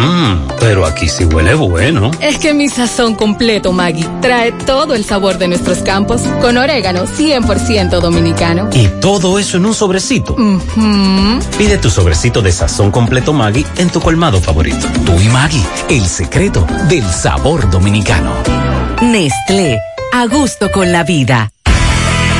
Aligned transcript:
Mmm, 0.00 0.48
pero 0.58 0.86
aquí 0.86 1.08
sí 1.08 1.24
huele 1.24 1.54
bueno. 1.54 2.10
Es 2.20 2.38
que 2.38 2.54
mi 2.54 2.68
sazón 2.68 3.14
completo, 3.14 3.72
Maggie, 3.72 4.08
trae 4.22 4.52
todo 4.52 4.94
el 4.94 5.04
sabor 5.04 5.36
de 5.38 5.48
nuestros 5.48 5.78
campos 5.78 6.22
con 6.40 6.56
orégano 6.56 7.04
100% 7.06 8.00
dominicano. 8.00 8.70
Y 8.72 8.88
todo 9.00 9.38
eso 9.38 9.58
en 9.58 9.66
un 9.66 9.74
sobrecito. 9.74 10.36
Pide 11.58 11.78
tu 11.78 11.90
sobrecito 11.90 12.40
de 12.40 12.52
sazón 12.52 12.90
completo 12.90 13.32
Maggie 13.32 13.66
en 13.76 13.90
tu 13.90 14.00
colmado 14.00 14.40
favorito. 14.40 14.86
Tú 15.04 15.20
y 15.20 15.28
Maggie, 15.28 15.62
el 15.88 16.06
secreto 16.06 16.66
del 16.88 17.04
sabor 17.04 17.70
dominicano. 17.70 18.32
Nestlé, 19.02 19.78
a 20.12 20.26
gusto 20.26 20.70
con 20.70 20.92
la 20.92 21.04
vida. 21.04 21.50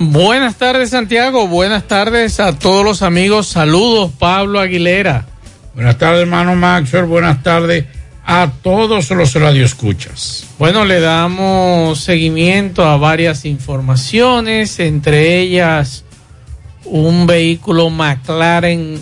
Buenas 0.00 0.56
tardes 0.56 0.90
Santiago, 0.90 1.46
buenas 1.46 1.86
tardes 1.86 2.40
a 2.40 2.58
todos 2.58 2.84
los 2.84 3.02
amigos, 3.02 3.46
saludos 3.46 4.10
Pablo 4.18 4.58
Aguilera. 4.58 5.24
Buenas 5.72 5.98
tardes 5.98 6.22
hermano 6.22 6.56
Maxwell, 6.56 7.04
buenas 7.04 7.44
tardes 7.44 7.84
a 8.26 8.50
todos 8.60 9.08
los 9.10 9.34
radioescuchas. 9.34 10.46
Bueno, 10.58 10.84
le 10.84 10.98
damos 10.98 12.00
seguimiento 12.00 12.84
a 12.84 12.96
varias 12.96 13.44
informaciones, 13.44 14.80
entre 14.80 15.38
ellas 15.38 16.02
un 16.84 17.28
vehículo 17.28 17.88
McLaren 17.88 18.98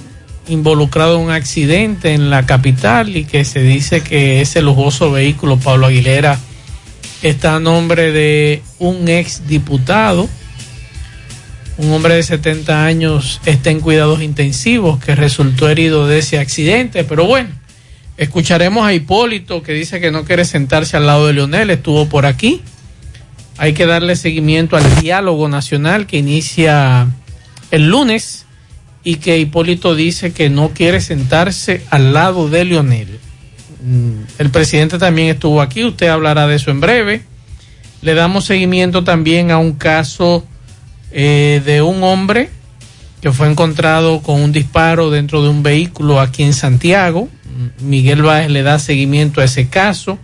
involucrado 0.49 1.17
en 1.17 1.23
un 1.23 1.31
accidente 1.31 2.13
en 2.13 2.29
la 2.29 2.45
capital 2.45 3.17
y 3.17 3.25
que 3.25 3.47
se 3.47 3.63
dice 3.63 4.03
que 4.03 4.43
ese 4.43 4.61
lujoso 4.61 5.11
vehículo, 5.11 5.57
Pablo 5.57 5.87
Aguilera, 5.87 6.39
está 7.23 7.55
a 7.55 7.61
nombre 7.61 8.13
de 8.13 8.63
un 8.79 9.09
ex 9.09 9.49
diputado 9.49 10.29
un 11.83 11.93
hombre 11.93 12.15
de 12.15 12.23
70 12.23 12.85
años 12.85 13.41
está 13.45 13.71
en 13.71 13.81
cuidados 13.81 14.23
intensivos 14.23 15.03
que 15.03 15.17
resultó 15.17 15.69
herido 15.69 16.07
de 16.07 16.19
ese 16.19 16.39
accidente. 16.39 17.03
Pero 17.03 17.27
bueno, 17.27 17.51
escucharemos 18.17 18.87
a 18.87 18.95
Hipólito 18.95 19.65
que 19.65 19.73
dice 19.73 20.01
que 20.01 20.13
no 20.13 20.25
quiere 20.25 20.45
sentarse 20.45 20.97
al 20.97 21.07
lado 21.07 21.27
de 21.27 21.33
Leonel, 21.33 21.71
estuvo 21.71 22.09
por 22.09 22.25
aquí. 22.25 22.63
Hay 23.59 23.73
que 23.73 23.85
darle 23.87 24.15
seguimiento 24.15 24.77
al 24.77 25.01
diálogo 25.01 25.49
nacional 25.49 26.07
que 26.07 26.19
inicia 26.19 27.09
el 27.73 27.89
lunes 27.89 28.47
y 29.03 29.17
que 29.17 29.39
Hipólito 29.39 29.97
dice 29.97 30.33
que 30.33 30.51
no 30.51 30.71
quiere 30.71 31.01
sentarse 31.01 31.83
al 31.91 32.13
lado 32.13 32.49
de 32.49 32.65
Leonel. 32.65 33.19
El 34.39 34.51
presidente 34.51 34.99
también 34.99 35.29
estuvo 35.29 35.61
aquí, 35.61 35.85
usted 35.85 36.07
hablará 36.07 36.47
de 36.47 36.55
eso 36.55 36.71
en 36.71 36.81
breve. 36.81 37.25
Le 38.03 38.15
damos 38.15 38.45
seguimiento 38.45 39.03
también 39.03 39.51
a 39.51 39.59
un 39.59 39.73
caso 39.73 40.47
eh, 41.13 41.63
de 41.65 41.83
un 41.83 42.03
hombre 42.03 42.51
que 43.21 43.33
fue 43.33 43.49
encontrado 43.49 44.21
con 44.21 44.41
un 44.41 44.51
disparo 44.51 45.11
dentro 45.11 45.43
de 45.43 45.49
un 45.49 45.63
vehículo 45.63 46.21
aquí 46.21 46.43
en 46.43 46.53
Santiago. 46.53 47.29
Miguel 47.81 48.23
Báez 48.23 48.51
le 48.51 48.63
da 48.63 48.79
seguimiento 48.79 49.41
a 49.41 49.45
ese 49.45 49.69
caso. 49.69 50.19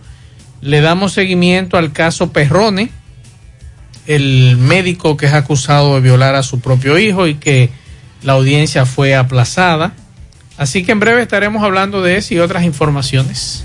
Le 0.61 0.81
damos 0.81 1.13
seguimiento 1.13 1.77
al 1.77 1.93
caso 1.93 2.33
Perrone, 2.33 2.89
el 4.05 4.57
médico 4.57 5.15
que 5.15 5.27
es 5.27 5.33
acusado 5.33 5.95
de 5.95 6.01
violar 6.01 6.35
a 6.35 6.43
su 6.43 6.59
propio 6.59 6.99
hijo 6.99 7.27
y 7.27 7.35
que 7.35 7.69
la 8.23 8.33
audiencia 8.33 8.85
fue 8.85 9.15
aplazada. 9.15 9.93
Así 10.57 10.83
que 10.83 10.91
en 10.91 10.99
breve 10.99 11.21
estaremos 11.21 11.63
hablando 11.63 12.01
de 12.01 12.17
eso 12.17 12.33
y 12.33 12.39
otras 12.39 12.65
informaciones. 12.65 13.63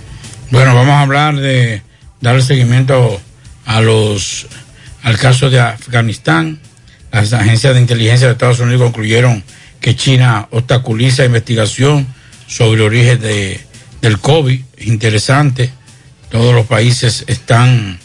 Bueno, 0.53 0.77
vamos 0.77 0.95
a 0.95 1.01
hablar 1.01 1.35
de 1.35 1.83
dar 2.21 2.41
seguimiento 2.41 3.21
a 3.67 3.81
los 3.81 4.47
al 5.03 5.19
caso 5.19 5.51
de 5.51 5.59
Afganistán. 5.59 6.61
Las 7.15 7.33
agencias 7.33 7.75
de 7.75 7.81
inteligencia 7.81 8.27
de 8.27 8.33
Estados 8.33 8.59
Unidos 8.59 8.83
concluyeron 8.83 9.45
que 9.81 9.95
China 9.95 10.49
obstaculiza 10.51 11.25
investigación 11.25 12.09
sobre 12.49 12.81
el 12.81 12.87
origen 12.89 13.21
de, 13.21 13.61
del 14.03 14.19
COVID. 14.19 14.61
Interesante. 14.79 15.71
Todos 16.29 16.53
los 16.53 16.67
países 16.67 17.23
están 17.29 18.01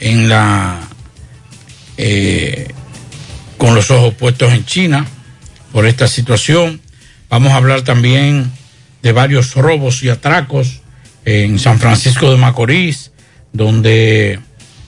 en 0.00 0.28
la 0.28 0.80
eh, 1.96 2.68
con 3.56 3.74
los 3.74 3.90
ojos 3.90 4.12
puestos 4.12 4.52
en 4.52 4.66
China 4.66 5.06
por 5.72 5.86
esta 5.86 6.06
situación. 6.06 6.82
Vamos 7.30 7.52
a 7.52 7.56
hablar 7.56 7.80
también 7.80 8.52
de 9.02 9.12
varios 9.12 9.54
robos 9.54 10.02
y 10.02 10.10
atracos 10.10 10.82
en 11.24 11.58
San 11.58 11.78
Francisco 11.78 12.30
de 12.30 12.36
Macorís, 12.36 13.12
donde 13.54 14.40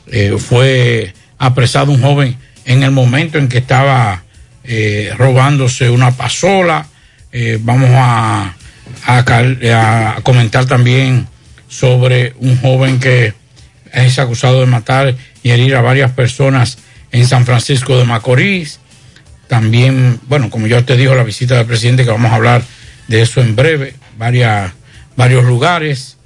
eh, 0.09 0.37
fue 0.39 1.15
apresado 1.39 1.93
un 1.93 2.03
joven 2.03 2.44
en 2.65 2.83
el 2.83 2.91
momento 2.91 3.39
en 3.39 3.49
que 3.49 3.59
estaba 3.59 4.23
eh, 4.65 5.13
robándose 5.17 5.91
una 5.91 6.11
pasola. 6.13 6.87
Eh, 7.33 7.59
vamos 7.61 7.91
a 7.93 8.55
comentar 10.23 10.67
también 10.67 11.27
sobre 11.69 12.35
un 12.39 12.59
joven 12.61 13.01
que 13.01 13.35
es 13.93 14.19
acusado 14.19 14.61
de 14.61 14.67
matar 14.67 15.15
y 15.43 15.51
herir 15.51 15.77
a 15.77 15.83
varias 15.83 16.11
personas 16.13 16.79
en 17.13 17.27
San 17.27 17.47
Francisco 17.47 17.97
de 17.97 18.05
Macorís. 18.05 18.81
También, 19.49 20.19
bueno, 20.27 20.51
como 20.51 20.67
ya 20.67 20.83
te 20.83 20.97
dijo, 20.97 21.15
la 21.15 21.23
visita 21.23 21.57
del 21.57 21.67
presidente, 21.67 22.05
que 22.05 22.11
vamos 22.11 22.33
a 22.33 22.37
hablar 22.37 22.63
de 23.09 23.23
eso 23.23 23.41
en 23.41 23.55
breve, 23.55 23.95
varios 24.19 25.45
lugares. 25.45 26.17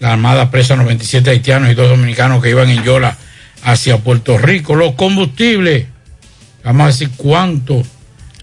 La 0.00 0.12
Armada 0.12 0.50
presa 0.50 0.76
97 0.76 1.30
haitianos 1.30 1.70
y 1.70 1.74
dos 1.74 1.88
dominicanos 1.88 2.42
que 2.42 2.50
iban 2.50 2.68
en 2.68 2.82
Yola 2.82 3.16
hacia 3.64 3.98
Puerto 3.98 4.38
Rico. 4.38 4.76
Los 4.76 4.94
combustibles, 4.94 5.86
vamos 6.62 6.84
a 6.84 6.86
decir 6.88 7.10
cuánto 7.16 7.82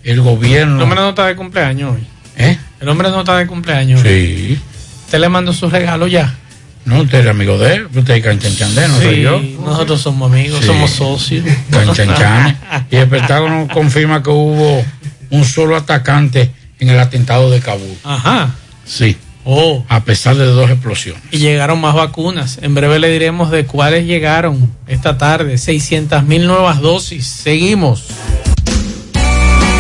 el 0.04 0.22
gobierno. 0.22 0.76
El 0.76 0.82
hombre 0.82 1.00
no 1.00 1.10
está 1.10 1.28
de 1.28 1.36
cumpleaños 1.36 1.96
hoy. 1.96 2.04
¿Eh? 2.38 2.58
El 2.80 2.90
hombre 2.90 3.10
no 3.10 3.20
está 3.20 3.38
de 3.38 3.48
cumpleaños. 3.48 4.02
Sí. 4.02 4.60
¿Usted 5.06 5.20
le 5.20 5.30
mandó 5.30 5.54
su 5.54 5.70
regalo 5.70 6.08
ya? 6.08 6.36
No, 6.84 7.02
usted 7.02 7.20
es 7.20 7.28
amigo 7.28 7.60
de 7.60 7.76
él, 7.76 7.88
usted 7.94 8.16
es 8.16 8.24
canchanchandé, 8.24 8.88
no 8.88 8.98
soy 8.98 9.22
yo. 9.22 9.40
Nosotros 9.64 10.02
somos 10.02 10.32
amigos, 10.32 10.66
somos 10.66 10.90
socios. 10.90 11.46
Canchanchanes. 11.70 12.56
y 12.92 12.96
el 12.96 13.08
Pentágono 13.08 13.68
confirma 13.72 14.24
que 14.24 14.32
hubo 14.32 14.84
un 15.30 15.46
solo 15.46 15.76
atacante 15.76 16.50
en 16.80 16.90
el 16.90 17.00
atentado 17.00 17.52
de 17.52 17.60
Kabul. 17.60 17.96
Ajá. 18.04 18.50
Sí. 18.84 19.16
Oh. 19.46 19.84
A 19.90 20.04
pesar 20.04 20.36
de 20.36 20.46
dos 20.46 20.70
explosiones. 20.70 21.22
Y 21.32 21.40
llegaron 21.40 21.82
más 21.82 21.96
vacunas. 21.96 22.60
En 22.62 22.76
breve 22.76 23.00
le 23.00 23.10
diremos 23.10 23.52
de 23.52 23.66
cuáles 23.66 24.06
llegaron 24.06 24.72
esta 24.88 25.18
tarde. 25.18 25.58
600 25.58 26.24
mil 26.24 26.48
nuevas 26.48 26.82
dosis. 26.82 27.26
Seguimos. 27.26 28.08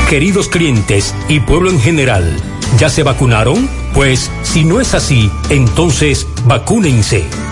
Queridos 0.09 0.49
clientes 0.49 1.15
y 1.29 1.39
pueblo 1.39 1.69
en 1.69 1.79
general, 1.79 2.35
¿ya 2.77 2.89
se 2.89 3.01
vacunaron? 3.01 3.69
Pues 3.93 4.29
si 4.43 4.65
no 4.65 4.81
es 4.81 4.93
así, 4.93 5.31
entonces 5.49 6.27
vacúnense. 6.45 7.23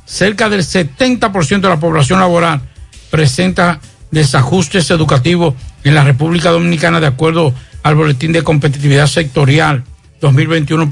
Cerca 0.06 0.48
del 0.48 0.62
70% 0.62 1.60
de 1.60 1.70
la 1.70 1.80
población 1.80 2.20
laboral 2.20 2.62
presenta 3.10 3.80
desajustes 4.12 4.92
educativos 4.92 5.56
en 5.84 5.96
la 5.96 6.04
República 6.04 6.52
Dominicana 6.52 7.00
de 7.00 7.08
acuerdo 7.08 7.52
al 7.82 7.96
Boletín 7.96 8.32
de 8.32 8.44
Competitividad 8.44 9.08
Sectorial 9.08 9.86
2021 10.20 10.88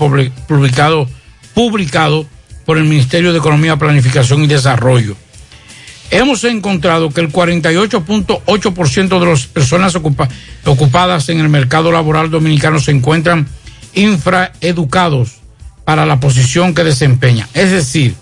publicado, 0.48 1.08
publicado 1.54 2.26
por 2.66 2.80
el 2.80 2.86
Ministerio 2.86 3.32
de 3.32 3.38
Economía, 3.38 3.78
Planificación 3.78 4.44
y 4.44 4.48
Desarrollo 4.48 5.16
hemos 6.12 6.44
encontrado 6.44 7.10
que 7.10 7.22
el 7.22 7.32
48.8% 7.32 9.20
de 9.20 9.26
las 9.26 9.48
personas 9.48 9.96
ocupadas 10.66 11.30
en 11.30 11.40
el 11.40 11.50
mercado 11.50 11.92
laboral 11.92 12.30
dominicano 12.30 12.80
se 12.80 12.92
encuentran 12.92 13.48
infraeducados 13.94 15.40
para 15.86 16.06
la 16.06 16.20
posición 16.20 16.74
que 16.74 16.84
desempeñan. 16.84 17.48
Es 17.54 17.72
decir, 17.72 18.16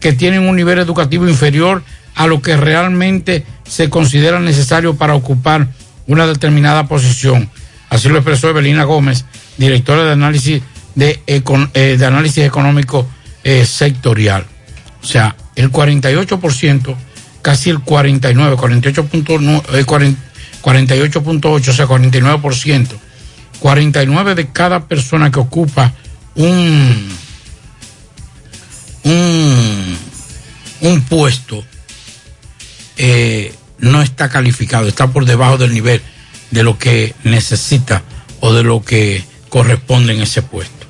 que 0.00 0.12
tienen 0.12 0.48
un 0.48 0.56
nivel 0.56 0.78
educativo 0.78 1.28
inferior 1.28 1.82
a 2.14 2.26
lo 2.26 2.42
que 2.42 2.56
realmente 2.56 3.44
se 3.64 3.88
considera 3.90 4.40
necesario 4.40 4.96
para 4.96 5.14
ocupar 5.14 5.68
una 6.06 6.26
determinada 6.26 6.88
posición. 6.88 7.50
Así 7.88 8.08
lo 8.08 8.16
expresó 8.16 8.48
Evelina 8.48 8.84
Gómez, 8.84 9.24
directora 9.58 10.04
de 10.04 10.12
análisis 10.12 10.62
de, 10.94 11.20
eh, 11.26 11.98
análisis 12.04 12.44
económico 12.44 13.08
eh, 13.44 13.64
sectorial. 13.64 14.46
O 15.02 15.06
sea, 15.06 15.36
el 15.56 15.70
48% 15.70 16.96
casi 17.42 17.70
el 17.70 17.80
49, 17.80 18.56
48.8, 18.56 20.16
48 20.60 21.22
o 21.22 21.60
sea, 21.60 21.86
49%. 21.86 22.88
49 23.60 24.34
de 24.34 24.48
cada 24.48 24.86
persona 24.86 25.30
que 25.30 25.38
ocupa 25.38 25.92
un, 26.34 27.08
un, 29.04 29.98
un 30.80 31.00
puesto 31.02 31.64
eh, 32.96 33.54
no 33.78 34.02
está 34.02 34.28
calificado, 34.28 34.88
está 34.88 35.08
por 35.08 35.24
debajo 35.24 35.58
del 35.58 35.72
nivel 35.72 36.02
de 36.50 36.62
lo 36.62 36.78
que 36.78 37.14
necesita 37.24 38.02
o 38.40 38.52
de 38.52 38.62
lo 38.62 38.82
que 38.82 39.24
corresponde 39.48 40.14
en 40.14 40.22
ese 40.22 40.42
puesto. 40.42 40.86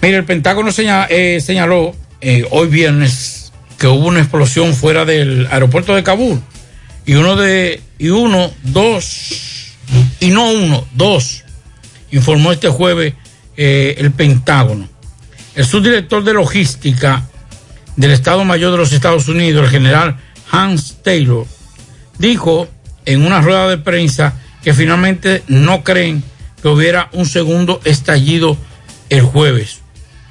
Mire, 0.00 0.16
el 0.16 0.24
Pentágono 0.24 0.70
eh, 0.76 1.40
señaló 1.40 1.94
eh, 2.20 2.44
hoy 2.50 2.68
viernes 2.68 3.41
que 3.82 3.88
hubo 3.88 4.06
una 4.06 4.20
explosión 4.20 4.74
fuera 4.74 5.04
del 5.04 5.48
aeropuerto 5.50 5.92
de 5.96 6.04
Kabul. 6.04 6.40
Y 7.04 7.14
uno 7.14 7.34
de, 7.34 7.82
y 7.98 8.10
uno, 8.10 8.52
dos, 8.62 9.74
y 10.20 10.28
no 10.28 10.52
uno, 10.52 10.86
dos, 10.94 11.42
informó 12.12 12.52
este 12.52 12.68
jueves 12.68 13.14
eh, 13.56 13.96
el 13.98 14.12
Pentágono. 14.12 14.88
El 15.56 15.64
subdirector 15.64 16.22
de 16.22 16.32
logística 16.32 17.26
del 17.96 18.12
Estado 18.12 18.44
Mayor 18.44 18.70
de 18.70 18.78
los 18.78 18.92
Estados 18.92 19.26
Unidos, 19.26 19.64
el 19.64 19.70
general 19.70 20.16
Hans 20.52 20.98
Taylor, 21.02 21.44
dijo 22.20 22.68
en 23.04 23.26
una 23.26 23.40
rueda 23.40 23.68
de 23.68 23.78
prensa 23.78 24.34
que 24.62 24.74
finalmente 24.74 25.42
no 25.48 25.82
creen 25.82 26.22
que 26.62 26.68
hubiera 26.68 27.08
un 27.14 27.26
segundo 27.26 27.80
estallido 27.82 28.56
el 29.10 29.22
jueves 29.22 29.80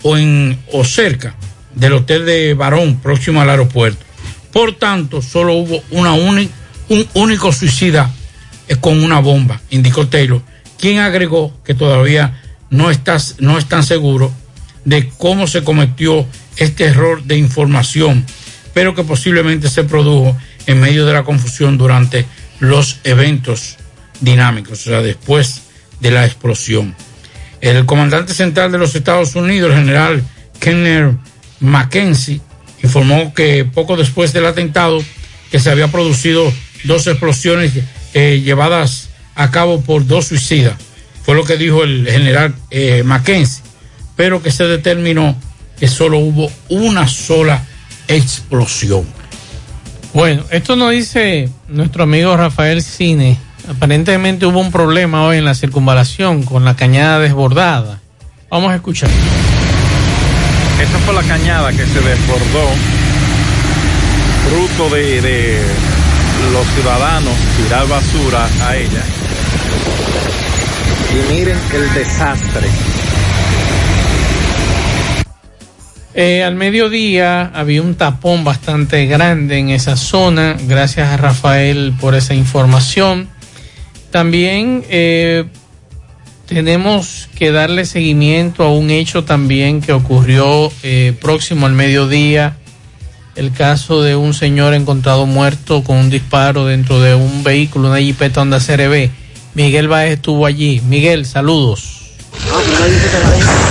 o 0.03 0.15
en 0.15 0.57
o 0.71 0.85
cerca 0.85 1.35
del 1.75 1.93
hotel 1.93 2.25
de 2.25 2.53
Barón, 2.53 2.97
próximo 2.97 3.41
al 3.41 3.49
aeropuerto. 3.49 4.05
Por 4.51 4.75
tanto, 4.75 5.21
solo 5.21 5.53
hubo 5.53 5.81
una 5.91 6.13
un 6.13 7.07
único 7.13 7.53
suicida 7.53 8.11
eh, 8.67 8.75
con 8.75 9.03
una 9.03 9.19
bomba, 9.19 9.61
indicó 9.69 10.07
Taylor, 10.07 10.41
quien 10.77 10.99
agregó 10.99 11.53
que 11.63 11.73
todavía 11.73 12.41
no, 12.69 12.91
estás, 12.91 13.35
no 13.39 13.57
están 13.57 13.83
seguros 13.83 14.31
de 14.83 15.09
cómo 15.17 15.47
se 15.47 15.63
cometió 15.63 16.25
este 16.57 16.85
error 16.85 17.23
de 17.23 17.37
información, 17.37 18.25
pero 18.73 18.95
que 18.95 19.03
posiblemente 19.03 19.69
se 19.69 19.83
produjo 19.83 20.37
en 20.65 20.81
medio 20.81 21.05
de 21.05 21.13
la 21.13 21.23
confusión 21.23 21.77
durante 21.77 22.25
los 22.59 22.99
eventos 23.03 23.77
dinámicos, 24.19 24.81
o 24.81 24.89
sea, 24.89 25.01
después 25.01 25.61
de 25.99 26.11
la 26.11 26.25
explosión. 26.25 26.95
El 27.61 27.85
comandante 27.85 28.33
central 28.33 28.71
de 28.71 28.79
los 28.79 28.95
Estados 28.95 29.35
Unidos, 29.35 29.71
el 29.71 29.77
general 29.77 30.23
Kenner 30.59 31.15
Mackenzie 31.61 32.41
informó 32.83 33.33
que 33.33 33.63
poco 33.63 33.95
después 33.95 34.33
del 34.33 34.45
atentado 34.45 35.01
que 35.51 35.59
se 35.59 35.69
había 35.69 35.87
producido 35.87 36.51
dos 36.83 37.07
explosiones 37.07 37.71
eh, 38.13 38.41
llevadas 38.43 39.09
a 39.35 39.51
cabo 39.51 39.81
por 39.81 40.05
dos 40.05 40.27
suicidas. 40.27 40.75
Fue 41.23 41.35
lo 41.35 41.45
que 41.45 41.57
dijo 41.57 41.83
el 41.83 42.07
general 42.09 42.55
eh, 42.71 43.03
Mackenzie, 43.03 43.63
pero 44.15 44.41
que 44.41 44.51
se 44.51 44.65
determinó 44.65 45.35
que 45.79 45.87
solo 45.87 46.19
hubo 46.19 46.51
una 46.69 47.07
sola 47.07 47.63
explosión. 48.07 49.05
Bueno, 50.13 50.43
esto 50.51 50.75
nos 50.75 50.91
dice 50.91 51.49
nuestro 51.69 52.03
amigo 52.03 52.35
Rafael 52.35 52.83
Cine. 52.83 53.37
Aparentemente 53.69 54.45
hubo 54.45 54.59
un 54.59 54.71
problema 54.71 55.25
hoy 55.25 55.37
en 55.37 55.45
la 55.45 55.55
circunvalación 55.55 56.43
con 56.43 56.65
la 56.65 56.75
cañada 56.75 57.19
desbordada. 57.19 58.01
Vamos 58.49 58.71
a 58.71 58.75
escuchar. 58.75 59.09
Esa 60.81 60.97
fue 61.05 61.13
la 61.13 61.21
cañada 61.21 61.71
que 61.71 61.85
se 61.85 62.01
desbordó, 62.01 62.69
fruto 64.49 64.95
de, 64.95 65.61
los 66.51 66.67
ciudadanos 66.69 67.33
tirar 67.55 67.87
basura 67.87 68.49
a 68.63 68.75
ella. 68.75 69.03
Y 71.11 71.33
miren 71.33 71.57
el 71.71 71.93
desastre. 71.93 72.67
Eh, 76.15 76.43
al 76.43 76.55
mediodía 76.55 77.51
había 77.53 77.83
un 77.83 77.93
tapón 77.93 78.43
bastante 78.43 79.05
grande 79.05 79.59
en 79.59 79.69
esa 79.69 79.95
zona. 79.95 80.57
Gracias 80.67 81.09
a 81.09 81.17
Rafael 81.17 81.93
por 82.01 82.15
esa 82.15 82.33
información. 82.33 83.29
También 84.09 84.83
eh, 84.89 85.45
tenemos 86.53 87.29
que 87.35 87.51
darle 87.51 87.85
seguimiento 87.85 88.63
a 88.63 88.73
un 88.73 88.89
hecho 88.89 89.23
también 89.23 89.79
que 89.79 89.93
ocurrió 89.93 90.69
eh, 90.83 91.13
próximo 91.21 91.65
al 91.65 91.71
mediodía, 91.73 92.57
el 93.35 93.53
caso 93.53 94.01
de 94.01 94.17
un 94.17 94.33
señor 94.33 94.73
encontrado 94.73 95.25
muerto 95.25 95.81
con 95.83 95.95
un 95.95 96.09
disparo 96.09 96.65
dentro 96.65 96.99
de 96.99 97.15
un 97.15 97.43
vehículo, 97.43 97.87
una 97.87 97.99
jipeta 97.99 98.41
Honda 98.41 98.59
CRB. 98.59 99.09
Miguel 99.53 99.87
Baez 99.87 100.15
estuvo 100.15 100.45
allí. 100.45 100.81
Miguel, 100.87 101.25
saludos. 101.25 102.00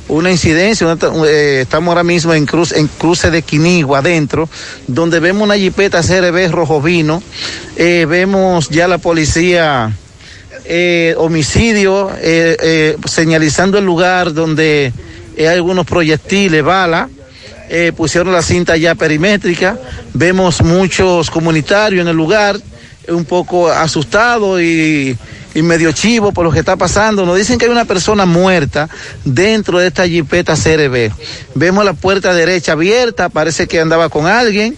una 0.08 0.30
incidencia. 0.30 0.86
eh, 1.26 1.60
estamos 1.62 1.88
ahora 1.88 2.02
mismo 2.02 2.34
en, 2.34 2.46
cruz, 2.46 2.72
en 2.72 2.88
cruce 2.88 3.30
de 3.30 3.42
Quinigua, 3.42 3.98
adentro, 3.98 4.48
donde 4.86 5.20
vemos 5.20 5.42
una 5.44 5.56
jipeta 5.56 6.02
CRB 6.02 6.50
rojo 6.50 6.80
vino. 6.80 7.22
Eh, 7.76 8.06
vemos 8.08 8.70
ya 8.70 8.88
la 8.88 8.98
policía 8.98 9.92
eh, 10.64 11.14
homicidio, 11.18 12.10
señalizando 13.06 13.78
el 13.78 13.84
lugar 13.84 14.32
donde 14.32 14.92
hay 15.38 15.46
algunos 15.46 15.86
proyectiles, 15.86 16.62
balas. 16.62 17.08
Pusieron 17.96 18.32
la 18.32 18.40
cinta 18.40 18.78
ya 18.78 18.94
perimétrica. 18.94 19.78
Vemos 20.14 20.62
muchos 20.62 21.30
comunitarios 21.30 22.00
en 22.00 22.08
el 22.08 22.16
lugar, 22.16 22.58
un 23.08 23.26
poco 23.26 23.68
asustados 23.70 24.60
y, 24.62 25.16
y 25.54 25.62
medio 25.62 25.92
chivo 25.92 26.32
por 26.32 26.44
lo 26.44 26.52
que 26.52 26.58
está 26.60 26.76
pasando. 26.76 27.24
Nos 27.26 27.36
dicen 27.36 27.58
que 27.58 27.66
hay 27.66 27.70
una 27.70 27.84
persona 27.84 28.26
muerta 28.26 28.88
dentro 29.24 29.78
de 29.78 29.88
esta 29.88 30.06
jipeta 30.06 30.54
CRB. 30.54 31.10
Vemos 31.54 31.84
la 31.84 31.94
puerta 31.94 32.34
derecha 32.34 32.72
abierta, 32.72 33.28
parece 33.28 33.66
que 33.66 33.80
andaba 33.80 34.08
con 34.08 34.26
alguien 34.26 34.76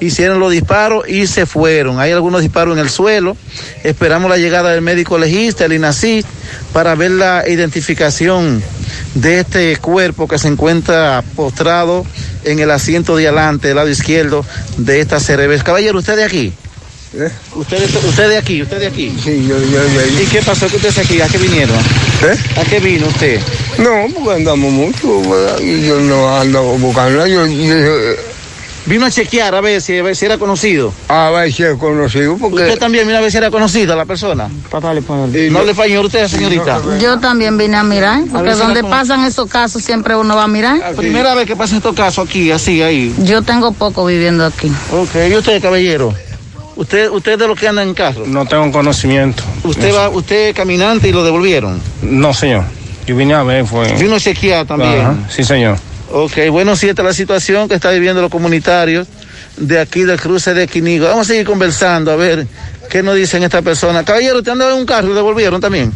hicieron 0.00 0.40
los 0.40 0.52
disparos 0.52 1.08
y 1.08 1.26
se 1.26 1.46
fueron. 1.46 2.00
Hay 2.00 2.12
algunos 2.12 2.42
disparos 2.42 2.76
en 2.76 2.80
el 2.80 2.90
suelo. 2.90 3.36
Esperamos 3.82 4.30
la 4.30 4.36
llegada 4.36 4.72
del 4.72 4.82
médico 4.82 5.18
legista, 5.18 5.64
el 5.64 5.72
INACI, 5.72 6.24
para 6.72 6.94
ver 6.94 7.12
la 7.12 7.48
identificación 7.48 8.62
de 9.14 9.40
este 9.40 9.76
cuerpo 9.76 10.28
que 10.28 10.38
se 10.38 10.48
encuentra 10.48 11.22
postrado 11.36 12.04
en 12.44 12.58
el 12.58 12.70
asiento 12.70 13.16
de 13.16 13.28
adelante, 13.28 13.68
del 13.68 13.76
lado 13.76 13.88
izquierdo 13.88 14.44
de 14.76 15.00
esta 15.00 15.18
CRB. 15.18 15.62
Caballero, 15.62 15.98
¿usted 15.98 16.16
de 16.16 16.24
aquí? 16.24 16.52
¿Usted, 17.54 17.78
de- 17.78 18.08
usted 18.08 18.28
de 18.28 18.36
aquí? 18.38 18.62
¿Usted 18.62 18.80
de 18.80 18.86
aquí? 18.88 19.06
¿Eh? 19.06 19.20
Sí, 19.22 19.46
yo, 19.48 19.56
yo 19.58 19.80
ahí. 19.80 20.22
¿Y 20.22 20.26
qué 20.26 20.42
pasó 20.42 20.66
que 20.68 20.76
usted 20.76 20.88
es 20.88 20.98
aquí? 20.98 21.20
¿A 21.20 21.28
qué 21.28 21.38
vinieron? 21.38 21.76
¿Eh? 21.76 22.36
¿A 22.60 22.64
qué 22.64 22.80
vino 22.80 23.06
usted? 23.06 23.40
No, 23.78 24.06
porque 24.14 24.32
andamos 24.40 24.72
mucho, 24.72 25.20
¿verdad? 25.30 25.58
y 25.60 25.86
yo 25.86 26.00
no 26.00 26.36
ando 26.36 26.62
buscando, 26.78 27.26
yo, 27.26 27.46
yo- 27.46 28.14
Vino 28.86 29.06
a 29.06 29.10
chequear 29.10 29.54
a 29.54 29.62
ver 29.62 29.80
si, 29.80 29.96
a 29.96 30.02
ver 30.02 30.14
si 30.14 30.26
era 30.26 30.36
conocido. 30.36 30.92
a 31.08 31.30
ver 31.30 31.50
si 31.50 31.62
es 31.62 31.74
conocido, 31.78 32.36
porque... 32.36 32.64
¿Usted 32.64 32.78
también 32.78 33.06
vino 33.06 33.16
a 33.18 33.22
ver 33.22 33.30
si 33.30 33.38
era 33.38 33.50
conocida 33.50 33.96
la 33.96 34.04
persona? 34.04 34.50
¿No 34.70 35.58
habla 35.58 35.70
español 35.70 36.04
usted, 36.04 36.28
señorita? 36.28 36.82
Yo 37.00 37.18
también 37.18 37.56
vine 37.56 37.78
a 37.78 37.82
mirar, 37.82 38.24
porque 38.30 38.52
si 38.52 38.58
donde 38.58 38.82
pasan 38.84 39.24
esos 39.24 39.48
casos 39.48 39.82
siempre 39.82 40.14
uno 40.16 40.36
va 40.36 40.44
a 40.44 40.48
mirar. 40.48 40.94
Primera 40.96 41.34
vez 41.34 41.46
que 41.46 41.56
pasa 41.56 41.76
estos 41.76 41.96
casos 41.96 42.28
aquí, 42.28 42.50
así, 42.50 42.82
ahí. 42.82 43.14
Yo 43.22 43.40
tengo 43.40 43.72
poco 43.72 44.04
viviendo 44.04 44.44
aquí. 44.44 44.70
Ok, 44.92 45.14
¿y 45.30 45.34
usted, 45.34 45.62
caballero? 45.62 46.12
¿Usted, 46.76 47.08
usted 47.10 47.32
es 47.32 47.38
de 47.38 47.46
los 47.46 47.58
que 47.58 47.68
andan 47.68 47.88
en 47.88 47.94
carro? 47.94 48.24
No 48.26 48.46
tengo 48.46 48.70
conocimiento. 48.72 49.42
¿Usted 49.62 49.94
va, 49.94 50.08
usted 50.08 50.48
es 50.48 50.54
caminante 50.54 51.08
y 51.08 51.12
lo 51.12 51.24
devolvieron? 51.24 51.80
No, 52.02 52.34
señor. 52.34 52.64
Yo 53.06 53.16
vine 53.16 53.34
a 53.34 53.42
ver, 53.42 53.66
fue. 53.66 53.92
Vino 53.94 54.16
a 54.16 54.20
chequear 54.20 54.66
también. 54.66 55.00
Ajá, 55.00 55.16
Sí, 55.28 55.44
señor. 55.44 55.76
Ok, 56.10 56.32
bueno, 56.50 56.76
sí, 56.76 56.88
esta 56.88 57.02
es 57.02 57.06
la 57.06 57.14
situación 57.14 57.68
que 57.68 57.74
está 57.74 57.90
viviendo 57.90 58.20
los 58.22 58.30
comunitarios 58.30 59.06
de 59.56 59.80
aquí 59.80 60.02
del 60.02 60.20
cruce 60.20 60.54
de 60.54 60.66
Quinigo. 60.66 61.06
Vamos 61.06 61.26
a 61.26 61.32
seguir 61.32 61.46
conversando, 61.46 62.10
a 62.10 62.16
ver 62.16 62.46
qué 62.90 63.02
nos 63.02 63.16
dicen 63.16 63.42
esta 63.42 63.62
persona. 63.62 64.04
Caballero, 64.04 64.38
¿usted 64.38 64.52
andaba 64.52 64.72
en 64.72 64.78
un 64.78 64.86
carro 64.86 65.06
y 65.06 65.10
lo 65.10 65.14
devolvieron 65.16 65.60
también? 65.60 65.92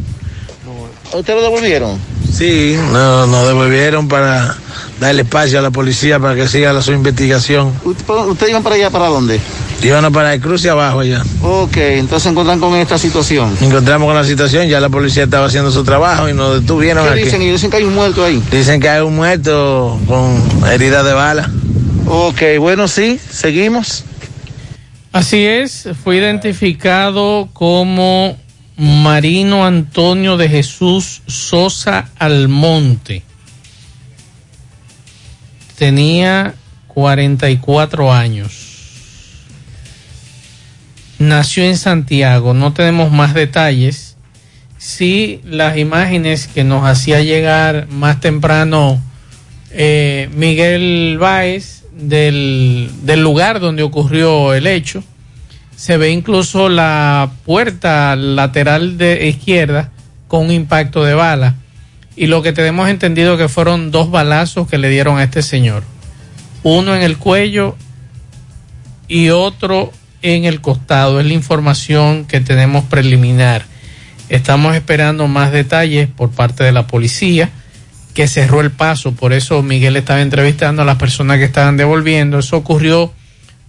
¿A 1.12 1.16
¿Usted 1.16 1.34
lo 1.34 1.42
devolvieron? 1.42 1.98
Sí, 2.32 2.76
no, 2.92 3.26
nos 3.26 3.46
devolvieron 3.46 4.08
para 4.08 4.56
darle 5.00 5.22
espacio 5.22 5.58
a 5.58 5.62
la 5.62 5.70
policía 5.70 6.18
para 6.18 6.34
que 6.34 6.48
siga 6.48 6.72
la, 6.72 6.82
su 6.82 6.92
investigación. 6.92 7.72
¿Usted, 7.84 8.04
usted 8.28 8.48
iban 8.48 8.62
para 8.62 8.74
allá, 8.76 8.90
para 8.90 9.06
dónde? 9.06 9.40
Iban 9.82 10.12
para 10.12 10.34
el 10.34 10.40
cruce 10.40 10.68
abajo 10.68 11.00
allá. 11.00 11.22
Ok, 11.42 11.76
entonces 11.76 12.24
se 12.24 12.28
encuentran 12.30 12.58
con 12.58 12.74
esta 12.74 12.98
situación. 12.98 13.56
Encontramos 13.60 14.06
con 14.06 14.16
la 14.16 14.24
situación, 14.24 14.66
ya 14.66 14.80
la 14.80 14.88
policía 14.88 15.24
estaba 15.24 15.46
haciendo 15.46 15.70
su 15.70 15.84
trabajo 15.84 16.28
y 16.28 16.34
nos 16.34 16.60
detuvieron 16.60 17.04
¿Qué 17.04 17.10
aquí. 17.10 17.22
dicen? 17.24 17.42
Ellos 17.42 17.54
dicen 17.54 17.70
que 17.70 17.76
hay 17.76 17.84
un 17.84 17.94
muerto 17.94 18.24
ahí. 18.24 18.42
Dicen 18.50 18.80
que 18.80 18.88
hay 18.88 19.02
un 19.02 19.14
muerto 19.14 20.00
con 20.06 20.42
heridas 20.68 21.04
de 21.04 21.12
bala. 21.12 21.50
Ok, 22.06 22.42
bueno, 22.58 22.88
sí, 22.88 23.20
seguimos. 23.30 24.04
Así 25.12 25.44
es, 25.46 25.88
fue 26.02 26.16
identificado 26.16 27.48
como 27.52 28.36
Marino 28.76 29.64
Antonio 29.64 30.36
de 30.36 30.48
Jesús 30.48 31.22
Sosa 31.26 32.08
Almonte. 32.18 33.27
Tenía 35.78 36.56
44 36.88 38.12
años. 38.12 38.64
Nació 41.20 41.62
en 41.62 41.76
Santiago, 41.76 42.52
no 42.52 42.72
tenemos 42.72 43.12
más 43.12 43.32
detalles. 43.32 44.16
Sí, 44.76 45.40
las 45.44 45.78
imágenes 45.78 46.48
que 46.48 46.64
nos 46.64 46.84
hacía 46.84 47.20
llegar 47.20 47.86
más 47.90 48.20
temprano 48.20 49.00
eh, 49.70 50.28
Miguel 50.34 51.16
Báez 51.20 51.84
del, 51.92 52.90
del 53.02 53.22
lugar 53.22 53.60
donde 53.60 53.84
ocurrió 53.84 54.54
el 54.54 54.66
hecho. 54.66 55.04
Se 55.76 55.96
ve 55.96 56.10
incluso 56.10 56.68
la 56.68 57.30
puerta 57.44 58.16
lateral 58.16 58.98
de 58.98 59.28
izquierda 59.28 59.92
con 60.26 60.46
un 60.46 60.50
impacto 60.52 61.04
de 61.04 61.14
bala. 61.14 61.54
Y 62.18 62.26
lo 62.26 62.42
que 62.42 62.52
tenemos 62.52 62.88
entendido 62.88 63.38
que 63.38 63.48
fueron 63.48 63.92
dos 63.92 64.10
balazos 64.10 64.66
que 64.66 64.76
le 64.76 64.88
dieron 64.88 65.18
a 65.18 65.22
este 65.22 65.40
señor. 65.40 65.84
Uno 66.64 66.96
en 66.96 67.02
el 67.02 67.16
cuello 67.16 67.76
y 69.06 69.28
otro 69.28 69.92
en 70.20 70.44
el 70.44 70.60
costado. 70.60 71.20
Es 71.20 71.26
la 71.26 71.32
información 71.32 72.24
que 72.24 72.40
tenemos 72.40 72.84
preliminar. 72.86 73.64
Estamos 74.28 74.74
esperando 74.74 75.28
más 75.28 75.52
detalles 75.52 76.08
por 76.08 76.30
parte 76.30 76.64
de 76.64 76.72
la 76.72 76.88
policía 76.88 77.50
que 78.14 78.26
cerró 78.26 78.62
el 78.62 78.72
paso. 78.72 79.12
Por 79.12 79.32
eso 79.32 79.62
Miguel 79.62 79.96
estaba 79.96 80.20
entrevistando 80.20 80.82
a 80.82 80.84
las 80.84 80.96
personas 80.96 81.38
que 81.38 81.44
estaban 81.44 81.76
devolviendo. 81.76 82.40
Eso 82.40 82.56
ocurrió 82.56 83.12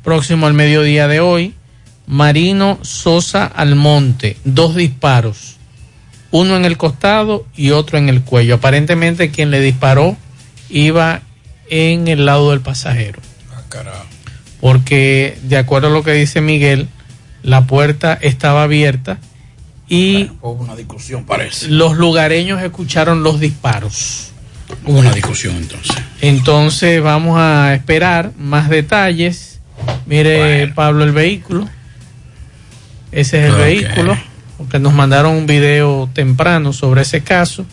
próximo 0.03 0.47
al 0.47 0.55
mediodía 0.55 1.07
de 1.07 1.19
hoy. 1.19 1.53
Marino 2.07 2.79
Sosa 2.81 3.45
Almonte, 3.45 4.37
dos 4.43 4.75
disparos, 4.75 5.58
uno 6.31 6.55
en 6.55 6.65
el 6.65 6.77
costado 6.77 7.45
y 7.55 7.71
otro 7.71 7.97
en 7.97 8.09
el 8.09 8.21
cuello. 8.21 8.55
Aparentemente 8.55 9.31
quien 9.31 9.51
le 9.51 9.61
disparó 9.61 10.17
iba 10.69 11.21
en 11.69 12.07
el 12.07 12.25
lado 12.25 12.51
del 12.51 12.61
pasajero. 12.61 13.19
Porque 14.59 15.37
de 15.43 15.57
acuerdo 15.57 15.87
a 15.87 15.91
lo 15.91 16.03
que 16.03 16.13
dice 16.13 16.41
Miguel, 16.41 16.87
la 17.43 17.65
puerta 17.65 18.17
estaba 18.21 18.63
abierta 18.63 19.19
y 19.87 20.29
Hubo 20.41 20.51
una 20.63 20.75
discusión, 20.75 21.25
parece. 21.25 21.67
los 21.69 21.97
lugareños 21.97 22.61
escucharon 22.61 23.23
los 23.23 23.39
disparos. 23.39 24.31
Hubo 24.85 24.99
una 24.99 25.11
discusión 25.13 25.55
entonces. 25.55 25.95
Entonces 26.21 27.01
vamos 27.01 27.39
a 27.39 27.73
esperar 27.73 28.31
más 28.37 28.69
detalles. 28.69 29.59
Mire, 30.05 30.67
Pablo, 30.69 31.03
el 31.03 31.11
vehículo. 31.11 31.67
Ese 33.11 33.39
es 33.39 33.51
el 33.51 33.55
vehículo. 33.55 34.17
Porque 34.59 34.77
nos 34.77 34.93
mandaron 34.93 35.35
un 35.35 35.47
video 35.47 36.07
temprano 36.13 36.71
sobre 36.71 37.01
ese 37.01 37.21
caso. 37.21 37.65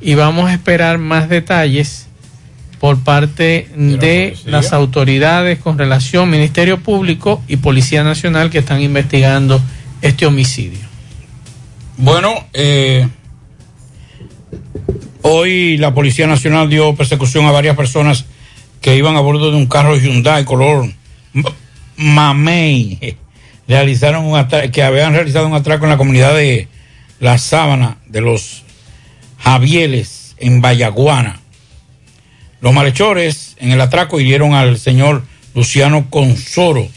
Y 0.00 0.14
vamos 0.14 0.48
a 0.48 0.54
esperar 0.54 0.98
más 0.98 1.28
detalles 1.28 2.06
por 2.78 3.00
parte 3.00 3.68
de 3.74 4.36
las 4.44 4.72
autoridades 4.72 5.58
con 5.58 5.78
relación 5.78 6.30
Ministerio 6.30 6.78
Público 6.78 7.42
y 7.48 7.56
Policía 7.56 8.04
Nacional 8.04 8.50
que 8.50 8.58
están 8.58 8.80
investigando 8.80 9.60
este 10.00 10.26
homicidio. 10.26 10.86
Bueno, 11.96 12.32
eh, 12.52 13.08
hoy 15.22 15.76
la 15.78 15.92
Policía 15.92 16.28
Nacional 16.28 16.68
dio 16.68 16.94
persecución 16.94 17.46
a 17.46 17.50
varias 17.50 17.74
personas 17.74 18.26
que 18.80 18.96
iban 18.96 19.16
a 19.16 19.20
bordo 19.20 19.50
de 19.50 19.56
un 19.56 19.66
carro 19.66 19.96
Hyundai 19.96 20.44
color 20.44 20.88
mamey. 21.96 23.16
Realizaron 23.68 24.24
un 24.24 24.48
que 24.72 24.82
habían 24.82 25.12
realizado 25.12 25.46
un 25.46 25.54
atraco 25.54 25.84
en 25.84 25.90
la 25.90 25.98
comunidad 25.98 26.34
de 26.34 26.68
La 27.20 27.36
Sábana 27.36 27.98
de 28.06 28.22
los 28.22 28.64
Javieles 29.38 30.34
en 30.38 30.62
Vallaguana. 30.62 31.40
Los 32.60 32.72
malhechores 32.72 33.56
en 33.60 33.70
el 33.70 33.80
atraco 33.80 34.20
hirieron 34.20 34.54
al 34.54 34.78
señor 34.78 35.22
Luciano 35.54 36.08
Consoro 36.10 36.88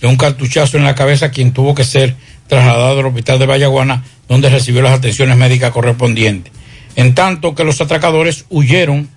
de 0.00 0.06
un 0.06 0.16
cartuchazo 0.16 0.78
en 0.78 0.84
la 0.84 0.94
cabeza, 0.94 1.30
quien 1.30 1.52
tuvo 1.52 1.74
que 1.74 1.84
ser 1.84 2.14
trasladado 2.48 3.00
al 3.00 3.06
hospital 3.06 3.38
de 3.38 3.46
Vallaguana, 3.46 4.04
donde 4.28 4.48
recibió 4.48 4.82
las 4.82 4.92
atenciones 4.98 5.36
médicas 5.36 5.70
correspondientes. 5.70 6.52
En 6.96 7.14
tanto 7.14 7.54
que 7.54 7.64
los 7.64 7.80
atracadores 7.80 8.46
huyeron 8.48 9.08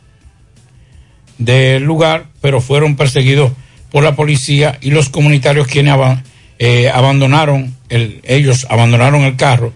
del 1.38 1.84
lugar, 1.84 2.26
pero 2.42 2.60
fueron 2.60 2.96
perseguidos 2.98 3.52
por 3.92 4.04
la 4.04 4.16
policía 4.16 4.78
y 4.82 4.92
los 4.92 5.10
comunitarios 5.10 5.68
quienes 5.68 5.94
aba- 5.94 6.24
eh, 6.60 6.90
abandonaron 6.94 7.76
el, 7.88 8.20
ellos 8.24 8.68
abandonaron 8.70 9.24
el 9.24 9.36
carro 9.38 9.74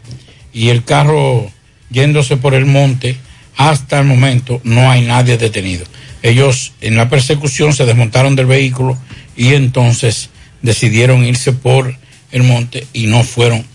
y 0.53 0.69
el 0.69 0.83
carro 0.83 1.49
yéndose 1.89 2.37
por 2.37 2.53
el 2.53 2.65
monte 2.65 3.17
hasta 3.55 3.99
el 3.99 4.05
momento 4.05 4.59
no 4.63 4.91
hay 4.91 5.01
nadie 5.01 5.37
detenido. 5.37 5.85
Ellos 6.21 6.73
en 6.81 6.95
la 6.95 7.09
persecución 7.09 7.73
se 7.73 7.85
desmontaron 7.85 8.35
del 8.35 8.45
vehículo 8.45 8.97
y 9.35 9.53
entonces 9.53 10.29
decidieron 10.61 11.25
irse 11.25 11.53
por 11.53 11.95
el 12.31 12.43
monte 12.43 12.87
y 12.93 13.07
no 13.07 13.23
fueron 13.23 13.65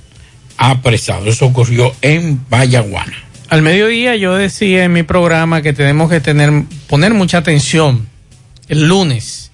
apresados. 0.56 1.26
Eso 1.28 1.46
ocurrió 1.46 1.94
en 2.02 2.40
Vallaguana. 2.50 3.16
Al 3.48 3.62
mediodía 3.62 4.16
yo 4.16 4.34
decía 4.34 4.84
en 4.84 4.92
mi 4.92 5.02
programa 5.02 5.62
que 5.62 5.72
tenemos 5.72 6.10
que 6.10 6.20
tener, 6.20 6.64
poner 6.86 7.14
mucha 7.14 7.38
atención 7.38 8.08
el 8.68 8.88
lunes, 8.88 9.50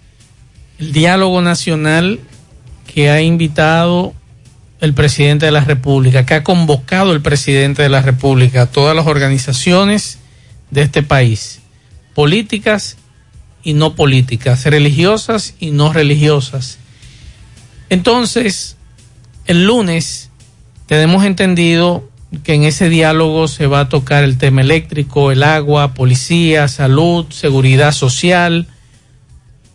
el 0.78 0.92
diálogo 0.92 1.40
nacional 1.42 2.18
que 2.94 3.10
ha 3.10 3.20
invitado 3.20 4.14
el 4.80 4.94
presidente 4.94 5.46
de 5.46 5.52
la 5.52 5.64
República, 5.64 6.24
que 6.24 6.34
ha 6.34 6.44
convocado 6.44 7.12
el 7.12 7.22
presidente 7.22 7.82
de 7.82 7.88
la 7.88 8.02
República 8.02 8.62
a 8.62 8.66
todas 8.66 8.94
las 8.94 9.08
organizaciones 9.08 10.20
de 10.70 10.82
este 10.82 11.02
país, 11.02 11.60
políticas 12.14 12.96
y 13.64 13.72
no 13.72 13.96
políticas, 13.96 14.64
religiosas 14.66 15.56
y 15.58 15.72
no 15.72 15.92
religiosas. 15.92 16.78
Entonces, 17.90 18.76
el 19.46 19.66
lunes 19.66 20.30
tenemos 20.86 21.24
entendido 21.24 22.08
que 22.44 22.54
en 22.54 22.62
ese 22.62 22.88
diálogo 22.88 23.48
se 23.48 23.66
va 23.66 23.80
a 23.80 23.88
tocar 23.88 24.22
el 24.22 24.38
tema 24.38 24.60
eléctrico, 24.60 25.32
el 25.32 25.42
agua, 25.42 25.94
policía, 25.94 26.68
salud, 26.68 27.26
seguridad 27.30 27.90
social. 27.90 28.68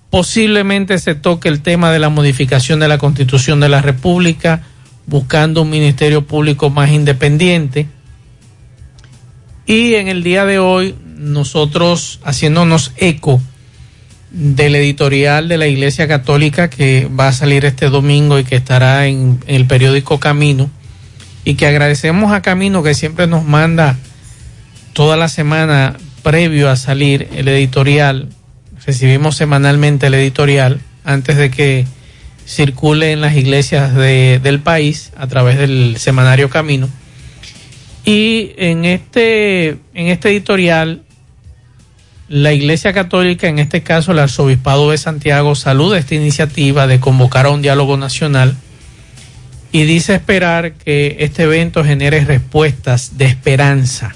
Posiblemente 0.10 0.98
se 0.98 1.16
toque 1.16 1.50
el 1.50 1.62
tema 1.62 1.92
de 1.92 2.00
la 2.00 2.10
modificación 2.10 2.80
de 2.80 2.88
la 2.88 2.98
constitución 2.98 3.60
de 3.60 3.70
la 3.70 3.82
República, 3.82 4.64
buscando 5.06 5.62
un 5.62 5.70
ministerio 5.70 6.26
público 6.26 6.70
más 6.70 6.92
independiente. 6.92 7.88
Y 9.66 9.96
en 9.96 10.08
el 10.08 10.24
día 10.24 10.46
de 10.46 10.58
hoy, 10.58 10.96
nosotros 11.18 12.20
haciéndonos 12.24 12.94
eco 12.98 13.40
del 14.32 14.76
editorial 14.76 15.48
de 15.48 15.58
la 15.58 15.68
Iglesia 15.68 16.08
Católica 16.08 16.70
que 16.70 17.08
va 17.08 17.30
a 17.30 17.34
salir 17.34 17.66
este 17.66 17.90
domingo 17.90 18.40
y 18.40 18.44
que 18.44 18.56
estará 18.56 19.08
en, 19.08 19.40
el 19.48 19.66
periódico 19.66 20.20
Camino, 20.20 20.70
y 21.46 21.56
que 21.56 21.68
agradecemos 21.68 22.32
a 22.32 22.42
Camino 22.42 22.84
que 22.84 22.94
siempre 22.94 23.28
nos 23.28 23.44
manda 23.46 23.98
toda 24.94 25.18
la 25.18 25.30
semana 25.30 25.98
previo 26.22 26.70
a 26.70 26.76
salir 26.76 27.28
el 27.36 27.48
editorial. 27.48 28.30
Recibimos 28.90 29.38
semanalmente 29.38 30.08
el 30.08 30.16
editorial 30.16 30.82
antes 31.04 31.38
de 31.38 31.52
que 31.52 31.86
circule 32.48 33.12
en 33.12 33.22
las 33.22 33.36
iglesias 33.36 33.94
de, 33.94 34.40
del 34.42 34.62
país 34.62 35.12
a 35.16 35.28
través 35.28 35.60
del 35.60 35.98
semanario 36.00 36.50
Camino. 36.50 36.90
Y 38.04 38.54
en 38.58 38.86
este, 38.86 39.78
en 39.94 40.08
este 40.08 40.30
editorial, 40.30 41.04
la 42.30 42.52
Iglesia 42.52 42.92
Católica, 42.92 43.48
en 43.48 43.60
este 43.60 43.84
caso 43.84 44.12
el 44.12 44.18
Arzobispado 44.18 44.90
de 44.90 44.98
Santiago, 44.98 45.54
saluda 45.54 46.00
esta 46.00 46.16
iniciativa 46.16 46.88
de 46.88 47.00
convocar 47.00 47.46
a 47.46 47.52
un 47.52 47.62
diálogo 47.62 47.96
nacional 47.96 48.58
y 49.72 49.84
dice 49.84 50.16
esperar 50.16 50.74
que 50.74 51.18
este 51.20 51.44
evento 51.44 51.84
genere 51.84 52.26
respuestas 52.26 53.20
de 53.20 53.26
esperanza 53.26 54.16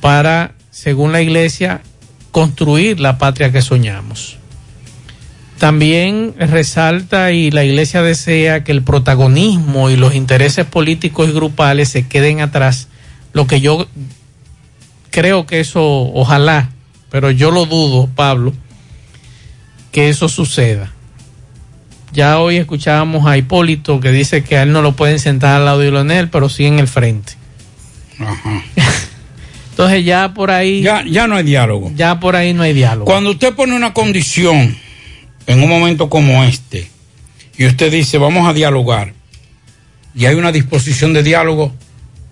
para, 0.00 0.54
según 0.72 1.12
la 1.12 1.22
Iglesia, 1.22 1.82
construir 2.32 2.98
la 2.98 3.18
patria 3.18 3.52
que 3.52 3.62
soñamos. 3.62 4.38
También 5.58 6.34
resalta 6.36 7.30
y 7.30 7.52
la 7.52 7.62
Iglesia 7.62 8.02
desea 8.02 8.64
que 8.64 8.72
el 8.72 8.82
protagonismo 8.82 9.90
y 9.90 9.96
los 9.96 10.16
intereses 10.16 10.66
políticos 10.66 11.28
y 11.28 11.32
grupales 11.32 11.88
se 11.88 12.08
queden 12.08 12.40
atrás, 12.40 12.88
lo 13.32 13.46
que 13.46 13.60
yo 13.60 13.86
creo 15.10 15.46
que 15.46 15.60
eso, 15.60 15.80
ojalá, 15.82 16.70
pero 17.10 17.30
yo 17.30 17.52
lo 17.52 17.66
dudo, 17.66 18.08
Pablo, 18.12 18.52
que 19.92 20.08
eso 20.08 20.28
suceda 20.28 20.92
ya 22.12 22.38
hoy 22.40 22.56
escuchábamos 22.56 23.26
a 23.26 23.36
Hipólito 23.38 24.00
que 24.00 24.10
dice 24.10 24.44
que 24.44 24.58
a 24.58 24.62
él 24.62 24.72
no 24.72 24.82
lo 24.82 24.92
pueden 24.92 25.18
sentar 25.18 25.56
al 25.56 25.64
lado 25.64 25.78
de 25.78 25.90
Lionel, 25.90 26.28
pero 26.28 26.48
sí 26.48 26.66
en 26.66 26.78
el 26.78 26.88
frente. 26.88 27.32
Ajá. 28.18 28.62
Entonces 29.72 30.04
ya 30.04 30.34
por 30.34 30.50
ahí... 30.50 30.82
Ya, 30.82 31.02
ya 31.08 31.26
no 31.26 31.36
hay 31.36 31.44
diálogo. 31.44 31.90
Ya 31.96 32.20
por 32.20 32.36
ahí 32.36 32.52
no 32.52 32.62
hay 32.62 32.74
diálogo. 32.74 33.06
Cuando 33.06 33.30
usted 33.30 33.54
pone 33.54 33.74
una 33.74 33.94
condición 33.94 34.76
en 35.46 35.62
un 35.62 35.68
momento 35.68 36.10
como 36.10 36.44
este 36.44 36.90
y 37.56 37.64
usted 37.66 37.90
dice 37.90 38.18
vamos 38.18 38.46
a 38.46 38.52
dialogar 38.52 39.14
y 40.14 40.26
hay 40.26 40.34
una 40.34 40.52
disposición 40.52 41.14
de 41.14 41.22
diálogo, 41.22 41.72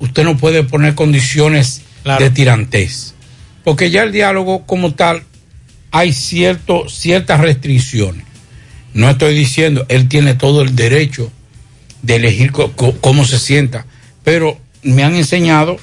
usted 0.00 0.22
no 0.22 0.36
puede 0.36 0.64
poner 0.64 0.94
condiciones 0.94 1.80
de 2.18 2.28
tirantes. 2.28 3.14
Porque 3.64 3.90
ya 3.90 4.02
el 4.02 4.12
diálogo 4.12 4.66
como 4.66 4.92
tal 4.92 5.22
hay 5.92 6.12
cierto, 6.12 6.90
ciertas 6.90 7.40
restricciones. 7.40 8.24
No 8.92 9.08
estoy 9.08 9.34
diciendo, 9.34 9.86
él 9.88 10.08
tiene 10.08 10.34
todo 10.34 10.60
el 10.60 10.76
derecho 10.76 11.32
de 12.02 12.16
elegir 12.16 12.52
cómo 12.52 13.24
se 13.24 13.38
sienta, 13.38 13.86
pero 14.24 14.58
me 14.82 15.04
han 15.04 15.14
enseñado 15.14 15.78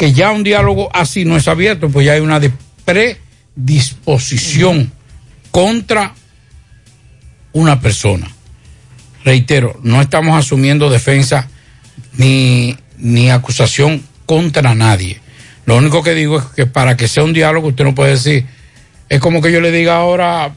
que 0.00 0.12
ya 0.14 0.30
un 0.30 0.42
diálogo 0.42 0.88
así 0.94 1.26
no 1.26 1.36
es 1.36 1.46
abierto, 1.46 1.90
pues 1.90 2.06
ya 2.06 2.14
hay 2.14 2.20
una 2.20 2.40
predisposición 2.86 4.90
contra 5.50 6.14
una 7.52 7.82
persona. 7.82 8.30
Reitero, 9.26 9.78
no 9.82 10.00
estamos 10.00 10.38
asumiendo 10.38 10.88
defensa 10.88 11.50
ni, 12.14 12.78
ni 12.96 13.30
acusación 13.30 14.02
contra 14.24 14.74
nadie. 14.74 15.20
Lo 15.66 15.76
único 15.76 16.02
que 16.02 16.14
digo 16.14 16.38
es 16.38 16.46
que 16.46 16.64
para 16.64 16.96
que 16.96 17.06
sea 17.06 17.22
un 17.22 17.34
diálogo 17.34 17.68
usted 17.68 17.84
no 17.84 17.94
puede 17.94 18.12
decir, 18.12 18.46
es 19.10 19.20
como 19.20 19.42
que 19.42 19.52
yo 19.52 19.60
le 19.60 19.70
diga 19.70 19.96
ahora 19.96 20.54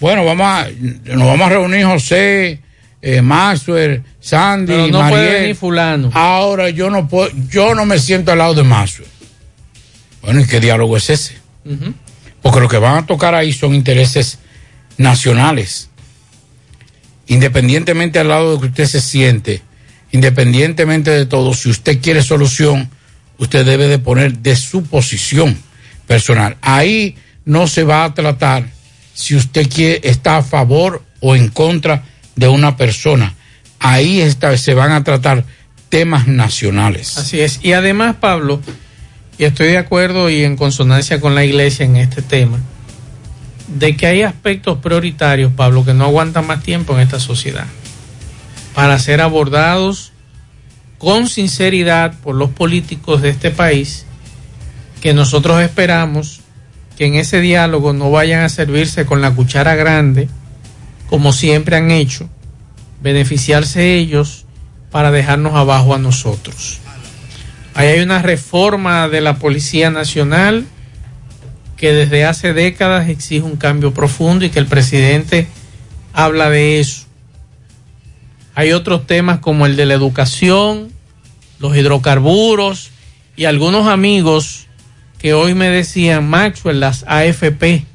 bueno, 0.00 0.22
vamos 0.26 0.46
a, 0.46 0.68
nos 1.14 1.28
vamos 1.28 1.46
a 1.46 1.48
reunir 1.48 1.86
José, 1.86 2.60
eh, 3.02 3.20
Maxwell, 3.20 4.02
Sandy, 4.20 4.72
Pero 4.72 4.86
no 4.86 5.08
puede 5.08 5.40
venir 5.40 5.56
fulano. 5.56 6.10
Ahora 6.14 6.70
yo 6.70 6.88
no 6.88 7.08
puedo, 7.08 7.30
yo 7.50 7.74
no 7.74 7.84
me 7.84 7.98
siento 7.98 8.30
al 8.30 8.38
lado 8.38 8.54
de 8.54 8.62
Maxwell. 8.62 9.08
Bueno, 10.22 10.40
¿y 10.40 10.46
qué 10.46 10.60
diálogo 10.60 10.96
es 10.96 11.10
ese? 11.10 11.36
Porque 12.40 12.60
lo 12.60 12.68
que 12.68 12.78
van 12.78 12.98
a 12.98 13.06
tocar 13.06 13.34
ahí 13.34 13.52
son 13.52 13.74
intereses 13.74 14.38
nacionales. 14.96 15.90
Independientemente 17.26 18.20
al 18.20 18.28
lado 18.28 18.54
de 18.54 18.60
que 18.60 18.66
usted 18.66 18.86
se 18.86 19.00
siente, 19.00 19.62
independientemente 20.12 21.10
de 21.10 21.26
todo, 21.26 21.54
si 21.54 21.70
usted 21.70 22.00
quiere 22.00 22.22
solución, 22.22 22.88
usted 23.38 23.66
debe 23.66 23.88
de 23.88 23.98
poner 23.98 24.38
de 24.38 24.54
su 24.54 24.84
posición 24.84 25.58
personal. 26.06 26.56
Ahí 26.60 27.16
no 27.44 27.66
se 27.66 27.82
va 27.82 28.04
a 28.04 28.14
tratar 28.14 28.68
si 29.14 29.34
usted 29.34 29.68
quiere, 29.68 30.00
está 30.04 30.36
a 30.36 30.42
favor 30.42 31.02
o 31.20 31.34
en 31.34 31.48
contra 31.48 32.04
de 32.36 32.48
una 32.48 32.76
persona. 32.76 33.34
Ahí 33.78 34.20
está, 34.20 34.56
se 34.56 34.74
van 34.74 34.92
a 34.92 35.04
tratar 35.04 35.44
temas 35.88 36.26
nacionales. 36.26 37.18
Así 37.18 37.40
es. 37.40 37.60
Y 37.62 37.72
además, 37.72 38.16
Pablo, 38.20 38.60
y 39.38 39.44
estoy 39.44 39.68
de 39.68 39.78
acuerdo 39.78 40.30
y 40.30 40.44
en 40.44 40.56
consonancia 40.56 41.20
con 41.20 41.34
la 41.34 41.44
iglesia 41.44 41.84
en 41.84 41.96
este 41.96 42.22
tema, 42.22 42.58
de 43.68 43.96
que 43.96 44.06
hay 44.06 44.22
aspectos 44.22 44.78
prioritarios, 44.78 45.52
Pablo, 45.52 45.84
que 45.84 45.94
no 45.94 46.04
aguantan 46.04 46.46
más 46.46 46.62
tiempo 46.62 46.94
en 46.94 47.00
esta 47.00 47.20
sociedad, 47.20 47.66
para 48.74 48.98
ser 48.98 49.20
abordados 49.20 50.12
con 50.98 51.28
sinceridad 51.28 52.14
por 52.20 52.36
los 52.36 52.50
políticos 52.50 53.22
de 53.22 53.30
este 53.30 53.50
país, 53.50 54.06
que 55.00 55.14
nosotros 55.14 55.60
esperamos 55.60 56.40
que 56.96 57.06
en 57.06 57.14
ese 57.14 57.40
diálogo 57.40 57.92
no 57.92 58.10
vayan 58.10 58.42
a 58.42 58.48
servirse 58.48 59.04
con 59.04 59.20
la 59.20 59.32
cuchara 59.34 59.74
grande, 59.74 60.28
como 61.12 61.34
siempre 61.34 61.76
han 61.76 61.90
hecho, 61.90 62.26
beneficiarse 63.02 63.96
ellos 63.96 64.46
para 64.90 65.10
dejarnos 65.10 65.54
abajo 65.54 65.94
a 65.94 65.98
nosotros. 65.98 66.78
Ahí 67.74 67.88
hay 67.88 68.00
una 68.00 68.22
reforma 68.22 69.10
de 69.10 69.20
la 69.20 69.36
Policía 69.36 69.90
Nacional 69.90 70.64
que 71.76 71.92
desde 71.92 72.24
hace 72.24 72.54
décadas 72.54 73.10
exige 73.10 73.42
un 73.42 73.56
cambio 73.56 73.92
profundo 73.92 74.46
y 74.46 74.48
que 74.48 74.58
el 74.58 74.64
presidente 74.64 75.48
habla 76.14 76.48
de 76.48 76.80
eso. 76.80 77.02
Hay 78.54 78.72
otros 78.72 79.06
temas 79.06 79.40
como 79.40 79.66
el 79.66 79.76
de 79.76 79.84
la 79.84 79.92
educación, 79.92 80.92
los 81.58 81.76
hidrocarburos 81.76 82.88
y 83.36 83.44
algunos 83.44 83.86
amigos 83.86 84.66
que 85.18 85.34
hoy 85.34 85.52
me 85.52 85.68
decían 85.68 86.26
Maxwell, 86.26 86.80
las 86.80 87.04
AFP. 87.06 87.91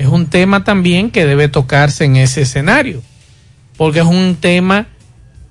Es 0.00 0.06
un 0.06 0.28
tema 0.28 0.64
también 0.64 1.10
que 1.10 1.26
debe 1.26 1.48
tocarse 1.48 2.06
en 2.06 2.16
ese 2.16 2.40
escenario, 2.40 3.02
porque 3.76 3.98
es 3.98 4.06
un 4.06 4.34
tema 4.34 4.86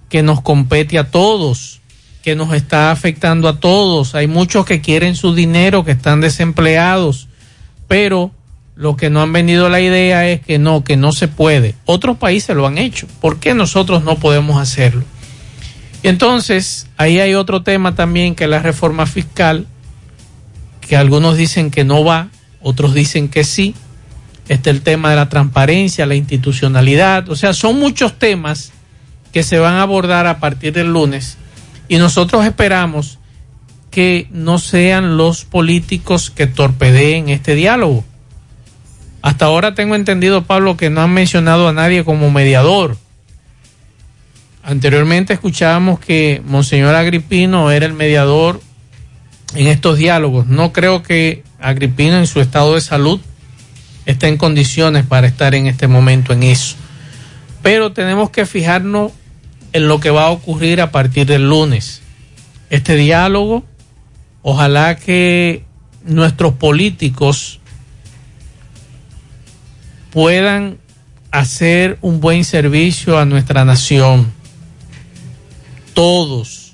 que 0.09 0.23
nos 0.23 0.41
compete 0.41 0.97
a 0.97 1.11
todos, 1.11 1.81
que 2.23 2.35
nos 2.35 2.51
está 2.55 2.89
afectando 2.89 3.47
a 3.47 3.59
todos. 3.59 4.15
Hay 4.15 4.25
muchos 4.25 4.65
que 4.65 4.81
quieren 4.81 5.15
su 5.15 5.35
dinero, 5.35 5.85
que 5.85 5.91
están 5.91 6.19
desempleados, 6.19 7.27
pero 7.87 8.31
lo 8.75 8.97
que 8.97 9.11
no 9.11 9.21
han 9.21 9.31
vendido 9.33 9.69
la 9.69 9.81
idea 9.81 10.27
es 10.27 10.41
que 10.41 10.57
no, 10.57 10.83
que 10.83 10.97
no 10.97 11.11
se 11.11 11.27
puede. 11.27 11.75
Otros 11.85 12.17
países 12.17 12.55
lo 12.55 12.65
han 12.65 12.79
hecho. 12.79 13.05
¿Por 13.21 13.39
qué 13.39 13.53
nosotros 13.53 14.03
no 14.03 14.15
podemos 14.15 14.59
hacerlo? 14.59 15.03
Y 16.01 16.07
entonces, 16.07 16.87
ahí 16.97 17.19
hay 17.19 17.35
otro 17.35 17.61
tema 17.61 17.93
también 17.93 18.33
que 18.33 18.45
es 18.45 18.49
la 18.49 18.63
reforma 18.63 19.05
fiscal 19.05 19.67
que 20.81 20.97
algunos 20.97 21.37
dicen 21.37 21.69
que 21.69 21.83
no 21.83 22.03
va, 22.03 22.29
otros 22.61 22.95
dicen 22.95 23.29
que 23.29 23.43
sí. 23.43 23.75
Está 24.49 24.71
el 24.71 24.81
tema 24.81 25.11
de 25.11 25.15
la 25.15 25.29
transparencia, 25.29 26.05
la 26.05 26.15
institucionalidad, 26.15 27.29
o 27.29 27.35
sea, 27.35 27.53
son 27.53 27.79
muchos 27.79 28.19
temas 28.19 28.73
que 29.31 29.43
se 29.43 29.59
van 29.59 29.75
a 29.75 29.83
abordar 29.83 30.27
a 30.27 30.39
partir 30.39 30.73
del 30.73 30.91
lunes 30.91 31.37
y 31.87 31.97
nosotros 31.97 32.45
esperamos 32.45 33.19
que 33.91 34.27
no 34.31 34.59
sean 34.59 35.17
los 35.17 35.45
políticos 35.45 36.29
que 36.29 36.47
torpedeen 36.47 37.29
este 37.29 37.55
diálogo. 37.55 38.03
Hasta 39.21 39.45
ahora 39.45 39.75
tengo 39.75 39.95
entendido, 39.95 40.43
Pablo, 40.43 40.77
que 40.77 40.89
no 40.89 41.01
han 41.01 41.13
mencionado 41.13 41.67
a 41.67 41.73
nadie 41.73 42.03
como 42.03 42.31
mediador. 42.31 42.97
Anteriormente 44.63 45.33
escuchábamos 45.33 45.99
que 45.99 46.41
Monseñor 46.45 46.95
Agripino 46.95 47.71
era 47.71 47.85
el 47.85 47.93
mediador 47.93 48.61
en 49.55 49.67
estos 49.67 49.97
diálogos. 49.97 50.47
No 50.47 50.71
creo 50.71 51.03
que 51.03 51.43
Agripino 51.59 52.17
en 52.17 52.27
su 52.27 52.39
estado 52.39 52.75
de 52.75 52.81
salud 52.81 53.19
esté 54.09 54.27
en 54.27 54.37
condiciones 54.37 55.05
para 55.05 55.27
estar 55.27 55.53
en 55.53 55.67
este 55.67 55.87
momento 55.87 56.33
en 56.33 56.41
eso. 56.41 56.75
Pero 57.61 57.93
tenemos 57.93 58.31
que 58.31 58.47
fijarnos 58.47 59.11
en 59.71 59.87
lo 59.87 59.99
que 59.99 60.09
va 60.09 60.23
a 60.25 60.29
ocurrir 60.31 60.81
a 60.81 60.91
partir 60.91 61.27
del 61.27 61.47
lunes. 61.47 62.01
Este 62.71 62.95
diálogo, 62.95 63.63
ojalá 64.41 64.95
que 64.95 65.63
nuestros 66.05 66.53
políticos 66.53 67.59
puedan 70.09 70.79
hacer 71.29 71.99
un 72.01 72.19
buen 72.19 72.45
servicio 72.45 73.19
a 73.19 73.25
nuestra 73.25 73.63
nación. 73.63 74.31
Todos. 75.93 76.73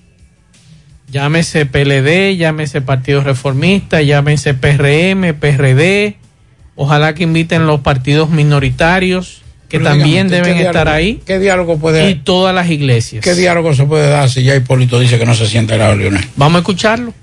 Llámese 1.12 1.66
PLD, 1.66 2.38
llámese 2.38 2.80
Partido 2.80 3.20
Reformista, 3.20 4.02
llámese 4.02 4.54
PRM, 4.54 5.34
PRD. 5.38 6.16
Ojalá 6.76 7.14
que 7.16 7.24
inviten 7.24 7.68
los 7.68 7.80
partidos 7.82 8.30
minoritarios 8.30 9.42
que 9.70 9.80
Pero 9.80 9.92
también 9.92 10.28
dígame, 10.28 10.44
¿qué 10.44 10.50
deben 10.54 10.68
estar 10.68 10.88
diálogo- 10.88 10.96
ahí. 10.96 11.22
¿Qué 11.26 11.40
diálogo 11.40 11.78
puede 11.80 12.10
Y 12.12 12.16
todas 12.16 12.54
las 12.54 12.70
iglesias. 12.70 13.24
¿Qué 13.24 13.34
diálogo 13.34 13.74
se 13.74 13.86
puede 13.86 14.10
dar 14.10 14.30
si 14.30 14.44
ya 14.44 14.56
Hipólito 14.56 15.00
dice 15.00 15.18
que 15.18 15.26
no 15.26 15.34
se 15.34 15.48
siente 15.48 15.78
la 15.78 15.96
Leonel? 15.96 16.24
Vamos 16.36 16.58
a 16.58 16.60
escucharlo. 16.60 17.14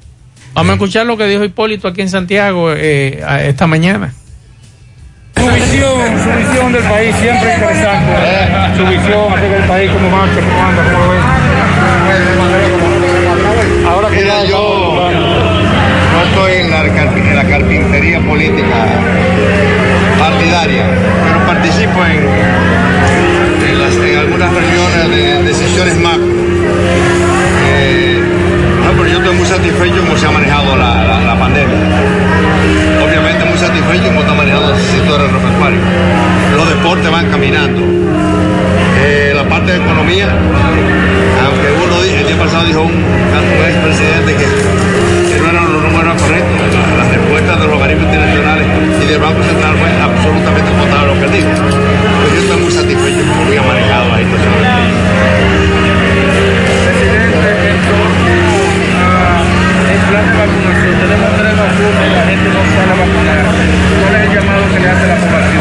Vamos 0.55 0.71
a 0.71 0.75
escuchar 0.75 1.07
lo 1.07 1.17
que 1.17 1.27
dijo 1.27 1.45
Hipólito 1.45 1.89
aquí 1.89 2.01
en 2.03 2.09
Santiago 2.11 2.73
eh, 2.75 3.23
esta 3.47 3.67
mañana. 3.67 4.13
Su 5.37 5.47
visión, 5.47 5.93
su 6.23 6.49
visión 6.49 6.73
del 6.73 6.83
país 6.85 7.15
siempre 7.21 7.55
interesante. 7.55 8.77
Su 8.77 8.83
visión 8.87 9.33
acerca 9.33 9.55
del 9.57 9.65
país, 9.69 9.91
cómo 9.93 10.11
marcha, 10.11 10.35
cómo 10.41 10.63
anda, 10.63 10.83
cómo 10.85 11.05
lo 11.05 11.11
ve. 11.11 11.19
Ahora 13.87 14.09
que 14.11 14.25
yo 14.49 14.82
la, 17.43 17.49
carpintería 17.49 18.21
política 18.21 18.85
partidaria, 20.19 20.85
pero 21.25 21.47
participo 21.47 22.05
en, 22.07 22.43
algunas 24.19 24.53
reuniones 24.53 25.11
de 25.11 25.43
decisiones 25.43 25.97
macro. 25.97 26.27
Eh, 27.67 28.21
no, 28.85 28.93
pero 28.93 29.07
yo 29.09 29.19
estoy 29.19 29.35
muy 29.37 29.47
satisfecho 29.47 30.01
cómo 30.05 30.17
se 30.17 30.27
ha 30.27 30.31
manejado 30.31 30.77
la, 30.77 31.37
pandemia. 31.39 31.79
Obviamente 33.05 33.45
muy 33.45 33.59
satisfecho 33.59 34.09
cómo 34.09 34.21
está 34.21 34.35
manejado 34.35 34.75
el 34.75 34.81
sector 34.81 35.21
agropecuario. 35.21 35.81
Los 36.57 36.69
deportes 36.69 37.11
van 37.11 37.31
caminando. 37.31 37.81
Parte 39.53 39.71
de 39.73 39.79
economía, 39.85 40.29
aunque 40.33 41.69
uno 41.85 42.03
el 42.03 42.27
día 42.27 42.39
pasado 42.39 42.65
dijo 42.65 42.81
un, 42.83 42.93
un 42.93 43.65
expresidente 43.69 44.33
que, 44.33 44.47
que 44.49 45.37
no 45.41 45.49
eran 45.51 45.73
los 45.73 45.83
números 45.93 46.17
correctos, 46.23 46.57
la- 46.73 46.97
las 47.05 47.09
respuestas 47.13 47.61
de 47.61 47.67
los 47.67 47.77
organismos 47.77 48.07
internacionales 48.09 48.67
y 48.97 49.05
del 49.13 49.21
Banco 49.21 49.43
Central 49.45 49.75
fue 49.77 49.91
absolutamente 49.93 50.71
contrario 50.73 51.05
a 51.05 51.15
lo 51.15 51.21
que 51.21 51.25
él 51.29 51.33
dijo. 51.37 51.49
Pero 51.53 52.29
yo 52.33 52.41
estoy 52.41 52.59
muy 52.65 52.73
satisfecho 52.73 53.21
con 53.29 53.29
cómo 53.37 53.47
había 53.53 53.63
manejado 53.63 54.05
la 54.09 54.19
situación. 54.25 54.53
Presidente, 56.83 57.69
en 59.93 60.01
plan 60.09 60.25
de 60.27 60.33
vacunación, 60.33 60.93
tenemos 60.97 61.31
tres 61.37 61.55
vacunas 61.61 62.03
y 62.03 62.11
la 62.17 62.23
gente 62.25 62.49
no 62.57 62.61
sale 62.73 62.89
a 62.89 62.97
vacunar. 63.05 63.41
¿Cuál 64.01 64.13
es 64.17 64.23
el 64.25 64.31
llamado 64.33 64.63
que 64.73 64.79
le 64.81 64.89
hace 64.89 65.07
la 65.13 65.17
población? 65.21 65.52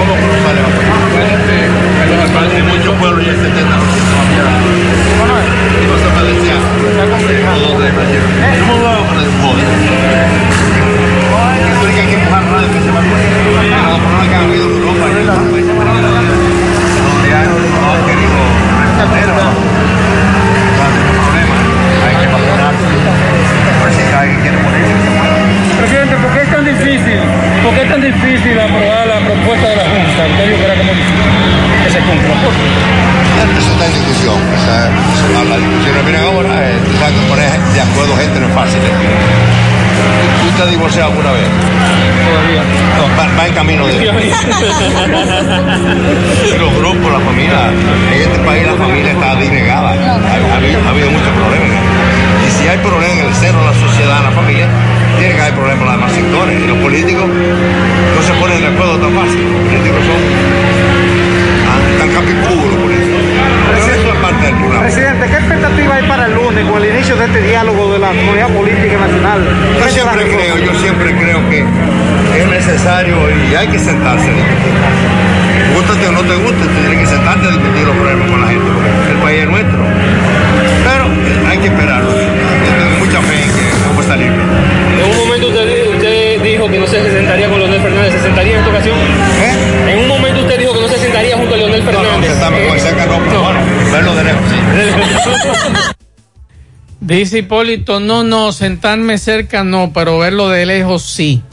Dice 97.21 97.38
Hipólito, 97.38 97.99
no, 97.99 98.23
no, 98.23 98.51
sentarme 98.51 99.19
cerca 99.19 99.63
no, 99.63 99.93
pero 99.93 100.17
verlo 100.17 100.49
de 100.49 100.65
lejos 100.65 101.03
sí. 101.03 101.43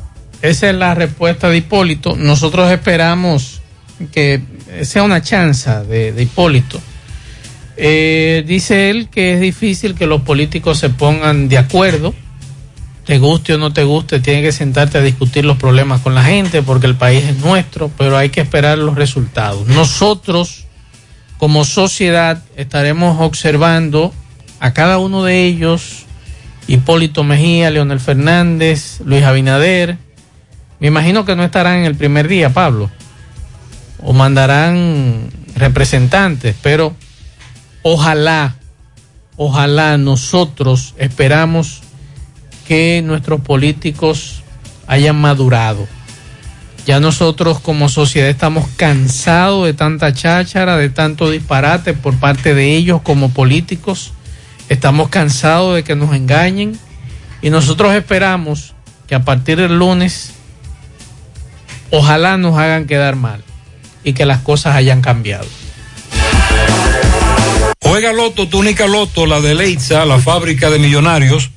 Esa 0.40 0.70
es 0.70 0.74
la 0.74 0.94
respuesta 0.94 1.50
de 1.50 1.58
Hipólito. 1.58 2.16
Nosotros 2.16 2.72
esperamos 2.72 3.60
que 4.10 4.40
sea 4.80 5.02
una 5.02 5.20
chanza 5.20 5.84
de, 5.84 6.14
Hipólito. 6.18 6.80
Eh, 7.76 8.44
dice 8.46 8.88
él 8.88 9.10
que 9.10 9.34
es 9.34 9.42
difícil 9.42 9.94
que 9.94 10.06
los 10.06 10.22
políticos 10.22 10.78
se 10.78 10.88
pongan 10.88 11.50
de 11.50 11.58
acuerdo. 11.58 12.14
Te 13.04 13.18
guste 13.18 13.52
o 13.52 13.58
no 13.58 13.70
te 13.70 13.84
guste, 13.84 14.20
tiene 14.20 14.40
que 14.40 14.52
sentarte 14.52 14.96
a 14.96 15.02
discutir 15.02 15.44
los 15.44 15.58
problemas 15.58 16.00
con 16.00 16.14
la 16.14 16.24
gente 16.24 16.62
porque 16.62 16.86
el 16.86 16.94
país 16.94 17.24
es 17.24 17.36
nuestro, 17.40 17.90
pero 17.98 18.16
hay 18.16 18.30
que 18.30 18.40
esperar 18.40 18.78
los 18.78 18.94
resultados. 18.94 19.66
Nosotros, 19.66 20.64
como 21.36 21.66
sociedad, 21.66 22.42
estaremos 22.56 23.20
observando 23.20 24.14
a 24.60 24.72
cada 24.72 24.98
uno 24.98 25.24
de 25.24 25.44
ellos, 25.44 26.04
Hipólito 26.66 27.24
Mejía, 27.24 27.70
Leonel 27.70 28.00
Fernández, 28.00 29.00
Luis 29.04 29.24
Abinader. 29.24 29.98
Me 30.80 30.88
imagino 30.88 31.24
que 31.24 31.36
no 31.36 31.44
estarán 31.44 31.78
en 31.78 31.84
el 31.84 31.94
primer 31.94 32.28
día, 32.28 32.50
Pablo, 32.50 32.90
o 34.02 34.12
mandarán 34.12 35.30
representantes, 35.56 36.54
pero 36.62 36.94
ojalá, 37.82 38.56
ojalá 39.36 39.96
nosotros 39.96 40.94
esperamos 40.98 41.82
que 42.66 43.02
nuestros 43.04 43.40
políticos 43.40 44.42
hayan 44.86 45.20
madurado. 45.20 45.86
Ya 46.86 47.00
nosotros 47.00 47.60
como 47.60 47.88
sociedad 47.88 48.30
estamos 48.30 48.66
cansados 48.76 49.66
de 49.66 49.74
tanta 49.74 50.12
cháchara, 50.14 50.76
de 50.78 50.88
tanto 50.88 51.30
disparate 51.30 51.92
por 51.92 52.18
parte 52.18 52.54
de 52.54 52.76
ellos 52.76 53.02
como 53.02 53.30
políticos. 53.30 54.12
Estamos 54.68 55.08
cansados 55.08 55.74
de 55.74 55.84
que 55.84 55.96
nos 55.96 56.14
engañen 56.14 56.78
y 57.40 57.50
nosotros 57.50 57.94
esperamos 57.94 58.74
que 59.06 59.14
a 59.14 59.24
partir 59.24 59.58
del 59.58 59.78
lunes 59.78 60.32
ojalá 61.90 62.36
nos 62.36 62.58
hagan 62.58 62.86
quedar 62.86 63.16
mal 63.16 63.42
y 64.04 64.12
que 64.12 64.26
las 64.26 64.40
cosas 64.40 64.76
hayan 64.76 65.00
cambiado. 65.00 65.46
Juega 67.82 68.12
Loto, 68.12 68.48
túnica 68.48 68.86
Loto, 68.86 69.24
la 69.24 69.40
de 69.40 69.54
Leitza, 69.54 70.04
la 70.04 70.18
fábrica 70.18 70.68
de 70.68 70.78
millonarios. 70.78 71.50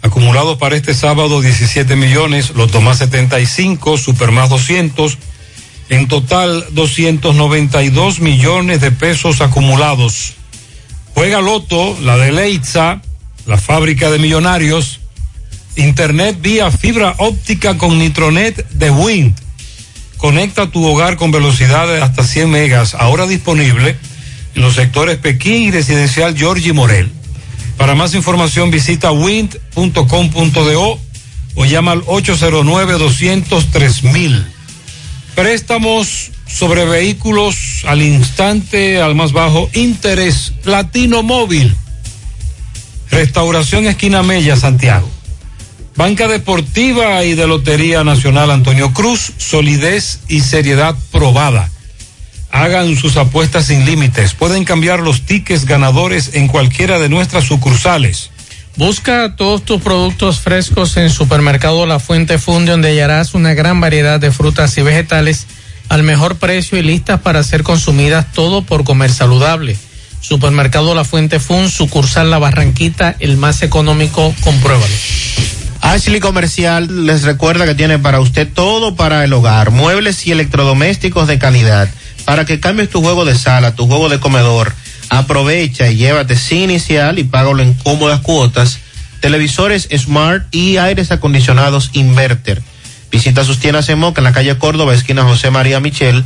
Acumulados 0.00 0.58
para 0.58 0.76
este 0.76 0.94
sábado 0.94 1.40
17 1.40 1.96
millones, 1.96 2.50
Loto 2.50 2.80
más 2.80 2.98
75, 2.98 3.98
Super 3.98 4.30
más 4.30 4.48
200. 4.50 5.18
En 5.88 6.08
total 6.08 6.64
292 6.70 8.20
millones 8.20 8.80
de 8.80 8.90
pesos 8.90 9.40
acumulados. 9.40 10.34
Juega 11.14 11.40
Loto, 11.40 11.96
la 12.02 12.16
de 12.16 12.32
Leitza, 12.32 13.00
la 13.46 13.56
fábrica 13.56 14.10
de 14.10 14.18
millonarios. 14.18 15.00
Internet 15.76 16.38
vía 16.40 16.70
fibra 16.70 17.14
óptica 17.18 17.78
con 17.78 17.98
Nitronet 17.98 18.68
de 18.70 18.90
Wind. 18.90 19.34
Conecta 20.16 20.70
tu 20.70 20.84
hogar 20.84 21.16
con 21.16 21.30
velocidad 21.30 21.86
de 21.86 22.02
hasta 22.02 22.24
100 22.24 22.50
megas, 22.50 22.94
ahora 22.94 23.26
disponible 23.26 23.96
en 24.54 24.62
los 24.62 24.74
sectores 24.74 25.18
Pekín 25.18 25.62
y 25.62 25.70
residencial 25.70 26.36
Georgie 26.36 26.72
Morel. 26.72 27.10
Para 27.76 27.94
más 27.94 28.14
información 28.14 28.70
visita 28.70 29.12
wind.com.do 29.12 30.98
o 31.56 31.64
llama 31.64 31.92
al 31.92 32.02
809-203 32.02 34.44
Préstamos 35.34 36.30
sobre 36.46 36.84
vehículos 36.84 37.84
al 37.86 38.02
instante, 38.02 39.00
al 39.00 39.14
más 39.14 39.32
bajo 39.32 39.68
interés. 39.72 40.52
Latino 40.64 41.22
Móvil. 41.22 41.74
Restauración 43.10 43.86
Esquina 43.86 44.22
Mella, 44.22 44.56
Santiago. 44.56 45.08
Banca 45.96 46.26
Deportiva 46.26 47.22
y 47.24 47.34
de 47.34 47.46
Lotería 47.46 48.02
Nacional 48.02 48.50
Antonio 48.50 48.92
Cruz, 48.92 49.32
solidez 49.36 50.20
y 50.28 50.40
seriedad 50.40 50.96
probada. 51.12 51.70
Hagan 52.50 52.96
sus 52.96 53.16
apuestas 53.16 53.66
sin 53.66 53.84
límites. 53.84 54.34
Pueden 54.34 54.64
cambiar 54.64 55.00
los 55.00 55.22
tickets 55.22 55.64
ganadores 55.66 56.34
en 56.34 56.48
cualquiera 56.48 56.98
de 56.98 57.08
nuestras 57.08 57.44
sucursales. 57.44 58.30
Busca 58.76 59.36
todos 59.36 59.64
tus 59.64 59.80
productos 59.80 60.40
frescos 60.40 60.96
en 60.96 61.10
Supermercado 61.10 61.86
La 61.86 62.00
Fuente 62.00 62.38
Fun, 62.38 62.66
donde 62.66 62.88
hallarás 62.88 63.34
una 63.34 63.54
gran 63.54 63.80
variedad 63.80 64.18
de 64.18 64.32
frutas 64.32 64.76
y 64.78 64.82
vegetales 64.82 65.46
al 65.88 66.02
mejor 66.02 66.36
precio 66.36 66.78
y 66.78 66.82
listas 66.82 67.20
para 67.20 67.42
ser 67.42 67.62
consumidas 67.62 68.32
todo 68.32 68.62
por 68.62 68.84
comer 68.84 69.12
saludable. 69.12 69.76
Supermercado 70.20 70.94
La 70.94 71.04
Fuente 71.04 71.38
Fun, 71.38 71.70
sucursal 71.70 72.30
La 72.30 72.38
Barranquita, 72.38 73.14
el 73.18 73.36
más 73.36 73.62
económico, 73.62 74.34
compruébalo. 74.40 74.94
Ashley 75.82 76.18
Comercial 76.18 77.04
les 77.04 77.24
recuerda 77.24 77.66
que 77.66 77.74
tiene 77.74 77.98
para 77.98 78.20
usted 78.20 78.48
todo 78.50 78.96
para 78.96 79.22
el 79.22 79.34
hogar, 79.34 79.70
muebles 79.70 80.26
y 80.26 80.32
electrodomésticos 80.32 81.28
de 81.28 81.38
calidad, 81.38 81.90
para 82.24 82.46
que 82.46 82.58
cambies 82.58 82.88
tu 82.88 83.02
juego 83.02 83.26
de 83.26 83.34
sala, 83.34 83.74
tu 83.74 83.86
juego 83.86 84.08
de 84.08 84.18
comedor. 84.18 84.72
Aprovecha 85.10 85.90
y 85.90 85.96
llévate 85.96 86.36
sin 86.36 86.70
inicial 86.70 87.18
y 87.18 87.24
págalo 87.24 87.62
en 87.62 87.74
cómodas 87.74 88.20
cuotas. 88.20 88.78
Televisores 89.20 89.86
Smart 89.94 90.46
y 90.54 90.78
aires 90.78 91.10
acondicionados 91.10 91.90
Inverter. 91.92 92.62
Visita 93.14 93.44
sus 93.44 93.60
tiendas 93.60 93.88
en 93.90 94.00
Moca 94.00 94.20
en 94.20 94.24
la 94.24 94.32
calle 94.32 94.58
Córdoba, 94.58 94.92
esquina 94.92 95.22
José 95.22 95.48
María 95.48 95.78
Michel. 95.78 96.24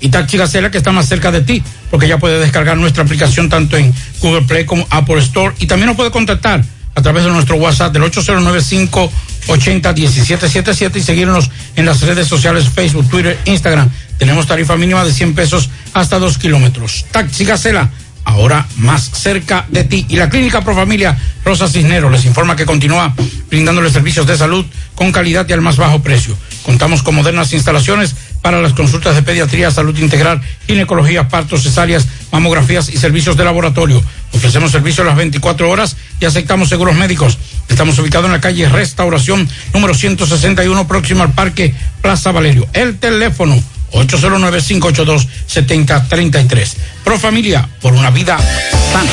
y 0.00 0.08
Taxi 0.08 0.38
Gacela 0.38 0.70
que 0.70 0.78
está 0.78 0.92
más 0.92 1.06
cerca 1.08 1.30
de 1.30 1.42
ti, 1.42 1.62
porque 1.90 2.08
ya 2.08 2.16
puede 2.18 2.40
descargar 2.40 2.78
nuestra 2.78 3.04
aplicación 3.04 3.48
tanto 3.48 3.76
en 3.76 3.94
Google 4.20 4.42
Play 4.42 4.64
como 4.64 4.84
Apple 4.90 5.18
Store 5.18 5.54
y 5.58 5.66
también 5.66 5.86
nos 5.88 5.96
puede 5.96 6.10
contactar 6.10 6.64
a 6.94 7.02
través 7.02 7.24
de 7.24 7.30
nuestro 7.30 7.56
WhatsApp 7.56 7.92
del 7.92 8.04
809-580-1777 8.04 10.96
y 10.96 11.02
seguirnos 11.02 11.50
en 11.76 11.84
las 11.86 12.02
redes 12.02 12.26
sociales 12.26 12.68
Facebook, 12.68 13.08
Twitter, 13.08 13.38
Instagram. 13.44 13.88
Tenemos 14.20 14.46
tarifa 14.46 14.76
mínima 14.76 15.02
de 15.02 15.14
100 15.14 15.34
pesos 15.34 15.70
hasta 15.94 16.18
2 16.18 16.36
kilómetros. 16.36 17.06
Taxi 17.10 17.46
Gacela, 17.46 17.90
ahora 18.24 18.66
más 18.76 19.02
cerca 19.02 19.64
de 19.70 19.82
ti. 19.84 20.04
Y 20.10 20.16
la 20.16 20.28
Clínica 20.28 20.60
Profamilia 20.60 21.16
Rosa 21.42 21.66
Cisneros 21.66 22.12
les 22.12 22.26
informa 22.26 22.54
que 22.54 22.66
continúa 22.66 23.14
brindándoles 23.48 23.94
servicios 23.94 24.26
de 24.26 24.36
salud 24.36 24.66
con 24.94 25.10
calidad 25.10 25.48
y 25.48 25.54
al 25.54 25.62
más 25.62 25.78
bajo 25.78 26.02
precio. 26.02 26.36
Contamos 26.64 27.02
con 27.02 27.14
modernas 27.14 27.54
instalaciones 27.54 28.14
para 28.42 28.60
las 28.60 28.74
consultas 28.74 29.14
de 29.14 29.22
pediatría, 29.22 29.70
salud 29.70 29.98
integral, 29.98 30.42
ginecología, 30.66 31.28
partos, 31.28 31.62
cesáreas, 31.62 32.06
mamografías 32.30 32.90
y 32.90 32.98
servicios 32.98 33.38
de 33.38 33.44
laboratorio. 33.44 34.02
Ofrecemos 34.34 34.70
servicios 34.70 35.06
las 35.06 35.16
24 35.16 35.70
horas 35.70 35.96
y 36.20 36.26
aceptamos 36.26 36.68
seguros 36.68 36.94
médicos. 36.94 37.38
Estamos 37.70 37.98
ubicados 37.98 38.26
en 38.26 38.32
la 38.32 38.40
calle 38.42 38.68
Restauración 38.68 39.48
número 39.72 39.94
161 39.94 40.86
próximo 40.86 41.22
al 41.22 41.32
Parque 41.32 41.74
Plaza 42.02 42.32
Valerio. 42.32 42.68
El 42.74 42.98
teléfono 42.98 43.58
809-582-7033. 43.92 46.76
Pro 47.04 47.18
Familia, 47.18 47.68
por 47.80 47.92
una 47.92 48.10
vida 48.10 48.36
sana. 48.38 49.10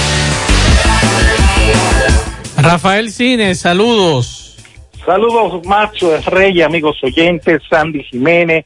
Rafael 2.58 3.12
Cine, 3.12 3.54
saludos. 3.56 4.44
Saludos, 5.06 5.66
Macho 5.66 6.18
Rey, 6.26 6.62
amigos 6.62 7.02
oyentes, 7.02 7.62
Sandy 7.70 8.04
Jiménez, 8.04 8.66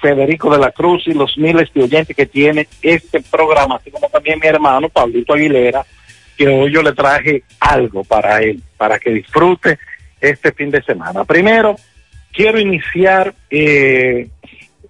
Federico 0.00 0.50
de 0.50 0.58
la 0.58 0.70
Cruz 0.70 1.02
y 1.06 1.12
los 1.12 1.36
miles 1.36 1.68
de 1.74 1.84
oyentes 1.84 2.16
que 2.16 2.26
tiene 2.26 2.66
este 2.80 3.20
programa, 3.20 3.76
así 3.76 3.90
como 3.90 4.08
también 4.08 4.38
mi 4.40 4.46
hermano 4.46 4.88
Pablito 4.88 5.34
Aguilera, 5.34 5.84
que 6.36 6.48
hoy 6.48 6.72
yo 6.72 6.82
le 6.82 6.92
traje 6.92 7.44
algo 7.60 8.04
para 8.04 8.40
él, 8.40 8.62
para 8.76 8.98
que 8.98 9.10
disfrute 9.10 9.78
este 10.20 10.52
fin 10.52 10.70
de 10.70 10.82
semana. 10.82 11.24
Primero, 11.24 11.76
quiero 12.32 12.58
iniciar 12.58 13.34
eh, 13.50 14.28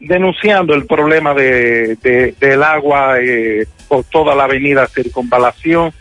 denunciando 0.06 0.74
el 0.74 0.86
problema 0.86 1.32
de, 1.34 1.96
de- 2.02 2.34
del 2.38 2.62
agua 2.62 3.16
eh, 3.20 3.66
por 3.88 4.04
toda 4.04 4.34
la 4.34 4.44
avenida 4.44 4.86
Circunvalación. 4.88 5.92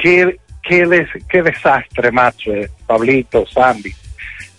Qué, 0.00 0.36
qué, 0.62 0.86
des- 0.86 1.08
qué 1.28 1.42
desastre, 1.42 2.12
macho, 2.12 2.52
eh, 2.54 2.68
Pablito, 2.86 3.46
Sandy. 3.46 3.92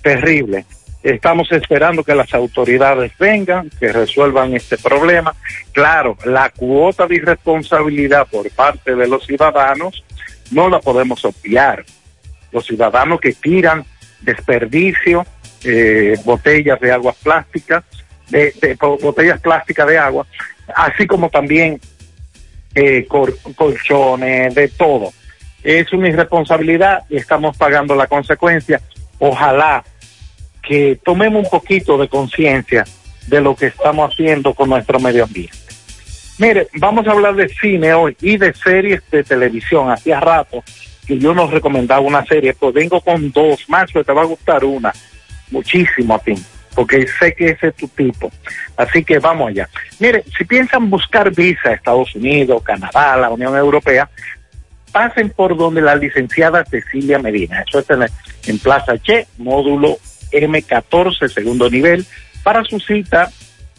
Terrible. 0.01 0.65
Estamos 1.03 1.51
esperando 1.51 2.03
que 2.03 2.15
las 2.15 2.33
autoridades 2.33 3.11
vengan, 3.19 3.69
que 3.79 3.93
resuelvan 3.93 4.55
este 4.55 4.77
problema. 4.77 5.35
Claro, 5.71 6.17
la 6.25 6.49
cuota 6.49 7.05
de 7.07 7.15
irresponsabilidad 7.15 8.27
por 8.27 8.49
parte 8.51 8.95
de 8.95 9.07
los 9.07 9.25
ciudadanos 9.25 10.03
no 10.51 10.67
la 10.69 10.79
podemos 10.79 11.23
obviar. 11.23 11.85
Los 12.51 12.65
ciudadanos 12.65 13.19
que 13.21 13.33
tiran 13.33 13.85
desperdicio, 14.21 15.25
eh, 15.63 16.15
botellas 16.25 16.79
de 16.79 16.91
agua 16.91 17.13
plástica, 17.23 17.83
de, 18.29 18.77
botellas 19.01 19.39
plásticas 19.39 19.87
de 19.87 19.97
agua, 19.97 20.25
así 20.75 21.05
como 21.07 21.29
también 21.29 21.79
eh, 22.73 23.07
colchones, 23.55 24.55
de 24.55 24.67
todo. 24.69 25.13
Es 25.63 25.91
una 25.93 26.09
irresponsabilidad 26.09 27.03
y 27.09 27.17
estamos 27.17 27.57
pagando 27.57 27.95
la 27.95 28.07
consecuencia. 28.07 28.81
Ojalá 29.19 29.83
que 30.61 30.99
tomemos 31.03 31.43
un 31.43 31.49
poquito 31.49 31.97
de 31.97 32.07
conciencia 32.07 32.85
de 33.27 33.41
lo 33.41 33.55
que 33.55 33.67
estamos 33.67 34.11
haciendo 34.11 34.53
con 34.53 34.69
nuestro 34.69 34.99
medio 34.99 35.23
ambiente. 35.23 35.57
Mire, 36.37 36.67
vamos 36.75 37.07
a 37.07 37.11
hablar 37.11 37.35
de 37.35 37.47
cine 37.47 37.93
hoy 37.93 38.15
y 38.21 38.37
de 38.37 38.53
series 38.53 39.01
de 39.09 39.23
televisión. 39.23 39.89
Hacía 39.89 40.19
rato 40.19 40.63
que 41.07 41.17
yo 41.17 41.33
nos 41.33 41.51
recomendaba 41.51 42.01
una 42.01 42.25
serie, 42.25 42.53
pues 42.53 42.73
vengo 42.73 42.99
con 42.99 43.31
dos, 43.31 43.69
macho, 43.69 44.03
te 44.03 44.11
va 44.11 44.23
a 44.23 44.25
gustar 44.25 44.65
una, 44.65 44.91
muchísimo 45.51 46.15
a 46.15 46.19
ti, 46.19 46.33
porque 46.75 47.07
sé 47.19 47.33
que 47.33 47.51
ese 47.51 47.69
es 47.69 47.75
tu 47.75 47.87
tipo. 47.87 48.31
Así 48.77 49.03
que 49.03 49.17
vamos 49.19 49.49
allá. 49.49 49.69
Mire, 49.99 50.23
si 50.37 50.43
piensan 50.43 50.89
buscar 50.89 51.33
visa 51.33 51.69
a 51.69 51.73
Estados 51.73 52.13
Unidos, 52.15 52.61
Canadá, 52.63 53.15
la 53.17 53.29
Unión 53.29 53.55
Europea, 53.55 54.09
pasen 54.91 55.29
por 55.29 55.55
donde 55.57 55.81
la 55.81 55.95
licenciada 55.95 56.65
Cecilia 56.65 57.19
Medina. 57.19 57.63
Eso 57.67 57.79
es 57.79 57.87
en, 58.47 58.59
Plaza 58.59 58.97
Che, 58.97 59.27
módulo 59.37 59.97
M14, 60.31 61.29
segundo 61.29 61.69
nivel. 61.69 62.05
Para 62.43 62.63
su 62.63 62.79
cita, 62.79 63.29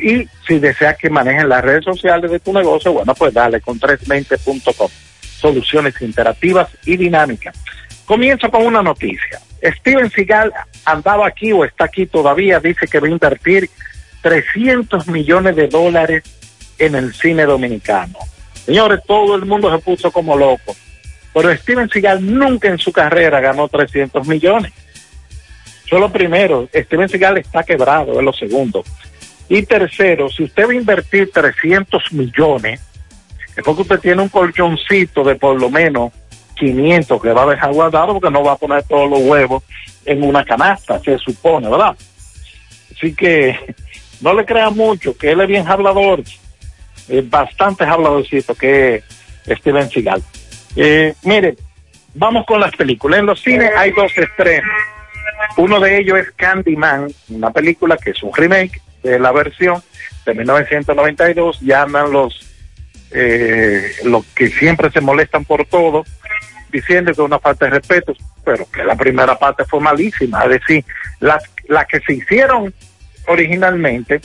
Y 0.00 0.26
si 0.46 0.58
deseas 0.58 0.96
que 0.96 1.10
manejen 1.10 1.48
las 1.48 1.62
redes 1.62 1.84
sociales 1.84 2.30
de 2.30 2.40
tu 2.40 2.52
negocio, 2.52 2.92
bueno, 2.92 3.14
pues 3.14 3.32
dale 3.34 3.60
con 3.60 3.78
320.com. 3.78 4.88
Soluciones 5.20 6.00
interactivas 6.00 6.68
y 6.86 6.96
dinámicas. 6.96 7.56
Comienzo 8.06 8.50
con 8.50 8.66
una 8.66 8.82
noticia. 8.82 9.38
Steven 9.62 10.10
Seagal 10.10 10.52
andaba 10.84 11.26
aquí 11.26 11.52
o 11.52 11.64
está 11.64 11.84
aquí 11.84 12.06
todavía, 12.06 12.58
dice 12.58 12.86
que 12.88 12.98
va 12.98 13.06
a 13.06 13.10
invertir 13.10 13.70
300 14.22 15.06
millones 15.08 15.54
de 15.56 15.68
dólares 15.68 16.24
en 16.78 16.94
el 16.94 17.14
cine 17.14 17.44
dominicano. 17.44 18.18
Señores, 18.64 19.00
todo 19.06 19.36
el 19.36 19.44
mundo 19.44 19.70
se 19.70 19.82
puso 19.82 20.10
como 20.10 20.36
loco. 20.36 20.74
Pero 21.32 21.54
Steven 21.56 21.88
Seagal 21.88 22.24
nunca 22.24 22.68
en 22.68 22.78
su 22.78 22.92
carrera 22.92 23.40
ganó 23.40 23.68
300 23.68 24.26
millones. 24.26 24.72
Eso 25.86 25.96
es 25.96 26.00
lo 26.00 26.12
primero. 26.12 26.68
Steven 26.74 27.08
Seagal 27.08 27.38
está 27.38 27.62
quebrado, 27.62 28.18
es 28.18 28.24
lo 28.24 28.32
segundo. 28.32 28.84
Y 29.48 29.62
tercero, 29.62 30.28
si 30.28 30.44
usted 30.44 30.66
va 30.66 30.72
a 30.72 30.76
invertir 30.76 31.30
300 31.32 32.12
millones, 32.12 32.80
es 33.56 33.64
porque 33.64 33.82
usted 33.82 34.00
tiene 34.00 34.22
un 34.22 34.28
colchoncito 34.28 35.24
de 35.24 35.34
por 35.34 35.60
lo 35.60 35.68
menos 35.68 36.12
500 36.56 37.20
que 37.20 37.32
va 37.32 37.42
a 37.42 37.50
dejar 37.50 37.72
guardado 37.72 38.14
porque 38.14 38.30
no 38.30 38.42
va 38.42 38.52
a 38.52 38.56
poner 38.56 38.82
todos 38.84 39.10
los 39.10 39.20
huevos 39.20 39.62
en 40.04 40.22
una 40.22 40.44
canasta, 40.44 40.98
se 41.00 41.18
supone, 41.18 41.68
¿verdad? 41.68 41.96
Así 42.94 43.14
que 43.14 43.58
no 44.20 44.34
le 44.34 44.44
crea 44.44 44.70
mucho, 44.70 45.16
que 45.16 45.32
él 45.32 45.40
es 45.40 45.48
bien 45.48 45.66
hablador, 45.66 46.22
es 47.08 47.28
bastante 47.28 47.84
habladorcito 47.84 48.54
que 48.54 49.02
Steven 49.46 49.90
Seagal. 49.90 50.22
Eh, 50.76 51.14
mire, 51.22 51.56
vamos 52.14 52.46
con 52.46 52.60
las 52.60 52.74
películas. 52.74 53.20
En 53.20 53.26
los 53.26 53.40
cines 53.40 53.70
hay 53.76 53.90
dos 53.92 54.16
estrenos. 54.16 54.70
Uno 55.56 55.80
de 55.80 55.98
ellos 55.98 56.18
es 56.18 56.30
Candyman, 56.32 57.08
una 57.28 57.50
película 57.50 57.96
que 57.96 58.10
es 58.10 58.22
un 58.22 58.32
remake 58.34 58.80
de 59.02 59.18
la 59.18 59.32
versión 59.32 59.82
de 60.24 60.34
1992. 60.34 61.60
Llaman 61.60 62.12
los 62.12 62.52
eh, 63.14 63.92
los 64.04 64.24
que 64.28 64.48
siempre 64.48 64.90
se 64.90 65.02
molestan 65.02 65.44
por 65.44 65.66
todo, 65.66 66.04
diciendo 66.70 67.10
que 67.10 67.12
es 67.12 67.18
una 67.18 67.38
falta 67.38 67.66
de 67.66 67.72
respeto, 67.72 68.14
pero 68.42 68.66
que 68.70 68.82
la 68.84 68.96
primera 68.96 69.38
parte 69.38 69.64
fue 69.64 69.80
malísima. 69.80 70.42
Es 70.44 70.50
decir, 70.50 70.84
las, 71.20 71.44
las 71.68 71.86
que 71.86 72.00
se 72.00 72.14
hicieron 72.14 72.72
originalmente 73.26 74.20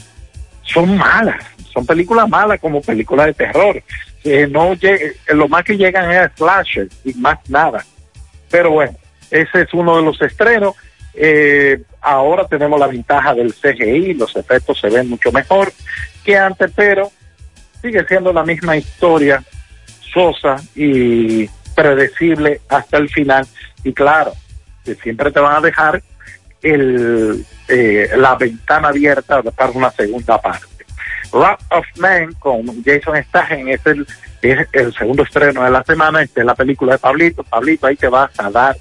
son 0.62 0.98
malas, 0.98 1.44
son 1.74 1.86
películas 1.86 2.30
malas 2.30 2.60
como 2.60 2.82
películas 2.82 3.28
de 3.28 3.34
terror. 3.34 3.84
Eh, 4.30 4.48
no 4.48 4.74
lleg- 4.74 5.16
lo 5.34 5.48
más 5.48 5.64
que 5.64 5.78
llegan 5.78 6.12
es 6.12 6.32
slasher 6.38 6.90
y 7.06 7.14
más 7.14 7.38
nada. 7.50 7.86
Pero 8.50 8.72
bueno, 8.72 8.96
ese 9.32 9.62
es 9.62 9.74
uno 9.74 9.96
de 9.98 10.04
los 10.04 10.22
estrenos. 10.22 10.76
Eh, 11.14 11.82
ahora 12.02 12.46
tenemos 12.48 12.80
la 12.80 12.88
ventaja 12.88 13.34
del 13.34 13.54
CGI, 13.54 14.14
los 14.16 14.36
efectos 14.36 14.80
se 14.80 14.90
ven 14.90 15.10
mucho 15.10 15.32
mejor 15.32 15.72
que 16.24 16.38
antes, 16.38 16.72
pero 16.76 17.12
sigue 17.82 18.06
siendo 18.06 18.34
la 18.34 18.44
misma 18.44 18.76
historia 18.78 19.42
sosa 20.14 20.58
y 20.76 21.48
predecible 21.76 22.62
hasta 22.70 22.98
el 22.98 23.10
final. 23.10 23.48
Y 23.84 23.94
claro, 23.94 24.34
que 24.84 24.96
siempre 24.96 25.32
te 25.32 25.40
van 25.40 25.56
a 25.58 25.62
dejar 25.62 26.02
el, 26.62 27.46
eh, 27.68 28.10
la 28.18 28.36
ventana 28.36 28.90
abierta 28.90 29.42
para 29.44 29.72
una 29.72 29.92
segunda 29.92 30.42
parte. 30.42 30.77
Rock 31.32 31.60
of 31.72 31.86
Man 31.98 32.34
con 32.40 32.66
Jason 32.84 33.24
Statham 33.24 33.68
es 33.68 33.86
el, 33.86 34.08
es 34.42 34.68
el 34.72 34.94
segundo 34.94 35.24
estreno 35.24 35.64
de 35.64 35.72
la 35.72 35.84
semana, 35.84 36.22
esta 36.22 36.42
es 36.42 36.46
la 36.46 36.56
película 36.56 36.94
de 36.94 37.00
Pablito. 37.00 37.44
Pablito, 37.44 37.88
ahí 37.88 37.96
te 37.96 38.08
vas 38.08 38.32
a 38.40 38.50
dar 38.50 38.76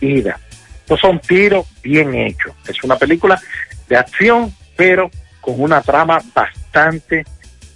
ida. 0.00 0.38
Estos 0.80 1.00
son 1.00 1.20
tiros 1.20 1.66
bien 1.82 2.14
hechos. 2.14 2.52
Es 2.66 2.82
una 2.84 2.96
película 2.96 3.40
de 3.88 3.96
acción, 3.96 4.52
pero 4.76 5.10
con 5.40 5.60
una 5.60 5.80
trama 5.80 6.20
bastante 6.34 7.24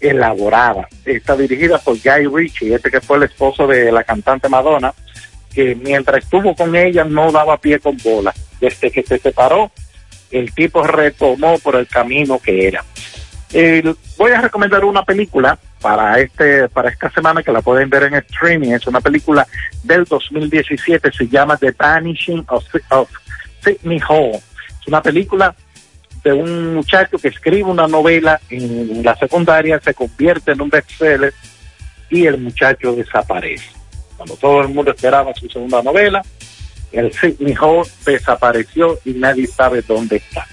elaborada. 0.01 0.89
Está 1.05 1.37
dirigida 1.37 1.79
por 1.79 1.97
Guy 1.97 2.27
Ritchie, 2.27 2.75
este 2.75 2.91
que 2.91 3.01
fue 3.01 3.17
el 3.19 3.25
esposo 3.25 3.67
de 3.67 3.91
la 3.93 4.05
cantante 4.05 4.49
Madonna, 4.49 4.93
que 5.55 5.75
mientras 5.75 6.25
estuvo 6.25 6.55
con 6.55 6.75
ella 6.77 7.05
no 7.05 7.33
daba 7.33 7.57
pie 7.57 7.79
con 7.79 7.97
bola. 7.99 8.35
Desde 8.61 8.91
que 8.91 9.03
se 9.03 9.19
separó, 9.19 9.71
el 10.31 10.53
tipo 10.53 10.83
retomó 10.83 11.59
por 11.59 11.77
el 11.77 11.87
camino 11.87 12.39
que 12.39 12.69
era. 12.69 12.85
Eh, 13.59 13.95
voy 14.19 14.33
a 14.33 14.43
recomendar 14.43 14.85
una 14.85 15.03
película 15.03 15.59
para 15.81 16.21
este 16.21 16.69
para 16.69 16.91
esta 16.91 17.11
semana 17.11 17.43
que 17.43 17.51
la 17.51 17.63
pueden 17.63 17.89
ver 17.89 18.03
en 18.03 18.13
streaming. 18.17 18.73
Es 18.73 18.87
una 18.87 19.01
película 19.01 19.47
del 19.83 20.05
2017, 20.05 21.11
se 21.11 21.27
llama 21.27 21.57
The 21.57 21.71
Vanishing 21.71 22.45
of, 22.49 22.63
of 22.91 23.09
Sidney 23.65 23.99
Hall. 24.07 24.33
Es 24.35 24.87
una 24.87 25.01
película 25.01 25.57
de 26.23 26.35
un 26.35 26.75
muchacho 26.75 27.17
que 27.17 27.29
escribe 27.29 27.71
una 27.71 27.89
novela 27.89 28.39
en 28.51 29.03
la 29.03 29.17
secundaria, 29.17 29.81
se 29.81 29.95
convierte 29.95 30.53
en 30.53 30.61
un 30.61 30.69
bestseller 30.69 31.33
y 32.11 32.27
el 32.27 32.37
muchacho 32.37 32.93
desaparece. 32.95 33.71
Cuando 34.19 34.37
todo 34.37 34.61
el 34.61 34.69
mundo 34.69 34.91
esperaba 34.91 35.33
su 35.33 35.49
segunda 35.49 35.83
novela, 35.83 36.21
el 36.93 37.11
Sidney 37.11 37.55
Hall 37.59 37.87
desapareció 38.05 38.99
y 39.07 39.13
nadie 39.13 39.47
sabe 39.47 39.81
dónde 39.81 40.17
está. 40.17 40.47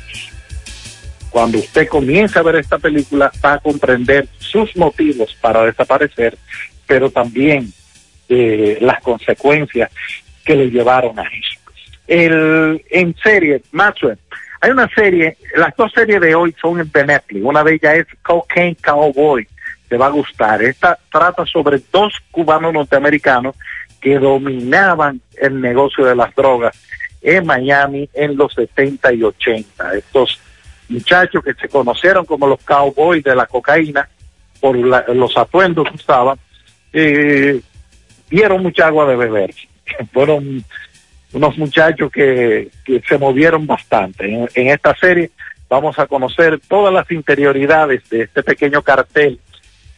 Cuando 1.33 1.57
usted 1.57 1.87
comienza 1.87 2.41
a 2.41 2.43
ver 2.43 2.57
esta 2.57 2.77
película, 2.77 3.31
va 3.43 3.53
a 3.53 3.57
comprender 3.57 4.27
sus 4.37 4.77
motivos 4.77 5.35
para 5.41 5.63
desaparecer, 5.63 6.37
pero 6.85 7.09
también 7.09 7.73
eh, 8.29 8.77
las 8.79 9.01
consecuencias 9.01 9.89
que 10.45 10.55
le 10.55 10.69
llevaron 10.69 11.17
a 11.17 11.23
eso. 11.23 11.59
El, 12.05 12.85
en 12.87 13.15
serie, 13.15 13.63
Maxwell, 13.71 14.19
hay 14.61 14.69
una 14.69 14.87
serie, 14.89 15.35
las 15.55 15.75
dos 15.75 15.91
series 15.91 16.21
de 16.21 16.35
hoy 16.35 16.55
son 16.61 16.87
de 16.87 17.03
Netflix. 17.03 17.43
Una 17.43 17.63
de 17.63 17.73
ellas 17.73 17.95
es 17.95 18.07
Cocaine 18.21 18.75
Cowboy. 18.75 19.47
Te 19.89 19.97
va 19.97 20.05
a 20.05 20.09
gustar. 20.09 20.61
Esta 20.61 20.99
trata 21.11 21.47
sobre 21.47 21.81
dos 21.91 22.13
cubanos 22.29 22.71
norteamericanos 22.73 23.55
que 23.99 24.19
dominaban 24.19 25.19
el 25.41 25.59
negocio 25.59 26.05
de 26.05 26.15
las 26.15 26.35
drogas 26.35 26.77
en 27.23 27.43
Miami 27.43 28.07
en 28.13 28.37
los 28.37 28.53
70 28.53 29.13
y 29.13 29.23
80. 29.23 29.95
Estos 29.95 30.39
muchachos 30.89 31.43
que 31.43 31.53
se 31.53 31.69
conocieron 31.69 32.25
como 32.25 32.47
los 32.47 32.61
cowboys 32.63 33.23
de 33.23 33.35
la 33.35 33.45
cocaína 33.45 34.07
por 34.59 34.77
la- 34.77 35.05
los 35.13 35.35
atuendos 35.37 35.87
que 35.89 35.95
usaban, 35.95 36.37
eh, 36.93 37.59
dieron 38.29 38.61
mucha 38.63 38.87
agua 38.87 39.05
de 39.07 39.15
beber. 39.15 39.53
Fueron 40.13 40.63
unos 41.33 41.57
muchachos 41.57 42.11
que, 42.11 42.69
se 43.07 43.17
movieron 43.17 43.65
bastante. 43.65 44.25
En, 44.55 44.67
esta 44.69 44.95
serie 44.95 45.31
vamos 45.67 45.97
a 45.97 46.05
conocer 46.05 46.59
todas 46.67 46.93
las 46.93 47.09
interioridades 47.11 48.07
de 48.09 48.21
este 48.23 48.43
pequeño 48.43 48.81
cartel 48.83 49.39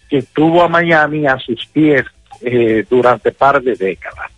que 0.10 0.22
tuvo 0.22 0.64
a 0.64 0.70
Miami 0.70 1.28
a 1.28 1.38
sus 1.40 1.66
pies 1.68 2.04
eh, 2.42 2.86
durante 2.90 3.32
par 3.32 3.62
de 3.62 3.76
décadas. 3.76 4.32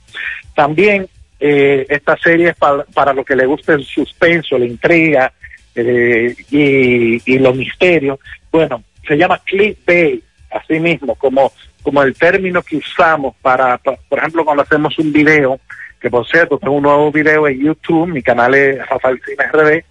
También 0.56 1.08
eh, 1.40 1.86
esta 1.90 2.18
serie 2.18 2.50
es 2.50 2.56
pa- 2.56 2.84
para 2.94 3.14
lo 3.14 3.24
que 3.24 3.36
le 3.36 3.46
gusta 3.46 3.74
el 3.74 3.86
suspenso, 3.86 4.58
la 4.58 4.66
intriga 4.66 5.32
eh, 5.78 6.36
y, 6.52 7.22
y 7.34 7.40
los 7.40 7.56
misterios. 7.56 8.20
Bueno, 8.52 8.84
se 9.08 9.16
llama 9.18 9.40
clickbait, 9.46 10.24
así 10.52 10.80
mismo, 10.80 11.16
como, 11.16 11.52
como 11.84 12.04
el 12.04 12.14
término 12.16 12.62
que 12.62 12.78
usamos 12.78 13.36
para, 13.42 13.78
pa- 13.78 13.98
por 14.10 14.20
ejemplo, 14.20 14.44
cuando 14.44 14.64
hacemos 14.64 14.98
un 15.00 15.12
video, 15.14 15.60
que 16.02 16.10
por 16.10 16.28
cierto, 16.28 16.58
tengo 16.58 16.76
un 16.76 16.84
nuevo 16.84 17.12
video 17.12 17.48
en 17.48 17.60
YouTube, 17.60 18.08
mi 18.08 18.22
canal 18.22 18.54
es 18.56 18.86
Rafael 18.88 19.22
Cine 19.26 19.46
RD, 19.52 19.84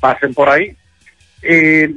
pasen 0.00 0.32
por 0.34 0.48
ahí. 0.48 0.74
Eh, 1.42 1.90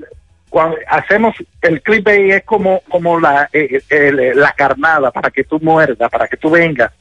cuando 0.49 0.77
hacemos 0.87 1.35
el 1.61 1.81
clickbait 1.81 2.31
es 2.31 2.43
como 2.43 2.81
como 2.87 3.19
la 3.19 3.49
eh, 3.51 3.81
el- 3.89 4.39
la 4.39 4.51
carnada 4.53 5.09
para 5.11 5.31
que 5.31 5.43
tú 5.43 5.59
muerdas 5.59 6.09
para 6.11 6.27
que 6.27 6.37
tú 6.37 6.51
vengas 6.51 6.91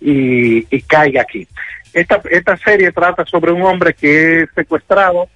y, 0.00 0.58
y 0.70 0.82
caiga 0.82 1.22
aquí 1.22 1.48
esta 1.94 2.20
esta 2.30 2.56
serie 2.58 2.92
trata 2.92 3.24
sobre 3.24 3.50
un 3.50 3.62
hombre 3.62 3.94
que 3.94 4.42
es 4.42 4.48
secuestrado 4.54 5.26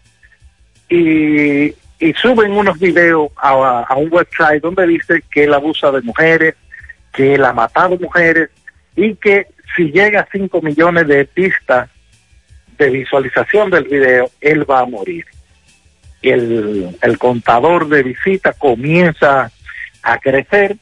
y, 0.94 1.74
y 2.00 2.12
suben 2.14 2.52
unos 2.52 2.78
videos 2.78 3.30
a, 3.36 3.94
un 3.96 4.08
website 4.12 4.62
donde 4.62 4.86
dice 4.86 5.22
que 5.30 5.44
él 5.44 5.54
abusa 5.54 5.90
de 5.90 6.02
mujeres 6.02 6.54
que 7.12 7.34
él 7.34 7.44
ha 7.44 7.52
matado 7.52 7.98
mujeres 7.98 8.50
y 8.96 9.14
que 9.16 9.46
si 9.76 9.90
llega 9.90 10.20
a 10.20 10.28
5 10.30 10.60
millones 10.62 11.06
de 11.06 11.24
pistas 11.24 11.88
de 12.78 12.90
visualización 12.90 13.70
del 13.70 13.84
video 13.84 14.30
él 14.40 14.68
va 14.68 14.80
a 14.80 14.86
morir. 14.86 15.24
El, 16.22 16.96
el 17.02 17.18
contador 17.18 17.88
de 17.88 18.02
visitas 18.02 18.56
comienza 18.56 19.50
a 20.02 20.18
crecer 20.18 20.76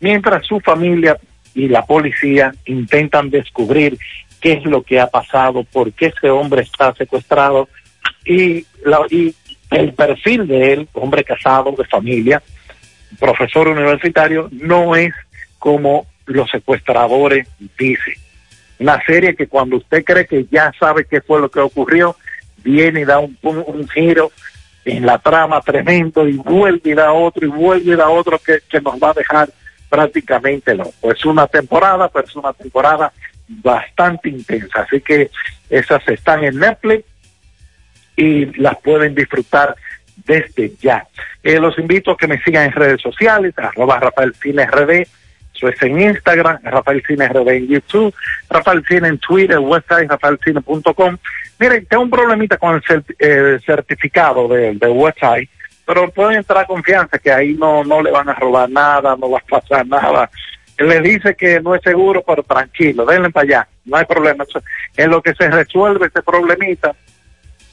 mientras 0.00 0.44
su 0.46 0.60
familia 0.60 1.16
y 1.54 1.68
la 1.68 1.84
policía 1.86 2.52
intentan 2.66 3.30
descubrir 3.30 3.98
qué 4.40 4.52
es 4.54 4.64
lo 4.64 4.82
que 4.82 4.98
ha 5.00 5.06
pasado, 5.06 5.64
por 5.64 5.92
qué 5.92 6.06
ese 6.06 6.30
hombre 6.30 6.62
está 6.62 6.94
secuestrado 6.94 7.68
y, 8.24 8.64
la- 8.84 9.06
y 9.10 9.34
el 9.70 9.92
perfil 9.94 10.46
de 10.46 10.72
él, 10.72 10.88
hombre 10.92 11.24
casado, 11.24 11.72
de 11.76 11.84
familia, 11.84 12.42
profesor 13.18 13.68
universitario, 13.68 14.48
no 14.52 14.96
es 14.96 15.12
como 15.58 16.06
los 16.26 16.50
secuestradores 16.50 17.46
dicen. 17.78 18.14
Una 18.78 19.02
serie 19.04 19.34
que 19.34 19.46
cuando 19.46 19.76
usted 19.76 20.04
cree 20.04 20.26
que 20.26 20.46
ya 20.50 20.72
sabe 20.78 21.04
qué 21.04 21.20
fue 21.20 21.40
lo 21.40 21.50
que 21.50 21.60
ocurrió, 21.60 22.16
viene 22.64 23.00
y 23.00 23.04
da 23.04 23.18
un, 23.18 23.88
giro 23.92 24.32
en 24.84 25.04
la 25.06 25.18
trama 25.18 25.60
tremendo 25.60 26.26
y 26.26 26.36
vuelve 26.36 26.90
y 26.90 26.94
da 26.94 27.12
otro 27.12 27.46
y 27.46 27.50
vuelve 27.50 27.92
y 27.92 27.96
da 27.96 28.08
otro 28.08 28.38
que, 28.38 28.60
que 28.68 28.80
nos 28.80 28.94
va 28.94 29.10
a 29.10 29.14
dejar 29.14 29.50
prácticamente 29.88 30.74
loco. 30.74 31.12
Es 31.12 31.24
una 31.24 31.46
temporada, 31.46 32.08
pero 32.08 32.26
es 32.26 32.36
una 32.36 32.52
temporada 32.52 33.12
bastante 33.48 34.28
intensa. 34.28 34.82
Así 34.82 35.00
que 35.00 35.30
esas 35.68 36.06
están 36.08 36.44
en 36.44 36.58
Netflix 36.58 37.04
y 38.20 38.46
las 38.60 38.76
pueden 38.78 39.14
disfrutar 39.14 39.74
desde 40.26 40.72
ya. 40.80 41.06
Eh, 41.42 41.58
los 41.58 41.78
invito 41.78 42.12
a 42.12 42.16
que 42.16 42.28
me 42.28 42.40
sigan 42.42 42.66
en 42.66 42.72
redes 42.72 43.00
sociales, 43.00 43.54
arroba 43.56 43.98
Rafael 43.98 44.34
Cine 44.34 44.66
RD, 44.66 45.06
eso 45.54 45.68
es 45.68 45.82
en 45.82 46.00
Instagram, 46.00 46.58
Rafael 46.62 47.02
Cine 47.06 47.28
RD 47.28 47.48
en 47.48 47.68
YouTube, 47.68 48.14
Rafael 48.48 48.84
Cine 48.86 49.08
en 49.08 49.18
Twitter, 49.18 49.58
website 49.58 50.08
rafaelcine.com. 50.10 51.16
Miren, 51.58 51.86
tengo 51.86 52.02
un 52.02 52.10
problemita 52.10 52.56
con 52.58 52.80
el 52.88 53.04
eh, 53.18 53.58
certificado 53.64 54.48
del 54.48 54.78
de 54.78 54.88
website, 54.88 55.48
pero 55.86 56.10
pueden 56.10 56.36
entrar 56.38 56.64
a 56.64 56.66
confianza 56.66 57.18
que 57.18 57.32
ahí 57.32 57.54
no, 57.54 57.82
no 57.84 58.02
le 58.02 58.10
van 58.10 58.28
a 58.28 58.34
robar 58.34 58.70
nada, 58.70 59.16
no 59.18 59.30
va 59.30 59.38
a 59.38 59.60
pasar 59.60 59.86
nada. 59.86 60.30
Le 60.78 61.00
dice 61.02 61.34
que 61.34 61.60
no 61.60 61.74
es 61.74 61.82
seguro, 61.82 62.22
pero 62.26 62.42
tranquilo, 62.42 63.04
denle 63.04 63.28
para 63.30 63.44
allá, 63.44 63.68
no 63.84 63.96
hay 63.96 64.04
problema. 64.06 64.44
Eso- 64.44 64.62
En 64.96 65.10
lo 65.10 65.20
que 65.20 65.34
se 65.34 65.50
resuelve 65.50 66.06
ese 66.06 66.22
problemita, 66.22 66.94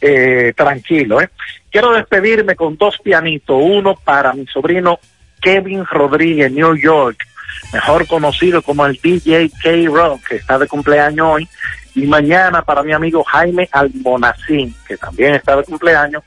eh, 0.01 0.53
tranquilo. 0.55 1.21
¿eh? 1.21 1.29
Quiero 1.71 1.93
despedirme 1.93 2.55
con 2.55 2.77
dos 2.77 2.97
pianitos, 3.03 3.57
uno 3.59 3.95
para 3.95 4.33
mi 4.33 4.45
sobrino 4.47 4.99
Kevin 5.41 5.85
Rodríguez, 5.85 6.51
New 6.51 6.75
York, 6.75 7.25
mejor 7.73 8.07
conocido 8.07 8.61
como 8.61 8.85
el 8.85 8.99
DJ 9.01 9.51
K-Rock, 9.61 10.27
que 10.27 10.35
está 10.37 10.57
de 10.57 10.67
cumpleaños 10.67 11.27
hoy, 11.27 11.47
y 11.95 12.05
mañana 12.05 12.61
para 12.61 12.83
mi 12.83 12.93
amigo 12.93 13.23
Jaime 13.23 13.67
Almonacín, 13.71 14.75
que 14.87 14.97
también 14.97 15.35
está 15.35 15.55
de 15.55 15.63
cumpleaños. 15.63 16.23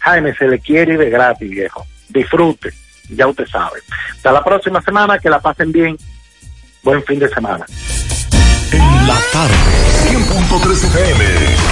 Jaime, 0.00 0.34
se 0.34 0.48
le 0.48 0.58
quiere 0.58 0.96
de 0.96 1.10
gratis, 1.10 1.48
viejo. 1.48 1.86
Disfrute, 2.08 2.70
ya 3.08 3.26
usted 3.26 3.46
sabe. 3.46 3.80
Hasta 4.10 4.32
la 4.32 4.42
próxima 4.42 4.82
semana, 4.82 5.18
que 5.18 5.30
la 5.30 5.40
pasen 5.40 5.72
bien. 5.72 5.96
Buen 6.82 7.02
fin 7.04 7.18
de 7.18 7.28
semana. 7.28 7.64
En 8.72 9.06
la 9.06 9.18
tarde, 9.32 9.54
100.3 10.08 10.84
FM. 10.84 11.71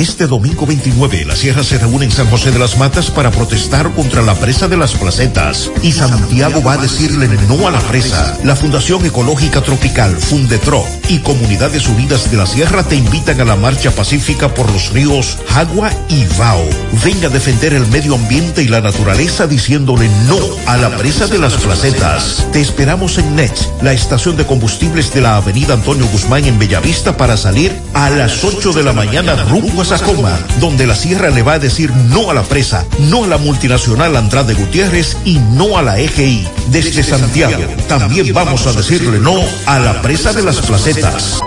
Este 0.00 0.26
domingo 0.26 0.64
29, 0.64 1.26
la 1.26 1.36
Sierra 1.36 1.62
se 1.62 1.76
reúne 1.76 2.06
en 2.06 2.10
San 2.10 2.26
José 2.30 2.50
de 2.52 2.58
las 2.58 2.78
Matas 2.78 3.10
para 3.10 3.30
protestar 3.30 3.92
contra 3.92 4.22
la 4.22 4.34
presa 4.34 4.66
de 4.66 4.78
las 4.78 4.92
placetas. 4.92 5.70
Y 5.82 5.92
Santiago 5.92 6.62
va 6.62 6.72
a 6.72 6.78
decirle 6.78 7.28
no 7.46 7.68
a 7.68 7.70
la 7.70 7.80
presa. 7.80 8.34
La 8.42 8.56
Fundación 8.56 9.04
Ecológica 9.04 9.60
Tropical, 9.60 10.16
Fundetro 10.16 10.82
y 11.10 11.18
Comunidades 11.18 11.86
Unidas 11.86 12.30
de 12.30 12.38
la 12.38 12.46
Sierra 12.46 12.82
te 12.82 12.96
invitan 12.96 13.42
a 13.42 13.44
la 13.44 13.56
marcha 13.56 13.90
pacífica 13.90 14.54
por 14.54 14.72
los 14.72 14.90
ríos 14.90 15.36
Jagua 15.48 15.90
y 16.08 16.24
Vao. 16.38 16.64
Venga 17.04 17.28
a 17.28 17.30
defender 17.30 17.74
el 17.74 17.86
medio 17.88 18.14
ambiente 18.14 18.62
y 18.62 18.68
la 18.68 18.80
naturaleza 18.80 19.46
diciéndole 19.46 20.08
no 20.26 20.38
a 20.64 20.78
la 20.78 20.96
presa 20.96 21.26
de 21.26 21.38
las 21.38 21.56
placetas. 21.56 22.46
Te 22.52 22.62
esperamos 22.62 23.18
en 23.18 23.36
NET, 23.36 23.52
la 23.82 23.92
estación 23.92 24.38
de 24.38 24.46
combustibles 24.46 25.12
de 25.12 25.20
la 25.20 25.36
Avenida 25.36 25.74
Antonio 25.74 26.06
Guzmán 26.06 26.46
en 26.46 26.58
Bellavista 26.58 27.18
para 27.18 27.36
salir 27.36 27.78
a 27.92 28.08
las 28.08 28.42
8 28.42 28.72
de 28.72 28.82
la 28.82 28.94
mañana 28.94 29.36
rumbo 29.44 29.82
a 29.82 29.89
Sacoma, 29.98 30.38
donde 30.60 30.86
la 30.86 30.94
Sierra 30.94 31.30
le 31.30 31.42
va 31.42 31.54
a 31.54 31.58
decir 31.58 31.90
no 31.90 32.30
a 32.30 32.34
la 32.34 32.44
presa, 32.44 32.86
no 33.08 33.24
a 33.24 33.26
la 33.26 33.38
multinacional 33.38 34.14
Andrade 34.14 34.54
Gutiérrez 34.54 35.16
y 35.24 35.38
no 35.38 35.76
a 35.76 35.82
la 35.82 35.98
EGI. 35.98 36.46
Desde 36.68 37.02
Santiago, 37.02 37.60
también 37.88 38.32
vamos 38.32 38.66
a 38.68 38.72
decirle 38.72 39.18
no 39.18 39.34
a 39.66 39.80
la 39.80 40.00
presa 40.00 40.32
de 40.32 40.42
las 40.42 40.58
placetas. 40.58 41.40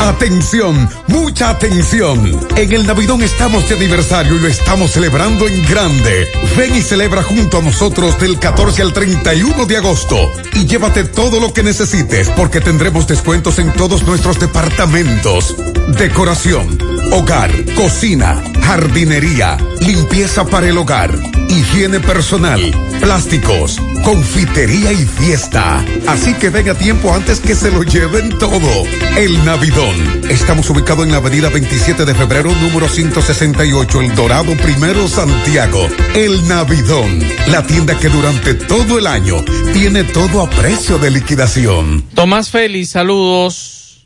Atención, 0.00 0.88
mucha 1.08 1.50
atención. 1.50 2.38
En 2.56 2.72
el 2.72 2.86
Navidón 2.86 3.22
estamos 3.22 3.68
de 3.68 3.76
aniversario 3.76 4.36
y 4.36 4.40
lo 4.40 4.48
estamos 4.48 4.90
celebrando 4.90 5.48
en 5.48 5.64
grande. 5.66 6.28
Ven 6.56 6.74
y 6.74 6.82
celebra 6.82 7.22
junto 7.22 7.58
a 7.58 7.62
nosotros 7.62 8.18
del 8.18 8.38
14 8.38 8.82
al 8.82 8.92
31 8.92 9.64
de 9.66 9.76
agosto 9.76 10.30
y 10.54 10.66
llévate 10.66 11.04
todo 11.04 11.40
lo 11.40 11.54
que 11.54 11.62
necesites 11.62 12.28
porque 12.30 12.60
tendremos 12.60 13.06
descuentos 13.06 13.58
en 13.58 13.72
todos 13.72 14.02
nuestros 14.02 14.38
departamentos. 14.38 15.54
Decoración, 15.96 16.78
hogar, 17.14 17.50
cocina, 17.76 18.42
jardinería, 18.62 19.56
limpieza 19.80 20.44
para 20.44 20.68
el 20.68 20.76
hogar, 20.76 21.16
higiene 21.48 22.00
personal, 22.00 22.60
plásticos, 23.00 23.80
confitería 24.02 24.92
y 24.92 25.04
fiesta. 25.06 25.84
Así 26.08 26.34
que 26.34 26.50
ven 26.50 26.68
a 26.70 26.74
tiempo 26.74 27.14
antes 27.14 27.38
que 27.38 27.54
se 27.54 27.70
lo 27.70 27.84
lleven 27.84 28.36
todo. 28.38 28.68
El 29.16 29.44
Navidón. 29.44 30.22
Estamos 30.28 30.68
ubicados 30.70 31.04
en 31.04 31.12
la 31.12 31.18
avenida 31.18 31.50
27 31.50 32.04
de 32.04 32.14
febrero, 32.16 32.50
número 32.56 32.88
168, 32.88 34.00
El 34.00 34.14
Dorado 34.16 34.52
Primero, 34.56 35.06
Santiago. 35.06 35.86
El 36.14 36.48
Navidón. 36.48 37.20
La 37.46 37.64
tienda 37.64 37.96
que 37.96 38.08
durante 38.08 38.54
todo 38.54 38.98
el 38.98 39.06
año 39.06 39.36
tiene 39.72 40.02
todo 40.02 40.42
a 40.42 40.50
precio 40.50 40.98
de 40.98 41.12
liquidación. 41.12 42.02
Tomás 42.14 42.50
Félix, 42.50 42.90
saludos. 42.90 44.04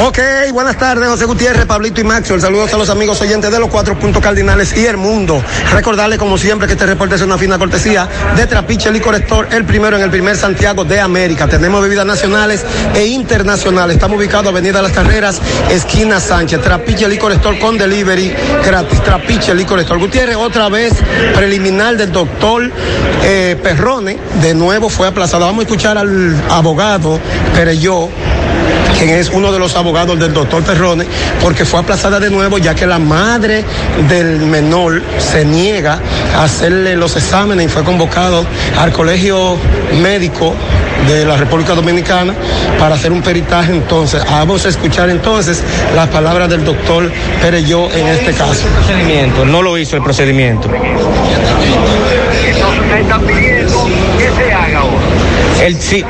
Ok, 0.00 0.18
buenas 0.52 0.78
tardes, 0.78 1.08
José 1.08 1.24
Gutiérrez, 1.24 1.66
Pablito 1.66 2.00
y 2.00 2.04
Maxwell. 2.04 2.40
Saludos 2.40 2.72
a 2.72 2.78
los 2.78 2.88
amigos 2.88 3.20
oyentes 3.20 3.50
de 3.50 3.58
los 3.58 3.68
cuatro 3.68 3.98
puntos 3.98 4.22
cardinales 4.22 4.76
y 4.76 4.86
el 4.86 4.96
mundo. 4.96 5.42
Recordarles, 5.72 6.18
como 6.18 6.38
siempre, 6.38 6.68
que 6.68 6.74
este 6.74 6.86
reporte 6.86 7.16
es 7.16 7.22
una 7.22 7.36
fina 7.36 7.58
cortesía 7.58 8.08
de 8.36 8.46
Trapiche 8.46 8.92
Licor 8.92 9.16
Store, 9.16 9.48
el 9.56 9.64
primero 9.64 9.96
en 9.96 10.04
el 10.04 10.10
primer 10.10 10.36
Santiago 10.36 10.84
de 10.84 11.00
América. 11.00 11.48
Tenemos 11.48 11.82
bebidas 11.82 12.06
nacionales 12.06 12.64
e 12.94 13.06
internacionales. 13.06 13.96
Estamos 13.96 14.18
ubicados 14.18 14.46
Avenida 14.46 14.80
Las 14.80 14.92
Carreras, 14.92 15.40
esquina 15.68 16.20
Sánchez. 16.20 16.62
Trapiche 16.62 17.08
Licor 17.08 17.32
Store 17.32 17.58
con 17.58 17.76
delivery 17.76 18.32
gratis. 18.64 19.02
Trapiche 19.02 19.52
Licor 19.54 19.80
Store. 19.80 20.00
Gutiérrez, 20.00 20.36
otra 20.36 20.68
vez 20.68 20.92
preliminar 21.34 21.96
del 21.96 22.12
doctor 22.12 22.70
eh, 23.24 23.56
Perrone. 23.62 24.16
De 24.40 24.54
nuevo 24.54 24.88
fue 24.88 25.08
aplazado. 25.08 25.44
Vamos 25.44 25.62
a 25.62 25.62
escuchar 25.64 25.98
al 25.98 26.40
abogado 26.48 27.18
Pereyó 27.54 28.08
quien 28.98 29.10
es 29.10 29.17
uno 29.26 29.50
de 29.50 29.58
los 29.58 29.74
abogados 29.74 30.18
del 30.18 30.32
doctor 30.32 30.62
Perrone, 30.62 31.04
porque 31.42 31.64
fue 31.64 31.80
aplazada 31.80 32.20
de 32.20 32.30
nuevo 32.30 32.58
ya 32.58 32.74
que 32.74 32.86
la 32.86 33.00
madre 33.00 33.64
del 34.08 34.38
menor 34.38 35.02
se 35.18 35.44
niega 35.44 35.98
a 36.36 36.44
hacerle 36.44 36.94
los 36.94 37.16
exámenes 37.16 37.66
y 37.66 37.68
fue 37.68 37.82
convocado 37.82 38.46
al 38.78 38.92
colegio 38.92 39.56
médico 40.00 40.54
de 41.08 41.24
la 41.24 41.36
República 41.36 41.74
Dominicana 41.74 42.32
para 42.78 42.94
hacer 42.94 43.10
un 43.10 43.22
peritaje 43.22 43.72
entonces. 43.72 44.22
Vamos 44.24 44.64
a 44.66 44.68
escuchar 44.68 45.10
entonces 45.10 45.62
las 45.96 46.08
palabras 46.08 46.48
del 46.48 46.64
doctor 46.64 47.10
Pereyó 47.42 47.90
en 47.92 48.06
este 48.06 48.32
caso. 48.34 48.66
procedimiento, 48.68 49.44
no 49.44 49.62
lo 49.62 49.76
hizo 49.78 49.96
el 49.96 50.02
procedimiento. 50.02 50.68
El, 55.62 55.74
sí, 55.76 56.04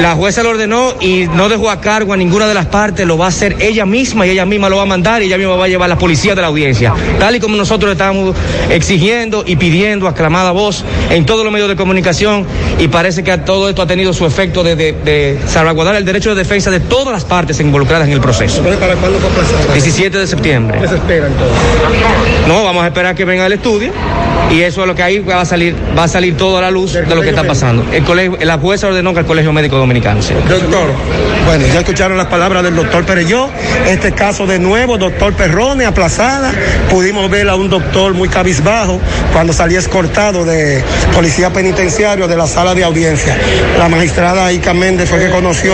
la 0.00 0.14
jueza 0.14 0.42
lo 0.42 0.50
ordenó 0.50 0.94
y 1.00 1.26
no 1.34 1.48
dejó 1.48 1.70
a 1.70 1.80
cargo 1.80 2.12
a 2.12 2.16
ninguna 2.16 2.46
de 2.46 2.54
las 2.54 2.66
partes, 2.66 3.06
lo 3.06 3.16
va 3.16 3.26
a 3.26 3.28
hacer 3.28 3.56
ella 3.60 3.86
misma 3.86 4.26
y 4.26 4.30
ella 4.30 4.44
misma 4.44 4.68
lo 4.68 4.76
va 4.76 4.82
a 4.82 4.86
mandar 4.86 5.22
y 5.22 5.26
ella 5.26 5.38
misma 5.38 5.56
va 5.56 5.64
a 5.64 5.68
llevar 5.68 5.86
a 5.86 5.94
la 5.94 5.98
policía 5.98 6.34
de 6.34 6.42
la 6.42 6.48
audiencia. 6.48 6.92
Tal 7.18 7.36
y 7.36 7.40
como 7.40 7.56
nosotros 7.56 7.92
estamos 7.92 8.34
exigiendo 8.68 9.44
y 9.46 9.56
pidiendo 9.56 10.06
a 10.08 10.14
clamada 10.14 10.50
voz 10.50 10.84
en 11.10 11.24
todos 11.26 11.42
los 11.44 11.52
medios 11.52 11.68
de 11.68 11.76
comunicación 11.76 12.46
y 12.78 12.88
parece 12.88 13.22
que 13.24 13.36
todo 13.38 13.68
esto 13.68 13.82
ha 13.82 13.86
tenido 13.86 14.12
su 14.12 14.26
efecto 14.26 14.62
de, 14.62 14.76
de- 14.76 14.92
de 14.92 15.38
salvaguardar 15.46 15.94
el 15.96 16.04
derecho 16.04 16.30
de 16.30 16.36
defensa 16.36 16.70
de 16.70 16.80
todas 16.80 17.12
las 17.12 17.24
partes 17.24 17.58
involucradas 17.60 18.06
en 18.08 18.12
el 18.14 18.20
proceso. 18.20 18.62
¿Para 18.62 18.94
cuándo 18.96 19.18
fue 19.18 19.30
aplazada? 19.30 19.72
17 19.72 20.18
de 20.18 20.26
septiembre. 20.26 20.78
¿Qué 20.80 20.88
se 20.88 20.94
espera 20.96 21.26
entonces? 21.26 21.56
No, 22.46 22.64
vamos 22.64 22.82
a 22.84 22.88
esperar 22.88 23.14
que 23.14 23.24
venga 23.24 23.46
el 23.46 23.52
estudio 23.54 23.92
y 24.50 24.60
eso 24.62 24.80
es 24.82 24.86
lo 24.86 24.94
que 24.94 25.02
ahí 25.02 25.18
va 25.20 25.40
a 25.40 25.44
salir, 25.44 25.74
va 25.96 26.04
a 26.04 26.08
salir 26.08 26.36
toda 26.36 26.60
la 26.60 26.70
luz 26.70 26.92
de 26.92 27.14
lo 27.14 27.22
que 27.22 27.30
está 27.30 27.44
pasando. 27.44 27.84
El 27.92 28.04
colegio, 28.04 28.36
la 28.50 28.58
jueza 28.58 28.88
ordenó 28.88 29.14
que 29.14 29.20
el 29.20 29.26
Colegio 29.26 29.52
Médico 29.52 29.76
Dominicano. 29.76 30.20
sí. 30.20 30.34
Doctor, 30.48 30.90
bueno, 31.46 31.66
ya 31.72 31.78
escucharon 31.78 32.18
las 32.18 32.26
palabras 32.26 32.64
del 32.64 32.74
doctor 32.74 33.06
Pereyó. 33.06 33.48
Este 33.86 34.10
caso 34.10 34.44
de 34.44 34.58
nuevo, 34.58 34.98
doctor 34.98 35.32
Perrone, 35.34 35.86
aplazada. 35.86 36.50
Pudimos 36.90 37.30
ver 37.30 37.48
a 37.48 37.54
un 37.54 37.70
doctor 37.70 38.12
muy 38.12 38.28
cabizbajo 38.28 38.98
cuando 39.32 39.52
salía 39.52 39.78
escortado 39.78 40.44
de 40.44 40.82
policía 41.14 41.52
penitenciario 41.52 42.26
de 42.26 42.36
la 42.36 42.48
sala 42.48 42.74
de 42.74 42.82
audiencia. 42.82 43.38
La 43.78 43.88
magistrada 43.88 44.50
Ica 44.50 44.74
Méndez 44.74 45.08
fue 45.08 45.20
que 45.20 45.30
conoció 45.30 45.72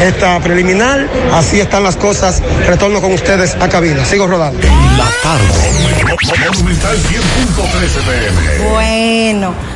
esta 0.00 0.38
preliminar. 0.38 1.08
Así 1.32 1.58
están 1.58 1.82
las 1.82 1.96
cosas. 1.96 2.44
Retorno 2.68 3.00
con 3.00 3.12
ustedes 3.12 3.56
a 3.58 3.68
cabina. 3.68 4.04
Sigo 4.04 4.28
rodando. 4.28 4.60
La 4.96 5.10
tarde. 5.20 5.74
Monumental 6.46 6.96
100.13 6.96 8.58
pm. 8.60 8.70
Bueno, 8.70 9.54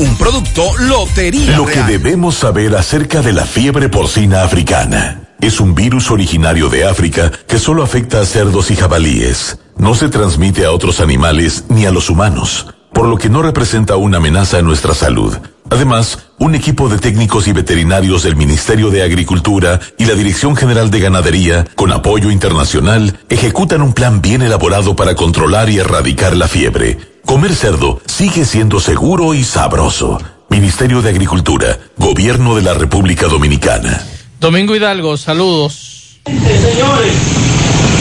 Un 0.00 0.16
producto 0.16 0.62
Lotería 0.78 1.58
Lo 1.58 1.66
que 1.66 1.82
debemos 1.82 2.34
saber 2.34 2.74
acerca 2.74 3.20
de 3.20 3.34
la 3.34 3.44
fiebre 3.44 3.90
porcina 3.90 4.44
africana. 4.44 5.28
Es 5.42 5.60
un 5.60 5.74
virus 5.74 6.10
originario 6.10 6.70
de 6.70 6.86
África 6.86 7.30
que 7.46 7.58
solo 7.58 7.82
afecta 7.82 8.18
a 8.18 8.24
cerdos 8.24 8.70
y 8.70 8.76
jabalíes. 8.76 9.58
No 9.76 9.94
se 9.94 10.08
transmite 10.08 10.64
a 10.64 10.72
otros 10.72 11.00
animales 11.00 11.64
ni 11.68 11.84
a 11.84 11.90
los 11.90 12.08
humanos, 12.08 12.74
por 12.94 13.08
lo 13.08 13.18
que 13.18 13.28
no 13.28 13.42
representa 13.42 13.96
una 13.96 14.16
amenaza 14.16 14.56
a 14.56 14.62
nuestra 14.62 14.94
salud. 14.94 15.36
Además, 15.68 16.30
un 16.38 16.54
equipo 16.54 16.88
de 16.88 16.96
técnicos 16.96 17.46
y 17.46 17.52
veterinarios 17.52 18.22
del 18.22 18.36
Ministerio 18.36 18.88
de 18.88 19.02
Agricultura 19.02 19.80
y 19.98 20.06
la 20.06 20.14
Dirección 20.14 20.56
General 20.56 20.90
de 20.90 21.00
Ganadería, 21.00 21.66
con 21.74 21.92
apoyo 21.92 22.30
internacional, 22.30 23.20
ejecutan 23.28 23.82
un 23.82 23.92
plan 23.92 24.22
bien 24.22 24.40
elaborado 24.40 24.96
para 24.96 25.14
controlar 25.14 25.68
y 25.68 25.76
erradicar 25.76 26.34
la 26.38 26.48
fiebre. 26.48 27.09
Comer 27.24 27.54
cerdo 27.54 28.00
sigue 28.06 28.44
siendo 28.44 28.80
seguro 28.80 29.34
y 29.34 29.44
sabroso. 29.44 30.18
Ministerio 30.48 31.00
de 31.00 31.10
Agricultura, 31.10 31.78
Gobierno 31.96 32.56
de 32.56 32.62
la 32.62 32.74
República 32.74 33.26
Dominicana. 33.26 34.04
Domingo 34.40 34.74
Hidalgo, 34.74 35.16
saludos. 35.16 36.20
Señores, 36.24 37.12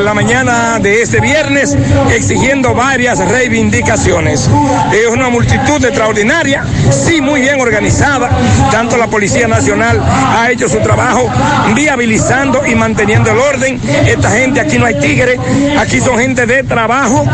la 0.00 0.14
mañana 0.14 0.78
de 0.80 1.02
este 1.02 1.20
viernes 1.20 1.76
exigiendo 2.12 2.74
varias 2.74 3.18
reivindicaciones. 3.18 4.50
Es 4.92 5.08
una 5.08 5.28
multitud 5.28 5.84
extraordinaria, 5.84 6.64
sí 6.90 7.20
muy 7.20 7.40
bien 7.40 7.60
organizada, 7.60 8.30
tanto 8.70 8.96
la 8.96 9.06
Policía 9.06 9.46
Nacional 9.46 10.00
ha 10.16 10.50
hecho 10.50 10.68
su 10.68 10.78
trabajo 10.78 11.28
viabilizando 11.74 12.66
y 12.66 12.74
manteniendo 12.74 13.30
el 13.30 13.38
orden. 13.38 13.80
Esta 14.06 14.30
gente 14.30 14.60
aquí 14.60 14.78
no 14.78 14.86
hay 14.86 14.98
tigres, 14.98 15.38
aquí 15.78 16.00
son 16.00 16.18
gente 16.18 16.46
de 16.46 16.62
trabajo, 16.62 17.24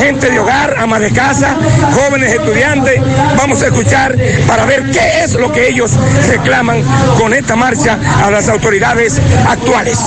gente 0.00 0.30
de 0.30 0.38
hogar, 0.38 0.76
ama 0.78 0.98
de 0.98 1.10
casa, 1.12 1.56
jóvenes 1.94 2.32
estudiantes. 2.32 3.00
Vamos 3.36 3.62
a 3.62 3.66
escuchar 3.66 4.16
para 4.46 4.64
ver 4.64 4.90
qué 4.90 5.24
es 5.24 5.34
lo 5.34 5.52
que 5.52 5.68
ellos 5.68 5.92
reclaman 6.28 6.82
con 7.18 7.34
esta 7.34 7.56
marcha 7.56 7.98
a 8.24 8.30
las 8.30 8.48
autoridades 8.48 9.20
actuales. 9.46 9.98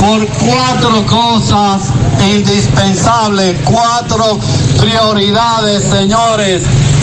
por 0.00 0.26
cuatro 0.26 1.06
cosas 1.06 1.82
indispensables, 2.20 3.56
cuatro 3.64 4.38
prioridades, 4.78 5.82
señores. 5.84 6.62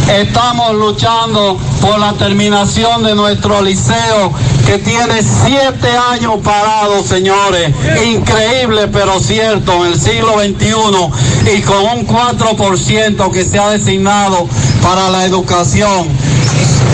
Estamos 0.10 0.76
luchando 0.76 1.58
por 1.82 1.97
la 1.97 2.14
terminación 2.14 3.04
de 3.04 3.16
nuestro 3.16 3.62
liceo 3.62 4.32
que 4.66 4.78
tiene 4.78 5.22
siete 5.24 5.89
años 6.12 6.36
parado, 6.43 7.04
señores. 7.04 7.72
Increíble, 8.06 8.88
pero 8.89 9.20
cierto, 9.20 9.86
en 9.86 9.93
el 9.93 9.99
siglo 10.01 10.34
XXI 10.39 11.56
y 11.58 11.62
con 11.62 11.78
un 11.97 12.06
4% 12.08 13.32
que 13.32 13.43
se 13.45 13.58
ha 13.60 13.70
designado 13.70 14.47
para 14.82 15.10
la 15.10 15.26
educación. 15.26 16.08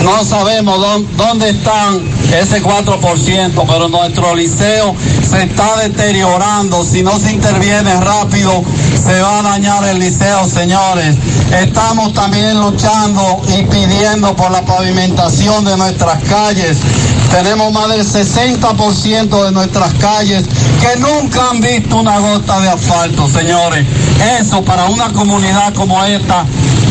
No 0.04 0.24
sabemos 0.24 0.78
dón- 0.80 1.06
dónde 1.16 1.50
están 1.50 2.00
ese 2.32 2.62
4%, 2.62 3.64
pero 3.66 3.88
nuestro 3.88 4.34
liceo 4.34 4.94
se 5.28 5.42
está 5.42 5.76
deteriorando. 5.76 6.82
Si 6.84 7.02
no 7.02 7.18
se 7.18 7.32
interviene 7.32 8.00
rápido, 8.00 8.62
se 9.00 9.20
va 9.20 9.38
a 9.40 9.42
dañar 9.42 9.84
el 9.84 9.98
liceo, 9.98 10.48
señores. 10.48 11.16
Estamos 11.52 12.12
también 12.12 12.60
luchando 12.60 13.40
y 13.48 13.62
pidiendo 13.64 14.34
por 14.36 14.50
la 14.50 14.62
pavimentación 14.62 15.64
de 15.64 15.76
nuestras 15.76 16.22
calles. 16.24 16.78
Tenemos 17.30 17.72
más 17.72 17.88
del 17.88 18.06
60% 18.06 19.44
de 19.44 19.52
nuestras 19.52 19.94
calles 19.94 20.44
que 20.80 20.98
nunca 21.00 21.50
han 21.50 21.60
visto 21.60 21.96
una 21.96 22.18
gota 22.18 22.60
de 22.60 22.68
asfalto, 22.68 23.28
señores. 23.28 23.86
Eso 24.40 24.62
para 24.62 24.86
una 24.86 25.12
comunidad 25.12 25.72
como 25.74 26.02
esta 26.04 26.44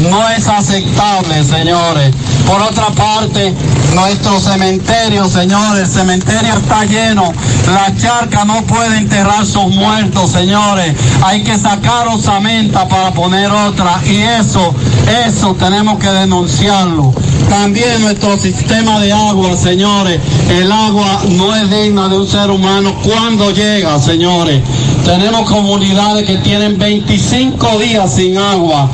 no 0.10 0.30
es 0.30 0.48
aceptable, 0.48 1.44
señores. 1.44 2.14
Por 2.46 2.62
otra 2.62 2.88
parte, 2.88 3.54
nuestro 3.94 4.40
cementerio, 4.40 5.28
señores, 5.30 5.84
el 5.84 5.88
cementerio 5.88 6.54
está 6.54 6.84
lleno. 6.86 7.34
La 7.68 7.96
charca 7.96 8.46
no 8.46 8.64
puede 8.64 8.98
enterrar 8.98 9.46
sus 9.46 9.74
muertos, 9.76 10.32
señores. 10.32 10.96
Hay 11.24 11.44
que 11.44 11.58
sacar 11.58 12.08
osamenta 12.08 12.88
para 12.88 13.12
poner 13.12 13.52
otra. 13.52 14.02
Y 14.06 14.18
eso, 14.18 14.74
eso 15.28 15.56
tenemos 15.56 16.00
que 16.00 16.10
denunciarlo. 16.10 17.14
También 17.50 18.02
nuestro 18.02 18.38
sistema 18.38 19.00
de 19.00 19.12
agua, 19.12 19.58
señores. 19.58 20.20
El 20.50 20.72
agua 20.72 21.24
no 21.30 21.56
es 21.56 21.70
digna 21.70 22.08
de 22.08 22.18
un 22.18 22.28
ser 22.28 22.52
humano 22.52 22.94
cuando 23.04 23.52
llega, 23.52 24.00
señores. 24.00 24.62
Tenemos 25.04 25.50
comunidades 25.50 26.28
que 26.28 26.38
tienen 26.38 26.78
25 26.78 27.80
días 27.80 28.14
sin 28.14 28.38
agua. 28.38 28.90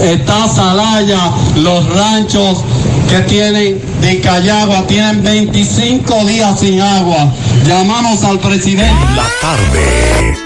Está 0.00 0.48
Salaya, 0.48 1.32
los 1.56 1.88
ranchos 1.88 2.58
que 3.10 3.20
tienen 3.22 3.80
de 4.00 4.20
Cayagua 4.20 4.86
tienen 4.86 5.22
25 5.22 6.24
días 6.26 6.60
sin 6.60 6.80
agua. 6.80 7.32
Llamamos 7.66 8.22
al 8.24 8.38
presidente. 8.38 8.94
La 9.16 9.26
tarde. 9.40 10.45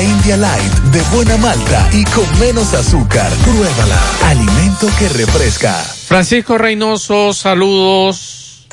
India 0.00 0.36
Light 0.36 0.72
de 0.92 1.00
buena 1.14 1.36
malta 1.36 1.88
y 1.92 2.04
con 2.04 2.38
menos 2.38 2.72
azúcar. 2.72 3.30
Pruébala. 3.44 3.98
Alimento 4.26 4.88
que 4.98 5.08
refresca. 5.08 5.74
Francisco 6.06 6.56
Reynoso, 6.56 7.32
saludos. 7.34 8.66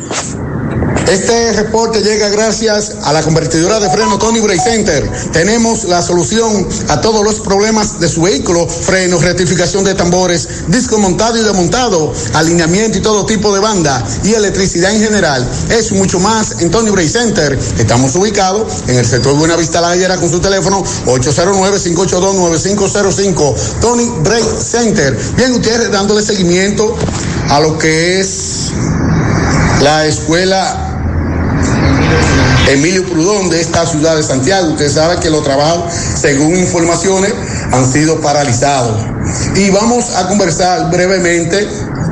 Este 1.10 1.54
reporte 1.54 2.04
llega 2.04 2.30
gracias 2.30 2.98
a 3.02 3.12
la 3.12 3.24
convertidora 3.24 3.80
de 3.80 3.90
freno 3.90 4.20
Tony 4.20 4.42
Bray 4.42 4.60
Center. 4.60 5.10
Tenemos 5.32 5.86
la 5.86 6.04
solución 6.04 6.68
a 6.88 7.02
todos 7.02 7.24
los 7.24 7.40
problemas 7.40 8.00
de 8.00 8.08
su 8.08 8.22
vehículo, 8.22 8.68
frenos, 8.68 9.24
rectificación 9.24 9.84
de 9.84 9.96
tambores, 9.96 10.48
disco 10.68 11.00
montado 11.00 11.36
y 11.36 11.42
desmontado, 11.42 12.14
alineamiento 12.36 13.00
y 13.00 13.02
todo 13.02 13.26
tipo 13.26 13.52
de 13.56 13.60
banda 13.60 14.06
y 14.24 14.36
electricidad 14.36 14.94
en 14.94 15.02
general. 15.02 15.50
Es 15.70 15.92
mucho 15.94 16.20
más 16.20 16.62
en 16.62 16.70
Tony 16.70 16.92
Bray 16.92 17.10
Center. 17.10 17.58
Estamos 17.80 18.16
ubicados 18.16 18.84
en 18.88 19.00
el 19.00 19.06
sector 19.06 19.36
Buenavista 19.36 19.82
La 19.82 19.90
Gallera 19.90 20.18
con 20.18 20.30
su 20.30 20.40
teléfono 20.40 20.84
809-582-9505. 21.08 23.56
Tony 23.82 24.06
Bray 24.20 24.44
Center. 24.60 25.18
Bien, 25.36 25.54
ustedes 25.54 25.92
dándole 25.92 26.22
seguimiento 26.22 26.96
a 27.50 27.60
lo 27.62 27.80
que 27.80 28.20
es 28.20 28.70
la 29.82 30.06
escuela 30.06 30.89
Emilio 32.72 33.06
Prudón 33.06 33.50
de 33.50 33.62
esta 33.62 33.86
ciudad 33.86 34.16
de 34.16 34.24
Santiago. 34.24 34.70
Usted 34.70 34.90
sabe 34.92 35.20
que 35.20 35.30
los 35.30 35.44
trabajos, 35.44 35.94
según 36.20 36.56
informaciones, 36.56 37.34
han 37.72 37.92
sido 37.92 38.20
paralizados. 38.22 39.02
Y 39.56 39.70
vamos 39.70 40.16
a 40.16 40.28
conversar 40.28 40.90
brevemente 40.92 41.68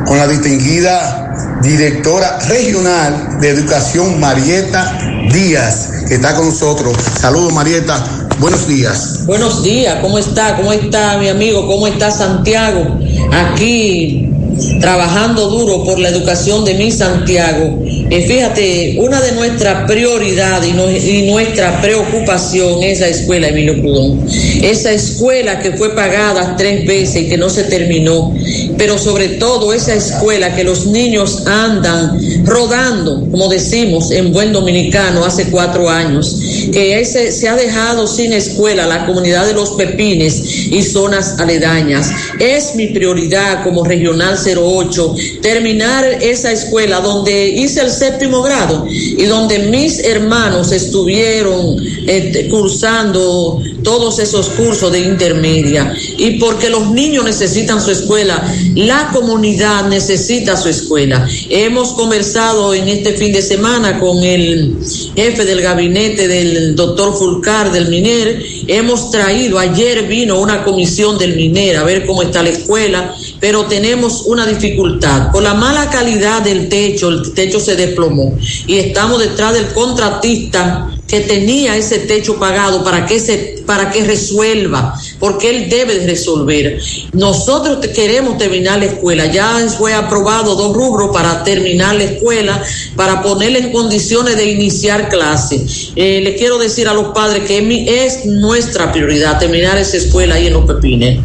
con 0.05 0.17
la 0.17 0.27
distinguida 0.27 1.59
directora 1.61 2.39
regional 2.47 3.39
de 3.39 3.49
educación, 3.49 4.19
Marieta 4.19 4.97
Díaz, 5.31 5.89
que 6.07 6.15
está 6.15 6.35
con 6.35 6.47
nosotros. 6.47 6.95
Saludos, 7.19 7.53
Marieta. 7.53 8.03
Buenos 8.39 8.67
días. 8.67 9.25
Buenos 9.25 9.63
días, 9.63 9.97
¿cómo 10.01 10.19
está? 10.19 10.55
¿Cómo 10.55 10.71
está 10.71 11.17
mi 11.17 11.27
amigo? 11.27 11.65
¿Cómo 11.65 11.87
está 11.87 12.11
Santiago? 12.11 12.99
Aquí 13.31 14.31
trabajando 14.79 15.49
duro 15.49 15.83
por 15.83 15.99
la 15.99 16.09
educación 16.09 16.63
de 16.65 16.75
mi 16.75 16.91
Santiago. 16.91 17.83
Y 18.09 18.21
fíjate, 18.21 18.95
una 18.99 19.19
de 19.19 19.33
nuestras 19.33 19.85
prioridades 19.85 20.73
y 21.03 21.29
nuestra 21.29 21.81
preocupación 21.81 22.81
es 22.81 23.01
la 23.01 23.09
escuela 23.09 23.49
Emilio 23.49 23.81
Prudón. 23.81 24.25
Esa 24.61 24.91
escuela 24.91 25.59
que 25.59 25.73
fue 25.73 25.93
pagada 25.93 26.55
tres 26.57 26.85
veces 26.85 27.23
y 27.23 27.27
que 27.27 27.37
no 27.37 27.49
se 27.49 27.65
terminó, 27.65 28.33
pero 28.77 28.97
sobre 28.97 29.29
todo 29.29 29.73
esa 29.73 29.93
escuela 29.93 30.55
que 30.55 30.63
los 30.63 30.85
niños 30.85 31.43
andan 31.45 32.19
rodando, 32.45 33.27
como 33.31 33.47
decimos 33.47 34.11
en 34.11 34.31
buen 34.31 34.53
dominicano 34.53 35.25
hace 35.25 35.49
cuatro 35.49 35.89
años, 35.89 36.39
que 36.71 36.99
ese, 36.99 37.31
se 37.31 37.47
ha 37.47 37.55
dejado 37.55 38.07
sin 38.07 38.33
escuela 38.33 38.85
la 38.85 39.05
comunidad 39.05 39.45
de 39.45 39.53
los 39.53 39.71
Pepines 39.71 40.41
y 40.71 40.81
zonas 40.83 41.39
aledañas. 41.39 42.09
Es 42.39 42.75
mi 42.75 42.87
prioridad 42.87 43.63
como 43.63 43.83
regional 43.83 44.37
08 44.37 45.15
terminar 45.41 46.05
esa 46.21 46.51
escuela 46.51 46.99
donde 46.99 47.47
hice 47.49 47.81
el 47.81 47.89
séptimo 47.89 48.41
grado 48.41 48.85
y 48.89 49.23
donde 49.25 49.59
mis 49.59 49.99
hermanos 49.99 50.71
estuvieron 50.71 51.77
eh, 52.07 52.47
cursando 52.49 53.61
todos 53.87 54.19
esos 54.19 54.49
cursos 54.49 54.91
de 54.91 54.99
intermedia 54.99 55.93
y 56.17 56.31
porque 56.31 56.69
los 56.69 56.91
niños 56.91 57.23
necesitan 57.23 57.79
su 57.81 57.91
escuela, 57.91 58.45
la 58.75 59.11
comunidad 59.13 59.87
necesita 59.87 60.57
su 60.57 60.67
escuela. 60.67 61.25
Hemos 61.49 61.93
conversado 61.93 62.73
en 62.73 62.89
este 62.89 63.13
fin 63.13 63.31
de 63.31 63.41
semana 63.41 63.97
con 63.97 64.21
el 64.25 64.75
jefe 65.15 65.45
del 65.45 65.61
gabinete 65.61 66.27
del 66.27 66.75
doctor 66.75 67.17
Fulcar 67.17 67.71
del 67.71 67.87
MINER, 67.87 68.43
hemos 68.67 69.09
traído, 69.09 69.57
ayer 69.57 70.05
vino 70.05 70.37
una 70.41 70.65
comisión 70.65 71.17
del 71.17 71.37
MINER 71.37 71.77
a 71.77 71.83
ver 71.83 72.05
cómo 72.05 72.23
está 72.23 72.43
la 72.43 72.49
escuela, 72.49 73.15
pero 73.39 73.67
tenemos 73.67 74.23
una 74.25 74.45
dificultad. 74.45 75.31
Por 75.31 75.43
la 75.43 75.53
mala 75.53 75.89
calidad 75.89 76.41
del 76.41 76.67
techo, 76.67 77.07
el 77.07 77.33
techo 77.33 77.61
se 77.61 77.77
desplomó 77.77 78.37
y 78.67 78.79
estamos 78.79 79.21
detrás 79.21 79.53
del 79.53 79.67
contratista 79.67 80.91
que 81.07 81.21
tenía 81.21 81.77
ese 81.77 81.99
techo 81.99 82.37
pagado 82.37 82.83
para 82.83 83.05
que 83.05 83.19
se 83.19 83.63
para 83.65 83.91
que 83.91 84.03
resuelva, 84.03 84.93
porque 85.19 85.49
él 85.49 85.69
debe 85.69 85.99
de 85.99 86.07
resolver. 86.07 86.79
Nosotros 87.13 87.85
queremos 87.87 88.37
terminar 88.37 88.79
la 88.79 88.85
escuela, 88.85 89.25
ya 89.25 89.57
fue 89.77 89.93
aprobado 89.93 90.55
dos 90.55 90.73
rubros 90.73 91.09
para 91.11 91.43
terminar 91.43 91.95
la 91.95 92.03
escuela, 92.03 92.63
para 92.95 93.21
ponerle 93.21 93.59
en 93.59 93.71
condiciones 93.71 94.37
de 94.37 94.51
iniciar 94.51 95.09
clase. 95.09 95.65
Eh, 95.95 96.21
le 96.21 96.35
quiero 96.35 96.57
decir 96.57 96.87
a 96.87 96.93
los 96.93 97.13
padres 97.13 97.43
que 97.43 98.05
es 98.05 98.25
nuestra 98.25 98.91
prioridad 98.91 99.37
terminar 99.37 99.77
esa 99.77 99.97
escuela 99.97 100.35
ahí 100.35 100.47
en 100.47 100.53
los 100.53 100.65
Pepines. 100.65 101.19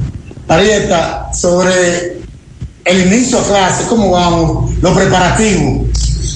Marieta, 0.49 1.31
sobre 1.33 2.19
el 2.85 3.07
inicio 3.07 3.39
a 3.39 3.45
clase, 3.45 3.85
¿cómo 3.89 4.11
vamos? 4.11 4.73
Los 4.81 4.97
preparativos. 4.97 5.87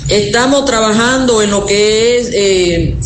Estamos 0.09 0.64
trabajando 0.64 1.42
en 1.42 1.51
lo 1.51 1.66
que 1.66 2.18
es 2.18 2.30
eh, 2.32 2.97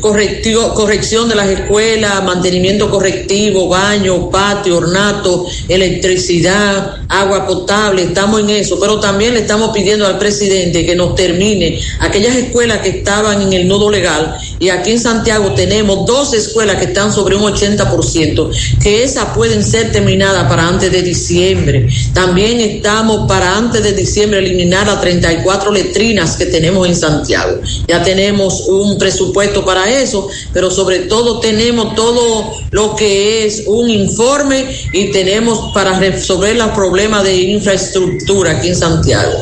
correctivo- 0.00 0.74
corrección 0.74 1.28
de 1.28 1.34
las 1.34 1.48
escuelas, 1.48 2.22
mantenimiento 2.24 2.90
correctivo, 2.90 3.68
baño, 3.68 4.30
patio, 4.30 4.76
ornato, 4.76 5.46
electricidad, 5.68 6.98
agua 7.08 7.46
potable, 7.46 8.02
estamos 8.02 8.40
en 8.40 8.50
eso, 8.50 8.78
pero 8.78 9.00
también 9.00 9.34
le 9.34 9.40
estamos 9.40 9.70
pidiendo 9.70 10.06
al 10.06 10.18
presidente 10.18 10.84
que 10.84 10.94
nos 10.94 11.14
termine 11.14 11.80
aquellas 12.00 12.36
escuelas 12.36 12.78
que 12.78 12.90
estaban 12.90 13.40
en 13.42 13.52
el 13.52 13.66
nudo 13.66 13.90
legal 13.90 14.36
y 14.58 14.68
aquí 14.68 14.92
en 14.92 15.00
Santiago 15.00 15.52
tenemos 15.54 16.06
dos 16.06 16.34
escuelas 16.34 16.76
que 16.76 16.86
están 16.86 17.12
sobre 17.12 17.36
un 17.36 17.42
80%, 17.42 18.50
que 18.82 19.02
esas 19.02 19.26
pueden 19.34 19.64
ser 19.64 19.92
terminadas 19.92 20.48
para 20.48 20.68
antes 20.68 20.90
de 20.90 21.02
diciembre. 21.02 21.88
También 22.12 22.60
estamos 22.60 23.28
para 23.28 23.56
antes 23.56 23.82
de 23.82 23.92
diciembre 23.92 24.40
eliminar 24.40 24.86
las 24.86 25.00
34 25.00 25.72
letrinas 25.72 26.36
que 26.36 26.46
tenemos 26.46 26.86
en 26.86 26.96
Santiago. 26.96 27.60
Ya 27.86 28.02
tenemos 28.02 28.66
un 28.68 28.98
presupuesto 28.98 29.64
para 29.64 29.77
eso, 29.86 30.28
pero 30.52 30.70
sobre 30.70 31.00
todo 31.00 31.40
tenemos 31.40 31.94
todo 31.94 32.52
lo 32.70 32.96
que 32.96 33.46
es 33.46 33.64
un 33.66 33.90
informe 33.90 34.66
y 34.92 35.10
tenemos 35.12 35.72
para 35.72 35.98
resolver 35.98 36.56
los 36.56 36.70
problemas 36.70 37.24
de 37.24 37.36
infraestructura 37.36 38.52
aquí 38.52 38.68
en 38.68 38.76
Santiago. 38.76 39.32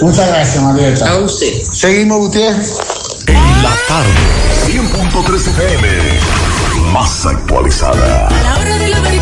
Muchas 0.00 0.28
gracias, 0.28 0.62
Marieta. 0.62 1.10
A 1.10 1.18
usted. 1.18 1.52
Seguimos, 1.72 2.18
Gutiérrez. 2.18 2.78
En 3.26 3.62
la 3.62 3.74
tarde, 3.88 4.10
100.3 4.66 5.48
FM, 5.48 5.88
más 6.92 7.26
actualizada. 7.26 8.28
A 8.28 8.42
la 8.42 8.60
hora 8.60 8.78
de 8.78 8.88
lavar 8.88 9.14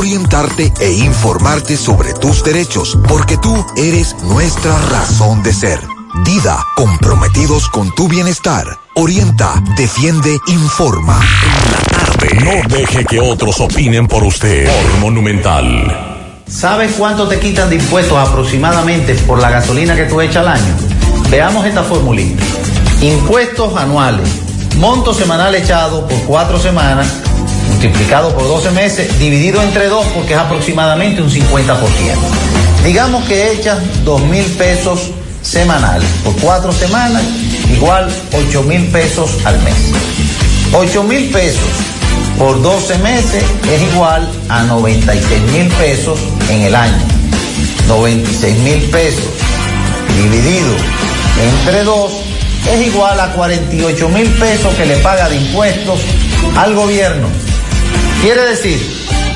orientarte 0.00 0.72
e 0.80 0.92
informarte 0.92 1.76
sobre 1.76 2.14
tus 2.14 2.42
derechos, 2.42 2.98
porque 3.06 3.36
tú 3.36 3.54
eres 3.76 4.16
nuestra 4.22 4.76
razón 4.88 5.42
de 5.42 5.52
ser. 5.52 5.78
Dida, 6.24 6.64
comprometidos 6.74 7.68
con 7.68 7.94
tu 7.94 8.08
bienestar. 8.08 8.64
Orienta, 8.94 9.62
defiende, 9.76 10.38
informa. 10.46 11.20
No 12.42 12.74
deje 12.74 13.04
que 13.04 13.20
otros 13.20 13.60
opinen 13.60 14.08
por 14.08 14.24
usted. 14.24 14.70
Por 14.70 15.00
Monumental. 15.00 16.42
¿Sabes 16.48 16.94
cuánto 16.96 17.28
te 17.28 17.38
quitan 17.38 17.68
de 17.68 17.76
impuestos 17.76 18.16
aproximadamente 18.16 19.14
por 19.26 19.38
la 19.38 19.50
gasolina 19.50 19.94
que 19.94 20.04
tú 20.04 20.22
echas 20.22 20.38
al 20.38 20.48
año? 20.48 20.74
Veamos 21.28 21.66
esta 21.66 21.82
formulita. 21.82 22.42
Impuestos 23.02 23.76
anuales. 23.76 24.28
Monto 24.78 25.12
semanal 25.12 25.54
echado 25.54 26.08
por 26.08 26.18
cuatro 26.22 26.58
semanas, 26.58 27.20
multiplicado 27.70 28.34
por 28.34 28.44
12 28.44 28.70
meses, 28.72 29.18
dividido 29.18 29.62
entre 29.62 29.88
dos 29.88 30.06
porque 30.14 30.34
es 30.34 30.38
aproximadamente 30.38 31.22
un 31.22 31.30
50%. 31.30 31.78
Digamos 32.84 33.24
que 33.24 33.52
echas 33.52 33.78
dos 34.04 34.20
mil 34.22 34.44
pesos 34.44 35.10
semanales 35.42 36.08
por 36.24 36.34
cuatro 36.36 36.72
semanas, 36.72 37.22
igual 37.72 38.10
8 38.32 38.62
mil 38.64 38.86
pesos 38.88 39.38
al 39.44 39.58
mes. 39.62 39.74
8 40.72 41.02
mil 41.04 41.30
pesos 41.30 41.68
por 42.38 42.60
12 42.62 42.98
meses 42.98 43.44
es 43.70 43.82
igual 43.92 44.28
a 44.48 44.62
96 44.62 45.42
mil 45.52 45.68
pesos 45.74 46.18
en 46.48 46.62
el 46.62 46.74
año. 46.74 46.98
96 47.88 48.58
mil 48.58 48.80
pesos 48.90 49.24
dividido 50.16 50.74
entre 51.42 51.84
2 51.84 52.12
es 52.72 52.86
igual 52.86 53.18
a 53.20 53.32
48 53.32 54.08
mil 54.10 54.28
pesos 54.34 54.74
que 54.74 54.86
le 54.86 54.96
paga 54.96 55.28
de 55.28 55.36
impuestos 55.36 56.00
al 56.56 56.74
gobierno. 56.74 57.28
Quiere 58.22 58.42
decir 58.42 58.78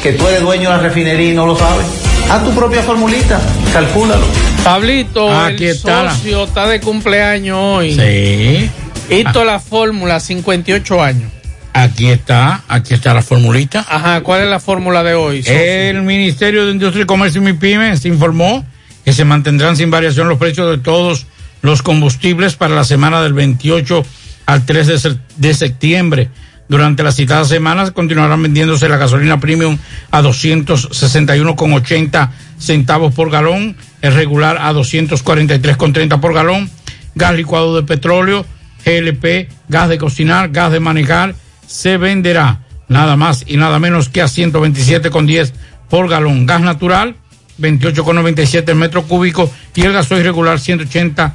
que 0.02 0.12
tú 0.12 0.26
eres 0.28 0.42
dueño 0.42 0.70
de 0.70 0.76
la 0.76 0.82
refinería 0.82 1.30
y 1.30 1.34
no 1.34 1.46
lo 1.46 1.56
sabes. 1.56 1.86
Haz 2.30 2.44
tu 2.44 2.54
propia 2.54 2.82
formulita, 2.82 3.40
calcúlalo. 3.72 4.24
Pablito, 4.62 5.30
Aquí 5.30 5.64
el 5.66 5.70
está 5.76 6.02
la- 6.02 6.14
socio 6.14 6.44
está 6.44 6.66
de 6.68 6.80
cumpleaños 6.80 7.58
hoy. 7.60 7.94
Sí. 7.94 8.70
Hizo 9.14 9.44
la 9.44 9.58
fórmula, 9.60 10.20
58 10.20 11.02
años. 11.02 11.30
Aquí 11.72 12.06
está, 12.08 12.62
aquí 12.68 12.94
está 12.94 13.12
la 13.14 13.22
formulita. 13.22 13.84
Ajá, 13.88 14.20
¿cuál 14.22 14.42
es 14.42 14.48
la 14.48 14.60
fórmula 14.60 15.02
de 15.02 15.14
hoy? 15.14 15.42
socio? 15.42 15.58
El 15.58 16.02
Ministerio 16.02 16.66
de 16.66 16.72
Industria 16.72 17.02
y 17.02 17.06
Comercio 17.06 17.40
y 17.42 17.44
MIPYME 17.44 17.94
informó 18.04 18.64
que 19.04 19.12
se 19.12 19.24
mantendrán 19.24 19.76
sin 19.76 19.90
variación 19.90 20.28
los 20.28 20.38
precios 20.38 20.70
de 20.70 20.78
todos 20.82 21.26
los 21.62 21.82
combustibles 21.82 22.54
para 22.56 22.74
la 22.74 22.84
semana 22.84 23.22
del 23.22 23.32
28 23.32 24.04
al 24.46 24.64
3 24.64 24.86
de, 24.86 24.98
se- 24.98 25.18
de 25.36 25.54
septiembre. 25.54 26.28
Durante 26.68 27.02
las 27.02 27.16
citadas 27.16 27.48
semanas 27.48 27.90
continuarán 27.90 28.42
vendiéndose 28.42 28.88
la 28.88 28.96
gasolina 28.96 29.38
premium 29.38 29.76
a 30.10 30.22
261,80 30.22 32.30
centavos 32.58 33.14
por 33.14 33.30
galón, 33.30 33.76
el 34.00 34.14
regular 34.14 34.56
a 34.58 34.72
243,30 34.72 36.20
por 36.20 36.32
galón, 36.32 36.70
gas 37.14 37.34
licuado 37.34 37.76
de 37.76 37.82
petróleo, 37.82 38.46
GLP, 38.84 39.48
gas 39.68 39.88
de 39.88 39.98
cocinar, 39.98 40.50
gas 40.50 40.72
de 40.72 40.80
manejar, 40.80 41.34
se 41.66 41.96
venderá 41.96 42.60
nada 42.88 43.16
más 43.16 43.44
y 43.46 43.56
nada 43.56 43.78
menos 43.78 44.08
que 44.08 44.22
a 44.22 44.26
127,10 44.26 45.52
por 45.90 46.08
galón. 46.08 46.46
Gas 46.46 46.62
natural, 46.62 47.16
28,97 47.60 48.70
el 48.70 48.76
metro 48.76 49.02
cúbico 49.04 49.50
y 49.74 49.82
el 49.82 49.92
gasoil 49.92 50.24
regular 50.24 50.58
180, 50.58 51.34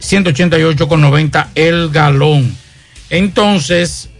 188,90 0.00 1.46
el 1.54 1.90
galón. 1.90 2.56
Entonces, 3.10 4.10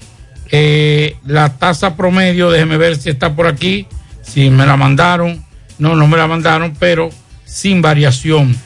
eh, 0.50 1.16
la 1.26 1.56
tasa 1.56 1.96
promedio, 1.96 2.50
déjeme 2.50 2.76
ver 2.76 2.96
si 2.96 3.10
está 3.10 3.34
por 3.34 3.46
aquí, 3.46 3.86
si 4.22 4.50
me 4.50 4.66
la 4.66 4.76
mandaron, 4.76 5.44
no, 5.78 5.96
no 5.96 6.06
me 6.06 6.16
la 6.16 6.26
mandaron, 6.26 6.74
pero 6.78 7.10
sin 7.44 7.82
variación 7.82 8.56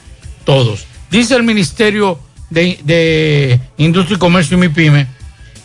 todos. 0.45 0.87
Dice 1.11 1.37
el 1.37 1.43
Ministerio 1.43 2.19
de, 2.51 2.79
de 2.85 3.61
Industria 3.77 4.17
y 4.17 4.19
Comercio 4.19 4.57
y 4.57 4.61
MIPYME 4.61 5.19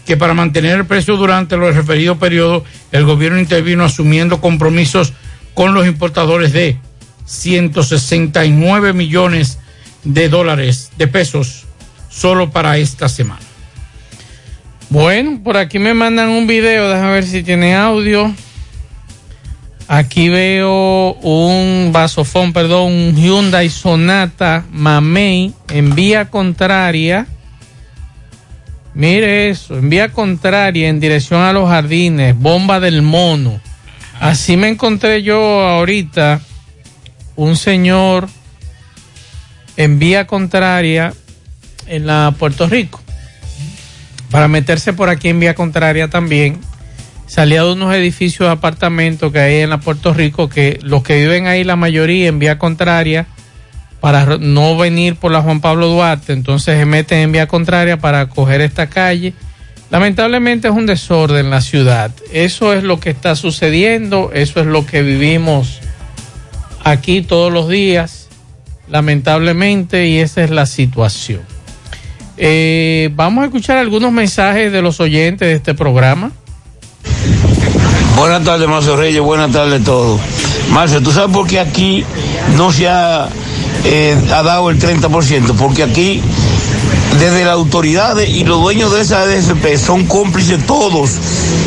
que 0.06 0.18
para 0.18 0.34
mantener 0.34 0.78
el 0.78 0.86
precio 0.86 1.16
durante 1.16 1.56
los 1.58 1.76
referidos 1.76 2.18
periodos, 2.18 2.64
el 2.92 3.06
gobierno 3.06 3.40
intervino 3.40 3.86
asumiendo 3.86 4.42
compromisos 4.42 5.14
con 5.54 5.74
los 5.74 5.88
importadores 5.88 6.52
de 6.52 6.78
169 7.26 8.94
millones 8.94 9.60
de 10.04 10.28
dólares, 10.28 10.92
de 10.98 11.08
pesos, 11.08 11.66
solo 12.10 12.52
para 12.52 12.78
esta 12.78 13.08
semana. 13.08 13.43
Bueno, 14.94 15.40
por 15.44 15.58
aquí 15.58 15.80
me 15.80 15.96
mandan 15.96 16.30
un 16.30 16.46
video, 16.46 16.88
déjame 16.88 17.14
ver 17.14 17.26
si 17.26 17.42
tiene 17.42 17.74
audio. 17.74 18.32
Aquí 19.88 20.30
veo 20.30 21.14
un 21.14 21.90
vasofón, 21.92 22.54
perdón, 22.54 22.92
un 22.92 23.16
Hyundai 23.16 23.72
Sonata 23.72 24.66
Mamei 24.72 25.52
en 25.70 25.96
vía 25.96 26.30
contraria. 26.30 27.26
Mire 28.94 29.50
eso, 29.50 29.80
en 29.80 29.90
vía 29.90 30.12
contraria 30.12 30.90
en 30.90 31.00
dirección 31.00 31.42
a 31.42 31.54
los 31.54 31.68
jardines, 31.68 32.38
bomba 32.38 32.80
del 32.80 33.02
mono. 33.02 33.60
Así 34.20 34.58
me 34.58 34.68
encontré 34.68 35.24
yo 35.24 35.68
ahorita 35.68 36.40
un 37.36 37.58
señor 37.58 38.30
en 39.76 39.98
vía 39.98 40.28
contraria 40.28 41.16
en 41.88 42.06
la 42.06 42.32
Puerto 42.38 42.68
Rico 42.68 43.03
para 44.34 44.48
meterse 44.48 44.94
por 44.94 45.10
aquí 45.10 45.30
en 45.30 45.40
vía 45.40 45.54
contraria 45.54 46.08
también. 46.10 46.60
Salía 47.28 47.64
de 47.64 47.72
unos 47.72 47.94
edificios 47.94 48.48
de 48.48 48.54
apartamentos 48.54 49.32
que 49.32 49.38
hay 49.38 49.56
en 49.58 49.70
la 49.70 49.80
Puerto 49.80 50.12
Rico, 50.12 50.50
que 50.50 50.80
los 50.82 51.04
que 51.04 51.20
viven 51.20 51.46
ahí, 51.46 51.64
la 51.64 51.76
mayoría 51.76 52.30
en 52.30 52.40
vía 52.40 52.58
contraria, 52.58 53.28
para 54.00 54.40
no 54.40 54.76
venir 54.76 55.18
por 55.18 55.32
la 55.32 55.44
Juan 55.44 55.62
Pablo 55.62 55.86
Duarte, 55.86 56.34
entonces 56.34 56.80
se 56.80 56.86
meten 56.86 57.20
en 57.20 57.32
vía 57.32 57.46
contraria 57.46 57.98
para 57.98 58.28
coger 58.28 58.62
esta 58.62 58.90
calle. 58.90 59.36
Lamentablemente 59.92 60.68
es 60.68 60.74
un 60.74 60.88
desorden 60.88 61.46
en 61.46 61.52
la 61.52 61.62
ciudad. 61.62 62.10
Eso 62.32 62.74
es 62.74 62.84
lo 62.84 63.00
que 63.00 63.12
está 63.12 63.36
sucediendo, 63.36 64.32
eso 64.34 64.62
es 64.62 64.66
lo 64.66 64.84
que 64.88 65.04
vivimos 65.04 65.80
aquí 66.84 67.22
todos 67.22 67.54
los 67.54 67.70
días, 67.70 68.30
lamentablemente, 68.90 70.08
y 70.08 70.18
esa 70.18 70.44
es 70.44 70.50
la 70.50 70.66
situación. 70.66 71.53
Eh, 72.38 73.10
vamos 73.14 73.44
a 73.44 73.46
escuchar 73.46 73.78
algunos 73.78 74.12
mensajes 74.12 74.72
de 74.72 74.82
los 74.82 75.00
oyentes 75.00 75.48
de 75.48 75.54
este 75.54 75.74
programa. 75.74 76.32
Buenas 78.18 78.44
tardes, 78.44 78.68
Marcio 78.68 78.96
Reyes. 78.96 79.22
Buenas 79.22 79.52
tardes 79.52 79.82
a 79.82 79.84
todos. 79.84 80.20
Marcio, 80.70 81.02
¿tú 81.02 81.12
sabes 81.12 81.36
por 81.36 81.48
qué 81.48 81.60
aquí 81.60 82.04
no 82.56 82.72
se 82.72 82.88
ha, 82.88 83.28
eh, 83.86 84.18
dado 84.28 84.70
el 84.70 84.80
30%? 84.80 85.56
Porque 85.56 85.84
aquí, 85.84 86.22
desde 87.20 87.44
las 87.44 87.54
autoridades 87.54 88.30
y 88.30 88.44
los 88.44 88.62
dueños 88.62 88.94
de 88.94 89.02
esa 89.02 89.22
ADFP 89.22 89.78
son 89.78 90.06
cómplices 90.06 90.66
todos. 90.66 91.12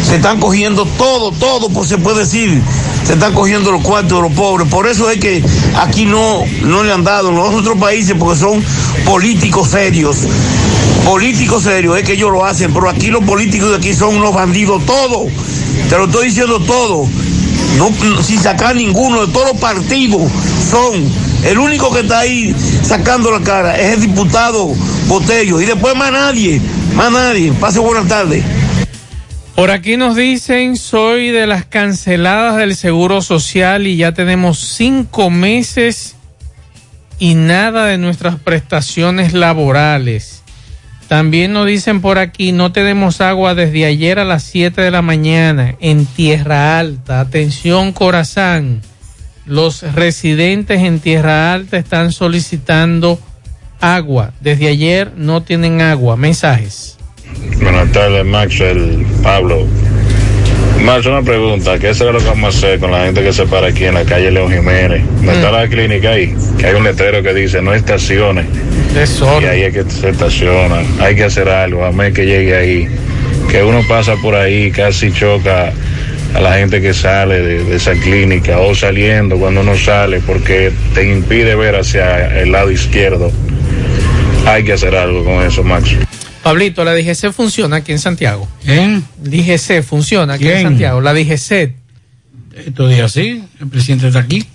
Se 0.03 0.17
están 0.17 0.41
cogiendo 0.41 0.85
todo, 0.99 1.31
todo, 1.33 1.69
pues 1.69 1.89
se 1.89 1.99
puede 1.99 2.21
decir. 2.21 2.63
Se 3.07 3.13
están 3.13 3.35
cogiendo 3.35 3.71
los 3.71 3.83
cuartos 3.83 4.19
de 4.21 4.29
los 4.29 4.37
pobres. 4.37 4.69
Por 4.69 4.89
eso 4.89 5.09
es 5.09 5.19
que 5.21 5.41
aquí 5.77 6.07
no, 6.07 6.45
no 6.63 6.83
le 6.83 6.93
han 6.93 7.05
dado. 7.05 7.29
En 7.29 7.37
los 7.37 7.55
otros 7.55 7.79
países, 7.79 8.17
porque 8.19 8.41
son 8.41 8.65
políticos 9.05 9.69
serios. 9.71 10.27
Políticos 11.05 11.63
serios, 11.63 11.97
es 11.97 12.03
que 12.03 12.15
ellos 12.15 12.33
lo 12.33 12.45
hacen. 12.45 12.75
Pero 12.75 12.91
aquí 12.91 13.09
los 13.09 13.23
políticos 13.23 13.71
de 13.71 13.77
aquí 13.77 13.95
son 13.95 14.17
unos 14.17 14.35
bandidos 14.35 14.85
todos. 14.87 15.31
Te 15.89 15.97
lo 15.97 16.07
estoy 16.07 16.27
diciendo 16.27 16.59
todo. 16.59 17.09
No, 17.79 17.93
sin 18.25 18.41
sacar 18.41 18.75
ninguno 18.75 19.25
de 19.25 19.33
todos 19.33 19.53
los 19.53 19.61
partidos 19.61 20.23
son. 20.69 21.27
El 21.45 21.59
único 21.59 21.93
que 21.93 22.01
está 22.01 22.21
ahí 22.21 22.57
sacando 22.83 23.31
la 23.31 23.41
cara 23.41 23.79
es 23.79 23.95
el 23.95 24.01
diputado 24.01 24.75
Botello. 25.07 25.61
Y 25.61 25.67
después 25.67 25.95
más 25.95 26.11
nadie, 26.11 26.61
más 26.97 27.13
nadie. 27.13 27.53
Pase 27.53 27.79
buenas 27.79 28.09
tardes. 28.09 28.43
Por 29.57 29.71
aquí 29.71 29.97
nos 29.97 30.17
dicen, 30.17 30.77
soy 30.77 31.31
de 31.31 31.47
las 31.47 31.65
canceladas 31.65 32.59
del 32.59 32.77
Seguro 32.77 33.23
Social 33.23 33.87
y 33.87 33.97
ya 33.97 34.13
tenemos 34.13 34.59
cinco 34.59 35.31
meses 35.31 36.15
y 37.19 37.37
nada 37.37 37.87
de 37.87 37.97
nuestras 37.97 38.39
prestaciones 38.39 39.33
laborales. 39.33 40.43
También 41.09 41.55
nos 41.55 41.67
dicen 41.67 42.03
por 42.03 42.19
aquí, 42.19 42.53
no 42.53 42.71
tenemos 42.71 43.23
agua 43.23 43.55
desde 43.55 43.87
ayer 43.87 44.19
a 44.19 44.27
las 44.27 44.43
7 44.43 44.83
de 44.83 44.91
la 44.91 45.01
mañana 45.01 45.75
en 45.81 46.05
Tierra 46.05 46.79
Alta. 46.79 47.21
Atención 47.21 47.93
Corazán, 47.93 48.83
los 49.47 49.91
residentes 49.95 50.83
en 50.83 51.01
Tierra 51.01 51.55
Alta 51.55 51.79
están 51.79 52.13
solicitando 52.13 53.19
agua. 53.81 54.33
Desde 54.43 54.69
ayer 54.69 55.13
no 55.17 55.43
tienen 55.43 55.81
agua. 55.81 56.19
Mensajes. 56.19 56.96
Buenas 57.61 57.93
tardes, 57.93 58.25
Maxwell, 58.25 59.07
Pablo. 59.23 59.67
Max, 60.83 61.07
una 61.07 61.23
pregunta, 61.23 61.79
¿qué 61.79 61.95
será 61.95 62.13
lo 62.13 62.19
que 62.19 62.27
vamos 62.27 62.55
a 62.55 62.59
hacer 62.59 62.79
con 62.79 62.93
la 62.93 63.07
gente 63.07 63.23
que 63.23 63.33
se 63.33 63.47
para 63.47 63.69
aquí 63.69 63.85
en 63.85 63.95
la 63.95 64.05
calle 64.05 64.31
León 64.31 64.53
Jiménez? 64.53 65.03
¿No 65.23 65.33
está 65.33 65.51
la 65.51 65.67
clínica 65.67 66.11
ahí? 66.11 66.35
Que 66.59 66.67
hay 66.67 66.75
un 66.75 66.85
letrero 66.85 67.23
que 67.23 67.35
dice 67.35 67.61
no 67.61 67.75
estaciones. 67.75 68.47
Y 69.43 69.45
ahí 69.45 69.63
es 69.63 69.75
que 69.75 69.91
se 69.91 70.11
estaciona. 70.11 70.83
Hay 71.01 71.17
que 71.17 71.25
hacer 71.25 71.49
algo, 71.49 71.85
a 71.85 71.93
menos 71.93 72.15
que 72.15 72.25
llegue 72.25 72.57
ahí. 72.57 72.89
Que 73.51 73.63
uno 73.63 73.83
pasa 73.89 74.15
por 74.23 74.35
ahí, 74.35 74.71
casi 74.71 75.13
choca 75.13 75.73
a 76.35 76.41
la 76.41 76.55
gente 76.55 76.81
que 76.81 76.95
sale 76.95 77.43
de, 77.43 77.65
de 77.65 77.77
esa 77.77 77.93
clínica 77.93 78.59
o 78.59 78.75
saliendo 78.75 79.37
cuando 79.39 79.63
uno 79.63 79.77
sale 79.77 80.21
porque 80.21 80.73
te 80.95 81.11
impide 81.11 81.55
ver 81.57 81.77
hacia 81.77 82.41
el 82.41 82.53
lado 82.53 82.71
izquierdo. 82.71 83.33
Hay 84.47 84.63
que 84.63 84.75
hacer 84.75 84.95
algo 84.95 85.25
con 85.25 85.43
eso, 85.43 85.65
Max. 85.65 85.97
Pablito, 86.47 86.85
la 86.85 86.95
DGC 86.95 87.33
funciona 87.33 87.79
aquí 87.79 87.91
en 87.91 87.99
Santiago. 87.99 88.47
¿Eh? 88.69 89.01
DGC 89.19 89.83
funciona 89.83 90.35
aquí 90.35 90.49
en. 90.49 90.63
Santiago. 90.63 91.01
La 91.01 91.13
DGC. 91.13 91.75
Estos 92.55 92.89
días 92.89 93.11
sí, 93.11 93.43
el 93.59 93.67
presidente 93.67 94.07
está 94.07 94.21
aquí. 94.21 94.47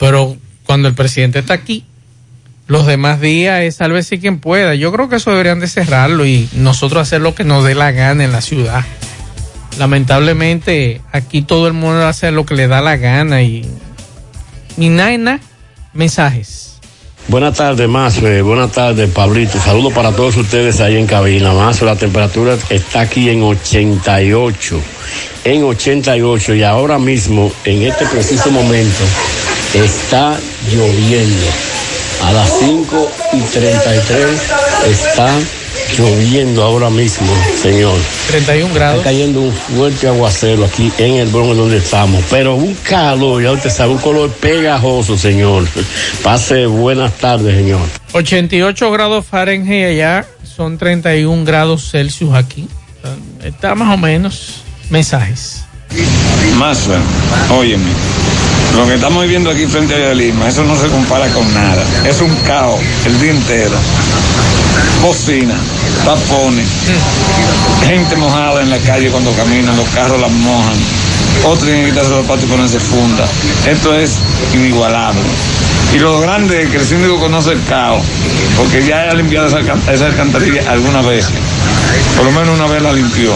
Pero 0.00 0.36
cuando 0.64 0.88
el 0.88 0.94
presidente 0.94 1.38
está 1.38 1.54
aquí, 1.54 1.84
los 2.66 2.86
demás 2.86 3.20
días 3.20 3.60
es 3.60 3.76
sálvese 3.76 4.18
quien 4.18 4.40
pueda. 4.40 4.74
Yo 4.74 4.90
creo 4.90 5.08
que 5.08 5.14
eso 5.14 5.30
deberían 5.30 5.60
de 5.60 5.68
cerrarlo 5.68 6.26
y 6.26 6.48
nosotros 6.54 7.02
hacer 7.02 7.20
lo 7.20 7.36
que 7.36 7.44
nos 7.44 7.62
dé 7.62 7.76
la 7.76 7.92
gana 7.92 8.24
en 8.24 8.32
la 8.32 8.40
ciudad. 8.40 8.84
Lamentablemente, 9.78 11.02
aquí 11.12 11.42
todo 11.42 11.68
el 11.68 11.72
mundo 11.72 12.04
hace 12.04 12.32
lo 12.32 12.44
que 12.44 12.56
le 12.56 12.66
da 12.66 12.80
la 12.80 12.96
gana 12.96 13.42
y 13.42 13.64
ni 14.76 14.88
nada. 14.88 15.38
Mensajes. 15.94 16.71
Buenas 17.28 17.56
tardes, 17.56 17.88
Mazo. 17.88 18.26
Eh, 18.26 18.42
buenas 18.42 18.72
tardes, 18.72 19.08
Pablito. 19.10 19.58
Saludos 19.60 19.92
para 19.92 20.12
todos 20.12 20.36
ustedes 20.36 20.80
ahí 20.80 20.96
en 20.96 21.06
cabina. 21.06 21.52
Mazo, 21.52 21.84
la 21.84 21.96
temperatura 21.96 22.58
está 22.68 23.02
aquí 23.02 23.30
en 23.30 23.42
88. 23.42 24.80
En 25.44 25.64
88 25.64 26.54
y 26.54 26.62
ahora 26.62 26.98
mismo, 26.98 27.52
en 27.64 27.82
este 27.82 28.06
preciso 28.06 28.50
momento, 28.50 29.04
está 29.72 30.38
lloviendo. 30.70 31.46
A 32.24 32.32
las 32.32 32.58
5 32.58 33.10
y 33.32 33.40
33 33.40 34.26
está 34.88 35.30
lloviendo 35.96 36.62
ahora 36.62 36.90
mismo, 36.90 37.26
señor. 37.60 37.98
31 38.28 38.74
grados. 38.74 38.98
Está 38.98 39.10
cayendo 39.10 39.40
un 39.40 39.52
fuerte 39.52 40.08
aguacero 40.08 40.64
aquí 40.64 40.92
en 40.98 41.14
el 41.14 41.28
Bronx 41.28 41.56
donde 41.56 41.78
estamos. 41.78 42.22
Pero 42.30 42.54
un 42.54 42.74
calor, 42.74 43.42
ya 43.42 43.52
usted 43.52 43.70
sabe, 43.70 43.92
un 43.92 43.98
color 43.98 44.30
pegajoso, 44.30 45.16
señor. 45.16 45.66
Pase 46.22 46.66
buenas 46.66 47.12
tardes, 47.18 47.56
señor. 47.56 47.80
88 48.12 48.90
grados 48.90 49.26
Fahrenheit 49.26 49.86
allá, 49.86 50.26
son 50.44 50.78
31 50.78 51.44
grados 51.44 51.90
Celsius 51.90 52.34
aquí. 52.34 52.68
Está 53.42 53.74
más 53.74 53.94
o 53.94 53.96
menos. 53.96 54.62
Mensajes. 54.90 55.64
Massa, 56.56 56.98
óyeme, 57.50 57.90
lo 58.76 58.86
que 58.86 58.94
estamos 58.94 59.22
viviendo 59.22 59.50
aquí 59.50 59.66
frente 59.66 59.94
a 59.94 60.14
Lima, 60.14 60.48
eso 60.48 60.64
no 60.64 60.76
se 60.80 60.88
compara 60.88 61.28
con 61.28 61.52
nada. 61.52 61.82
Es 62.06 62.20
un 62.20 62.34
caos 62.46 62.80
el 63.06 63.20
día 63.20 63.30
entero. 63.32 63.76
Bocina, 65.02 65.54
tapones, 66.04 66.66
gente 67.86 68.16
mojada 68.16 68.62
en 68.62 68.70
la 68.70 68.78
calle 68.78 69.10
cuando 69.10 69.32
caminan, 69.32 69.76
los 69.76 69.88
carros 69.90 70.20
las 70.20 70.30
mojan. 70.30 70.76
Otros 71.44 71.64
tienen 71.64 71.84
que 71.84 71.90
quitarse 71.90 72.10
los 72.10 72.22
zapatos 72.22 72.44
y 72.44 72.46
ponerse 72.46 72.78
funda. 72.78 73.24
Esto 73.66 73.94
es 73.96 74.20
inigualable. 74.54 75.22
Y 75.92 75.98
lo 75.98 76.20
grande 76.20 76.62
es 76.62 76.70
que 76.70 76.76
el 76.78 76.86
síndico 76.86 77.18
conoce 77.18 77.52
el 77.52 77.64
caos, 77.64 78.02
porque 78.56 78.84
ya 78.84 79.10
ha 79.10 79.14
limpiado 79.14 79.48
esa, 79.48 79.60
esa 79.92 80.06
alcantarilla 80.06 80.62
algunas 80.70 81.04
veces. 81.04 81.32
Por 82.16 82.24
lo 82.24 82.32
menos 82.32 82.58
una 82.58 82.66
vez 82.66 82.82
la 82.82 82.92
limpió 82.92 83.34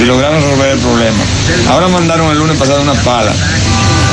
y 0.00 0.04
lograron 0.04 0.40
resolver 0.42 0.70
el 0.70 0.78
problema. 0.78 1.24
Ahora 1.70 1.88
mandaron 1.88 2.30
el 2.30 2.38
lunes 2.38 2.56
pasado 2.58 2.82
una 2.82 2.94
pala 2.94 3.32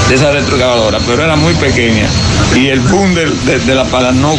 de 0.10 0.16
esa 0.16 0.32
retroexcavadora, 0.32 1.00
pero 1.06 1.24
era 1.24 1.36
muy 1.36 1.54
pequeña 1.56 2.08
y 2.56 2.68
el 2.68 2.80
boom 2.80 3.14
de 3.14 3.76
la 3.76 3.86
pala 3.86 4.12
no, 4.12 4.36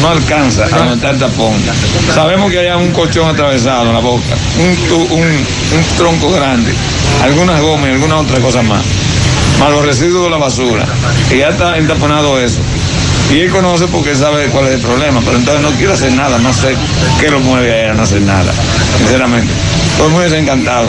no 0.00 0.10
alcanza 0.10 0.64
a 0.64 0.76
aumentar 0.78 1.14
el 1.14 1.20
tapón. 1.20 1.54
Sabemos 2.14 2.50
que 2.50 2.58
hay 2.58 2.68
un 2.70 2.92
colchón 2.92 3.28
atravesado 3.28 3.86
en 3.86 3.94
la 3.94 4.00
boca, 4.00 4.36
un, 4.58 5.18
un, 5.18 5.26
un 5.26 5.96
tronco 5.96 6.30
grande, 6.30 6.72
algunas 7.22 7.60
gomas 7.60 7.88
y 7.88 7.92
algunas 7.92 8.20
otras 8.20 8.40
cosas 8.40 8.64
más, 8.64 8.82
más 9.58 9.70
los 9.70 9.84
residuos 9.84 10.24
de 10.24 10.30
la 10.30 10.36
basura. 10.38 10.84
Y 11.30 11.38
ya 11.38 11.48
está 11.48 11.76
entaponado 11.78 12.40
eso. 12.40 12.58
Y 13.32 13.40
él 13.40 13.50
conoce 13.50 13.86
porque 13.88 14.10
él 14.10 14.16
sabe 14.16 14.46
cuál 14.46 14.66
es 14.68 14.74
el 14.74 14.80
problema, 14.80 15.20
pero 15.24 15.36
entonces 15.38 15.62
no 15.62 15.70
quiere 15.76 15.94
hacer 15.94 16.12
nada, 16.12 16.38
no 16.38 16.52
sé 16.52 16.76
qué 17.18 17.28
lo 17.28 17.40
mueve 17.40 17.72
a 17.72 17.84
él 17.86 17.90
a 17.90 17.94
no 17.94 18.02
hacer 18.04 18.20
nada, 18.22 18.52
sinceramente. 18.98 19.52
Estoy 19.92 20.10
muy 20.10 20.24
desencantado 20.24 20.86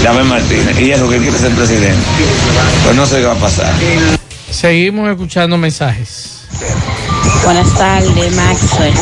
de 0.00 0.08
Abel 0.08 0.24
Martínez 0.24 0.78
y 0.78 0.92
eso 0.92 1.08
que 1.08 1.18
quiere 1.18 1.36
ser 1.36 1.50
presidente. 1.52 1.98
Pues 2.84 2.94
no 2.94 3.04
sé 3.04 3.16
qué 3.16 3.24
va 3.24 3.32
a 3.32 3.36
pasar. 3.36 3.72
Seguimos 4.50 5.10
escuchando 5.10 5.56
mensajes. 5.56 6.41
Buenas 7.44 7.74
tardes, 7.74 8.36
Maxwell. 8.36 8.92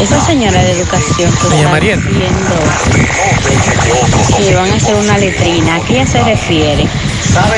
Esa 0.00 0.20
señora 0.26 0.62
de 0.62 0.72
educación 0.72 1.32
que 1.32 1.48
Doña 1.48 1.74
está 1.76 1.80
diciendo 1.80 2.56
que 4.36 4.54
van 4.54 4.70
a 4.70 4.74
hacer 4.74 4.94
una 4.96 5.18
letrina, 5.18 5.76
¿a 5.76 5.80
qué 5.80 5.94
ella 5.94 6.06
se 6.06 6.22
refiere? 6.22 6.86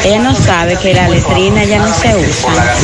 Ella 0.05 0.19
no 0.21 0.35
sabe 0.35 0.77
que 0.77 0.95
la 0.95 1.09
letrina 1.09 1.65
ya 1.65 1.79
no 1.79 1.93
se 1.93 2.17
usa. 2.17 2.77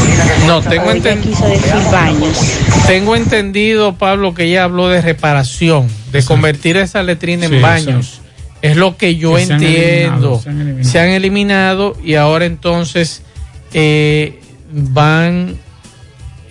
No, 0.46 0.62
tengo 0.62 0.90
entendido. 0.90 1.30
quiso 1.32 1.46
decir 1.48 1.74
baños. 1.92 2.38
Tengo 2.86 3.14
entendido, 3.16 3.94
Pablo, 3.94 4.34
que 4.34 4.44
ella 4.44 4.64
habló 4.64 4.88
de 4.88 5.00
reparación, 5.00 5.88
de 6.12 6.24
convertir 6.24 6.76
esa 6.76 7.02
letrina 7.02 7.46
Sí, 7.48 7.54
en 7.54 7.62
baños. 7.62 8.20
Es 8.62 8.76
lo 8.76 8.96
que 8.96 9.16
yo 9.16 9.34
Que 9.36 9.46
se 9.46 9.52
han 9.52 9.62
entiendo. 9.62 10.40
eliminado, 10.40 10.40
se 10.42 10.48
han 10.50 10.60
eliminado. 10.60 10.90
Se 10.90 10.98
han 11.00 11.08
eliminado 11.08 11.96
y 12.02 12.14
ahora 12.16 12.46
entonces 12.46 13.22
eh, 13.72 14.40
van. 14.72 15.58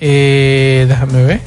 Eh, 0.05 0.85
déjame 0.85 1.23
ver. 1.23 1.39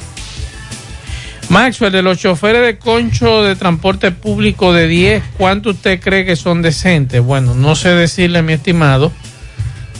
Maxwell, 1.49 1.91
de 1.91 2.01
los 2.01 2.17
choferes 2.17 2.63
de 2.63 2.79
concho 2.79 3.43
de 3.43 3.55
transporte 3.55 4.11
público 4.11 4.73
de 4.73 4.87
10, 4.87 5.23
¿cuánto 5.37 5.69
usted 5.69 5.99
cree 5.99 6.25
que 6.25 6.35
son 6.35 6.63
decentes? 6.63 7.21
Bueno, 7.21 7.53
no 7.53 7.75
sé 7.75 7.89
decirle, 7.89 8.41
mi 8.41 8.53
estimado, 8.53 9.11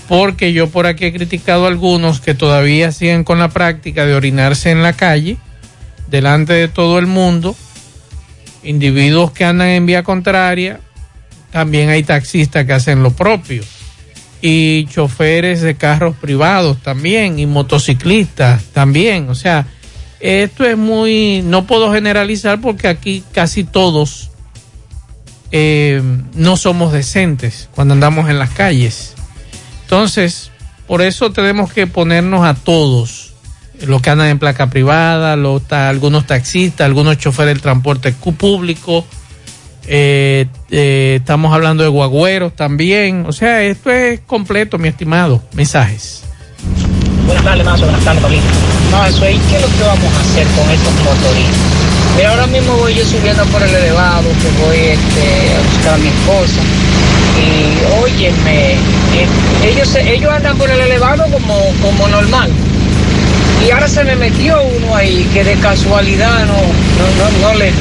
porque 0.10 0.54
yo 0.54 0.70
por 0.70 0.88
aquí 0.88 1.06
he 1.06 1.14
criticado 1.14 1.66
a 1.66 1.68
algunos 1.68 2.20
que 2.20 2.34
todavía 2.34 2.92
siguen 2.92 3.24
con 3.24 3.38
la 3.38 3.50
práctica 3.50 4.08
de 4.08 4.16
orinarse 4.16 4.72
en 4.72 4.82
la 4.82 4.94
calle, 4.94 5.38
delante 6.10 6.54
de 6.54 6.68
todo 6.68 6.98
el 6.98 7.06
mundo, 7.06 7.56
individuos 8.64 9.32
que 9.32 9.46
andan 9.46 9.68
en 9.68 9.86
vía 9.86 10.02
contraria, 10.02 10.80
también 11.52 11.90
hay 11.90 12.02
taxistas 12.02 12.66
que 12.66 12.74
hacen 12.74 13.04
lo 13.04 13.12
propio. 13.12 13.64
Y 14.42 14.86
choferes 14.86 15.62
de 15.62 15.76
carros 15.76 16.16
privados 16.16 16.78
también 16.82 17.40
y 17.40 17.46
motociclistas 17.46 18.64
también. 18.66 19.30
O 19.30 19.36
sea, 19.36 19.68
esto 20.20 20.66
es 20.66 20.78
muy, 20.78 21.42
no 21.44 21.66
puedo 21.66 21.92
generalizar 21.92 22.62
porque 22.62 22.88
aquí 22.88 23.24
casi 23.32 23.64
todos 23.64 24.32
eh, 25.52 26.02
no 26.34 26.58
somos 26.58 26.92
decentes 26.92 27.70
cuando 27.74 27.94
andamos 27.94 28.30
en 28.30 28.40
las 28.40 28.50
calles. 28.52 29.16
Entonces, 29.84 30.52
por 30.88 31.02
eso 31.02 31.32
tenemos 31.32 31.72
que 31.72 31.88
ponernos 31.88 32.46
a 32.46 32.54
todos, 32.54 33.34
los 33.82 34.02
que 34.02 34.10
andan 34.10 34.28
en 34.28 34.40
placa 34.40 34.70
privada, 34.70 35.36
los, 35.36 35.72
algunos 35.72 36.26
taxistas, 36.26 36.86
algunos 36.86 37.18
choferes 37.18 37.56
del 37.56 37.62
transporte 37.62 38.12
público, 38.12 39.06
eh, 39.88 40.48
eh, 40.70 41.16
estamos 41.20 41.54
hablando 41.54 41.84
de 41.84 41.90
guagüeros 41.90 42.56
también. 42.56 43.26
O 43.28 43.32
sea, 43.32 43.64
esto 43.64 43.90
es 43.92 44.20
completo, 44.22 44.78
mi 44.78 44.90
estimado. 44.90 45.42
Mensajes. 45.54 46.24
Buenas 47.26 47.44
tardes, 47.44 47.66
Mazo. 47.66 47.84
Buenas 47.86 48.04
tardes, 48.04 48.22
Pablito. 48.22 48.44
Mazo, 48.92 49.30
¿y 49.30 49.38
qué 49.38 49.56
es 49.56 49.62
lo 49.62 49.68
que 49.68 49.84
vamos 49.84 50.14
a 50.14 50.20
hacer 50.22 50.48
con 50.48 50.70
estos 50.70 50.94
motoristas? 51.04 51.78
Mira, 52.16 52.30
ahora 52.32 52.48
mismo 52.48 52.74
voy 52.78 52.96
yo 52.96 53.06
subiendo 53.06 53.46
por 53.46 53.62
el 53.62 53.74
elevado, 53.74 54.24
que 54.24 54.66
voy 54.66 54.78
este, 54.78 55.56
a 55.56 55.62
buscar 55.72 55.94
a 55.94 55.98
mi 55.98 56.08
esposa. 56.08 56.62
Y 57.38 58.04
óyeme, 58.04 58.72
eh, 58.74 59.28
ellos, 59.64 59.96
ellos 59.96 60.32
andan 60.32 60.58
por 60.58 60.70
el 60.70 60.80
elevado 60.80 61.26
como, 61.32 61.60
como 61.82 62.08
normal. 62.08 62.50
Y 63.66 63.72
ahora 63.72 63.88
se 63.88 64.04
me 64.04 64.16
metió 64.16 64.62
uno 64.64 64.96
ahí 64.96 65.30
que 65.34 65.44
de 65.44 65.56
casualidad 65.56 66.46
no, 66.46 66.54
no, 66.54 67.40
no, 67.40 67.50
no 67.50 67.60
le. 67.60 67.72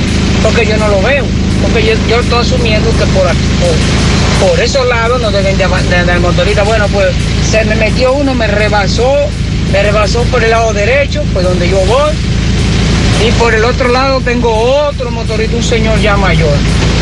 Porque 0.42 0.66
yo 0.66 0.76
no 0.76 0.88
lo 0.88 1.00
veo. 1.02 1.24
Porque 1.72 1.86
yo, 1.88 1.94
yo 2.08 2.20
estoy 2.20 2.40
asumiendo 2.40 2.90
que 2.90 3.04
por, 3.06 3.24
por, 3.26 4.48
por 4.48 4.60
esos 4.60 4.86
lados 4.86 5.20
no 5.20 5.30
deben 5.30 5.56
de 5.56 5.64
ama- 5.64 5.82
de 5.82 5.96
andar 5.96 6.20
motoristas. 6.20 6.66
Bueno, 6.66 6.86
pues 6.88 7.08
se 7.50 7.64
me 7.64 7.74
metió 7.76 8.12
uno, 8.12 8.34
me 8.34 8.46
rebasó, 8.46 9.12
me 9.72 9.82
rebasó 9.82 10.22
por 10.24 10.42
el 10.44 10.50
lado 10.50 10.72
derecho, 10.72 11.22
pues 11.32 11.44
donde 11.44 11.68
yo 11.68 11.78
voy. 11.86 12.12
Y 13.26 13.30
por 13.32 13.54
el 13.54 13.64
otro 13.64 13.88
lado 13.88 14.20
tengo 14.20 14.50
otro 14.52 15.10
motorista, 15.10 15.56
un 15.56 15.62
señor 15.62 15.98
ya 16.00 16.16
mayor. 16.16 16.52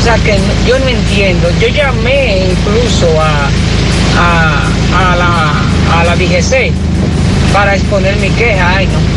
O 0.00 0.04
sea 0.04 0.14
que 0.18 0.38
yo 0.66 0.78
no 0.78 0.88
entiendo. 0.88 1.48
Yo 1.60 1.68
llamé 1.68 2.46
incluso 2.50 3.08
a, 3.20 3.48
a, 4.18 5.12
a 5.12 5.16
la, 5.16 6.00
a 6.00 6.04
la 6.04 6.14
DGC 6.16 6.72
para 7.52 7.74
exponer 7.74 8.16
mi 8.16 8.28
queja. 8.30 8.76
Ay, 8.76 8.86
no. 8.86 9.13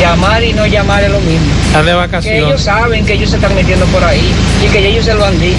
Llamar 0.00 0.42
y 0.44 0.52
no 0.52 0.66
llamar 0.66 1.04
es 1.04 1.10
lo 1.10 1.20
mismo. 1.20 1.46
Está 1.66 1.82
de 1.82 1.90
Que 1.90 1.94
vacaciones. 1.94 2.42
ellos 2.44 2.60
saben 2.62 3.06
que 3.06 3.14
ellos 3.14 3.30
se 3.30 3.36
están 3.36 3.54
metiendo 3.54 3.86
por 3.86 4.04
ahí 4.04 4.32
y 4.64 4.68
que 4.68 4.86
ellos 4.88 5.04
se 5.04 5.14
lo 5.14 5.24
han 5.24 5.38
dicho. 5.40 5.58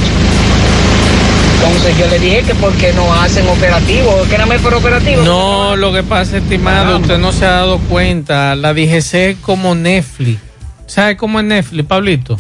Entonces 1.56 1.98
yo 1.98 2.08
le 2.08 2.20
dije 2.20 2.44
que 2.44 2.56
por 2.56 2.72
qué 2.74 2.94
no 2.94 3.12
hacen 3.14 3.48
operativo, 3.48 4.12
que 4.30 4.38
no 4.38 4.46
me 4.46 4.60
por 4.60 4.74
operativo. 4.74 5.24
No, 5.24 5.76
lo 5.76 5.92
que 5.94 6.04
pasa, 6.04 6.38
estimado, 6.38 6.98
usted 7.00 7.18
no 7.18 7.32
se 7.32 7.46
ha 7.46 7.52
dado 7.52 7.80
cuenta. 7.80 8.56
La 8.56 8.74
DGC 8.74 9.14
es 9.32 9.38
como 9.42 9.74
Netflix. 9.74 10.40
¿Sabe 10.86 11.18
cómo 11.18 11.40
es 11.40 11.46
Netflix, 11.46 11.88
Pablito? 11.88 12.38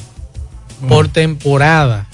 Por 0.87 1.07
temporada. 1.07 2.05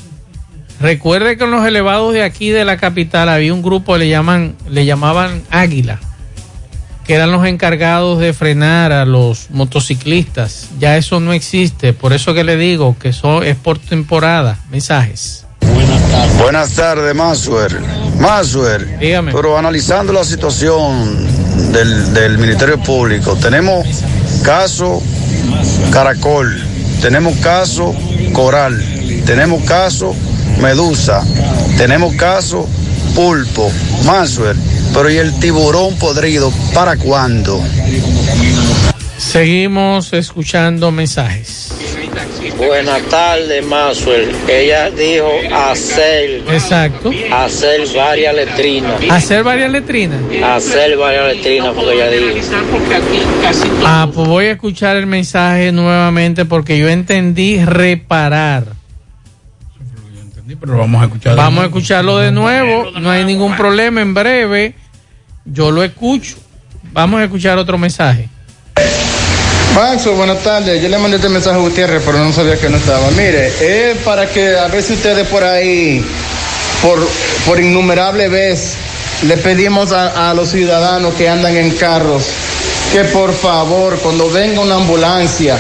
Recuerde 0.80 1.38
que 1.38 1.44
en 1.44 1.52
los 1.52 1.66
elevados 1.66 2.14
de 2.14 2.24
aquí 2.24 2.50
de 2.50 2.66
la 2.66 2.78
capital 2.78 3.30
había 3.30 3.54
un 3.54 3.62
grupo 3.62 3.98
le 3.98 4.08
llaman, 4.08 4.56
le 4.70 4.86
llamaban 4.86 5.44
Águila, 5.52 6.00
que 7.12 7.16
eran 7.16 7.34
los 7.34 7.46
encargados 7.46 8.20
de 8.20 8.32
frenar 8.32 8.94
a 8.94 9.04
los 9.04 9.50
motociclistas. 9.50 10.70
Ya 10.80 10.96
eso 10.96 11.20
no 11.20 11.34
existe, 11.34 11.92
por 11.92 12.14
eso 12.14 12.34
que 12.34 12.46
le 12.46 12.56
digo 12.56 12.96
que 12.98 13.10
eso 13.10 13.44
es 13.44 13.58
por 13.58 13.80
temporada. 13.80 14.60
Mensajes. 14.70 15.46
Buenas 16.42 16.72
tardes, 16.72 17.14
Masuer. 17.14 17.82
Masuer. 18.18 18.98
Dígame. 18.98 19.34
Pero 19.34 19.58
analizando 19.58 20.14
la 20.14 20.24
situación 20.24 21.28
del, 21.74 22.14
del 22.14 22.38
Ministerio 22.38 22.82
Público, 22.82 23.36
tenemos 23.36 23.86
caso 24.42 25.04
Caracol, 25.92 26.64
tenemos 27.02 27.36
caso 27.40 27.94
Coral, 28.32 28.82
tenemos 29.26 29.62
caso 29.64 30.16
Medusa, 30.62 31.26
tenemos 31.78 32.16
caso 32.16 32.70
Pulpo, 33.14 33.70
Masuer. 34.06 34.56
Pero 34.94 35.10
¿y 35.10 35.18
el 35.18 35.40
tiburón 35.40 35.98
podrido 35.98 36.52
para 36.74 36.98
cuándo? 36.98 37.64
Seguimos 39.18 40.12
escuchando 40.12 40.92
mensajes. 40.92 41.74
Buenas 42.58 43.02
tardes, 43.04 43.66
Maxwell. 43.66 44.30
Ella 44.50 44.92
dijo 44.92 45.32
hacer. 45.56 46.44
Exacto. 46.52 47.10
Hacer 47.32 47.82
varias 47.96 48.36
letrinas. 48.36 49.02
Hacer 49.10 49.44
varias 49.44 49.72
letrinas. 49.72 50.20
Hacer 50.44 50.98
varias 50.98 51.36
letrinas, 51.36 51.74
porque 51.74 51.94
ella 51.94 52.10
dijo. 52.10 53.86
Ah, 53.86 54.10
pues 54.14 54.28
voy 54.28 54.46
a 54.46 54.52
escuchar 54.52 54.98
el 54.98 55.08
mensaje 55.08 55.72
nuevamente 55.72 56.46
porque 56.46 56.78
yo 56.78 56.90
entendí 56.90 57.64
reparar. 57.64 58.66
Pero 60.60 60.78
vamos 60.78 61.02
a 61.02 61.06
escuchar. 61.06 61.36
Vamos 61.36 61.64
a 61.64 61.68
escucharlo 61.68 62.18
de 62.18 62.32
nuevo, 62.32 62.92
no 63.00 63.10
hay 63.10 63.24
ningún 63.24 63.56
problema, 63.56 64.02
en 64.02 64.14
breve 64.14 64.76
yo 65.46 65.72
lo 65.72 65.84
escucho. 65.84 66.36
Vamos 66.92 67.22
a 67.22 67.26
escuchar 67.26 67.58
otro 67.58 67.78
mensaje. 67.78 68.30
Maxo, 69.76 70.14
buenas 70.14 70.44
tardes. 70.44 70.82
Yo 70.82 70.90
le 70.90 70.98
mandé 70.98 71.18
este 71.18 71.30
mensaje 71.30 71.58
a 71.58 71.62
Gutiérrez, 71.62 72.04
pero 72.06 72.18
no 72.18 72.34
sabía 72.34 72.58
que 72.58 72.70
no 72.70 72.78
estaba. 72.78 73.10
Mire, 73.12 73.48
es 73.48 73.98
para 74.00 74.28
que 74.28 74.58
a 74.58 74.68
ver 74.68 74.84
si 74.84 74.94
ustedes 74.94 75.28
por 75.28 75.44
ahí, 75.44 76.04
por, 76.82 77.08
por 77.46 77.60
innumerable 77.60 78.28
vez, 78.28 78.74
le 79.24 79.38
pedimos 79.38 79.92
a, 79.92 80.30
a 80.30 80.34
los 80.34 80.50
ciudadanos 80.50 81.14
que 81.14 81.30
andan 81.30 81.56
en 81.56 81.72
carros 81.72 82.26
que 82.92 83.06
por 83.06 83.34
favor, 83.34 83.98
cuando 84.00 84.30
venga 84.30 84.60
una 84.60 84.76
ambulancia, 84.76 85.58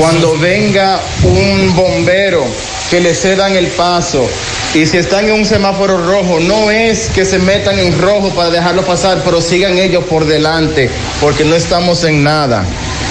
cuando 0.00 0.36
venga 0.36 1.00
un 1.22 1.74
bombero, 1.76 2.44
que 2.90 3.00
le 3.00 3.14
cedan 3.14 3.54
el 3.54 3.68
paso. 3.68 4.28
Y 4.74 4.86
si 4.86 4.96
están 4.96 5.26
en 5.26 5.32
un 5.32 5.44
semáforo 5.44 5.98
rojo, 5.98 6.40
no 6.40 6.70
es 6.70 7.10
que 7.10 7.26
se 7.26 7.38
metan 7.38 7.78
en 7.78 7.98
rojo 8.00 8.30
para 8.30 8.48
dejarlo 8.48 8.82
pasar, 8.86 9.20
pero 9.22 9.42
sigan 9.42 9.76
ellos 9.76 10.04
por 10.04 10.24
delante, 10.24 10.88
porque 11.20 11.44
no 11.44 11.54
estamos 11.54 12.04
en 12.04 12.24
nada. 12.24 12.64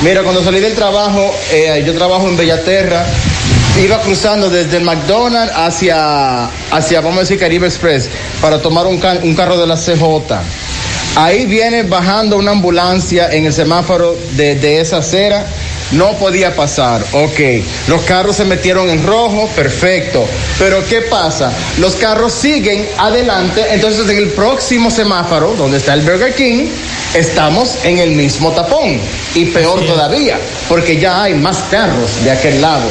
Mira, 0.04 0.24
cuando 0.24 0.44
salí 0.44 0.60
del 0.60 0.74
trabajo, 0.74 1.32
eh, 1.52 1.84
yo 1.86 1.94
trabajo 1.94 2.28
en 2.28 2.36
Bellaterra, 2.36 3.06
iba 3.80 4.02
cruzando 4.02 4.50
desde 4.50 4.78
el 4.78 4.84
McDonald's 4.84 5.54
hacia, 5.56 6.46
hacia, 6.72 7.00
vamos 7.00 7.18
a 7.18 7.22
decir, 7.22 7.38
Caribe 7.38 7.68
Express, 7.68 8.10
para 8.42 8.60
tomar 8.60 8.88
un, 8.88 9.00
un 9.22 9.36
carro 9.36 9.56
de 9.60 9.68
la 9.68 9.76
CJ. 9.76 10.34
Ahí 11.16 11.46
viene 11.46 11.84
bajando 11.84 12.38
una 12.38 12.52
ambulancia 12.52 13.30
en 13.32 13.46
el 13.46 13.54
semáforo 13.54 14.18
de, 14.32 14.56
de 14.56 14.82
esa 14.82 14.98
acera. 14.98 15.46
No 15.92 16.18
podía 16.18 16.56
pasar. 16.56 17.04
Ok. 17.12 17.40
Los 17.88 18.02
carros 18.04 18.38
se 18.38 18.46
metieron 18.46 18.90
en 18.90 19.06
rojo. 19.06 19.50
Perfecto. 19.56 20.26
Pero 20.58 20.86
¿qué 20.88 21.02
pasa? 21.02 21.52
Los 21.80 21.96
carros 21.96 22.34
siguen 22.34 22.88
adelante. 22.98 23.66
Entonces 23.72 24.10
en 24.10 24.18
el 24.18 24.30
próximo 24.30 24.90
semáforo, 24.90 25.54
donde 25.56 25.78
está 25.78 25.94
el 25.94 26.02
Burger 26.02 26.34
King, 26.36 26.68
estamos 27.14 27.78
en 27.84 28.00
el 28.00 28.12
mismo 28.12 28.52
tapón. 28.52 29.00
Y 29.36 29.46
peor 29.46 29.86
todavía, 29.86 30.40
porque 30.70 30.98
ya 30.98 31.24
hay 31.24 31.34
más 31.34 31.64
carros 31.70 32.24
de 32.24 32.32
aquel 32.32 32.62
lado. 32.62 32.88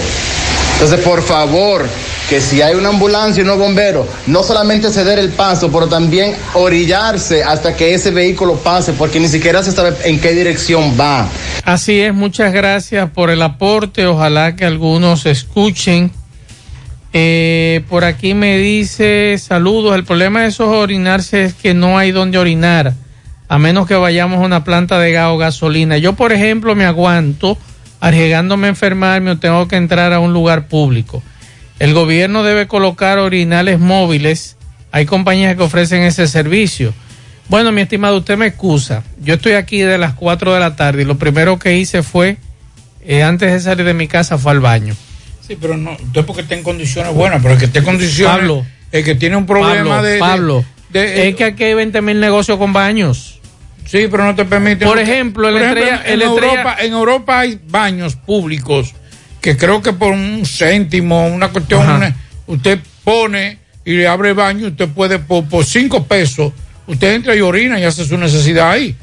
Entonces, 0.74 1.04
por 1.04 1.22
favor, 1.22 1.86
que 2.30 2.40
si 2.40 2.62
hay 2.62 2.76
una 2.76 2.90
ambulancia 2.90 3.40
y 3.40 3.44
unos 3.44 3.58
bomberos, 3.58 4.06
no 4.28 4.44
solamente 4.44 4.88
ceder 4.90 5.18
el 5.18 5.30
paso, 5.30 5.70
pero 5.72 5.88
también 5.88 6.36
orillarse 6.54 7.42
hasta 7.42 7.74
que 7.74 7.92
ese 7.92 8.12
vehículo 8.12 8.54
pase, 8.54 8.92
porque 8.92 9.18
ni 9.18 9.26
siquiera 9.26 9.64
se 9.64 9.72
sabe 9.72 9.96
en 10.04 10.20
qué 10.20 10.32
dirección 10.32 10.94
va. 10.98 11.28
Así 11.64 12.00
es, 12.00 12.14
muchas 12.14 12.52
gracias 12.52 13.10
por 13.10 13.30
el 13.30 13.42
aporte. 13.42 14.06
Ojalá 14.06 14.54
que 14.54 14.64
algunos 14.64 15.26
escuchen. 15.26 16.12
Eh, 17.12 17.82
por 17.88 18.04
aquí 18.04 18.34
me 18.34 18.58
dice 18.58 19.36
saludos. 19.36 19.96
El 19.96 20.04
problema 20.04 20.42
de 20.42 20.50
esos 20.50 20.68
orinarse 20.68 21.42
es 21.42 21.54
que 21.54 21.74
no 21.74 21.98
hay 21.98 22.12
donde 22.12 22.38
orinar, 22.38 22.94
a 23.48 23.58
menos 23.58 23.88
que 23.88 23.96
vayamos 23.96 24.38
a 24.38 24.46
una 24.46 24.62
planta 24.62 25.00
de 25.00 25.10
gas 25.10 25.30
o 25.30 25.36
gasolina. 25.36 25.98
Yo, 25.98 26.12
por 26.12 26.32
ejemplo, 26.32 26.76
me 26.76 26.84
aguanto 26.84 27.58
arriesgándome 27.98 28.68
a 28.68 28.70
enfermarme 28.70 29.32
o 29.32 29.38
tengo 29.38 29.66
que 29.66 29.74
entrar 29.74 30.12
a 30.12 30.20
un 30.20 30.32
lugar 30.32 30.68
público. 30.68 31.24
El 31.80 31.94
gobierno 31.94 32.44
debe 32.44 32.66
colocar 32.68 33.18
orinales 33.18 33.80
móviles. 33.80 34.56
Hay 34.92 35.06
compañías 35.06 35.56
que 35.56 35.62
ofrecen 35.62 36.02
ese 36.02 36.28
servicio. 36.28 36.92
Bueno, 37.48 37.72
mi 37.72 37.80
estimado, 37.80 38.18
usted 38.18 38.36
me 38.36 38.46
excusa. 38.46 39.02
Yo 39.20 39.34
estoy 39.34 39.52
aquí 39.52 39.80
de 39.80 39.98
las 39.98 40.14
4 40.14 40.54
de 40.54 40.60
la 40.60 40.76
tarde 40.76 41.02
y 41.02 41.04
lo 41.04 41.16
primero 41.18 41.58
que 41.58 41.76
hice 41.78 42.02
fue, 42.02 42.36
eh, 43.04 43.22
antes 43.22 43.50
de 43.52 43.60
salir 43.60 43.84
de 43.86 43.94
mi 43.94 44.06
casa, 44.06 44.38
fue 44.38 44.52
al 44.52 44.60
baño. 44.60 44.94
Sí, 45.46 45.56
pero 45.60 45.76
no, 45.76 45.92
usted 45.92 46.24
porque 46.24 46.42
está 46.42 46.54
en 46.54 46.62
condiciones 46.62 47.12
buenas, 47.12 47.40
pero 47.42 47.54
el 47.54 47.58
que 47.58 47.64
esté 47.66 47.80
en 47.80 47.84
condiciones. 47.86 48.36
Pablo. 48.36 48.66
El 48.92 49.04
que 49.04 49.14
tiene 49.16 49.36
un 49.36 49.46
problema 49.46 49.96
Pablo, 49.96 50.02
de. 50.02 50.18
Pablo, 50.18 50.64
de- 50.90 51.28
es 51.28 51.34
que 51.36 51.44
aquí 51.44 51.64
hay 51.64 51.74
20 51.74 52.02
mil 52.02 52.20
negocios 52.20 52.58
con 52.58 52.72
baños. 52.72 53.40
Sí, 53.86 54.06
pero 54.08 54.24
no 54.24 54.34
te 54.36 54.44
permite. 54.44 54.84
Por 54.84 54.98
ejemplo, 54.98 55.48
el 55.48 55.54
Por 55.54 55.62
ejemplo, 55.62 55.82
estrella- 55.84 56.02
en, 56.06 56.12
el 56.12 56.22
estrella- 56.22 56.50
Europa, 56.52 56.76
en 56.80 56.92
Europa 56.92 57.38
hay 57.40 57.60
baños 57.68 58.14
públicos 58.16 58.92
que 59.40 59.56
creo 59.56 59.80
que 59.82 59.92
por 59.92 60.12
un 60.12 60.44
céntimo, 60.46 61.26
una 61.26 61.48
cuestión, 61.48 61.88
una- 61.88 62.16
usted 62.46 62.78
pone 63.04 63.58
y 63.84 63.92
le 63.94 64.06
abre 64.08 64.30
el 64.30 64.34
baño, 64.34 64.68
usted 64.68 64.88
puede 64.88 65.18
por, 65.18 65.44
por 65.48 65.64
cinco 65.64 66.04
pesos, 66.06 66.52
Usted 66.86 67.14
entra 67.14 67.36
y 67.36 67.40
orina 67.40 67.78
y 67.78 67.84
hace 67.84 68.04
su 68.04 68.18
necesidad 68.18 68.72
ahí. 68.72 68.96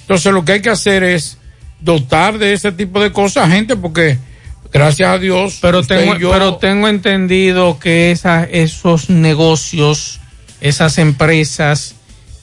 Entonces 0.00 0.32
lo 0.32 0.44
que 0.44 0.52
hay 0.52 0.60
que 0.60 0.70
hacer 0.70 1.04
es 1.04 1.38
dotar 1.80 2.36
de 2.36 2.52
ese 2.52 2.72
tipo 2.72 3.00
de 3.00 3.12
cosas 3.12 3.46
a 3.46 3.50
gente 3.50 3.76
porque 3.76 4.18
gracias 4.72 5.08
a 5.08 5.18
Dios. 5.18 5.58
Pero 5.62 5.84
tengo, 5.84 6.16
yo- 6.18 6.32
pero 6.32 6.56
tengo 6.56 6.88
entendido 6.88 7.78
que 7.78 8.10
esa, 8.10 8.42
esos 8.42 9.08
negocios, 9.08 10.18
esas 10.60 10.98
empresas 10.98 11.94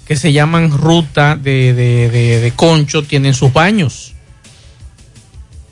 que 0.07 0.15
se 0.15 0.31
llaman 0.31 0.72
ruta 0.72 1.35
de, 1.35 1.73
de, 1.73 2.09
de, 2.09 2.39
de 2.39 2.51
concho, 2.51 3.03
tienen 3.03 3.34
sus 3.34 3.51
baños. 3.51 4.13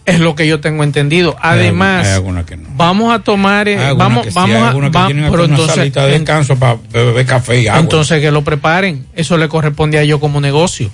Es 0.06 0.20
lo 0.20 0.36
que 0.36 0.46
yo 0.48 0.60
tengo 0.60 0.84
entendido. 0.84 1.36
Además, 1.40 2.06
hay 2.08 2.22
no. 2.22 2.44
vamos 2.76 3.14
a 3.14 3.20
tomar, 3.20 3.70
eh, 3.70 3.78
Hay 3.78 3.96
vamos, 3.96 4.26
que 4.26 4.32
sí, 4.32 4.36
vamos 4.36 4.58
a, 4.58 4.72
que 4.74 4.90
va- 4.90 5.08
pero 5.08 5.44
una 5.46 5.54
entonces, 5.54 5.76
salita 5.76 6.06
de 6.06 6.16
en- 6.16 6.26
descanso 6.26 6.58
para 6.58 6.78
beber 6.92 7.26
café 7.26 7.62
y 7.62 7.68
agua. 7.68 7.80
entonces 7.80 8.20
que 8.20 8.30
lo 8.32 8.44
preparen. 8.44 9.06
Eso 9.16 9.38
le 9.38 9.48
corresponde 9.48 9.98
a 9.98 10.02
ellos 10.02 10.20
como 10.20 10.42
negocio. 10.42 10.92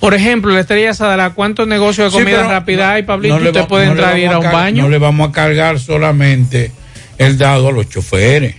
Por 0.00 0.12
ejemplo, 0.12 0.52
la 0.52 0.60
estrella 0.60 0.92
Sadala, 0.92 1.30
¿cuántos 1.30 1.66
negocios 1.66 2.12
de 2.12 2.18
comida 2.18 2.46
rápida 2.46 2.92
hay, 2.92 3.04
Pablito? 3.04 3.38
no 3.38 3.46
Usted 3.46 3.62
va- 3.62 3.68
puede 3.68 3.86
entrar 3.86 4.18
y 4.18 4.22
ir 4.24 4.28
a 4.28 4.38
un 4.38 4.52
baño. 4.52 4.82
No 4.82 4.88
le 4.90 4.98
vamos 4.98 5.30
a 5.30 5.32
cargar 5.32 5.78
solamente 5.80 6.70
el 7.16 7.38
dado 7.38 7.68
a 7.68 7.72
los 7.72 7.88
choferes. 7.88 8.56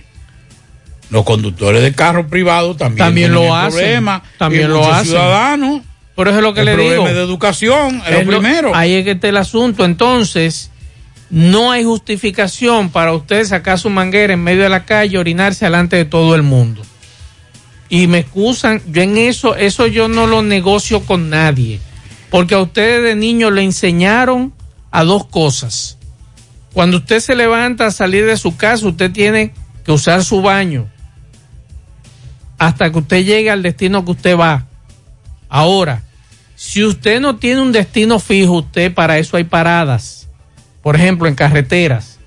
Los 1.10 1.22
conductores 1.24 1.82
de 1.82 1.92
carros 1.94 2.26
privados 2.26 2.76
también, 2.76 3.06
También 3.06 3.30
tienen 3.30 3.48
lo 3.48 3.54
hacen. 3.56 3.70
problema. 3.78 4.22
También 4.38 4.64
Y 4.64 4.68
lo 4.68 4.92
hacen. 4.92 5.06
ciudadanos. 5.06 5.82
Por 6.18 6.26
eso 6.26 6.38
es 6.38 6.42
lo 6.42 6.52
que 6.52 6.62
el 6.62 6.66
le 6.66 6.76
digo. 6.76 7.04
de 7.04 7.12
educación, 7.12 8.02
es, 8.04 8.16
Es 8.16 8.26
lo 8.26 8.32
lo- 8.32 8.40
primero. 8.40 8.74
ahí 8.74 8.94
es 8.94 9.04
que 9.04 9.12
está 9.12 9.28
el 9.28 9.36
asunto. 9.36 9.84
Entonces, 9.84 10.72
no 11.30 11.70
hay 11.70 11.84
justificación 11.84 12.90
para 12.90 13.12
usted 13.12 13.44
sacar 13.44 13.78
su 13.78 13.88
manguera 13.88 14.32
en 14.34 14.42
medio 14.42 14.64
de 14.64 14.68
la 14.68 14.84
calle, 14.84 15.16
orinarse 15.16 15.66
delante 15.66 15.94
de 15.94 16.06
todo 16.06 16.34
el 16.34 16.42
mundo. 16.42 16.82
Y 17.88 18.08
me 18.08 18.18
excusan, 18.18 18.82
yo 18.88 19.00
en 19.02 19.16
eso, 19.16 19.54
eso 19.54 19.86
yo 19.86 20.08
no 20.08 20.26
lo 20.26 20.42
negocio 20.42 21.02
con 21.06 21.30
nadie. 21.30 21.78
Porque 22.30 22.56
a 22.56 22.58
ustedes 22.62 23.04
de 23.04 23.14
niño 23.14 23.52
le 23.52 23.62
enseñaron 23.62 24.52
a 24.90 25.04
dos 25.04 25.24
cosas. 25.26 25.98
Cuando 26.72 26.96
usted 26.96 27.20
se 27.20 27.36
levanta 27.36 27.86
a 27.86 27.90
salir 27.92 28.26
de 28.26 28.36
su 28.36 28.56
casa, 28.56 28.88
usted 28.88 29.12
tiene 29.12 29.52
que 29.84 29.92
usar 29.92 30.24
su 30.24 30.42
baño 30.42 30.88
hasta 32.58 32.90
que 32.90 32.98
usted 32.98 33.24
llegue 33.24 33.50
al 33.52 33.62
destino 33.62 34.04
que 34.04 34.10
usted 34.10 34.36
va. 34.36 34.64
Ahora, 35.48 36.02
si 36.60 36.82
usted 36.82 37.20
no 37.20 37.36
tiene 37.36 37.60
un 37.60 37.70
destino 37.70 38.18
fijo, 38.18 38.54
usted 38.54 38.92
para 38.92 39.18
eso 39.18 39.36
hay 39.36 39.44
paradas. 39.44 40.28
Por 40.82 40.96
ejemplo, 40.96 41.28
en 41.28 41.36
carreteras. 41.36 42.18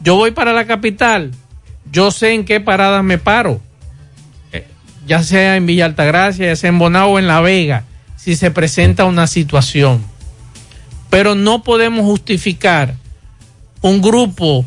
Yo 0.00 0.16
voy 0.16 0.32
para 0.32 0.52
la 0.52 0.66
capital, 0.66 1.30
yo 1.92 2.10
sé 2.10 2.34
en 2.34 2.44
qué 2.44 2.58
paradas 2.58 3.04
me 3.04 3.18
paro. 3.18 3.60
Eh, 4.50 4.66
Ya 5.06 5.22
sea 5.22 5.54
en 5.54 5.66
Villa 5.66 5.84
Altagracia, 5.84 6.46
ya 6.46 6.56
sea 6.56 6.70
en 6.70 6.78
Bonao 6.80 7.12
o 7.12 7.18
en 7.20 7.28
La 7.28 7.40
Vega, 7.40 7.84
si 8.16 8.34
se 8.34 8.50
presenta 8.50 9.04
una 9.04 9.28
situación. 9.28 10.04
Pero 11.08 11.36
no 11.36 11.62
podemos 11.62 12.04
justificar 12.04 12.96
un 13.80 14.02
grupo 14.02 14.64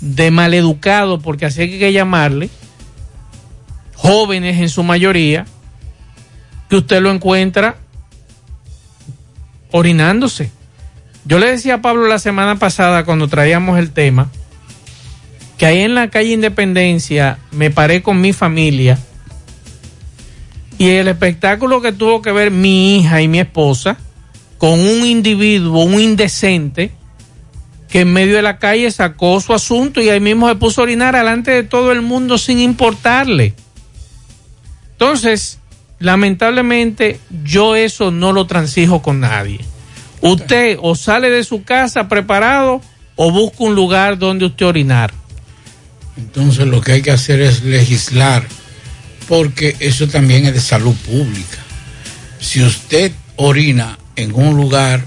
de 0.00 0.32
maleducados, 0.32 1.22
porque 1.22 1.46
así 1.46 1.60
hay 1.62 1.78
que 1.78 1.92
llamarle, 1.92 2.50
jóvenes 3.94 4.60
en 4.60 4.68
su 4.70 4.82
mayoría, 4.82 5.46
que 6.68 6.74
usted 6.74 7.00
lo 7.00 7.12
encuentra 7.12 7.76
orinándose. 9.72 10.50
Yo 11.24 11.38
le 11.38 11.50
decía 11.50 11.74
a 11.74 11.82
Pablo 11.82 12.06
la 12.06 12.18
semana 12.18 12.56
pasada 12.56 13.04
cuando 13.04 13.28
traíamos 13.28 13.78
el 13.78 13.90
tema 13.90 14.30
que 15.58 15.66
ahí 15.66 15.80
en 15.80 15.94
la 15.94 16.08
calle 16.08 16.32
Independencia 16.32 17.38
me 17.52 17.70
paré 17.70 18.02
con 18.02 18.20
mi 18.20 18.32
familia 18.32 18.98
y 20.78 20.88
el 20.88 21.06
espectáculo 21.06 21.80
que 21.80 21.92
tuvo 21.92 22.22
que 22.22 22.32
ver 22.32 22.50
mi 22.50 22.98
hija 22.98 23.22
y 23.22 23.28
mi 23.28 23.38
esposa 23.38 23.98
con 24.58 24.80
un 24.80 25.04
individuo, 25.06 25.82
un 25.82 26.00
indecente, 26.00 26.92
que 27.88 28.00
en 28.00 28.12
medio 28.12 28.36
de 28.36 28.42
la 28.42 28.58
calle 28.58 28.90
sacó 28.90 29.40
su 29.40 29.52
asunto 29.52 30.00
y 30.00 30.08
ahí 30.08 30.20
mismo 30.20 30.48
se 30.48 30.54
puso 30.54 30.80
a 30.80 30.84
orinar 30.84 31.16
delante 31.16 31.50
de 31.50 31.62
todo 31.62 31.92
el 31.92 32.00
mundo 32.00 32.38
sin 32.38 32.58
importarle. 32.60 33.54
Entonces, 34.92 35.58
lamentablemente, 36.02 37.20
yo 37.44 37.76
eso 37.76 38.10
no 38.10 38.32
lo 38.32 38.46
transijo 38.46 39.02
con 39.02 39.20
nadie. 39.20 39.60
Usted 40.20 40.78
o 40.80 40.94
sale 40.94 41.30
de 41.30 41.44
su 41.44 41.64
casa 41.64 42.08
preparado 42.08 42.80
o 43.16 43.30
busca 43.30 43.64
un 43.64 43.74
lugar 43.74 44.18
donde 44.18 44.46
usted 44.46 44.66
orinar. 44.66 45.12
Entonces 46.16 46.66
lo 46.66 46.80
que 46.80 46.92
hay 46.92 47.02
que 47.02 47.10
hacer 47.10 47.40
es 47.40 47.62
legislar, 47.62 48.46
porque 49.28 49.76
eso 49.80 50.08
también 50.08 50.44
es 50.46 50.54
de 50.54 50.60
salud 50.60 50.94
pública. 51.06 51.58
Si 52.38 52.62
usted 52.62 53.12
orina 53.36 53.98
en 54.16 54.34
un 54.34 54.56
lugar, 54.56 55.04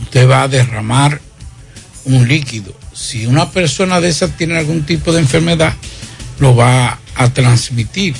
usted 0.00 0.28
va 0.28 0.42
a 0.42 0.48
derramar 0.48 1.20
un 2.04 2.28
líquido. 2.28 2.74
Si 2.92 3.26
una 3.26 3.50
persona 3.50 4.00
de 4.00 4.08
esas 4.08 4.36
tiene 4.36 4.58
algún 4.58 4.84
tipo 4.84 5.12
de 5.12 5.20
enfermedad, 5.20 5.74
lo 6.38 6.54
va 6.54 6.98
a 7.16 7.28
transmitir, 7.30 8.14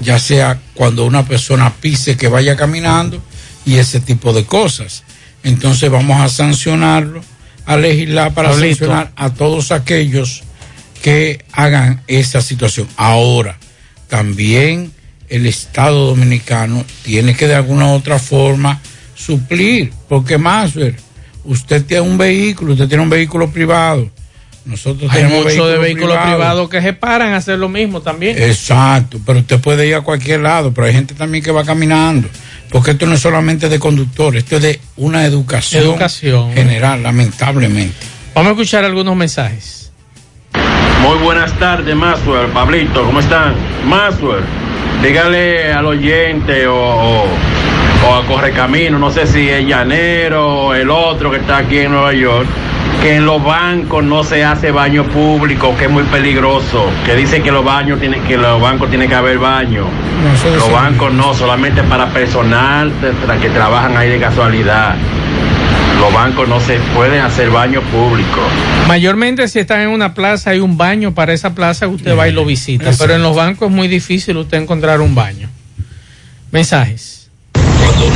ya 0.00 0.18
sea 0.18 0.60
cuando 0.74 1.04
una 1.04 1.26
persona 1.26 1.72
pise 1.80 2.16
que 2.16 2.28
vaya 2.28 2.56
caminando 2.56 3.22
y 3.64 3.76
ese 3.76 4.00
tipo 4.00 4.32
de 4.32 4.44
cosas. 4.44 5.04
Entonces 5.42 5.90
vamos 5.90 6.20
a 6.20 6.28
sancionarlo, 6.28 7.22
a 7.66 7.76
legislar 7.76 8.34
para 8.34 8.50
Pablito. 8.50 8.86
sancionar 8.86 9.12
a 9.16 9.30
todos 9.30 9.72
aquellos 9.72 10.42
que 11.02 11.44
hagan 11.52 12.02
esa 12.06 12.40
situación. 12.42 12.88
Ahora, 12.96 13.58
también 14.08 14.92
el 15.28 15.46
Estado 15.46 16.06
Dominicano 16.06 16.84
tiene 17.04 17.34
que 17.34 17.46
de 17.46 17.54
alguna 17.54 17.86
u 17.86 17.94
otra 17.94 18.18
forma 18.18 18.80
suplir, 19.14 19.92
porque 20.08 20.38
más, 20.38 20.72
usted 21.44 21.84
tiene 21.84 22.02
un 22.02 22.18
vehículo, 22.18 22.72
usted 22.72 22.88
tiene 22.88 23.02
un 23.02 23.10
vehículo 23.10 23.50
privado, 23.50 24.10
nosotros 24.64 25.10
Hay 25.12 25.24
muchos 25.24 25.68
de 25.70 25.78
vehículos 25.78 26.08
privados. 26.16 26.34
privados 26.36 26.68
que 26.70 26.82
se 26.82 26.92
paran 26.92 27.32
a 27.32 27.36
hacer 27.38 27.58
lo 27.58 27.68
mismo 27.68 28.00
también. 28.02 28.36
Exacto, 28.40 29.18
pero 29.24 29.38
usted 29.40 29.60
puede 29.60 29.86
ir 29.86 29.94
a 29.94 30.00
cualquier 30.02 30.40
lado, 30.40 30.72
pero 30.72 30.86
hay 30.86 30.92
gente 30.92 31.14
también 31.14 31.42
que 31.42 31.50
va 31.50 31.64
caminando, 31.64 32.28
porque 32.70 32.92
esto 32.92 33.06
no 33.06 33.14
es 33.14 33.20
solamente 33.20 33.68
de 33.68 33.78
conductores, 33.78 34.44
esto 34.44 34.56
es 34.56 34.62
de 34.62 34.80
una 34.96 35.24
educación, 35.24 35.82
Educación. 35.84 36.52
general, 36.52 37.02
lamentablemente. 37.02 37.96
Vamos 38.34 38.50
a 38.50 38.52
escuchar 38.52 38.84
algunos 38.84 39.16
mensajes. 39.16 39.90
Muy 41.02 41.16
buenas 41.18 41.52
tardes, 41.58 41.96
Maswell, 41.96 42.48
Pablito, 42.52 43.04
¿cómo 43.04 43.20
están? 43.20 43.54
Maswell, 43.86 44.44
dígale 45.02 45.72
al 45.72 45.86
oyente 45.86 46.66
o, 46.66 46.76
o, 46.76 47.24
o 48.06 48.14
a 48.14 48.26
Correcamino, 48.26 48.98
no 48.98 49.10
sé 49.10 49.26
si 49.26 49.48
es 49.48 49.66
Llanero 49.66 50.66
o 50.66 50.74
el 50.74 50.90
otro 50.90 51.30
que 51.30 51.38
está 51.38 51.56
aquí 51.58 51.78
en 51.78 51.92
Nueva 51.92 52.12
York, 52.12 52.46
que 53.00 53.16
en 53.16 53.24
los 53.24 53.42
bancos 53.42 54.04
no 54.04 54.22
se 54.24 54.44
hace 54.44 54.70
baño 54.70 55.04
público, 55.04 55.74
que 55.76 55.84
es 55.86 55.90
muy 55.90 56.02
peligroso, 56.04 56.90
que 57.06 57.14
dice 57.14 57.42
que 57.42 57.50
los 57.50 57.64
baños 57.64 57.98
tienen, 57.98 58.22
que 58.24 58.36
los 58.36 58.60
bancos 58.60 58.90
tienen 58.90 59.08
que 59.08 59.14
haber 59.14 59.38
baño. 59.38 59.86
Los 60.44 60.70
bancos 60.70 61.12
no, 61.12 61.32
solamente 61.34 61.82
para 61.82 62.12
personal 62.12 62.92
que 63.40 63.48
trabajan 63.50 63.96
ahí 63.96 64.10
de 64.10 64.18
casualidad. 64.18 64.96
Los 65.98 66.12
bancos 66.12 66.48
no 66.48 66.60
se 66.60 66.78
pueden 66.94 67.20
hacer 67.20 67.50
baño 67.50 67.80
público. 67.82 68.40
Mayormente 68.86 69.48
si 69.48 69.58
están 69.58 69.80
en 69.80 69.88
una 69.88 70.14
plaza 70.14 70.50
hay 70.50 70.60
un 70.60 70.76
baño 70.76 71.14
para 71.14 71.32
esa 71.32 71.54
plaza 71.54 71.88
usted 71.88 72.18
va 72.18 72.28
y 72.28 72.32
lo 72.32 72.44
visita, 72.44 72.84
Exacto. 72.84 73.04
pero 73.04 73.16
en 73.16 73.22
los 73.22 73.36
bancos 73.36 73.68
es 73.68 73.74
muy 73.74 73.88
difícil 73.88 74.36
usted 74.36 74.58
encontrar 74.58 75.00
un 75.00 75.14
baño. 75.14 75.48
Mensajes. 76.50 77.19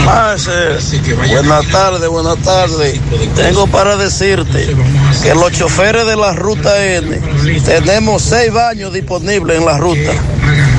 Marcel, 0.05 0.79
buenas 1.17 1.69
tardes, 1.69 2.09
buenas 2.09 2.39
tardes. 2.39 3.01
Tengo 3.35 3.67
para 3.67 3.97
decirte 3.97 4.67
que 5.23 5.35
los 5.35 5.53
choferes 5.53 6.07
de 6.07 6.17
la 6.17 6.35
ruta 6.35 6.85
N 6.85 7.19
tenemos 7.65 8.23
seis 8.23 8.53
baños 8.53 8.93
disponibles 8.93 9.59
en 9.59 9.65
la 9.65 9.79
ruta. 9.79 10.13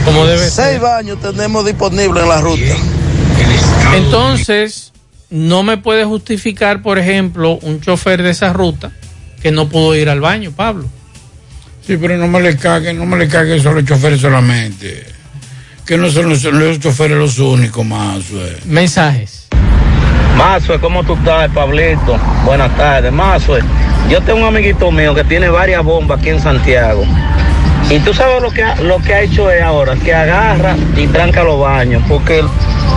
Como 0.05 0.25
debe 0.25 0.49
Seis 0.49 0.79
baños 0.79 1.19
tenemos 1.19 1.65
disponibles 1.65 2.23
en 2.23 2.29
la 2.29 2.41
ruta. 2.41 2.75
Entonces, 3.95 4.91
no 5.29 5.63
me 5.63 5.77
puede 5.77 6.05
justificar, 6.05 6.81
por 6.81 6.99
ejemplo, 6.99 7.57
un 7.61 7.81
chofer 7.81 8.21
de 8.21 8.31
esa 8.31 8.53
ruta 8.53 8.91
que 9.41 9.51
no 9.51 9.69
pudo 9.69 9.95
ir 9.95 10.09
al 10.09 10.21
baño, 10.21 10.51
Pablo. 10.55 10.87
Sí, 11.85 11.97
pero 11.97 12.17
no 12.17 12.27
me 12.27 12.41
le 12.41 12.57
caguen, 12.57 12.97
no 12.97 13.05
me 13.05 13.17
le 13.17 13.27
caguen 13.27 13.61
solo 13.61 13.81
los 13.81 13.85
choferes 13.85 14.19
solamente. 14.19 15.14
Que 15.85 15.97
no 15.97 16.09
son 16.09 16.29
los, 16.29 16.43
los 16.43 16.79
choferes 16.79 17.17
los 17.17 17.37
únicos 17.39 17.85
más. 17.85 18.19
eh. 18.31 18.57
Mensajes. 18.65 19.47
Mazue, 20.35 20.79
¿cómo 20.79 21.03
tú 21.03 21.13
estás, 21.13 21.49
Pablito? 21.51 22.17
Buenas 22.43 22.75
tardes, 22.75 23.11
Mazue. 23.11 23.61
Yo 24.09 24.21
tengo 24.21 24.39
un 24.41 24.45
amiguito 24.47 24.91
mío 24.91 25.13
que 25.15 25.23
tiene 25.23 25.47
varias 25.49 25.83
bombas 25.83 26.19
aquí 26.19 26.29
en 26.29 26.41
Santiago. 26.41 27.03
Y 27.89 27.99
tú 27.99 28.13
sabes 28.13 28.41
lo 28.41 28.49
que 28.51 28.63
ha, 28.63 28.75
lo 28.81 28.97
que 28.99 29.13
ha 29.13 29.21
hecho 29.21 29.49
él 29.51 29.61
ahora, 29.61 29.95
que 29.95 30.13
agarra 30.13 30.75
y 30.97 31.05
tranca 31.07 31.43
los 31.43 31.59
baños, 31.59 32.01
porque 32.07 32.43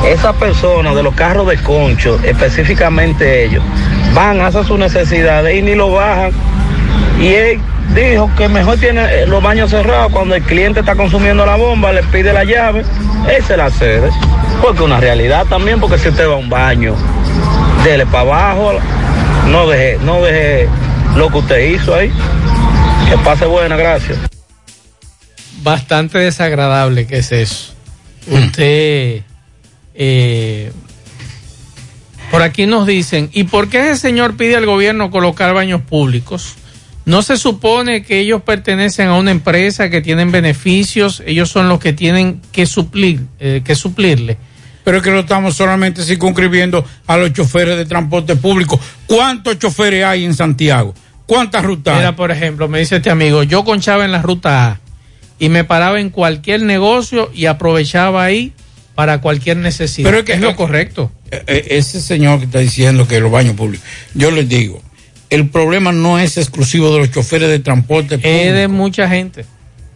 esas 0.06 0.34
personas 0.36 0.94
de 0.96 1.02
los 1.02 1.14
carros 1.14 1.46
de 1.46 1.58
concho, 1.58 2.18
específicamente 2.24 3.44
ellos, 3.44 3.62
van, 4.14 4.40
hacen 4.40 4.64
sus 4.64 4.78
necesidades 4.78 5.54
y 5.56 5.60
ni 5.62 5.74
lo 5.74 5.92
bajan. 5.92 6.32
Y 7.20 7.26
él 7.26 7.60
dijo 7.94 8.30
que 8.36 8.48
mejor 8.48 8.78
tiene 8.78 9.26
los 9.26 9.42
baños 9.42 9.70
cerrados 9.70 10.12
cuando 10.12 10.34
el 10.34 10.42
cliente 10.42 10.80
está 10.80 10.94
consumiendo 10.94 11.44
la 11.44 11.56
bomba, 11.56 11.92
le 11.92 12.02
pide 12.04 12.32
la 12.32 12.44
llave, 12.44 12.84
Esa 13.28 13.52
es 13.52 13.58
la 13.58 13.70
sede. 13.70 14.10
Porque 14.62 14.82
una 14.82 15.00
realidad 15.00 15.46
también, 15.46 15.80
porque 15.80 15.98
si 15.98 16.08
usted 16.08 16.28
va 16.28 16.34
a 16.34 16.36
un 16.36 16.48
baño, 16.48 16.94
dele 17.84 18.06
para 18.06 18.20
abajo, 18.20 18.72
no 19.48 19.68
deje, 19.68 19.98
no 20.04 20.22
deje 20.22 20.68
lo 21.16 21.28
que 21.30 21.38
usted 21.38 21.70
hizo 21.70 21.94
ahí. 21.94 22.12
Que 23.08 23.16
pase 23.18 23.46
buena, 23.46 23.76
gracias. 23.76 24.18
Bastante 25.62 26.18
desagradable 26.18 27.06
que 27.06 27.18
es 27.18 27.32
eso. 27.32 27.74
Usted, 28.28 29.22
eh, 29.94 30.72
por 32.30 32.42
aquí 32.42 32.66
nos 32.66 32.86
dicen, 32.86 33.30
¿y 33.32 33.44
por 33.44 33.68
qué 33.68 33.90
ese 33.90 33.96
señor 33.96 34.36
pide 34.36 34.56
al 34.56 34.66
gobierno 34.66 35.10
colocar 35.10 35.54
baños 35.54 35.80
públicos? 35.80 36.57
No 37.08 37.22
se 37.22 37.38
supone 37.38 38.02
que 38.02 38.18
ellos 38.20 38.42
pertenecen 38.42 39.08
a 39.08 39.14
una 39.14 39.30
empresa 39.30 39.88
que 39.88 40.02
tienen 40.02 40.30
beneficios, 40.30 41.22
ellos 41.24 41.48
son 41.50 41.66
los 41.70 41.78
que 41.80 41.94
tienen 41.94 42.42
que 42.52 42.66
suplir, 42.66 43.22
eh, 43.40 43.62
que 43.64 43.74
suplirle. 43.74 44.36
Pero 44.84 44.98
es 44.98 45.02
que 45.02 45.10
lo 45.10 45.20
estamos 45.20 45.56
solamente 45.56 46.02
circunscribiendo 46.02 46.84
a 47.06 47.16
los 47.16 47.32
choferes 47.32 47.78
de 47.78 47.86
transporte 47.86 48.36
público. 48.36 48.78
¿Cuántos 49.06 49.58
choferes 49.58 50.04
hay 50.04 50.26
en 50.26 50.34
Santiago? 50.34 50.94
¿Cuántas 51.24 51.64
rutas? 51.64 51.94
hay? 51.94 52.00
Mira, 52.00 52.14
por 52.14 52.30
ejemplo, 52.30 52.68
me 52.68 52.78
dice 52.80 52.96
este 52.96 53.08
amigo, 53.08 53.42
yo 53.42 53.64
conchaba 53.64 54.04
en 54.04 54.12
la 54.12 54.20
ruta 54.20 54.66
A 54.72 54.80
y 55.38 55.48
me 55.48 55.64
paraba 55.64 56.00
en 56.00 56.10
cualquier 56.10 56.60
negocio 56.60 57.30
y 57.34 57.46
aprovechaba 57.46 58.22
ahí 58.22 58.52
para 58.94 59.22
cualquier 59.22 59.56
necesidad. 59.56 60.10
Pero 60.10 60.18
es 60.18 60.24
que- 60.26 60.36
lo 60.36 60.54
correcto. 60.54 61.10
Eh, 61.30 61.42
eh, 61.46 61.66
ese 61.70 62.02
señor 62.02 62.40
que 62.40 62.44
está 62.44 62.58
diciendo 62.58 63.08
que 63.08 63.18
los 63.18 63.32
baños 63.32 63.54
públicos, 63.54 63.86
yo 64.12 64.30
les 64.30 64.46
digo, 64.46 64.82
el 65.30 65.48
problema 65.48 65.92
no 65.92 66.18
es 66.18 66.36
exclusivo 66.38 66.92
de 66.92 66.98
los 66.98 67.10
choferes 67.10 67.48
de 67.48 67.58
transporte 67.58 68.18
público. 68.18 68.28
Es 68.28 68.54
de 68.54 68.68
mucha 68.68 69.08
gente. 69.08 69.44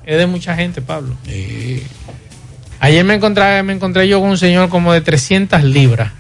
Es 0.05 0.19
de 0.19 0.27
mucha 0.27 0.55
gente, 0.55 0.83
Pablo. 0.83 1.17
Ayer 2.81 3.05
me 3.05 3.15
encontré, 3.15 3.63
me 3.63 3.73
encontré 3.73 4.09
yo 4.09 4.21
con 4.21 4.31
un 4.31 4.39
señor 4.39 4.69
como 4.69 4.93
de 4.93 5.01
300 5.01 5.63
libras. 5.63 6.13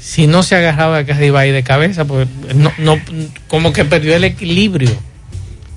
Si 0.00 0.26
no 0.26 0.42
se 0.42 0.54
agarraba 0.54 0.96
de 0.96 1.02
acá 1.02 1.14
arriba 1.14 1.40
ahí 1.40 1.50
de 1.50 1.62
cabeza, 1.62 2.04
pues 2.04 2.28
no, 2.54 2.70
no, 2.76 3.00
como 3.48 3.72
que 3.72 3.86
perdió 3.86 4.14
el 4.14 4.24
equilibrio 4.24 4.94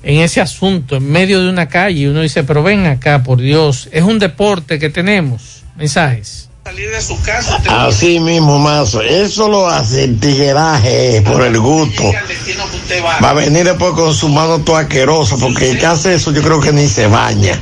en 0.02 0.20
ese 0.20 0.40
asunto, 0.40 0.96
en 0.96 1.10
medio 1.10 1.40
de 1.40 1.48
una 1.48 1.68
calle. 1.68 2.00
Y 2.00 2.06
uno 2.06 2.20
dice, 2.20 2.44
pero 2.44 2.62
ven 2.62 2.86
acá, 2.86 3.22
por 3.22 3.40
Dios, 3.40 3.88
es 3.90 4.02
un 4.02 4.18
deporte 4.18 4.78
que 4.78 4.90
tenemos. 4.90 5.64
Mensajes. 5.76 6.47
Así 7.88 8.20
mismo, 8.20 8.58
Mazo. 8.58 9.00
Eso 9.02 9.48
lo 9.48 9.66
hace 9.68 10.04
el 10.04 10.18
tigueraje 10.20 11.22
por 11.22 11.42
el 11.42 11.58
gusto. 11.58 12.02
Va 13.22 13.30
a 13.30 13.34
venir 13.34 13.64
después 13.64 13.92
con 13.92 14.14
su 14.14 14.28
mano 14.28 14.58
toda 14.60 14.80
asquerosa, 14.80 15.36
porque 15.36 15.70
el 15.70 15.78
que 15.78 15.86
hace 15.86 16.14
eso 16.14 16.32
yo 16.32 16.42
creo 16.42 16.60
que 16.60 16.72
ni 16.72 16.86
se 16.88 17.06
baña. 17.06 17.58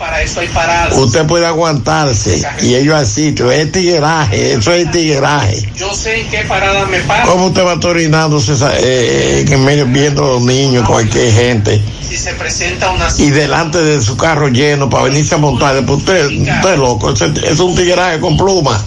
Usted 0.96 1.26
puede 1.26 1.46
aguantarse 1.46 2.42
y 2.62 2.74
ellos 2.74 2.94
así, 2.94 3.32
pero 3.36 3.52
es 3.52 3.70
tigueraje, 3.72 4.52
eso 4.54 4.72
es 4.72 4.90
tigueraje. 4.90 5.70
Yo 5.76 5.94
sé 5.94 6.20
en 6.22 6.28
qué 6.30 6.38
parada 6.48 6.86
me 6.86 6.98
paro. 7.00 7.30
¿Cómo 7.30 7.46
usted 7.46 7.64
va 7.64 7.74
orinándose 7.88 8.54
esa- 8.54 8.72
eh, 8.78 9.44
en 9.48 9.64
medio 9.64 9.86
viendo 9.86 10.24
a 10.24 10.28
los 10.34 10.42
niños, 10.42 10.86
cualquier 10.86 11.32
gente? 11.32 11.80
Si 12.08 12.16
se 12.16 12.32
presenta 12.34 12.90
una 12.90 13.08
y 13.18 13.30
delante 13.30 13.82
de 13.82 14.00
su 14.00 14.16
carro 14.16 14.48
lleno 14.48 14.88
para 14.88 15.04
venirse 15.04 15.34
a 15.34 15.38
montar. 15.38 15.74
Después 15.74 15.98
usted, 15.98 16.26
usted 16.26 16.72
es 16.72 16.78
loco, 16.78 17.12
es 17.12 17.60
un 17.60 17.74
tigueraje 17.74 18.20
con 18.20 18.36
pluma. 18.36 18.82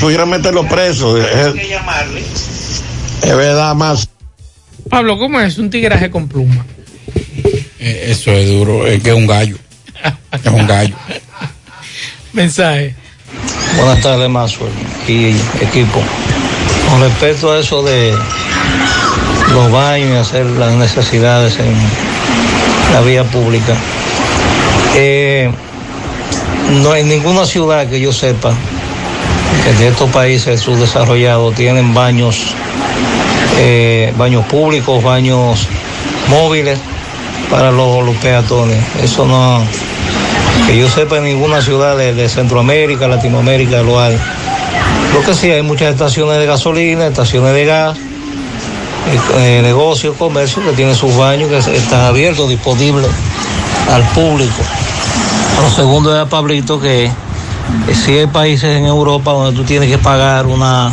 Pudiera 0.00 0.26
meterlo 0.26 0.66
preso. 0.66 1.18
Es, 1.18 1.52
que 1.52 1.68
llamarle. 1.68 2.20
es 2.20 3.36
verdad, 3.36 3.74
más. 3.74 4.08
Pablo, 4.88 5.18
¿cómo 5.18 5.40
es 5.40 5.58
un 5.58 5.70
tigraje 5.70 6.10
con 6.10 6.28
pluma? 6.28 6.64
Eh, 7.78 8.06
eso 8.08 8.30
es 8.32 8.48
duro, 8.48 8.86
es 8.86 9.02
que 9.02 9.10
es 9.10 9.16
un 9.16 9.26
gallo. 9.26 9.56
Es 10.32 10.46
un 10.46 10.66
gallo. 10.66 10.94
Mensaje. 12.32 12.94
Buenas 13.76 14.00
tardes, 14.00 14.28
Maxwell 14.28 14.72
y 15.08 15.30
equipo. 15.60 16.02
Con 16.88 17.00
respecto 17.00 17.52
a 17.52 17.58
eso 17.58 17.82
de 17.82 18.14
los 19.52 19.70
baños 19.70 20.10
y 20.10 20.16
hacer 20.16 20.46
las 20.46 20.72
necesidades 20.74 21.58
en 21.58 21.74
la 22.92 23.00
vía 23.00 23.24
pública, 23.24 23.74
eh, 24.94 25.50
no 26.82 26.94
en 26.94 27.08
ninguna 27.08 27.46
ciudad 27.46 27.88
que 27.88 28.00
yo 28.00 28.12
sepa 28.12 28.54
de 29.78 29.88
estos 29.88 30.10
países 30.10 30.60
subdesarrollados 30.60 31.54
tienen 31.54 31.94
baños, 31.94 32.54
eh, 33.58 34.12
baños 34.16 34.44
públicos, 34.46 35.02
baños 35.02 35.68
móviles 36.28 36.78
para 37.50 37.70
los, 37.70 38.04
los 38.04 38.16
peatones. 38.16 38.78
Eso 39.02 39.26
no, 39.26 39.62
que 40.66 40.76
yo 40.76 40.88
sepa 40.88 41.18
en 41.18 41.24
ninguna 41.24 41.62
ciudad 41.62 41.96
de, 41.96 42.14
de 42.14 42.28
Centroamérica, 42.28 43.08
Latinoamérica 43.08 43.82
lo 43.82 44.00
hay. 44.00 44.18
Lo 45.14 45.22
que 45.22 45.34
sí, 45.34 45.50
hay 45.50 45.62
muchas 45.62 45.92
estaciones 45.92 46.38
de 46.38 46.46
gasolina, 46.46 47.06
estaciones 47.06 47.52
de 47.52 47.64
gas, 47.66 47.98
eh, 47.98 49.18
eh, 49.36 49.60
negocios, 49.62 50.16
comercios 50.16 50.64
que 50.64 50.72
tienen 50.72 50.94
sus 50.94 51.16
baños 51.16 51.50
que 51.50 51.58
están 51.58 52.00
abiertos, 52.00 52.48
disponibles 52.48 53.10
al 53.90 54.02
público. 54.10 54.62
Lo 55.62 55.70
segundo 55.70 56.14
es 56.14 56.22
a 56.22 56.26
Pablito 56.26 56.80
que 56.80 57.10
eh, 57.88 57.94
sí 57.94 58.12
hay 58.12 58.26
países 58.26 58.76
en 58.78 58.86
Europa 58.86 59.32
donde 59.32 59.56
tú 59.58 59.64
tienes 59.64 59.88
que 59.90 59.98
pagar 59.98 60.46
una, 60.46 60.90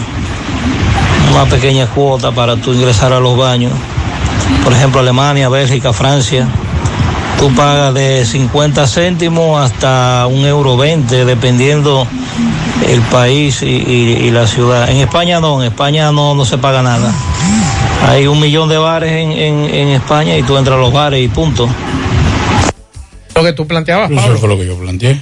una 1.33 1.45
pequeña 1.45 1.87
cuota 1.87 2.31
para 2.31 2.55
tú 2.55 2.73
ingresar 2.73 3.13
a 3.13 3.19
los 3.19 3.37
baños. 3.37 3.71
Por 4.63 4.73
ejemplo, 4.73 4.99
Alemania, 5.01 5.49
Bélgica, 5.49 5.93
Francia. 5.93 6.47
Tú 7.39 7.53
pagas 7.55 7.93
de 7.93 8.25
50 8.25 8.85
céntimos 8.87 9.61
hasta 9.63 10.27
un 10.27 10.45
euro 10.45 10.75
20, 10.75 11.23
dependiendo 11.23 12.05
el 12.85 13.01
país 13.03 13.61
y, 13.61 13.67
y- 13.67 14.17
y 14.27 14.31
la 14.31 14.45
ciudad. 14.45 14.89
En 14.89 14.97
España 14.97 15.39
no, 15.39 15.61
en 15.61 15.67
España 15.67 16.11
no, 16.11 16.35
no 16.35 16.43
se 16.43 16.57
paga 16.57 16.81
nada. 16.81 17.13
Hay 18.09 18.27
un 18.27 18.39
millón 18.41 18.67
de 18.67 18.77
bares 18.77 19.11
en, 19.11 19.31
en- 19.31 19.73
en 19.73 19.87
España 19.89 20.35
y 20.37 20.43
tú 20.43 20.57
entras 20.57 20.77
a 20.77 20.81
los 20.81 20.91
bares 20.91 21.23
y 21.23 21.29
punto. 21.29 21.69
Lo 23.35 23.43
que 23.43 23.53
tú 23.53 23.65
planteabas, 23.65 24.11
Eso 24.11 24.35
fue 24.37 24.49
lo 24.49 24.57
que 24.57 24.65
yo 24.65 24.75
planteé. 24.77 25.21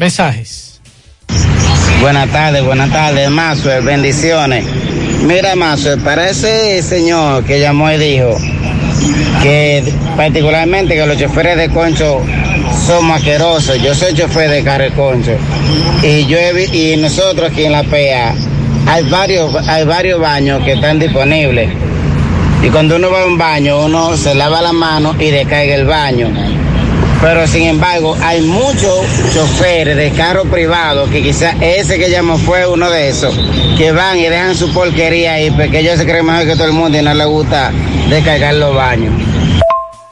Mensajes. 0.00 0.80
Buenas 2.00 2.30
tardes, 2.30 2.64
buenas 2.64 2.90
tardes, 2.90 3.28
Maxwell, 3.28 3.84
bendiciones. 3.84 4.64
Mira, 5.26 5.54
Maxwell, 5.54 6.00
para 6.00 6.30
ese 6.30 6.80
señor 6.82 7.44
que 7.44 7.60
llamó 7.60 7.90
y 7.92 7.98
dijo 7.98 8.34
que 9.42 9.92
particularmente 10.16 10.94
que 10.94 11.04
los 11.04 11.18
choferes 11.18 11.58
de 11.58 11.68
concho 11.68 12.22
somos 12.86 13.18
asquerosos. 13.18 13.76
Yo 13.82 13.94
soy 13.94 14.14
chofer 14.14 14.48
de 14.48 14.64
carro 14.64 14.90
concho 14.96 15.32
y 16.02 16.24
yo 16.24 16.38
he 16.38 16.64
y 16.74 16.96
nosotros 16.96 17.50
aquí 17.52 17.66
en 17.66 17.72
la 17.72 17.82
PEA 17.82 18.34
hay 18.86 19.04
varios 19.10 19.54
hay 19.68 19.84
varios 19.84 20.18
baños 20.18 20.64
que 20.64 20.72
están 20.72 20.98
disponibles. 20.98 21.68
Y 22.62 22.70
cuando 22.70 22.96
uno 22.96 23.10
va 23.10 23.20
a 23.20 23.26
un 23.26 23.36
baño, 23.36 23.84
uno 23.84 24.16
se 24.16 24.34
lava 24.34 24.62
la 24.62 24.72
mano 24.72 25.14
y 25.18 25.30
descarga 25.30 25.74
el 25.74 25.84
baño. 25.84 26.59
Pero 27.20 27.46
sin 27.46 27.64
embargo, 27.64 28.16
hay 28.22 28.40
muchos 28.40 29.04
choferes 29.34 29.94
de 29.94 30.10
carro 30.12 30.44
privado 30.44 31.08
que 31.10 31.22
quizás 31.22 31.54
ese 31.60 31.98
que 31.98 32.08
llamó 32.08 32.38
fue 32.38 32.66
uno 32.66 32.90
de 32.90 33.10
esos, 33.10 33.38
que 33.76 33.92
van 33.92 34.18
y 34.18 34.22
dejan 34.22 34.56
su 34.56 34.72
porquería 34.72 35.34
ahí 35.34 35.50
porque 35.50 35.80
ellos 35.80 35.98
se 35.98 36.06
creen 36.06 36.24
mejor 36.24 36.46
que 36.46 36.54
todo 36.54 36.64
el 36.64 36.72
mundo 36.72 36.98
y 36.98 37.02
no 37.02 37.12
les 37.12 37.26
gusta 37.26 37.72
descargar 38.08 38.54
los 38.54 38.74
baños. 38.74 39.12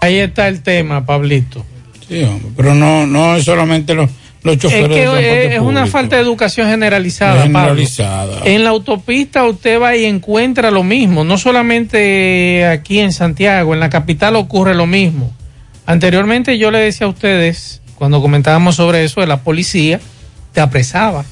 Ahí 0.02 0.18
está 0.18 0.48
el 0.48 0.62
tema, 0.62 1.04
Pablito. 1.06 1.64
Sí, 2.06 2.22
hombre, 2.22 2.50
pero 2.54 2.74
no, 2.74 3.06
no 3.06 3.36
es 3.36 3.44
solamente 3.44 3.94
los, 3.94 4.10
los 4.42 4.56
Es 4.56 4.60
choferes 4.60 4.88
de 4.88 4.94
que 4.94 5.46
es, 5.46 5.52
es 5.54 5.60
una 5.60 5.86
falta 5.86 6.16
de 6.16 6.22
educación 6.22 6.68
generalizada. 6.68 7.44
Es 7.44 7.50
Pablo. 7.50 7.70
generalizada. 7.70 8.40
En 8.44 8.64
la 8.64 8.70
autopista 8.70 9.44
usted 9.46 9.80
va 9.80 9.96
y 9.96 10.04
encuentra 10.04 10.70
lo 10.70 10.84
mismo, 10.84 11.24
no 11.24 11.38
solamente 11.38 12.66
aquí 12.66 12.98
en 12.98 13.12
Santiago, 13.12 13.72
en 13.72 13.80
la 13.80 13.88
capital 13.88 14.36
ocurre 14.36 14.74
lo 14.74 14.86
mismo. 14.86 15.32
Anteriormente 15.88 16.58
yo 16.58 16.70
le 16.70 16.80
decía 16.80 17.06
a 17.06 17.10
ustedes, 17.10 17.80
cuando 17.94 18.20
comentábamos 18.20 18.76
sobre 18.76 19.04
eso, 19.04 19.22
de 19.22 19.26
la 19.26 19.40
policía 19.40 19.98
te 20.52 20.60
apresaba. 20.60 21.24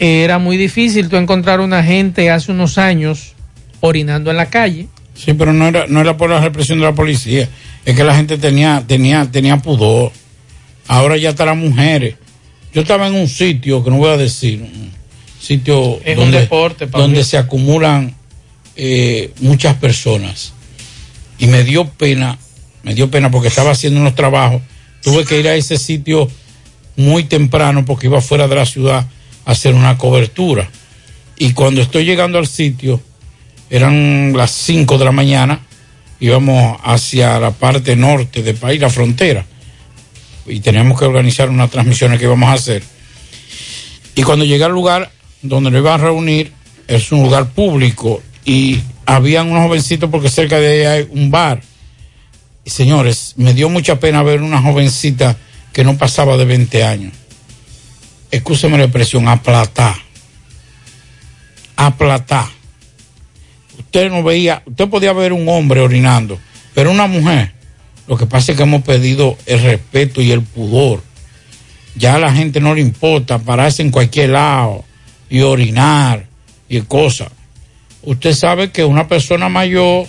Era 0.00 0.40
muy 0.40 0.56
difícil 0.56 1.08
tú 1.08 1.16
encontrar 1.16 1.60
una 1.60 1.84
gente 1.84 2.32
hace 2.32 2.50
unos 2.50 2.78
años 2.78 3.34
orinando 3.78 4.32
en 4.32 4.38
la 4.38 4.46
calle. 4.46 4.88
Sí, 5.14 5.34
pero 5.34 5.52
no 5.52 5.68
era, 5.68 5.86
no 5.86 6.00
era 6.00 6.16
por 6.16 6.30
la 6.30 6.40
represión 6.40 6.80
de 6.80 6.84
la 6.84 6.96
policía. 6.96 7.48
Es 7.84 7.94
que 7.94 8.02
la 8.02 8.16
gente 8.16 8.38
tenía, 8.38 8.82
tenía, 8.84 9.24
tenía 9.30 9.56
pudor. 9.58 10.10
Ahora 10.88 11.16
ya 11.16 11.30
están 11.30 11.46
las 11.46 11.56
mujeres. 11.56 12.16
Yo 12.74 12.82
estaba 12.82 13.06
en 13.06 13.14
un 13.14 13.28
sitio 13.28 13.84
que 13.84 13.90
no 13.90 13.98
voy 13.98 14.10
a 14.10 14.16
decir, 14.16 14.62
un 14.62 14.90
sitio 15.38 16.00
Es 16.04 16.18
un 16.18 16.24
donde, 16.24 16.40
deporte, 16.40 16.88
Pablo. 16.88 17.06
donde 17.06 17.22
se 17.22 17.38
acumulan 17.38 18.16
eh, 18.74 19.30
muchas 19.38 19.76
personas. 19.76 20.54
Y 21.38 21.46
me 21.46 21.62
dio 21.62 21.84
pena, 21.84 22.36
me 22.82 22.94
dio 22.94 23.10
pena 23.10 23.30
porque 23.30 23.48
estaba 23.48 23.70
haciendo 23.70 24.00
unos 24.00 24.14
trabajos. 24.14 24.62
Tuve 25.02 25.24
que 25.24 25.38
ir 25.40 25.48
a 25.48 25.54
ese 25.54 25.78
sitio 25.78 26.28
muy 26.96 27.24
temprano 27.24 27.84
porque 27.84 28.06
iba 28.06 28.20
fuera 28.20 28.48
de 28.48 28.54
la 28.54 28.66
ciudad 28.66 29.06
a 29.44 29.50
hacer 29.50 29.74
una 29.74 29.98
cobertura. 29.98 30.70
Y 31.38 31.52
cuando 31.52 31.80
estoy 31.80 32.04
llegando 32.04 32.38
al 32.38 32.46
sitio, 32.46 33.00
eran 33.70 34.32
las 34.36 34.50
5 34.50 34.98
de 34.98 35.04
la 35.04 35.12
mañana, 35.12 35.60
íbamos 36.20 36.78
hacia 36.84 37.40
la 37.40 37.50
parte 37.50 37.96
norte 37.96 38.42
del 38.42 38.56
país, 38.56 38.80
la 38.80 38.90
frontera, 38.90 39.44
y 40.46 40.60
teníamos 40.60 40.98
que 40.98 41.06
organizar 41.06 41.48
unas 41.48 41.70
transmisiones 41.70 42.18
que 42.18 42.26
íbamos 42.26 42.48
a 42.48 42.52
hacer. 42.52 42.82
Y 44.14 44.22
cuando 44.22 44.44
llegué 44.44 44.64
al 44.64 44.72
lugar 44.72 45.10
donde 45.40 45.70
lo 45.70 45.78
iban 45.78 45.94
a 45.94 46.04
reunir, 46.04 46.52
es 46.86 47.10
un 47.12 47.22
lugar 47.22 47.48
público 47.50 48.22
y 48.44 48.80
habían 49.06 49.50
unos 49.50 49.66
jovencitos 49.66 50.10
porque 50.10 50.28
cerca 50.28 50.58
de 50.58 50.86
ahí 50.86 51.00
hay 51.00 51.08
un 51.10 51.30
bar. 51.30 51.62
Señores, 52.64 53.34
me 53.36 53.54
dio 53.54 53.68
mucha 53.68 53.98
pena 53.98 54.22
ver 54.22 54.40
una 54.40 54.62
jovencita 54.62 55.36
que 55.72 55.84
no 55.84 55.98
pasaba 55.98 56.36
de 56.36 56.44
20 56.44 56.84
años. 56.84 57.12
Escúcheme 58.30 58.78
la 58.78 58.84
expresión, 58.84 59.26
aplatar. 59.26 59.96
Aplatar. 61.76 62.46
Usted 63.78 64.10
no 64.10 64.22
veía, 64.22 64.62
usted 64.64 64.88
podía 64.88 65.12
ver 65.12 65.32
un 65.32 65.48
hombre 65.48 65.80
orinando, 65.80 66.38
pero 66.74 66.90
una 66.90 67.06
mujer, 67.06 67.52
lo 68.06 68.16
que 68.16 68.26
pasa 68.26 68.52
es 68.52 68.56
que 68.56 68.62
hemos 68.62 68.82
pedido 68.82 69.36
el 69.46 69.60
respeto 69.62 70.20
y 70.22 70.30
el 70.30 70.42
pudor. 70.42 71.02
Ya 71.96 72.14
a 72.14 72.18
la 72.18 72.32
gente 72.32 72.60
no 72.60 72.74
le 72.74 72.80
importa 72.80 73.38
pararse 73.38 73.82
en 73.82 73.90
cualquier 73.90 74.30
lado 74.30 74.84
y 75.28 75.40
orinar 75.40 76.26
y 76.68 76.80
cosas. 76.82 77.30
Usted 78.02 78.34
sabe 78.34 78.70
que 78.70 78.84
una 78.84 79.08
persona 79.08 79.48
mayor 79.48 80.06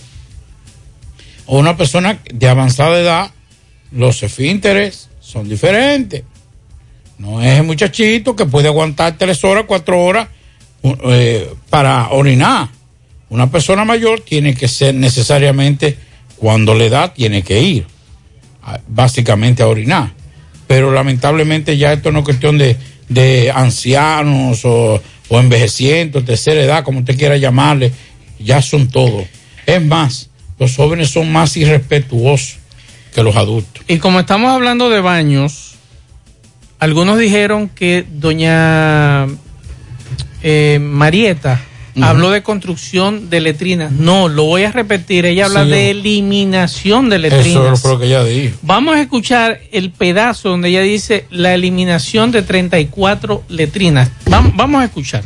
una 1.48 1.76
persona 1.78 2.20
de 2.34 2.48
avanzada 2.48 3.00
edad, 3.00 3.32
los 3.92 4.24
esfínteres 4.24 5.10
son 5.20 5.48
diferentes. 5.50 6.24
No 7.18 7.42
es 7.42 7.60
el 7.60 7.64
muchachito 7.64 8.36
que 8.36 8.46
puede 8.46 8.68
aguantar 8.68 9.18
tres 9.18 9.44
horas, 9.44 9.66
cuatro 9.68 10.04
horas 10.04 10.28
eh, 10.84 11.50
para 11.70 12.10
orinar. 12.10 12.70
Una 13.30 13.50
persona 13.50 13.86
mayor 13.86 14.22
tiene 14.22 14.54
que 14.54 14.68
ser 14.68 14.94
necesariamente, 14.96 15.98
cuando 16.38 16.76
le 16.76 16.90
da, 16.90 17.14
tiene 17.14 17.42
que 17.42 17.62
ir, 17.62 17.88
básicamente 18.88 19.64
a 19.64 19.68
orinar. 19.68 20.12
Pero 20.68 20.92
lamentablemente 20.92 21.78
ya 21.78 21.94
esto 21.94 22.12
no 22.12 22.20
es 22.20 22.26
cuestión 22.26 22.58
de, 22.58 22.78
de 23.10 23.52
ancianos 23.52 24.66
o, 24.66 25.02
o 25.30 25.40
envejecientes, 25.40 26.26
tercera 26.26 26.62
edad, 26.62 26.84
como 26.84 27.00
usted 27.00 27.18
quiera 27.18 27.38
llamarle, 27.38 27.92
ya 28.40 28.62
son 28.62 28.88
todos. 28.90 29.26
Es 29.66 29.82
más, 29.82 30.30
los 30.60 30.76
jóvenes 30.76 31.10
son 31.10 31.32
más 31.32 31.56
irrespetuosos 31.58 32.58
que 33.14 33.24
los 33.24 33.36
adultos. 33.36 33.84
Y 33.88 33.98
como 33.98 34.20
estamos 34.20 34.52
hablando 34.52 34.90
de 34.90 35.02
baños, 35.02 35.76
algunos 36.80 37.18
dijeron 37.20 37.70
que 37.70 38.06
doña 38.12 39.28
eh, 40.42 40.80
Marieta 40.82 41.62
habló 42.02 42.32
de 42.32 42.42
construcción 42.42 43.30
de 43.30 43.40
letrinas. 43.40 43.92
No, 43.92 44.28
lo 44.28 44.46
voy 44.46 44.64
a 44.64 44.72
repetir. 44.72 45.26
Ella 45.28 45.46
habla 45.46 45.64
Sí, 45.64 45.70
de 45.70 45.90
eliminación 45.92 47.08
de 47.10 47.18
Eso 47.18 47.26
es 47.28 47.46
letrinas. 47.46 47.84
lo 47.86 48.00
que 48.00 48.06
ella 48.08 48.24
dijo. 48.24 48.58
Vamos 48.64 48.96
a 48.96 49.02
escuchar 49.02 49.62
el 49.72 49.92
pedazo 49.92 50.50
donde 50.50 50.70
ella 50.70 50.82
dice 50.82 51.28
la 51.30 51.54
eliminación 51.54 52.32
de 52.32 52.42
34 52.42 53.44
letrinas. 53.48 54.10
Vam- 54.26 54.54
vamos 54.56 54.82
a 54.82 54.86
escuchar. 54.86 55.24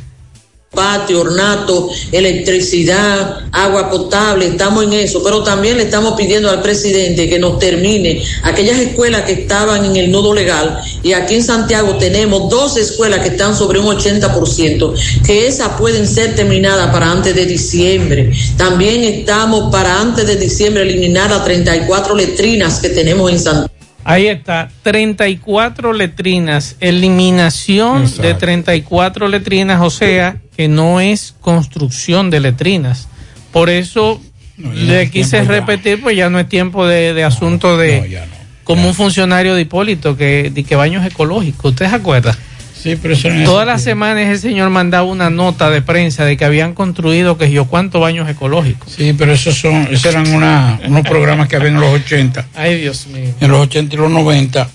Patio, 0.77 1.21
ornato, 1.21 1.89
electricidad, 2.11 3.47
agua 3.51 3.89
potable, 3.89 4.45
estamos 4.45 4.83
en 4.83 4.93
eso, 4.93 5.23
pero 5.23 5.41
también 5.41 5.77
le 5.77 5.83
estamos 5.83 6.13
pidiendo 6.13 6.51
al 6.51 6.61
presidente 6.61 7.27
que 7.27 7.39
nos 7.39 7.57
termine 7.57 8.21
aquellas 8.43 8.77
escuelas 8.77 9.23
que 9.23 9.31
estaban 9.31 9.83
en 9.85 9.95
el 9.95 10.11
nudo 10.11 10.35
legal 10.35 10.79
y 11.01 11.13
aquí 11.13 11.33
en 11.33 11.43
Santiago 11.43 11.95
tenemos 11.95 12.47
dos 12.51 12.77
escuelas 12.77 13.21
que 13.21 13.29
están 13.29 13.55
sobre 13.55 13.79
un 13.79 13.87
80%, 13.87 14.93
que 15.25 15.47
esas 15.47 15.69
pueden 15.79 16.07
ser 16.07 16.35
terminadas 16.35 16.91
para 16.91 17.11
antes 17.11 17.33
de 17.33 17.47
diciembre. 17.47 18.31
También 18.55 19.03
estamos 19.03 19.71
para 19.71 19.99
antes 19.99 20.27
de 20.27 20.35
diciembre 20.35 20.83
eliminar 20.83 21.31
las 21.31 21.43
34 21.43 22.15
letrinas 22.15 22.79
que 22.79 22.89
tenemos 22.89 23.31
en 23.31 23.39
Santiago. 23.39 23.76
Ahí 24.09 24.27
está, 24.27 24.69
34 24.84 25.91
letrinas, 25.91 26.77
eliminación 26.79 28.09
de 28.21 28.34
34 28.35 29.27
letrinas, 29.27 29.81
o 29.81 29.89
sea, 29.89 30.38
que 30.55 30.69
no 30.69 31.01
es 31.01 31.35
construcción 31.41 32.29
de 32.29 32.39
letrinas. 32.39 33.09
Por 33.51 33.69
eso 33.69 34.21
le 34.57 35.09
quise 35.11 35.43
repetir, 35.43 36.01
pues 36.01 36.15
ya 36.15 36.29
no 36.29 36.39
es 36.39 36.47
tiempo 36.47 36.88
de, 36.88 37.13
de 37.13 37.23
asunto 37.25 37.77
de 37.77 38.25
como 38.63 38.88
un 38.88 38.93
funcionario 38.93 39.55
de 39.55 39.61
Hipólito 39.61 40.15
que, 40.15 40.51
de 40.53 40.63
que 40.63 40.75
baños 40.75 41.05
ecológicos, 41.05 41.71
¿usted 41.71 41.89
se 41.89 41.95
acuerda? 41.95 42.38
Sí, 42.81 42.95
pero 42.95 43.13
eso 43.15 43.29
no 43.29 43.35
es 43.39 43.45
Todas 43.45 43.65
las 43.67 43.81
semanas 43.83 44.27
ese 44.29 44.49
señor 44.49 44.69
mandaba 44.69 45.03
una 45.03 45.29
nota 45.29 45.69
de 45.69 45.81
prensa 45.81 46.25
de 46.25 46.37
que 46.37 46.45
habían 46.45 46.73
construido 46.73 47.37
que 47.37 47.49
yo 47.51 47.65
cuántos 47.65 47.99
baños 48.01 48.29
ecológicos. 48.29 48.93
Sí, 48.95 49.13
pero 49.17 49.33
esos 49.33 49.57
son, 49.57 49.87
esos 49.91 50.05
eran 50.05 50.27
una- 50.33 50.79
unos 50.85 51.01
programas 51.07 51.47
que 51.47 51.55
había 51.55 51.69
en 51.69 51.79
los 51.79 51.93
80. 51.93 52.45
Ay, 52.55 52.79
Dios 52.81 53.07
mío. 53.07 53.33
en 53.39 53.51
los 53.51 53.61
80 53.61 53.95
y 53.95 53.97
los 53.97 54.11
90 54.11 54.69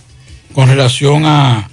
con 0.53 0.69
relación 0.69 1.25
a, 1.27 1.69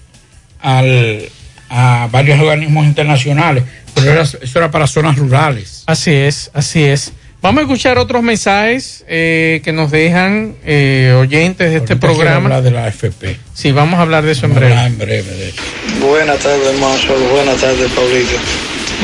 al- 0.62 1.30
a 1.70 2.08
varios 2.12 2.40
organismos 2.40 2.86
internacionales, 2.86 3.64
pero 3.94 4.12
era- 4.12 4.22
eso 4.24 4.38
era 4.60 4.72
para 4.72 4.88
zonas 4.88 5.18
rurales. 5.18 5.84
Así 5.88 6.12
es, 6.12 6.50
así 6.54 6.84
es. 6.84 7.14
Vamos 7.42 7.60
a 7.60 7.62
escuchar 7.64 7.98
otros 7.98 8.22
mensajes 8.22 9.06
eh, 9.08 9.62
que 9.64 9.72
nos 9.72 9.92
dejan 9.92 10.56
eh, 10.66 11.16
oyentes 11.18 11.70
de 11.72 11.78
este 11.78 11.94
Ahorita 11.94 12.08
quiero 12.08 12.16
programa. 12.16 12.44
hablar 12.58 12.64
de 12.64 12.72
la 12.72 12.86
AFP. 12.86 13.38
Sí, 13.54 13.72
vamos 13.72 13.98
a 13.98 14.02
hablar 14.02 14.26
de 14.26 14.34
eso 14.34 14.46
en 14.46 14.54
Vamos 14.56 14.64
a 14.64 14.68
breve. 14.68 14.74
hablar 14.82 14.92
en 14.92 14.98
breve 14.98 15.38
de 15.38 15.50
eso. 15.50 15.62
Buenas 16.06 16.38
tardes, 16.40 16.80
Mazo. 16.80 17.14
Buenas 17.32 17.56
tardes, 17.62 17.90
Pablito. 17.92 18.36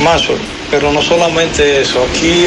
Mazo, 0.03 0.33
pero 0.69 0.91
no 0.91 1.01
solamente 1.01 1.79
eso. 1.81 2.05
Aquí 2.11 2.45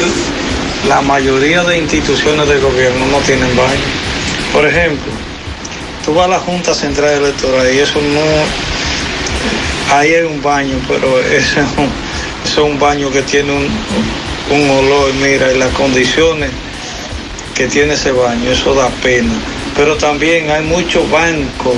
la 0.87 1.01
mayoría 1.01 1.63
de 1.63 1.79
instituciones 1.79 2.47
de 2.47 2.59
gobierno 2.59 3.07
no 3.07 3.17
tienen 3.19 3.49
baño. 3.57 3.81
Por 4.53 4.67
ejemplo, 4.67 5.11
tú 6.05 6.13
vas 6.13 6.25
a 6.27 6.29
la 6.29 6.39
Junta 6.39 6.75
Central 6.75 7.15
Electoral 7.23 7.73
y 7.73 7.79
eso 7.79 7.99
no... 7.99 8.21
Ahí 9.95 10.13
hay 10.13 10.23
un 10.23 10.39
baño, 10.43 10.75
pero 10.87 11.19
ese 11.19 11.61
es 11.61 11.67
un, 11.77 11.89
ese 12.45 12.51
es 12.53 12.57
un 12.59 12.77
baño 12.77 13.09
que 13.11 13.23
tiene 13.23 13.51
un, 13.51 13.67
un 14.49 14.69
olor, 14.69 15.13
mira, 15.15 15.51
y 15.51 15.57
las 15.57 15.73
condiciones 15.73 16.49
que 17.55 17.67
tiene 17.67 17.93
ese 17.93 18.11
baño, 18.11 18.49
eso 18.49 18.73
da 18.73 18.89
pena. 19.03 19.33
Pero 19.75 19.95
también 19.97 20.49
hay 20.49 20.63
muchos 20.63 21.09
bancos 21.09 21.75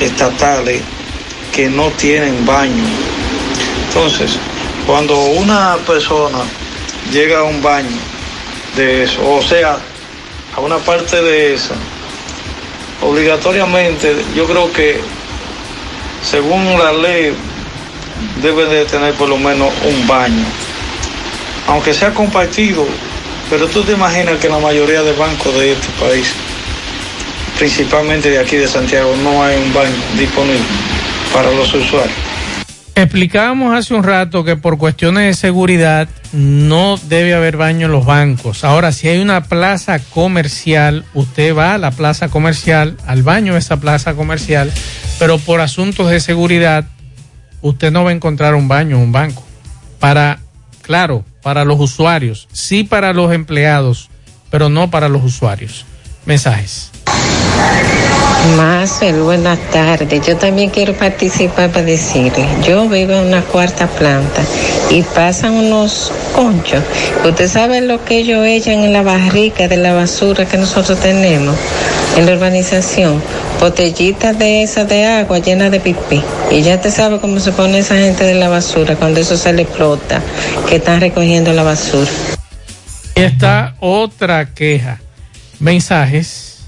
estatales 0.00 0.82
que 1.52 1.68
no 1.68 1.90
tienen 1.92 2.44
baño. 2.44 2.84
Entonces, 3.88 4.32
cuando 4.86 5.16
una 5.16 5.76
persona 5.86 6.38
llega 7.12 7.40
a 7.40 7.44
un 7.44 7.62
baño 7.62 7.98
de 8.76 9.04
eso, 9.04 9.26
o 9.28 9.42
sea, 9.42 9.78
a 10.54 10.60
una 10.60 10.78
parte 10.78 11.22
de 11.22 11.54
esa, 11.54 11.74
obligatoriamente 13.02 14.16
yo 14.34 14.46
creo 14.46 14.72
que 14.72 15.00
según 16.22 16.78
la 16.78 16.92
ley 16.92 17.34
debe 18.42 18.66
de 18.66 18.84
tener 18.84 19.14
por 19.14 19.28
lo 19.28 19.36
menos 19.36 19.72
un 19.84 20.06
baño, 20.06 20.44
aunque 21.66 21.92
sea 21.94 22.12
compartido, 22.12 22.86
pero 23.50 23.66
tú 23.68 23.82
te 23.82 23.92
imaginas 23.92 24.38
que 24.38 24.48
la 24.48 24.58
mayoría 24.58 25.02
de 25.02 25.12
bancos 25.12 25.54
de 25.54 25.72
este 25.72 25.88
país, 26.00 26.26
principalmente 27.58 28.30
de 28.30 28.38
aquí 28.38 28.56
de 28.56 28.68
Santiago, 28.68 29.14
no 29.22 29.42
hay 29.42 29.56
un 29.56 29.72
baño 29.72 29.94
disponible 30.18 30.64
para 31.32 31.50
los 31.52 31.72
usuarios. 31.72 32.26
Explicábamos 32.98 33.74
hace 33.74 33.92
un 33.92 34.02
rato 34.02 34.42
que 34.42 34.56
por 34.56 34.78
cuestiones 34.78 35.26
de 35.26 35.34
seguridad 35.34 36.08
no 36.32 36.98
debe 37.08 37.34
haber 37.34 37.58
baño 37.58 37.86
en 37.86 37.92
los 37.92 38.06
bancos. 38.06 38.64
Ahora, 38.64 38.90
si 38.90 39.06
hay 39.06 39.18
una 39.18 39.44
plaza 39.44 39.98
comercial, 39.98 41.04
usted 41.12 41.54
va 41.54 41.74
a 41.74 41.78
la 41.78 41.90
plaza 41.90 42.28
comercial, 42.28 42.96
al 43.06 43.22
baño 43.22 43.52
de 43.52 43.58
esa 43.58 43.78
plaza 43.80 44.14
comercial, 44.14 44.72
pero 45.18 45.36
por 45.38 45.60
asuntos 45.60 46.08
de 46.08 46.20
seguridad, 46.20 46.86
usted 47.68 47.90
no 47.90 48.04
va 48.04 48.10
a 48.10 48.14
encontrar 48.14 48.54
un 48.54 48.68
baño 48.68 48.98
un 48.98 49.12
banco. 49.12 49.42
Para, 49.98 50.40
claro, 50.82 51.24
para 51.42 51.64
los 51.64 51.80
usuarios, 51.80 52.48
sí 52.52 52.84
para 52.84 53.12
los 53.12 53.32
empleados, 53.32 54.10
pero 54.50 54.68
no 54.68 54.90
para 54.90 55.08
los 55.08 55.24
usuarios. 55.24 55.84
Mensajes. 56.24 56.90
Marcel, 58.56 59.22
buenas 59.22 59.58
tardes. 59.70 60.26
Yo 60.26 60.36
también 60.36 60.70
quiero 60.70 60.94
participar 60.94 61.70
para 61.70 61.84
decirle, 61.84 62.46
yo 62.62 62.88
vivo 62.88 63.12
en 63.12 63.26
una 63.26 63.42
cuarta 63.42 63.86
planta 63.86 64.42
y 64.90 65.02
pasan 65.02 65.54
unos 65.54 66.12
conchos. 66.34 66.82
Usted 67.24 67.48
sabe 67.48 67.80
lo 67.80 68.04
que 68.04 68.18
ellos 68.18 68.44
echan 68.46 68.80
en 68.80 68.92
la 68.92 69.02
barrica 69.02 69.68
de 69.68 69.76
la 69.76 69.94
basura 69.94 70.44
que 70.46 70.58
nosotros 70.58 71.00
tenemos 71.00 71.56
en 72.16 72.26
la 72.26 72.34
urbanización. 72.34 73.22
Botellitas 73.60 74.38
de 74.38 74.62
esas 74.62 74.88
de 74.88 75.06
agua 75.06 75.38
llenas 75.38 75.70
de 75.70 75.80
pipí. 75.80 76.22
Y 76.50 76.62
ya 76.62 76.80
te 76.80 76.90
sabe 76.90 77.20
cómo 77.20 77.40
se 77.40 77.52
pone 77.52 77.78
esa 77.78 77.96
gente 77.96 78.24
de 78.24 78.34
la 78.34 78.48
basura 78.48 78.96
cuando 78.96 79.20
eso 79.20 79.36
se 79.36 79.52
le 79.52 79.62
explota, 79.62 80.20
que 80.68 80.76
están 80.76 81.00
recogiendo 81.00 81.52
la 81.52 81.62
basura. 81.62 82.10
Y 83.14 83.22
está 83.22 83.74
otra 83.80 84.46
queja. 84.46 85.00
Mensajes. 85.58 86.58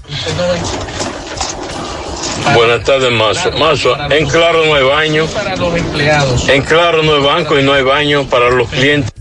Buenas 2.55 2.83
tardes, 2.83 3.11
Mazo. 3.11 3.51
Mazo, 3.57 4.11
en 4.11 4.27
Claro 4.27 4.65
no 4.65 4.75
hay 4.75 4.83
baño. 4.83 5.25
Para 5.27 5.55
los 5.55 5.77
empleados. 5.77 6.49
En 6.49 6.61
Claro 6.61 7.03
no 7.03 7.15
hay 7.15 7.23
banco 7.23 7.59
y 7.59 7.63
no 7.63 7.73
hay 7.73 7.83
baño 7.83 8.27
para 8.29 8.49
los 8.49 8.69
clientes. 8.69 9.11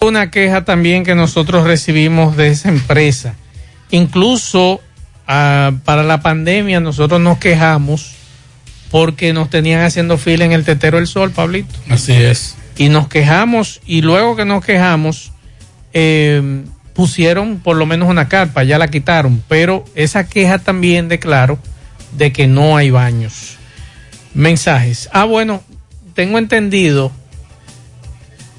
Una 0.00 0.30
queja 0.30 0.64
también 0.64 1.04
que 1.04 1.14
nosotros 1.14 1.64
recibimos 1.64 2.36
de 2.36 2.48
esa 2.48 2.68
empresa. 2.68 3.34
Incluso 3.90 4.80
ah, 5.26 5.72
para 5.84 6.02
la 6.02 6.22
pandemia 6.22 6.80
nosotros 6.80 7.20
nos 7.20 7.38
quejamos 7.38 8.14
porque 8.90 9.32
nos 9.32 9.48
tenían 9.48 9.82
haciendo 9.82 10.18
fila 10.18 10.44
en 10.44 10.52
el 10.52 10.64
tetero 10.64 10.98
del 10.98 11.06
sol, 11.06 11.30
Pablito. 11.30 11.74
Así 11.88 12.12
es. 12.12 12.56
Y 12.76 12.88
nos 12.88 13.08
quejamos 13.08 13.80
y 13.86 14.02
luego 14.02 14.36
que 14.36 14.44
nos 14.44 14.64
quejamos, 14.64 15.32
eh, 15.92 16.62
pusieron 16.92 17.60
por 17.60 17.76
lo 17.76 17.86
menos 17.86 18.08
una 18.08 18.28
carpa, 18.28 18.62
ya 18.64 18.78
la 18.78 18.88
quitaron, 18.88 19.42
pero 19.48 19.84
esa 19.94 20.26
queja 20.26 20.58
también 20.58 21.08
declaro 21.08 21.58
de 22.16 22.32
que 22.32 22.46
no 22.46 22.76
hay 22.76 22.90
baños. 22.90 23.56
Mensajes. 24.34 25.08
Ah, 25.12 25.24
bueno, 25.24 25.62
tengo 26.14 26.38
entendido 26.38 27.12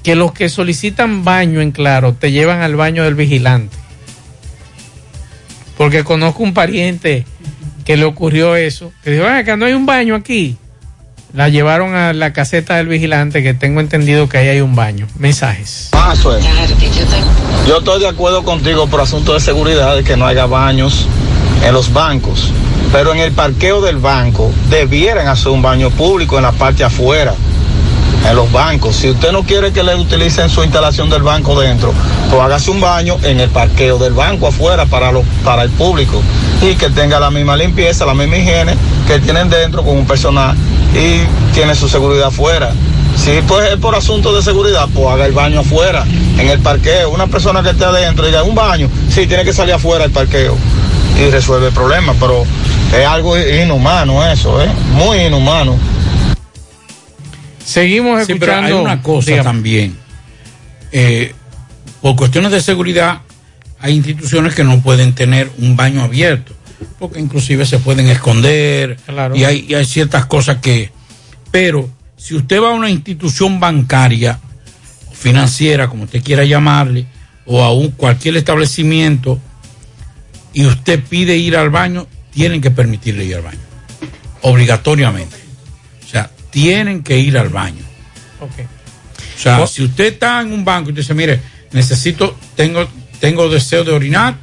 que 0.02 0.14
los 0.14 0.32
que 0.32 0.48
solicitan 0.48 1.24
baño 1.24 1.60
en 1.60 1.72
claro 1.72 2.14
te 2.14 2.30
llevan 2.30 2.60
al 2.60 2.76
baño 2.76 3.04
del 3.04 3.14
vigilante. 3.14 3.76
Porque 5.76 6.04
conozco 6.04 6.42
un 6.42 6.54
pariente 6.54 7.26
que 7.84 7.96
le 7.96 8.04
ocurrió 8.04 8.54
eso, 8.56 8.92
que 9.02 9.10
dijo, 9.10 9.24
"Ah, 9.26 9.42
que 9.44 9.56
no 9.56 9.66
hay 9.66 9.72
un 9.72 9.86
baño 9.86 10.14
aquí. 10.14 10.56
La 11.32 11.48
llevaron 11.48 11.96
a 11.96 12.12
la 12.12 12.32
caseta 12.32 12.76
del 12.76 12.86
vigilante, 12.86 13.42
que 13.42 13.54
tengo 13.54 13.80
entendido 13.80 14.28
que 14.28 14.38
ahí 14.38 14.48
hay 14.48 14.60
un 14.60 14.76
baño. 14.76 15.08
Mensajes. 15.18 15.88
Paso, 15.90 16.38
eh. 16.38 16.42
Yo 17.66 17.78
estoy 17.78 18.00
de 18.00 18.08
acuerdo 18.08 18.44
contigo 18.44 18.86
por 18.86 19.00
asunto 19.00 19.34
de 19.34 19.40
seguridad 19.40 19.96
de 19.96 20.04
que 20.04 20.16
no 20.16 20.26
haya 20.26 20.46
baños 20.46 21.08
en 21.64 21.72
los 21.74 21.92
bancos, 21.92 22.52
pero 22.94 23.12
en 23.12 23.18
el 23.18 23.32
parqueo 23.32 23.80
del 23.80 23.98
banco 23.98 24.52
debieran 24.70 25.26
hacer 25.26 25.48
un 25.48 25.62
baño 25.62 25.90
público 25.90 26.36
en 26.36 26.44
la 26.44 26.52
parte 26.52 26.84
afuera, 26.84 27.34
en 28.24 28.36
los 28.36 28.52
bancos. 28.52 28.94
Si 28.94 29.10
usted 29.10 29.32
no 29.32 29.42
quiere 29.42 29.72
que 29.72 29.82
le 29.82 29.96
utilicen 29.96 30.48
su 30.48 30.62
instalación 30.62 31.10
del 31.10 31.24
banco 31.24 31.58
dentro, 31.60 31.92
pues 32.30 32.40
hágase 32.40 32.70
un 32.70 32.80
baño 32.80 33.16
en 33.24 33.40
el 33.40 33.50
parqueo 33.50 33.98
del 33.98 34.12
banco 34.12 34.46
afuera 34.46 34.86
para, 34.86 35.10
los 35.10 35.24
para 35.42 35.64
el 35.64 35.70
público 35.70 36.22
y 36.62 36.76
que 36.76 36.88
tenga 36.88 37.18
la 37.18 37.32
misma 37.32 37.56
limpieza, 37.56 38.06
la 38.06 38.14
misma 38.14 38.36
higiene 38.36 38.76
que 39.08 39.18
tienen 39.18 39.50
dentro 39.50 39.82
con 39.82 39.96
un 39.96 40.06
personal 40.06 40.56
y 40.94 41.26
tiene 41.52 41.74
su 41.74 41.88
seguridad 41.88 42.28
afuera. 42.28 42.70
Si 43.16 43.40
pues 43.48 43.72
es 43.72 43.76
por 43.78 43.96
asunto 43.96 44.32
de 44.32 44.40
seguridad, 44.40 44.88
pues 44.94 45.08
haga 45.08 45.26
el 45.26 45.32
baño 45.32 45.62
afuera, 45.62 46.04
en 46.38 46.48
el 46.48 46.60
parqueo. 46.60 47.10
Una 47.10 47.26
persona 47.26 47.60
que 47.60 47.70
esté 47.70 47.86
adentro 47.86 48.24
diga, 48.24 48.44
un 48.44 48.54
baño, 48.54 48.88
sí, 49.08 49.26
tiene 49.26 49.42
que 49.42 49.52
salir 49.52 49.74
afuera 49.74 50.04
del 50.04 50.12
parqueo 50.12 50.56
y 51.18 51.30
resuelve 51.30 51.68
el 51.68 51.72
problema, 51.72 52.14
pero 52.18 52.44
es 53.00 53.06
algo 53.06 53.36
inhumano 53.38 54.24
eso, 54.30 54.62
¿eh? 54.62 54.68
Muy 54.92 55.18
inhumano. 55.18 55.76
Seguimos 57.64 58.26
Sí, 58.26 58.34
pero 58.34 58.52
hay 58.52 58.58
escuchando. 58.58 58.82
una 58.82 59.02
cosa 59.02 59.30
Dígame. 59.30 59.44
también. 59.44 59.96
Eh, 60.92 61.34
por 62.00 62.14
cuestiones 62.16 62.52
de 62.52 62.60
seguridad, 62.60 63.20
hay 63.80 63.94
instituciones 63.94 64.54
que 64.54 64.64
no 64.64 64.80
pueden 64.80 65.14
tener 65.14 65.50
un 65.58 65.74
baño 65.76 66.02
abierto, 66.02 66.52
porque 66.98 67.20
inclusive 67.20 67.64
se 67.66 67.78
pueden 67.78 68.06
esconder 68.08 68.96
Claro. 69.06 69.34
y, 69.34 69.44
hay, 69.44 69.64
y 69.68 69.74
hay 69.74 69.84
ciertas 69.84 70.26
cosas 70.26 70.58
que... 70.58 70.92
Pero 71.50 71.88
si 72.16 72.34
usted 72.34 72.60
va 72.62 72.70
a 72.70 72.74
una 72.74 72.90
institución 72.90 73.58
bancaria 73.60 74.38
financiera, 75.12 75.88
como 75.88 76.04
usted 76.04 76.22
quiera 76.22 76.44
llamarle, 76.44 77.06
o 77.46 77.62
a 77.62 77.72
un, 77.72 77.90
cualquier 77.90 78.36
establecimiento, 78.36 79.38
y 80.52 80.66
usted 80.66 81.02
pide 81.02 81.36
ir 81.36 81.56
al 81.56 81.70
baño, 81.70 82.06
tienen 82.34 82.60
que 82.60 82.70
permitirle 82.70 83.24
ir 83.24 83.36
al 83.36 83.42
baño, 83.42 83.60
obligatoriamente. 84.42 85.36
O 86.04 86.08
sea, 86.08 86.30
tienen 86.50 87.02
que 87.02 87.18
ir 87.18 87.38
al 87.38 87.48
baño. 87.48 87.82
Ok. 88.40 88.52
O 89.36 89.40
sea, 89.40 89.60
Oh. 89.60 89.66
si 89.66 89.82
usted 89.82 90.04
está 90.12 90.40
en 90.40 90.52
un 90.52 90.64
banco 90.64 90.90
y 90.90 90.92
dice, 90.92 91.14
mire, 91.14 91.40
necesito, 91.72 92.36
tengo, 92.56 92.88
tengo 93.20 93.48
deseo 93.48 93.84
de 93.84 93.92
orinar 93.92 94.36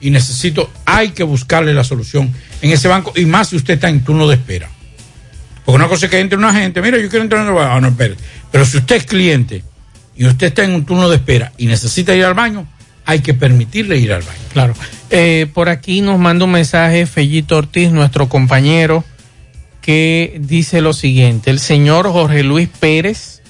y 0.00 0.10
necesito, 0.10 0.70
hay 0.84 1.10
que 1.10 1.22
buscarle 1.22 1.74
la 1.74 1.84
solución 1.84 2.32
en 2.62 2.70
ese 2.70 2.88
banco 2.88 3.12
y 3.16 3.24
más 3.26 3.48
si 3.48 3.56
usted 3.56 3.74
está 3.74 3.88
en 3.88 4.04
turno 4.04 4.28
de 4.28 4.36
espera. 4.36 4.68
Porque 5.64 5.76
una 5.76 5.88
cosa 5.88 6.06
es 6.06 6.10
que 6.10 6.18
entre 6.20 6.38
una 6.38 6.52
gente, 6.54 6.80
mira, 6.80 6.98
yo 6.98 7.08
quiero 7.10 7.24
entrar 7.24 7.42
en 7.42 7.48
el 7.48 7.54
baño, 7.54 7.72
ah, 7.72 7.80
no, 7.80 7.88
espere. 7.88 8.14
Pero 8.50 8.64
si 8.64 8.78
usted 8.78 8.96
es 8.96 9.04
cliente 9.04 9.62
y 10.16 10.24
usted 10.26 10.46
está 10.48 10.64
en 10.64 10.72
un 10.72 10.84
turno 10.86 11.08
de 11.10 11.16
espera 11.16 11.52
y 11.58 11.66
necesita 11.66 12.14
ir 12.14 12.24
al 12.24 12.34
baño, 12.34 12.66
hay 13.08 13.20
que 13.20 13.32
permitirle 13.32 13.96
ir 13.96 14.12
al 14.12 14.20
baño. 14.20 14.38
Claro. 14.52 14.74
Eh, 15.08 15.46
por 15.54 15.70
aquí 15.70 16.02
nos 16.02 16.18
manda 16.18 16.44
un 16.44 16.50
mensaje 16.50 17.06
Fellito 17.06 17.56
Ortiz, 17.56 17.90
nuestro 17.90 18.28
compañero, 18.28 19.02
que 19.80 20.36
dice 20.42 20.82
lo 20.82 20.92
siguiente. 20.92 21.50
El 21.50 21.58
señor 21.58 22.12
Jorge 22.12 22.42
Luis 22.42 22.68
Pérez, 22.68 23.40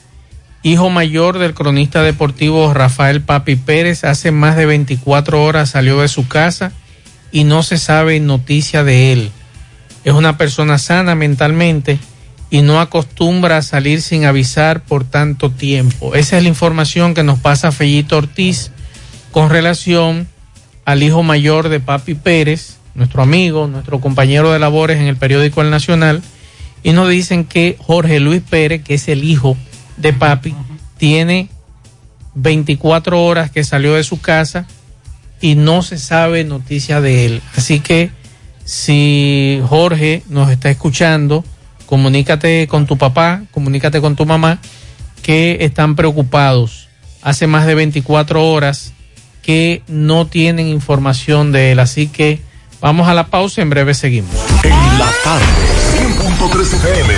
hijo 0.62 0.90
mayor 0.90 1.40
del 1.40 1.54
cronista 1.54 2.04
deportivo 2.04 2.72
Rafael 2.72 3.20
Papi 3.20 3.56
Pérez, 3.56 4.04
hace 4.04 4.30
más 4.30 4.56
de 4.56 4.66
24 4.66 5.42
horas 5.42 5.70
salió 5.70 6.02
de 6.02 6.08
su 6.08 6.28
casa 6.28 6.70
y 7.32 7.42
no 7.42 7.64
se 7.64 7.78
sabe 7.78 8.20
noticia 8.20 8.84
de 8.84 9.12
él. 9.12 9.32
Es 10.04 10.12
una 10.12 10.38
persona 10.38 10.78
sana 10.78 11.16
mentalmente 11.16 11.98
y 12.48 12.62
no 12.62 12.80
acostumbra 12.80 13.56
a 13.56 13.62
salir 13.62 14.02
sin 14.02 14.24
avisar 14.24 14.84
por 14.84 15.02
tanto 15.02 15.50
tiempo. 15.50 16.14
Esa 16.14 16.36
es 16.36 16.44
la 16.44 16.48
información 16.48 17.12
que 17.12 17.24
nos 17.24 17.40
pasa 17.40 17.72
Fellito 17.72 18.18
Ortiz 18.18 18.70
con 19.38 19.50
relación 19.50 20.26
al 20.84 21.00
hijo 21.00 21.22
mayor 21.22 21.68
de 21.68 21.78
Papi 21.78 22.14
Pérez, 22.14 22.78
nuestro 22.96 23.22
amigo, 23.22 23.68
nuestro 23.68 24.00
compañero 24.00 24.52
de 24.52 24.58
labores 24.58 24.98
en 24.98 25.06
el 25.06 25.16
periódico 25.16 25.62
El 25.62 25.70
Nacional, 25.70 26.24
y 26.82 26.90
nos 26.90 27.08
dicen 27.08 27.44
que 27.44 27.76
Jorge 27.78 28.18
Luis 28.18 28.42
Pérez, 28.42 28.82
que 28.82 28.94
es 28.94 29.06
el 29.06 29.22
hijo 29.22 29.56
de 29.96 30.12
Papi, 30.12 30.56
tiene 30.96 31.50
24 32.34 33.24
horas 33.24 33.52
que 33.52 33.62
salió 33.62 33.94
de 33.94 34.02
su 34.02 34.20
casa 34.20 34.66
y 35.40 35.54
no 35.54 35.82
se 35.82 35.98
sabe 35.98 36.42
noticia 36.42 37.00
de 37.00 37.26
él. 37.26 37.42
Así 37.54 37.78
que 37.78 38.10
si 38.64 39.62
Jorge 39.68 40.24
nos 40.28 40.50
está 40.50 40.68
escuchando, 40.68 41.44
comunícate 41.86 42.66
con 42.66 42.86
tu 42.86 42.98
papá, 42.98 43.42
comunícate 43.52 44.00
con 44.00 44.16
tu 44.16 44.26
mamá, 44.26 44.58
que 45.22 45.58
están 45.60 45.94
preocupados. 45.94 46.88
Hace 47.22 47.46
más 47.46 47.66
de 47.66 47.76
24 47.76 48.44
horas 48.44 48.94
que 49.48 49.80
no 49.88 50.26
tienen 50.26 50.66
información 50.66 51.52
de 51.52 51.72
él. 51.72 51.78
Así 51.78 52.06
que 52.06 52.42
vamos 52.82 53.08
a 53.08 53.14
la 53.14 53.28
pausa, 53.28 53.62
en 53.62 53.70
breve 53.70 53.94
seguimos. 53.94 54.30
En 54.62 54.98
la 54.98 55.10
tarde, 55.24 55.46
100.3 56.50 56.74
FM. 56.74 57.14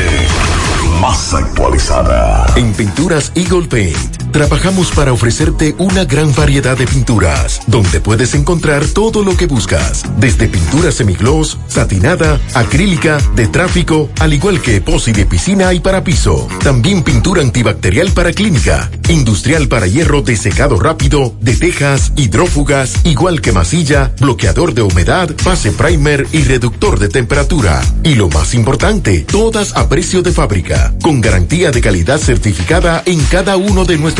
Más 1.01 1.35
actualizada. 1.35 2.47
En 2.55 2.73
Pinturas 2.75 3.33
Eagle 3.35 3.67
Paint 3.67 4.30
trabajamos 4.31 4.91
para 4.93 5.13
ofrecerte 5.13 5.75
una 5.79 6.05
gran 6.05 6.35
variedad 6.35 6.77
de 6.77 6.87
pinturas, 6.87 7.61
donde 7.67 8.01
puedes 8.01 8.35
encontrar 8.35 8.87
todo 8.87 9.23
lo 9.23 9.37
que 9.37 9.47
buscas, 9.47 10.05
desde 10.19 10.49
pintura 10.49 10.93
semigloss, 10.93 11.59
satinada, 11.69 12.41
acrílica, 12.55 13.19
de 13.35 13.49
tráfico, 13.49 14.09
al 14.21 14.33
igual 14.33 14.61
que 14.61 14.77
epoxi 14.77 15.13
de 15.13 15.27
piscina 15.27 15.73
y 15.75 15.81
para 15.81 16.05
piso. 16.05 16.49
También 16.63 17.03
pintura 17.03 17.43
antibacterial 17.43 18.13
para 18.13 18.33
clínica, 18.33 18.91
industrial 19.09 19.69
para 19.69 19.87
hierro 19.87 20.23
de 20.23 20.37
secado 20.37 20.79
rápido, 20.79 21.35
de 21.41 21.57
tejas, 21.57 22.13
hidrófugas, 22.17 22.95
igual 23.05 23.41
que 23.41 23.53
masilla, 23.53 24.13
bloqueador 24.21 24.75
de 24.75 24.83
humedad, 24.83 25.29
base 25.45 25.73
primer 25.73 26.27
y 26.33 26.45
reductor 26.45 26.99
de 26.99 27.09
temperatura. 27.09 27.83
Y 28.05 28.15
lo 28.15 28.29
más 28.29 28.55
importante, 28.55 29.21
todas 29.21 29.77
a 29.77 29.89
precio 29.89 30.23
de 30.23 30.33
fábrica, 30.33 30.95
con 31.03 31.21
garantía 31.21 31.71
de 31.71 31.81
calidad 31.81 32.19
certificada 32.19 33.03
en 33.07 33.21
cada 33.25 33.57
uno 33.57 33.85
de 33.85 33.99
nuestros 33.99 34.20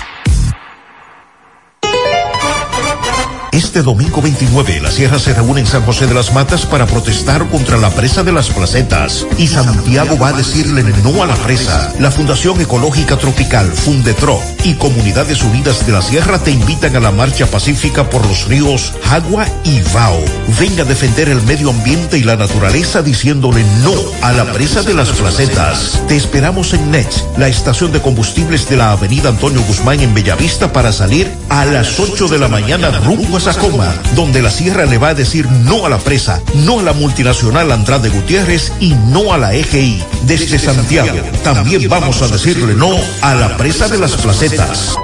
Este 3.61 3.83
domingo 3.83 4.23
29, 4.23 4.81
la 4.81 4.89
Sierra 4.89 5.19
se 5.19 5.35
reúne 5.35 5.61
en 5.61 5.67
San 5.67 5.83
José 5.83 6.07
de 6.07 6.15
las 6.15 6.33
Matas 6.33 6.65
para 6.65 6.87
protestar 6.87 7.47
contra 7.47 7.77
la 7.77 7.91
presa 7.91 8.23
de 8.23 8.31
las 8.31 8.49
placetas. 8.49 9.27
Y 9.37 9.47
Santiago 9.47 10.17
va 10.17 10.29
a 10.29 10.33
decirle 10.33 10.83
no 11.03 11.21
a 11.21 11.27
la 11.27 11.35
presa. 11.35 11.93
La 11.99 12.09
Fundación 12.09 12.59
Ecológica 12.59 13.17
Tropical, 13.17 13.71
Fundetro 13.71 14.41
y 14.63 14.73
Comunidades 14.73 15.43
Unidas 15.43 15.85
de 15.85 15.93
la 15.93 16.01
Sierra 16.01 16.39
te 16.39 16.49
invitan 16.49 16.95
a 16.95 16.99
la 16.99 17.11
marcha 17.11 17.45
pacífica 17.45 18.09
por 18.09 18.25
los 18.25 18.47
ríos 18.47 18.93
Jagua 19.03 19.45
y 19.63 19.79
Vao. 19.93 20.19
Venga 20.59 20.81
a 20.81 20.87
defender 20.87 21.29
el 21.29 21.41
medio 21.43 21.69
ambiente 21.69 22.17
y 22.17 22.23
la 22.23 22.37
naturaleza 22.37 23.03
diciéndole 23.03 23.63
no 23.83 23.93
a 24.23 24.31
la 24.33 24.51
presa 24.51 24.81
de 24.81 24.95
las 24.95 25.09
placetas. 25.09 26.01
Te 26.07 26.17
esperamos 26.17 26.73
en 26.73 26.89
NET, 26.89 27.13
la 27.37 27.47
estación 27.47 27.91
de 27.91 28.01
combustibles 28.01 28.67
de 28.67 28.77
la 28.77 28.91
Avenida 28.91 29.29
Antonio 29.29 29.61
Guzmán 29.67 29.99
en 29.99 30.15
Bellavista 30.15 30.73
para 30.73 30.91
salir 30.91 31.31
a 31.49 31.63
las 31.65 31.99
8 31.99 32.27
de 32.27 32.39
la 32.39 32.47
mañana 32.47 32.89
rumbo 33.01 33.37
a 33.37 33.50
Sacoma, 33.53 33.93
donde 34.15 34.41
la 34.41 34.49
Sierra 34.49 34.85
le 34.85 34.97
va 34.97 35.09
a 35.09 35.13
decir 35.13 35.45
no 35.49 35.85
a 35.85 35.89
la 35.89 35.97
presa, 35.97 36.41
no 36.53 36.79
a 36.79 36.83
la 36.83 36.93
multinacional 36.93 37.69
Andrade 37.71 38.07
Gutiérrez 38.07 38.71
y 38.79 38.93
no 38.93 39.33
a 39.33 39.37
la 39.37 39.53
EGI. 39.53 40.01
Desde 40.23 40.57
Santiago, 40.57 41.17
también 41.43 41.89
vamos 41.89 42.21
a 42.21 42.29
decirle 42.29 42.73
no 42.75 42.91
a 43.21 43.35
la 43.35 43.57
presa 43.57 43.89
de 43.89 43.97
las 43.97 44.13
placetas. 44.13 44.95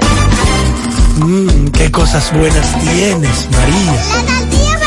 Mmm, 1.17 1.67
qué 1.69 1.91
cosas 1.91 2.31
buenas 2.31 2.79
tienes, 2.79 3.47
María. 3.51 3.91
La 3.91 4.23
tortilla 4.23 4.79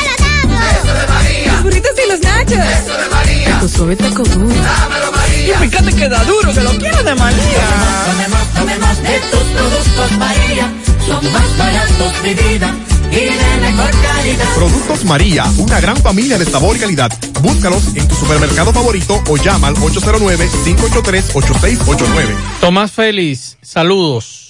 para. 0.49 0.71
Eso 0.71 0.95
de 0.95 1.07
María. 1.07 1.53
Los 1.53 1.63
burritos 1.63 1.91
leche. 1.99 2.55
Eso 2.55 2.97
de 2.97 3.09
María. 3.11 3.61
Tu 3.61 3.69
suave 3.69 3.97
taco 3.97 4.23
duro. 4.23 4.55
Dámelo, 4.55 5.13
María. 5.13 5.55
Y 5.55 5.69
fíjate 5.69 5.93
que 5.93 6.09
da 6.09 6.25
duro, 6.25 6.55
que 6.55 6.61
lo 6.63 6.71
quiero 6.79 7.03
de 7.03 7.15
María. 7.15 7.65
Tomemos, 8.07 8.49
tomemos, 8.55 9.03
de 9.03 9.21
tus 9.31 9.43
productos, 9.55 10.19
María. 10.19 10.73
Son 11.07 11.33
más 11.33 11.59
baratos 11.59 12.23
de 12.23 12.35
vida 12.35 12.75
y 13.11 13.15
de 13.15 13.31
mejor 13.61 13.91
calidad. 14.03 14.55
Productos 14.55 15.05
María, 15.05 15.45
una 15.59 15.81
gran 15.81 15.97
familia 15.97 16.39
de 16.39 16.45
sabor 16.45 16.77
y 16.77 16.81
calidad. 16.81 17.11
Búscalos 17.43 17.83
en 17.95 18.07
tu 18.09 18.15
supermercado 18.15 18.73
favorito 18.73 19.23
o 19.29 19.37
llama 19.37 19.67
al 19.69 19.75
809-583-8689. 19.77 22.37
Tomás 22.61 22.93
Félix, 22.93 23.59
saludos. 23.63 24.50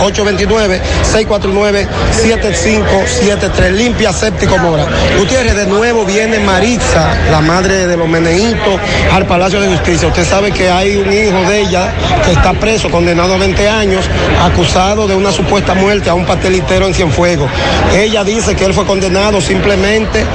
829-649-7573. 1.14 3.72
Limpia 3.72 4.12
Séptico 4.12 4.58
Mora. 4.58 4.88
Gutiérrez, 5.20 5.56
de 5.56 5.68
nuevo 5.68 6.04
viene 6.06 6.40
Maritza 6.40 7.11
la 7.32 7.42
madre 7.42 7.88
de 7.88 7.98
los 7.98 8.08
meneitos, 8.08 8.80
al 9.12 9.26
Palacio 9.26 9.62
de 9.62 9.68
Justicia. 9.68 10.08
Usted 10.08 10.26
sabe 10.26 10.52
que 10.52 10.70
hay 10.70 10.98
un 10.98 11.12
hijo 11.12 11.50
de 11.50 11.62
ella 11.62 11.92
que 12.26 12.32
está 12.32 12.54
preso, 12.54 12.90
condenado 12.90 13.34
a 13.34 13.38
20 13.38 13.70
años, 13.70 14.06
acusado 14.44 15.08
de 15.08 15.16
una 15.16 15.32
supuesta 15.32 15.74
muerte 15.74 16.10
a 16.10 16.14
un 16.14 16.26
pastelitero 16.26 16.88
en 16.88 16.94
Cienfuegos. 16.94 17.50
Ella 17.94 18.24
dice 18.24 18.56
que 18.56 18.66
él 18.66 18.74
fue 18.74 18.86
condenado 18.86 19.42
simplemente 19.42 20.26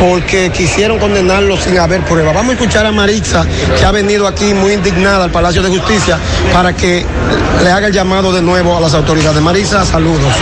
porque 0.00 0.50
quisieron 0.50 0.98
condenarlo 0.98 1.56
sin 1.56 1.78
haber 1.78 2.00
prueba. 2.02 2.32
Vamos 2.32 2.50
a 2.50 2.52
escuchar 2.54 2.86
a 2.86 2.92
Maritza, 2.92 3.46
que 3.78 3.84
ha 3.84 3.92
venido 3.92 4.26
aquí 4.26 4.52
muy 4.54 4.72
indignada 4.72 5.24
al 5.24 5.30
Palacio 5.30 5.62
de 5.62 5.68
Justicia, 5.68 6.18
para 6.52 6.72
que 6.72 7.04
le 7.62 7.70
haga 7.70 7.86
el 7.86 7.92
llamado 7.92 8.32
de 8.32 8.42
nuevo 8.42 8.76
a 8.76 8.80
las 8.80 8.94
autoridades. 8.94 9.40
Marisa, 9.40 9.84
saludos. 9.84 10.32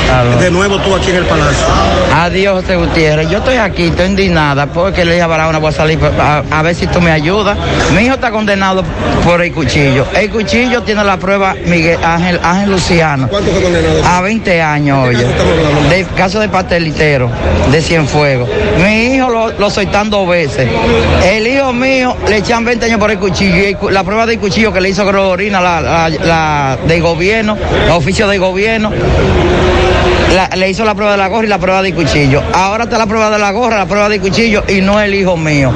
De 0.40 0.50
nuevo 0.50 0.78
tú 0.78 0.94
aquí 0.94 1.10
en 1.10 1.16
el 1.16 1.24
Palacio. 1.24 1.66
Adiós, 2.14 2.62
José 2.62 2.76
Gutiérrez. 2.76 3.28
Yo 3.28 3.38
estoy 3.38 3.56
aquí, 3.56 3.84
estoy 3.84 4.06
indignada 4.06 4.66
porque 4.66 5.04
le 5.04 5.12
dije 5.12 5.22
a 5.22 5.26
Barahona 5.26 5.58
voy 5.58 5.68
a 5.68 5.72
salir 5.80 5.98
a, 6.20 6.42
a 6.50 6.62
ver 6.62 6.74
si 6.74 6.86
tú 6.86 7.00
me 7.00 7.10
ayudas. 7.10 7.56
Mi 7.96 8.02
hijo 8.02 8.14
está 8.14 8.30
condenado 8.30 8.84
por 9.24 9.42
el 9.42 9.50
cuchillo. 9.52 10.04
El 10.14 10.28
cuchillo 10.30 10.82
tiene 10.82 11.02
la 11.04 11.16
prueba 11.16 11.54
Miguel 11.66 11.98
Ángel, 12.04 12.38
Ángel 12.42 12.70
Luciano. 12.70 13.28
¿Cuánto 13.28 13.50
fue 13.50 13.62
condenado? 13.62 14.04
A 14.06 14.20
20 14.20 14.60
años, 14.62 15.08
oye. 15.08 15.24
De 15.88 16.04
caso 16.16 16.38
de 16.40 16.48
pastelitero, 16.48 17.30
de 17.72 17.80
Cienfuegos. 17.80 18.48
Mi 18.82 19.14
hijo 19.14 19.30
lo, 19.30 19.52
lo 19.52 19.70
soltan 19.70 20.10
dos 20.10 20.28
veces. 20.28 20.68
El 21.24 21.46
hijo 21.46 21.72
mío 21.72 22.16
le 22.28 22.36
echan 22.38 22.64
20 22.64 22.84
años 22.86 22.98
por 22.98 23.10
el 23.10 23.18
cuchillo. 23.18 23.56
Y 23.56 23.64
el 23.88 23.94
la 23.94 24.04
prueba 24.04 24.26
del 24.26 24.38
cuchillo 24.38 24.72
que 24.72 24.80
le 24.80 24.90
hizo 24.90 25.06
Gregorina, 25.06 25.60
la, 25.60 25.80
la, 25.80 26.08
la 26.08 26.78
del 26.86 27.00
gobierno, 27.00 27.56
los 27.88 27.96
oficios 27.96 28.28
del 28.30 28.38
gobierno. 28.40 28.90
La- 30.34 30.48
le 30.56 30.70
hizo 30.70 30.84
la 30.84 30.94
prueba 30.94 31.12
de 31.12 31.18
la 31.18 31.26
gorra 31.28 31.46
y 31.46 31.48
la 31.48 31.58
prueba 31.58 31.82
del 31.82 31.94
cuchillo. 31.94 32.40
Ahora 32.52 32.84
está 32.84 32.98
la 32.98 33.06
prueba 33.06 33.30
de 33.30 33.38
la 33.38 33.50
gorra, 33.50 33.78
la 33.78 33.86
prueba 33.86 34.08
del 34.08 34.20
cuchillo 34.20 34.62
y 34.68 34.80
no 34.80 35.00
el 35.00 35.12
hijo 35.14 35.36
mío. 35.36 35.69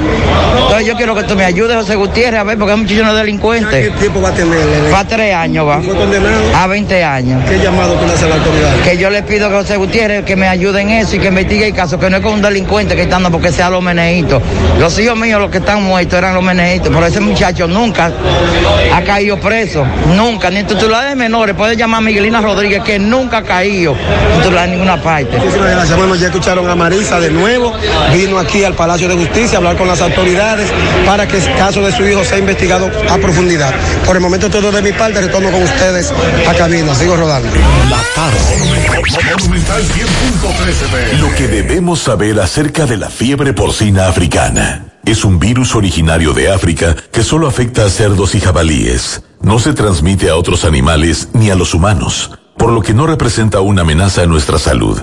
Entonces 0.54 0.86
yo 0.86 0.96
quiero 0.96 1.14
que 1.14 1.24
tú 1.24 1.36
me 1.36 1.44
ayudes, 1.44 1.76
José 1.76 1.96
Gutiérrez, 1.96 2.40
a 2.40 2.44
ver, 2.44 2.58
porque 2.58 2.72
es 2.72 2.78
un 2.78 2.82
muchacho 2.84 3.04
no 3.04 3.10
es 3.10 3.16
delincuente. 3.16 3.82
¿Qué 3.82 3.90
tiempo 3.90 4.20
va 4.20 4.28
a 4.30 4.34
tener? 4.34 4.58
Va 4.92 5.00
a 5.00 5.04
tres 5.04 5.34
años, 5.34 5.66
va. 5.66 5.80
¿Fue 5.80 5.94
condenado? 5.94 6.56
A 6.56 6.66
20 6.66 7.04
años. 7.04 7.42
¿Qué 7.48 7.58
llamado 7.58 7.94
tú 7.94 8.06
le 8.06 8.12
a 8.12 8.28
la 8.28 8.34
autoridad? 8.36 8.80
Que 8.82 8.96
yo 8.98 9.10
le 9.10 9.22
pido 9.22 9.48
que 9.48 9.56
José 9.56 9.76
Gutiérrez 9.76 10.24
que 10.24 10.36
me 10.36 10.48
ayude 10.48 10.80
en 10.80 10.90
eso 10.90 11.16
y 11.16 11.18
que 11.18 11.28
investigue 11.28 11.68
el 11.68 11.74
caso, 11.74 11.98
que 11.98 12.10
no 12.10 12.16
es 12.16 12.22
con 12.22 12.34
un 12.34 12.42
delincuente 12.42 12.94
que 12.94 13.02
está 13.02 13.16
andando 13.16 13.38
porque 13.38 13.52
sea 13.52 13.70
los 13.70 13.82
meneitos. 13.82 14.42
Los 14.78 14.98
hijos 14.98 15.16
míos, 15.16 15.40
los 15.40 15.50
que 15.50 15.58
están 15.58 15.82
muertos, 15.82 16.18
eran 16.18 16.34
los 16.34 16.42
meneitos, 16.42 16.90
pero 16.92 17.06
ese 17.06 17.20
muchacho 17.20 17.66
nunca 17.66 18.10
ha 18.92 19.02
caído 19.02 19.38
preso, 19.38 19.84
nunca, 20.14 20.50
ni 20.50 20.58
en 20.58 20.66
titulares 20.66 21.16
menores. 21.16 21.54
Puede 21.54 21.76
llamar 21.76 21.98
a 21.98 22.02
Miguelina 22.02 22.40
Rodríguez, 22.40 22.82
que 22.82 22.98
nunca 22.98 23.38
ha 23.38 23.42
caído 23.42 23.94
titular 24.38 24.64
en 24.64 24.72
ninguna 24.72 25.00
parte. 25.02 25.36
Muchísimas 25.38 25.70
gracias. 25.70 25.96
Bueno, 25.96 26.14
ya 26.14 26.26
escucharon 26.26 26.68
a 26.68 26.74
Marisa 26.74 27.20
de 27.20 27.30
nuevo. 27.30 27.72
Vino 28.12 28.38
aquí 28.38 28.64
al 28.64 28.74
Palacio 28.74 29.08
de 29.08 29.16
Justicia 29.16 29.56
a 29.56 29.58
hablar 29.58 29.76
con 29.76 29.83
las 29.86 30.00
autoridades 30.00 30.70
para 31.06 31.26
que 31.26 31.38
el 31.38 31.56
caso 31.56 31.82
de 31.82 31.92
su 31.92 32.06
hijo 32.06 32.24
sea 32.24 32.38
investigado 32.38 32.90
a 33.10 33.18
profundidad. 33.18 33.74
Por 34.06 34.16
el 34.16 34.22
momento 34.22 34.50
todo 34.50 34.70
de 34.72 34.82
mi 34.82 34.92
parte, 34.92 35.20
retorno 35.20 35.50
con 35.50 35.62
ustedes 35.62 36.12
a 36.48 36.54
cabina. 36.54 36.94
Sigo 36.94 37.16
rodando. 37.16 37.48
La 37.90 38.02
tarde. 38.14 38.64
Lo 41.20 41.34
que 41.34 41.48
debemos 41.48 42.00
saber 42.00 42.40
acerca 42.40 42.86
de 42.86 42.96
la 42.96 43.10
fiebre 43.10 43.52
porcina 43.52 44.08
africana. 44.08 44.86
Es 45.04 45.24
un 45.24 45.38
virus 45.38 45.74
originario 45.74 46.32
de 46.32 46.50
África 46.50 46.96
que 47.12 47.22
solo 47.22 47.46
afecta 47.46 47.84
a 47.84 47.90
cerdos 47.90 48.34
y 48.34 48.40
jabalíes. 48.40 49.22
No 49.42 49.58
se 49.58 49.74
transmite 49.74 50.30
a 50.30 50.36
otros 50.36 50.64
animales 50.64 51.28
ni 51.34 51.50
a 51.50 51.54
los 51.54 51.74
humanos, 51.74 52.30
por 52.56 52.72
lo 52.72 52.80
que 52.80 52.94
no 52.94 53.06
representa 53.06 53.60
una 53.60 53.82
amenaza 53.82 54.22
a 54.22 54.26
nuestra 54.26 54.58
salud. 54.58 55.02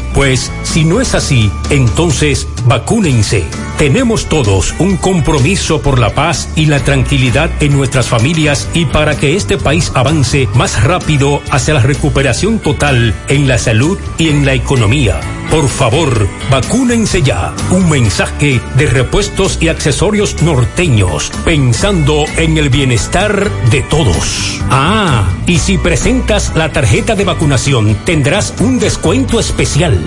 Pues 0.13 0.51
si 0.63 0.83
no 0.83 1.01
es 1.01 1.15
así, 1.15 1.51
entonces 1.69 2.47
vacúnense. 2.65 3.45
Tenemos 3.77 4.27
todos 4.27 4.75
un 4.79 4.97
compromiso 4.97 5.81
por 5.81 5.99
la 5.99 6.13
paz 6.13 6.49
y 6.55 6.65
la 6.67 6.83
tranquilidad 6.83 7.49
en 7.61 7.73
nuestras 7.73 8.07
familias 8.07 8.69
y 8.73 8.85
para 8.85 9.17
que 9.17 9.35
este 9.35 9.57
país 9.57 9.91
avance 9.95 10.47
más 10.53 10.83
rápido 10.83 11.41
hacia 11.49 11.73
la 11.73 11.81
recuperación 11.81 12.59
total 12.59 13.15
en 13.27 13.47
la 13.47 13.57
salud 13.57 13.97
y 14.17 14.29
en 14.29 14.45
la 14.45 14.53
economía. 14.53 15.19
Por 15.49 15.67
favor, 15.67 16.27
vacúnense 16.49 17.21
ya. 17.21 17.53
Un 17.71 17.89
mensaje 17.89 18.61
de 18.77 18.85
repuestos 18.87 19.57
y 19.61 19.69
accesorios 19.69 20.41
norteños, 20.41 21.31
pensando 21.43 22.25
en 22.37 22.57
el 22.57 22.69
bienestar 22.69 23.49
de 23.69 23.81
todos. 23.81 24.61
Ah, 24.69 25.27
y 25.45 25.57
si 25.59 25.77
presentas 25.77 26.55
la 26.55 26.71
tarjeta 26.71 27.15
de 27.15 27.25
vacunación, 27.25 27.95
tendrás 28.05 28.53
un 28.59 28.79
descuento 28.79 29.39
especial. 29.39 29.97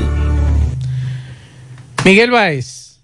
Miguel 2.05 2.31
Báez. 2.31 3.01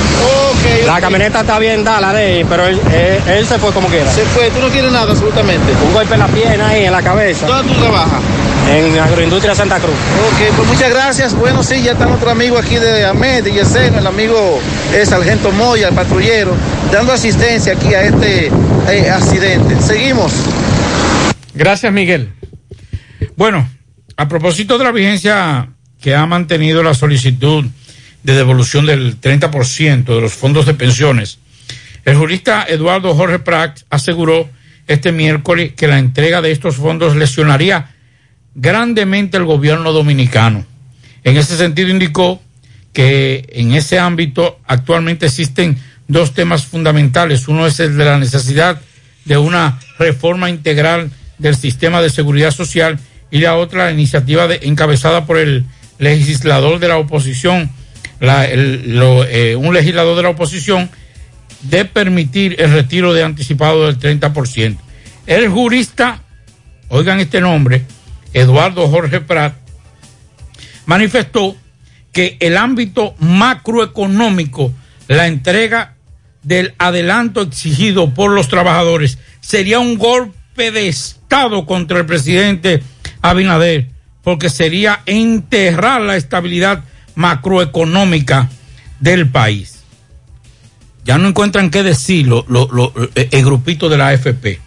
La 0.86 1.02
camioneta 1.02 1.40
está 1.42 1.58
bien 1.58 1.84
dada, 1.84 2.00
la 2.00 2.14
de 2.14 2.42
él, 2.42 2.46
pero 2.48 2.68
él, 2.68 2.80
él- 2.94 3.22
él 3.34 3.48
se 3.48 3.58
fue 3.58 3.72
como 3.72 3.88
quiera. 3.88 4.12
Se 4.12 4.22
fue, 4.26 4.52
tú 4.52 4.60
no 4.60 4.68
tienes 4.68 4.92
nada 4.92 5.10
absolutamente. 5.12 5.74
Un 5.88 5.92
golpe 5.94 6.14
en 6.14 6.20
la 6.20 6.28
pierna 6.28 6.68
ahí, 6.70 6.86
en 6.86 6.92
la 6.92 7.02
cabeza. 7.02 7.48
¿Dónde 7.48 7.73
tú 7.74 7.80
trabajas? 7.82 8.22
En 8.70 8.98
Agroindustria 8.98 9.56
Santa 9.56 9.80
Cruz. 9.80 9.94
Ok, 9.94 10.56
pues 10.56 10.68
muchas 10.68 10.90
gracias. 10.90 11.36
Bueno, 11.36 11.64
sí, 11.64 11.82
ya 11.84 11.92
está 11.92 12.06
nuestro 12.06 12.32
amigo 12.32 12.58
aquí 12.58 12.76
de 12.76 13.06
Ahmed, 13.06 13.44
de 13.44 13.52
Yeseno, 13.52 14.00
el 14.00 14.08
amigo 14.08 14.60
es 14.94 15.10
Sargento 15.10 15.52
Moya, 15.52 15.90
el 15.90 15.96
patrullero, 15.96 16.56
dando 16.92 17.14
asistencia 17.14 17.74
aquí 17.74 17.94
a 17.94 18.04
este 18.04 18.52
eh, 18.90 19.10
accidente. 19.10 19.80
Seguimos. 19.82 20.32
Gracias, 21.54 21.92
Miguel. 21.92 22.34
Bueno, 23.36 23.70
a 24.16 24.28
propósito 24.28 24.78
de 24.78 24.84
la 24.86 24.92
vigencia 24.92 25.70
que 26.02 26.16
ha 26.16 26.26
mantenido 26.26 26.84
la 26.84 26.94
solicitud 26.94 27.66
de 28.24 28.34
devolución 28.34 28.86
del 28.86 29.20
30% 29.20 30.06
de 30.06 30.22
los 30.22 30.34
fondos 30.34 30.66
de 30.66 30.74
pensiones, 30.74 31.40
el 32.06 32.16
jurista 32.16 32.66
Eduardo 32.68 33.14
Jorge 33.16 33.40
Prat 33.40 33.80
aseguró 33.90 34.50
este 34.88 35.12
miércoles 35.12 35.74
que 35.76 35.88
la 35.88 36.00
entrega 36.00 36.42
de 36.42 36.52
estos 36.52 36.76
fondos 36.78 37.16
lesionaría 37.16 37.92
grandemente 38.56 39.38
el 39.38 39.46
gobierno 39.46 39.92
dominicano. 39.94 40.66
En 41.24 41.38
ese 41.38 41.58
sentido 41.58 41.90
indicó 41.90 42.42
que 42.92 43.48
en 43.54 43.74
ese 43.74 43.98
ámbito 44.00 44.60
actualmente 44.68 45.26
existen 45.26 45.78
dos 46.08 46.34
temas 46.34 46.66
fundamentales. 46.66 47.48
Uno 47.48 47.66
es 47.66 47.80
el 47.80 47.98
de 47.98 48.06
la 48.06 48.20
necesidad 48.20 48.80
de 49.26 49.38
una 49.38 49.80
reforma 49.98 50.50
integral 50.50 51.10
del 51.40 51.56
sistema 51.56 52.02
de 52.02 52.10
seguridad 52.10 52.52
social 52.52 53.00
y 53.32 53.40
la 53.40 53.56
otra 53.56 53.86
la 53.86 53.92
iniciativa 53.92 54.48
de- 54.48 54.60
encabezada 54.64 55.26
por 55.26 55.38
el 55.38 55.66
legislador 55.98 56.80
de 56.80 56.90
la 56.90 56.98
oposición, 56.98 57.72
la- 58.20 58.46
el- 58.46 58.98
lo- 59.00 59.26
eh, 59.26 59.56
un 59.56 59.74
legislador 59.74 60.16
de 60.16 60.24
la 60.24 60.30
oposición, 60.30 60.90
de 61.64 61.86
permitir 61.86 62.56
el 62.60 62.72
retiro 62.72 63.14
de 63.14 63.24
anticipado 63.24 63.86
del 63.86 64.00
30%. 64.00 64.78
El 65.26 65.50
jurista, 65.50 66.22
oigan 66.90 67.20
este 67.20 67.42
nombre, 67.42 67.86
Eduardo 68.34 68.88
Jorge 68.88 69.22
Prat, 69.22 69.56
manifestó 70.86 71.56
que 72.12 72.38
el 72.40 72.58
ámbito 72.58 73.16
macroeconómico, 73.20 74.72
la 75.08 75.28
entrega 75.28 75.96
del 76.44 76.74
adelanto 76.78 77.42
exigido 77.42 78.14
por 78.14 78.32
los 78.32 78.50
trabajadores, 78.50 79.18
sería 79.40 79.80
un 79.80 79.98
golpe 79.98 80.72
de 80.72 80.88
Estado 80.88 81.66
contra 81.66 82.00
el 82.00 82.06
presidente 82.06 82.84
Abinader, 83.22 83.90
porque 84.24 84.50
sería 84.50 85.02
enterrar 85.06 86.02
la 86.02 86.18
estabilidad 86.18 86.84
macroeconómica 87.16 88.50
del 89.00 89.30
país. 89.30 89.83
Ya 91.06 91.18
no 91.18 91.28
encuentran 91.28 91.70
qué 91.70 91.84
decir 91.84 92.28
lo- 92.28 92.46
lo- 92.48 92.70
lo- 92.72 92.94
eh, 93.16 93.28
el 93.32 93.44
grupito 93.46 93.90
de 93.90 93.98
la 93.98 94.08
AFP. 94.10 94.60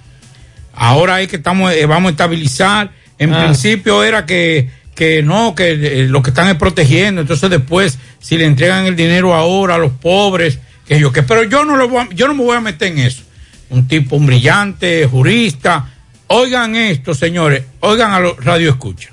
Ahora 0.74 1.20
es 1.22 1.28
que 1.28 1.36
estamos, 1.36 1.72
eh, 1.72 1.86
vamos 1.86 2.08
a 2.08 2.12
estabilizar. 2.12 2.90
En 3.18 3.32
Ah. 3.32 3.44
principio 3.44 4.04
era 4.04 4.26
que, 4.26 4.68
que 4.94 5.22
no, 5.22 5.54
que 5.54 5.70
eh, 5.70 6.06
lo 6.08 6.22
que 6.22 6.30
están 6.30 6.48
es 6.48 6.56
protegiendo. 6.56 7.22
Entonces 7.22 7.48
después, 7.48 7.98
si 8.18 8.36
le 8.36 8.44
entregan 8.44 8.84
el 8.86 8.96
dinero 8.96 9.34
ahora 9.34 9.76
a 9.76 9.78
los 9.78 9.92
pobres, 9.92 10.58
que 10.86 11.00
yo 11.00 11.10
que, 11.12 11.22
pero 11.22 11.42
yo 11.44 11.64
no 11.64 11.76
lo 11.76 11.88
voy 11.88 12.00
a- 12.02 12.08
yo 12.14 12.28
no 12.28 12.34
me 12.34 12.44
voy 12.44 12.56
a 12.56 12.60
meter 12.60 12.92
en 12.92 12.98
eso. 12.98 13.22
Un 13.70 13.88
tipo, 13.88 14.16
un 14.16 14.26
brillante, 14.26 15.06
jurista. 15.06 15.90
Oigan 16.28 16.76
esto, 16.76 17.14
señores, 17.14 17.64
oigan 17.80 18.12
a 18.12 18.20
los 18.20 18.44
radio 18.44 18.68
escucha. 18.70 19.10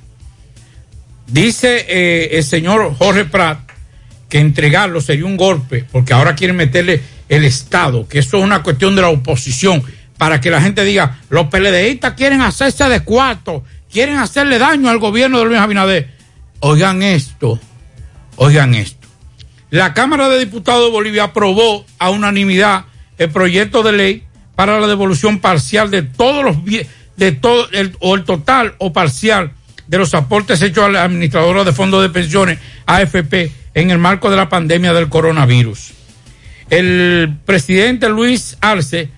Dice 1.27 1.85
eh, 1.87 2.29
el 2.37 2.43
señor 2.43 2.93
Jorge 2.97 3.25
Prat 3.25 3.62
que 4.33 4.39
entregarlo 4.39 4.99
sería 4.99 5.27
un 5.27 5.37
golpe, 5.37 5.85
porque 5.91 6.11
ahora 6.11 6.33
quieren 6.33 6.55
meterle 6.55 7.03
el 7.29 7.45
Estado, 7.45 8.07
que 8.07 8.17
eso 8.17 8.37
es 8.37 8.43
una 8.43 8.63
cuestión 8.63 8.95
de 8.95 9.03
la 9.03 9.09
oposición, 9.09 9.83
para 10.17 10.41
que 10.41 10.49
la 10.49 10.59
gente 10.59 10.83
diga, 10.83 11.19
los 11.29 11.49
PLDistas 11.49 12.15
quieren 12.15 12.41
hacerse 12.41 12.85
de 12.85 13.01
cuarto, 13.01 13.63
quieren 13.91 14.17
hacerle 14.17 14.57
daño 14.57 14.89
al 14.89 14.97
gobierno 14.97 15.37
de 15.37 15.45
Luis 15.45 15.59
Abinader. 15.59 16.09
Oigan 16.61 17.03
esto, 17.03 17.59
oigan 18.37 18.73
esto. 18.73 19.07
La 19.69 19.93
Cámara 19.93 20.27
de 20.29 20.39
Diputados 20.39 20.85
de 20.85 20.89
Bolivia 20.89 21.25
aprobó 21.25 21.85
a 21.99 22.09
unanimidad 22.09 22.85
el 23.19 23.29
proyecto 23.29 23.83
de 23.83 23.91
ley 23.91 24.23
para 24.55 24.79
la 24.79 24.87
devolución 24.87 25.41
parcial 25.41 25.91
de 25.91 26.01
todos 26.01 26.43
los 26.43 26.57
de 27.17 27.31
todo 27.33 27.69
el, 27.69 27.95
o 27.99 28.15
el 28.15 28.23
total 28.23 28.73
o 28.79 28.93
parcial 28.93 29.51
de 29.85 29.99
los 29.99 30.15
aportes 30.15 30.59
hechos 30.63 30.85
a 30.85 30.89
la 30.89 31.03
administradora 31.03 31.63
de 31.63 31.71
fondos 31.71 32.01
de 32.01 32.09
pensiones 32.09 32.57
AFP 32.87 33.61
en 33.73 33.91
el 33.91 33.97
marco 33.97 34.29
de 34.29 34.37
la 34.37 34.49
pandemia 34.49 34.93
del 34.93 35.09
coronavirus. 35.09 35.93
El 36.69 37.35
presidente 37.45 38.09
Luis 38.09 38.57
Arce 38.61 39.09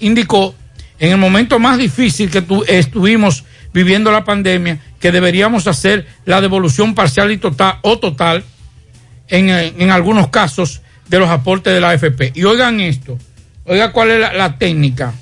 indicó 0.00 0.54
en 0.98 1.12
el 1.12 1.18
momento 1.18 1.58
más 1.58 1.78
difícil 1.78 2.30
que 2.30 2.42
tu- 2.42 2.64
estuvimos 2.64 3.44
viviendo 3.72 4.12
la 4.12 4.24
pandemia 4.24 4.78
que 5.00 5.12
deberíamos 5.12 5.66
hacer 5.66 6.06
la 6.24 6.40
devolución 6.40 6.94
parcial 6.94 7.30
y 7.32 7.38
total 7.38 7.78
o 7.82 7.98
total 7.98 8.44
en, 9.28 9.48
en 9.48 9.90
algunos 9.90 10.28
casos 10.28 10.82
de 11.08 11.18
los 11.18 11.28
aportes 11.30 11.72
de 11.72 11.80
la 11.80 11.90
AFP. 11.90 12.32
Y 12.34 12.44
oigan 12.44 12.80
esto, 12.80 13.18
oiga 13.64 13.92
cuál 13.92 14.10
es 14.10 14.20
la 14.36 14.58
técnica. 14.58 15.14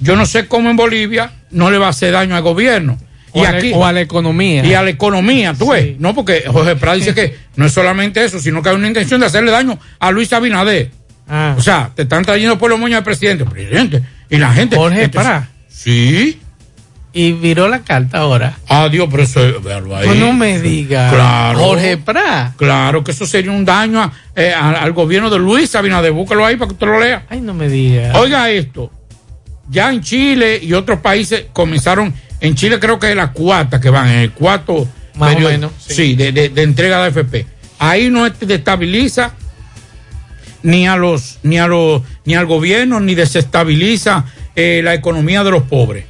Yo 0.00 0.16
no 0.16 0.24
sé 0.26 0.46
cómo 0.46 0.70
en 0.70 0.76
Bolivia 0.76 1.32
no 1.50 1.70
le 1.70 1.78
va 1.78 1.86
a 1.86 1.90
hacer 1.90 2.12
daño 2.12 2.36
al 2.36 2.42
gobierno. 2.42 2.98
O 3.32 3.44
a 3.44 3.52
la- 3.52 3.76
o 3.76 3.84
a 3.84 3.92
la 3.92 4.00
economía. 4.00 4.64
Y 4.64 4.74
a 4.74 4.82
la 4.82 4.90
economía, 4.90 5.54
tú 5.54 5.70
ves. 5.70 5.98
No, 5.98 6.14
porque 6.14 6.44
Jorge 6.46 6.76
Prat 6.76 6.96
dice 6.96 7.14
que 7.14 7.36
no 7.56 7.66
es 7.66 7.72
solamente 7.72 8.24
eso, 8.24 8.38
sino 8.40 8.62
que 8.62 8.70
hay 8.70 8.76
una 8.76 8.88
intención 8.88 9.20
de 9.20 9.26
hacerle 9.26 9.50
daño 9.50 9.78
a 9.98 10.10
Luis 10.10 10.32
Abinader. 10.32 10.90
Ah. 11.28 11.54
O 11.56 11.60
sea, 11.62 11.90
te 11.94 12.02
están 12.02 12.24
trayendo 12.24 12.58
por 12.58 12.70
los 12.70 12.78
moños 12.78 12.98
al 12.98 13.04
presidente. 13.04 13.44
Presidente. 13.44 14.02
Y 14.28 14.36
la 14.38 14.52
gente. 14.52 14.76
Jorge 14.76 15.08
Prat. 15.08 15.44
Sí. 15.68 16.40
Y 17.12 17.32
viró 17.32 17.68
la 17.68 17.80
carta 17.80 18.18
ahora. 18.18 18.56
Adiós, 18.68 19.08
pero 19.10 19.24
eso, 19.24 19.60
véalo 19.62 19.96
ahí. 19.96 20.06
Pues 20.06 20.18
no 20.18 20.32
me 20.32 20.60
diga. 20.60 21.10
Claro. 21.10 21.58
Jorge 21.58 21.96
Prat. 21.98 22.54
Claro 22.56 23.02
que 23.02 23.10
eso 23.10 23.26
sería 23.26 23.50
un 23.50 23.64
daño 23.64 24.00
a- 24.00 24.12
eh, 24.36 24.52
a- 24.54 24.82
al 24.82 24.92
gobierno 24.92 25.28
de 25.30 25.38
Luis 25.38 25.74
Abinader. 25.74 26.12
Búscalo 26.12 26.46
ahí 26.46 26.54
para 26.56 26.68
que 26.68 26.74
usted 26.74 26.86
lo 26.86 27.00
lea. 27.00 27.24
Ay, 27.28 27.40
no 27.40 27.52
me 27.54 27.68
diga. 27.68 28.12
Oiga 28.18 28.48
esto. 28.50 28.92
Ya 29.68 29.90
en 29.92 30.00
Chile 30.02 30.58
y 30.62 30.72
otros 30.72 31.00
países 31.00 31.46
comenzaron. 31.52 32.12
En 32.40 32.54
Chile 32.54 32.78
creo 32.80 32.98
que 32.98 33.10
es 33.10 33.16
la 33.16 33.32
cuarta 33.32 33.80
que 33.80 33.90
van, 33.90 34.08
en 34.08 34.18
el 34.20 34.32
cuarto 34.32 34.88
Más 35.16 35.30
o 35.30 35.32
periodo, 35.34 35.50
menos, 35.52 35.72
Sí, 35.78 35.94
sí. 35.94 36.14
de, 36.14 36.32
de- 36.32 36.48
de 36.48 36.62
entrega 36.62 36.98
de 37.02 37.08
AFP. 37.20 37.46
Ahí 37.78 38.08
no 38.10 38.28
destabiliza 38.28 39.34
ni 40.62 40.86
a 40.86 40.96
los, 40.96 41.38
ni 41.42 41.58
a 41.58 41.66
los, 41.66 42.02
ni 42.24 42.34
al 42.34 42.46
gobierno, 42.46 43.00
ni 43.00 43.14
desestabiliza 43.14 44.24
eh, 44.56 44.80
la 44.84 44.94
economía 44.94 45.42
de 45.44 45.50
los 45.50 45.62
pobres. 45.64 46.04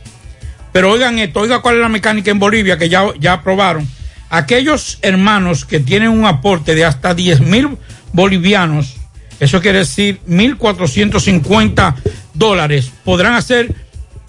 Pero 0.72 0.90
oigan 0.92 1.18
esto, 1.18 1.40
oiga 1.40 1.60
cuál 1.62 1.76
es 1.76 1.80
la 1.80 1.88
mecánica 1.88 2.30
en 2.30 2.38
Bolivia 2.38 2.78
que 2.78 2.88
ya, 2.88 3.04
ya 3.18 3.34
aprobaron. 3.34 3.88
Aquellos 4.28 4.98
hermanos 5.02 5.64
que 5.64 5.80
tienen 5.80 6.10
un 6.10 6.24
aporte 6.24 6.74
de 6.76 6.84
hasta 6.84 7.14
10 7.14 7.40
mil 7.40 7.76
bolivianos, 8.12 8.96
eso 9.40 9.60
quiere 9.60 9.78
decir 9.78 10.20
1.450 10.28 11.94
dólares, 12.34 12.92
podrán 13.04 13.34
hacer, 13.34 13.74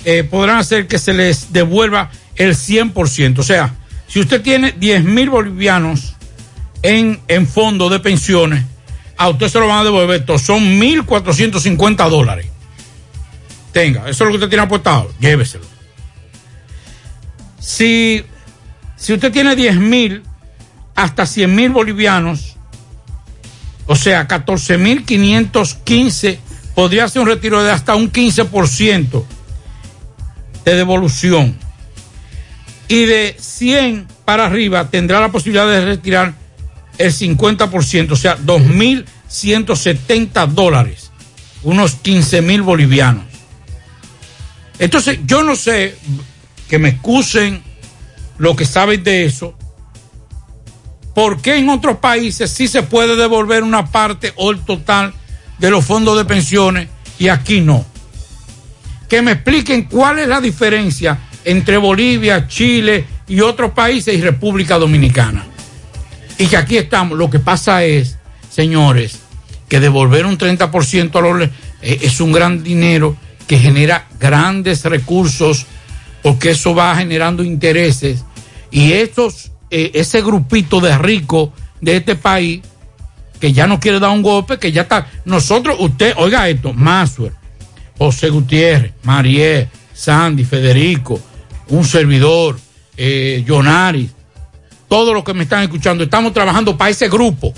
eh, 0.05 0.23
podrán 0.23 0.57
hacer 0.57 0.87
que 0.87 0.97
se 0.97 1.13
les 1.13 1.53
devuelva 1.53 2.09
el 2.35 2.55
100%. 2.55 3.39
O 3.39 3.43
sea, 3.43 3.75
si 4.07 4.19
usted 4.19 4.41
tiene 4.41 4.71
10 4.71 5.03
mil 5.03 5.29
bolivianos 5.29 6.15
en, 6.81 7.47
fondo 7.47 7.89
de 7.89 7.99
pensiones, 7.99 8.63
a 9.17 9.29
usted 9.29 9.47
se 9.47 9.59
lo 9.59 9.67
van 9.67 9.79
a 9.79 9.83
devolver 9.83 10.25
todos. 10.25 10.41
Son 10.41 10.59
1.450 10.79 12.09
dólares. 12.09 12.47
Tenga, 13.71 14.01
eso 14.01 14.11
es 14.11 14.19
lo 14.19 14.29
que 14.29 14.35
usted 14.35 14.49
tiene 14.49 14.63
aportado, 14.63 15.11
lléveselo. 15.19 15.63
Si, 17.59 18.23
si 18.97 19.13
usted 19.13 19.31
tiene 19.31 19.55
10 19.55 19.75
mil 19.77 20.23
hasta 20.95 21.25
100 21.25 21.55
mil 21.55 21.69
bolivianos, 21.69 22.57
o 23.85 23.95
sea, 23.95 24.27
14 24.27 24.77
mil 24.77 25.05
515, 25.05 26.39
podría 26.75 27.07
ser 27.07 27.21
un 27.21 27.27
retiro 27.27 27.63
de 27.63 27.71
hasta 27.71 27.95
un 27.95 28.11
15% 28.11 29.23
de 30.65 30.75
devolución. 30.75 31.55
Y 32.87 33.05
de 33.05 33.35
100 33.39 34.07
para 34.25 34.45
arriba 34.45 34.89
tendrá 34.89 35.19
la 35.19 35.31
posibilidad 35.31 35.67
de 35.67 35.85
retirar 35.85 36.33
el 36.97 37.13
50%, 37.13 38.11
o 38.11 38.15
sea, 38.15 38.37
2.170 38.37 40.47
dólares, 40.47 41.11
unos 41.63 41.95
15 41.95 42.41
mil 42.41 42.61
bolivianos. 42.61 43.25
Entonces, 44.77 45.19
yo 45.25 45.43
no 45.43 45.55
sé, 45.55 45.95
que 46.67 46.79
me 46.79 46.89
excusen 46.89 47.63
lo 48.37 48.55
que 48.55 48.65
saben 48.65 49.03
de 49.03 49.25
eso, 49.25 49.55
¿por 51.13 51.41
qué 51.41 51.57
en 51.57 51.69
otros 51.69 51.97
países 51.97 52.49
sí 52.49 52.67
se 52.67 52.81
puede 52.81 53.15
devolver 53.15 53.63
una 53.63 53.91
parte 53.91 54.33
o 54.37 54.51
el 54.51 54.59
total 54.61 55.13
de 55.59 55.69
los 55.69 55.85
fondos 55.85 56.17
de 56.17 56.25
pensiones 56.25 56.87
y 57.19 57.27
aquí 57.27 57.61
no? 57.61 57.85
Que 59.11 59.21
me 59.21 59.33
expliquen 59.33 59.83
cuál 59.83 60.19
es 60.19 60.29
la 60.29 60.39
diferencia 60.39 61.19
entre 61.43 61.75
Bolivia, 61.75 62.47
Chile 62.47 63.03
y 63.27 63.41
otros 63.41 63.71
países 63.71 64.15
y 64.15 64.21
República 64.21 64.77
Dominicana. 64.77 65.43
Y 66.37 66.47
que 66.47 66.55
aquí 66.55 66.77
estamos. 66.77 67.17
Lo 67.17 67.29
que 67.29 67.39
pasa 67.39 67.83
es, 67.83 68.17
señores, 68.49 69.19
que 69.67 69.81
devolver 69.81 70.25
un 70.25 70.37
30% 70.37 71.13
a 71.13 71.21
los, 71.21 71.43
eh, 71.43 71.51
es 71.81 72.21
un 72.21 72.31
gran 72.31 72.63
dinero 72.63 73.17
que 73.47 73.59
genera 73.59 74.07
grandes 74.17 74.85
recursos 74.85 75.65
porque 76.23 76.51
eso 76.51 76.73
va 76.73 76.95
generando 76.95 77.43
intereses 77.43 78.23
y 78.71 78.93
estos, 78.93 79.51
eh, 79.71 79.91
ese 79.93 80.21
grupito 80.21 80.79
de 80.79 80.97
ricos 80.97 81.49
de 81.81 81.97
este 81.97 82.15
país 82.15 82.61
que 83.41 83.51
ya 83.51 83.67
no 83.67 83.77
quiere 83.77 83.99
dar 83.99 84.11
un 84.11 84.21
golpe, 84.21 84.57
que 84.57 84.71
ya 84.71 84.83
está. 84.83 85.07
Nosotros, 85.25 85.75
usted, 85.79 86.13
oiga 86.15 86.47
esto, 86.47 86.71
Maswell, 86.71 87.33
José 88.01 88.31
Gutiérrez, 88.31 88.93
Marié, 89.03 89.69
Sandy, 89.93 90.43
Federico, 90.43 91.21
un 91.67 91.85
servidor, 91.85 92.59
eh, 92.97 93.45
todos 94.87 95.13
los 95.13 95.23
que 95.23 95.35
me 95.35 95.43
están 95.43 95.61
escuchando, 95.61 96.03
estamos 96.03 96.33
trabajando 96.33 96.75
para 96.75 96.89
ese 96.89 97.07
grupo, 97.09 97.53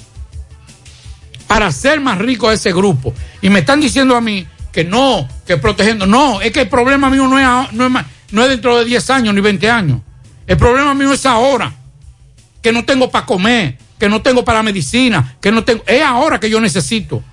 para 1.47 1.67
hacer 1.67 2.01
más 2.01 2.17
rico 2.17 2.49
a 2.49 2.53
ese 2.53 2.73
grupo. 2.73 3.13
Y 3.41 3.49
me 3.49 3.59
están 3.59 3.79
diciendo 3.79 4.17
a 4.17 4.19
mí 4.19 4.45
que 4.73 4.83
no, 4.83 5.29
que 5.47 5.55
protegiendo. 5.55 6.05
No, 6.05 6.41
es 6.41 6.51
que 6.51 6.59
el 6.59 6.67
problema 6.67 7.09
mío 7.09 7.25
no 7.25 7.39
es, 7.39 7.71
no 7.71 7.85
es, 7.85 8.05
no 8.31 8.43
es 8.43 8.49
dentro 8.49 8.77
de 8.77 8.83
10 8.83 9.09
años 9.11 9.33
ni 9.33 9.39
20 9.39 9.69
años. 9.71 10.01
El 10.45 10.57
problema 10.57 10.93
mío 10.93 11.13
es 11.13 11.25
ahora, 11.25 11.73
que 12.61 12.73
no 12.73 12.83
tengo 12.83 13.09
para 13.09 13.25
comer, 13.25 13.77
que 13.97 14.09
no 14.09 14.21
tengo 14.21 14.43
para 14.43 14.61
medicina, 14.61 15.37
que 15.39 15.53
no 15.53 15.63
tengo. 15.63 15.85
Es 15.87 16.03
ahora 16.03 16.37
que 16.37 16.49
yo 16.49 16.59
necesito. 16.59 17.23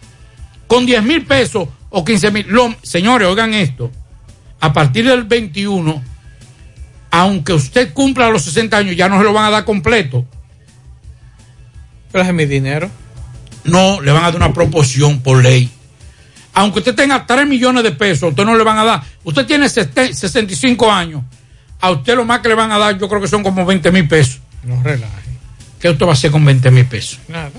Con 0.69 0.87
10 0.87 1.03
mil 1.03 1.27
pesos 1.27 1.67
o 1.91 2.05
15 2.05 2.31
mil. 2.31 2.47
Lo- 2.49 2.75
Señores, 2.83 3.29
oigan 3.29 3.53
esto. 3.55 3.91
A 4.61 4.73
partir 4.73 5.07
del 5.07 5.25
21, 5.25 6.03
aunque 7.11 7.53
usted 7.53 7.93
cumpla 7.93 8.29
los 8.31 8.43
60 8.43 8.77
años, 8.77 8.97
ya 8.97 9.09
no 9.09 9.19
se 9.19 9.25
lo 9.25 9.33
van 9.33 9.45
a 9.47 9.51
dar 9.51 9.65
completo. 9.65 10.25
Es 12.13 12.35
mi 12.35 12.47
dinero. 12.47 12.91
No, 13.65 14.01
le 14.01 14.11
van 14.13 14.25
a 14.25 14.27
dar 14.27 14.37
una 14.37 14.53
proporción 14.53 15.21
por 15.21 15.43
ley. 15.43 15.71
Aunque 16.55 16.81
usted 16.81 16.95
tenga 16.95 17.27
3 17.27 17.47
millones 17.47 17.85
de 17.85 17.93
pesos, 17.93 18.31
usted 18.31 18.45
no 18.45 18.57
le 18.57 18.65
van 18.65 18.79
a 18.79 18.85
dar. 18.85 19.03
Usted 19.23 19.47
tiene 19.47 19.67
seste- 19.69 20.13
65 20.13 20.91
años. 20.91 21.23
A 21.81 21.91
usted 21.91 22.17
lo 22.17 22.25
más 22.25 22.41
que 22.41 22.49
le 22.49 22.55
van 22.55 22.73
a 22.73 22.79
dar, 22.79 22.99
yo 22.99 23.09
creo 23.09 23.21
que 23.21 23.29
son 23.29 23.43
como 23.43 23.65
20 23.65 23.91
mil 23.93 24.07
pesos. 24.09 24.41
No 24.65 24.83
relaje. 24.83 25.31
¿Qué 25.79 25.89
usted 25.89 26.05
va 26.05 26.11
a 26.11 26.13
hacer 26.15 26.31
con 26.31 26.45
20 26.45 26.71
mil 26.71 26.85
pesos? 26.87 27.19
Nada. 27.29 27.51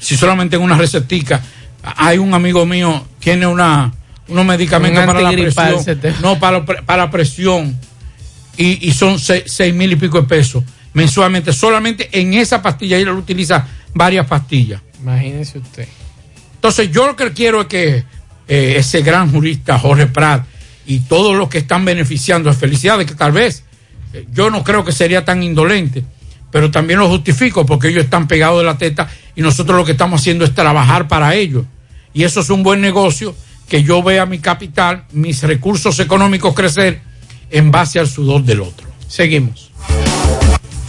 Si 0.00 0.16
solamente 0.16 0.56
en 0.56 0.62
una 0.62 0.76
recetica 0.76 1.40
hay 1.82 2.18
un 2.18 2.34
amigo 2.34 2.66
mío, 2.66 3.06
tiene 3.20 3.46
una, 3.46 3.92
unos 4.28 4.44
medicamentos 4.44 5.00
Un 5.00 5.06
para 5.06 5.20
la 5.20 5.30
presión. 5.30 6.00
te- 6.00 6.12
No, 6.20 6.38
para, 6.38 6.64
para 6.64 7.10
presión. 7.10 7.76
Y, 8.56 8.88
y 8.88 8.92
son 8.92 9.18
6 9.18 9.74
mil 9.74 9.92
y 9.92 9.96
pico 9.96 10.20
de 10.20 10.26
pesos 10.26 10.64
mensualmente. 10.92 11.52
Solamente 11.52 12.08
en 12.18 12.34
esa 12.34 12.60
pastilla, 12.60 12.98
y 12.98 13.02
él 13.02 13.10
utiliza 13.10 13.66
varias 13.94 14.26
pastillas. 14.26 14.80
Imagínese 15.00 15.58
usted. 15.58 15.86
Entonces, 16.56 16.90
yo 16.90 17.06
lo 17.06 17.14
que 17.14 17.32
quiero 17.32 17.60
es 17.62 17.66
que 17.68 18.04
eh, 18.48 18.74
ese 18.78 19.02
gran 19.02 19.30
jurista 19.30 19.78
Jorge 19.78 20.06
Prat 20.06 20.44
y 20.86 21.00
todos 21.00 21.36
los 21.36 21.48
que 21.48 21.58
están 21.58 21.84
beneficiando, 21.84 22.52
felicidades, 22.52 23.06
que 23.06 23.14
tal 23.14 23.30
vez 23.30 23.62
eh, 24.12 24.26
yo 24.32 24.50
no 24.50 24.64
creo 24.64 24.84
que 24.84 24.90
sería 24.90 25.24
tan 25.24 25.42
indolente, 25.44 26.02
pero 26.50 26.70
también 26.70 26.98
lo 26.98 27.08
justifico 27.08 27.66
porque 27.66 27.88
ellos 27.88 28.04
están 28.04 28.28
pegados 28.28 28.58
de 28.58 28.64
la 28.64 28.78
teta 28.78 29.08
y 29.36 29.42
nosotros 29.42 29.76
lo 29.76 29.84
que 29.84 29.92
estamos 29.92 30.20
haciendo 30.20 30.44
es 30.44 30.54
trabajar 30.54 31.08
para 31.08 31.34
ellos. 31.34 31.64
Y 32.14 32.24
eso 32.24 32.40
es 32.40 32.50
un 32.50 32.62
buen 32.62 32.80
negocio 32.80 33.34
que 33.68 33.82
yo 33.82 34.02
vea 34.02 34.26
mi 34.26 34.38
capital, 34.38 35.04
mis 35.12 35.42
recursos 35.42 36.00
económicos 36.00 36.54
crecer 36.54 37.00
en 37.50 37.70
base 37.70 37.98
al 37.98 38.08
sudor 38.08 38.42
del 38.42 38.62
otro. 38.62 38.88
Seguimos. 39.08 39.70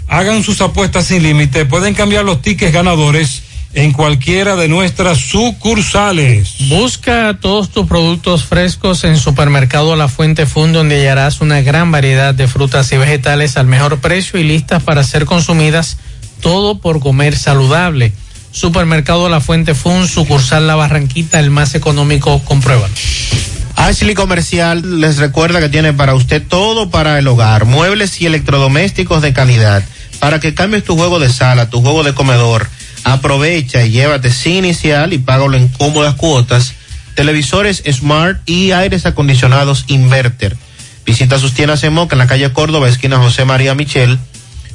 Hagan 0.07 0.43
sus 0.43 0.59
apuestas 0.61 1.05
sin 1.05 1.21
límite. 1.21 1.65
Pueden 1.65 1.93
cambiar 1.93 2.25
los 2.25 2.41
tickets 2.41 2.73
ganadores 2.73 3.43
en 3.73 3.91
cualquiera 3.93 4.55
de 4.55 4.67
nuestras 4.67 5.19
sucursales. 5.19 6.55
Busca 6.69 7.37
todos 7.39 7.69
tus 7.69 7.87
productos 7.87 8.45
frescos 8.45 9.03
en 9.03 9.17
Supermercado 9.17 9.95
La 9.95 10.07
Fuente 10.07 10.45
Fund, 10.45 10.73
donde 10.73 10.95
hallarás 10.95 11.41
una 11.41 11.61
gran 11.61 11.91
variedad 11.91 12.33
de 12.33 12.47
frutas 12.47 12.91
y 12.91 12.97
vegetales 12.97 13.57
al 13.57 13.67
mejor 13.67 13.99
precio 13.99 14.39
y 14.39 14.43
listas 14.43 14.81
para 14.81 15.03
ser 15.03 15.25
consumidas, 15.25 15.97
todo 16.41 16.79
por 16.79 16.99
comer 16.99 17.37
saludable. 17.37 18.11
Supermercado 18.51 19.29
La 19.29 19.41
Fuente 19.41 19.75
Fund, 19.75 20.07
sucursal 20.07 20.65
La 20.65 20.75
Barranquita, 20.75 21.39
el 21.39 21.51
más 21.51 21.75
económico, 21.75 22.41
compruébalo. 22.43 22.93
Ashley 23.75 24.15
Comercial 24.15 24.99
les 24.99 25.17
recuerda 25.17 25.61
que 25.61 25.69
tiene 25.69 25.93
para 25.93 26.13
usted 26.13 26.43
todo 26.45 26.89
para 26.89 27.17
el 27.17 27.27
hogar, 27.27 27.65
muebles 27.65 28.19
y 28.19 28.25
electrodomésticos 28.25 29.21
de 29.21 29.31
calidad, 29.31 29.83
para 30.19 30.39
que 30.39 30.53
cambies 30.53 30.83
tu 30.83 30.97
juego 30.97 31.19
de 31.19 31.29
sala, 31.29 31.69
tu 31.69 31.81
juego 31.81 32.03
de 32.03 32.13
comedor. 32.13 32.67
Aprovecha 33.03 33.85
y 33.85 33.91
llévate 33.91 34.31
sin 34.31 34.65
inicial 34.65 35.13
y 35.13 35.17
págalo 35.17 35.55
en 35.57 35.67
cómodas 35.67 36.15
cuotas. 36.15 36.73
Televisores 37.15 37.83
Smart 37.91 38.39
y 38.47 38.71
aires 38.71 39.05
acondicionados 39.05 39.85
Inverter. 39.87 40.55
Visita 41.05 41.39
sus 41.39 41.53
tiendas 41.53 41.83
en 41.83 41.93
Moca 41.93 42.15
en 42.15 42.19
la 42.19 42.27
calle 42.27 42.53
Córdoba, 42.53 42.87
esquina 42.87 43.17
José 43.17 43.45
María 43.45 43.75
Michel. 43.75 44.19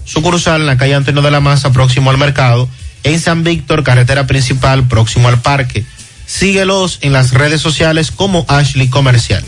Sucursal 0.05 0.62
en 0.62 0.66
la 0.66 0.76
calle 0.76 0.94
Antonio 0.94 1.22
de 1.22 1.30
la 1.30 1.40
Maza, 1.40 1.72
próximo 1.72 2.10
al 2.10 2.18
mercado. 2.18 2.68
En 3.05 3.20
San 3.20 3.44
Víctor, 3.44 3.84
carretera 3.84 4.26
principal, 4.26 4.86
próximo 4.88 5.28
al 5.28 5.40
parque. 5.40 5.84
Síguelos 6.26 6.98
en 7.02 7.12
las 7.12 7.32
redes 7.32 7.60
sociales 7.60 8.10
como 8.10 8.44
Ashley 8.48 8.88
Comercial. 8.88 9.44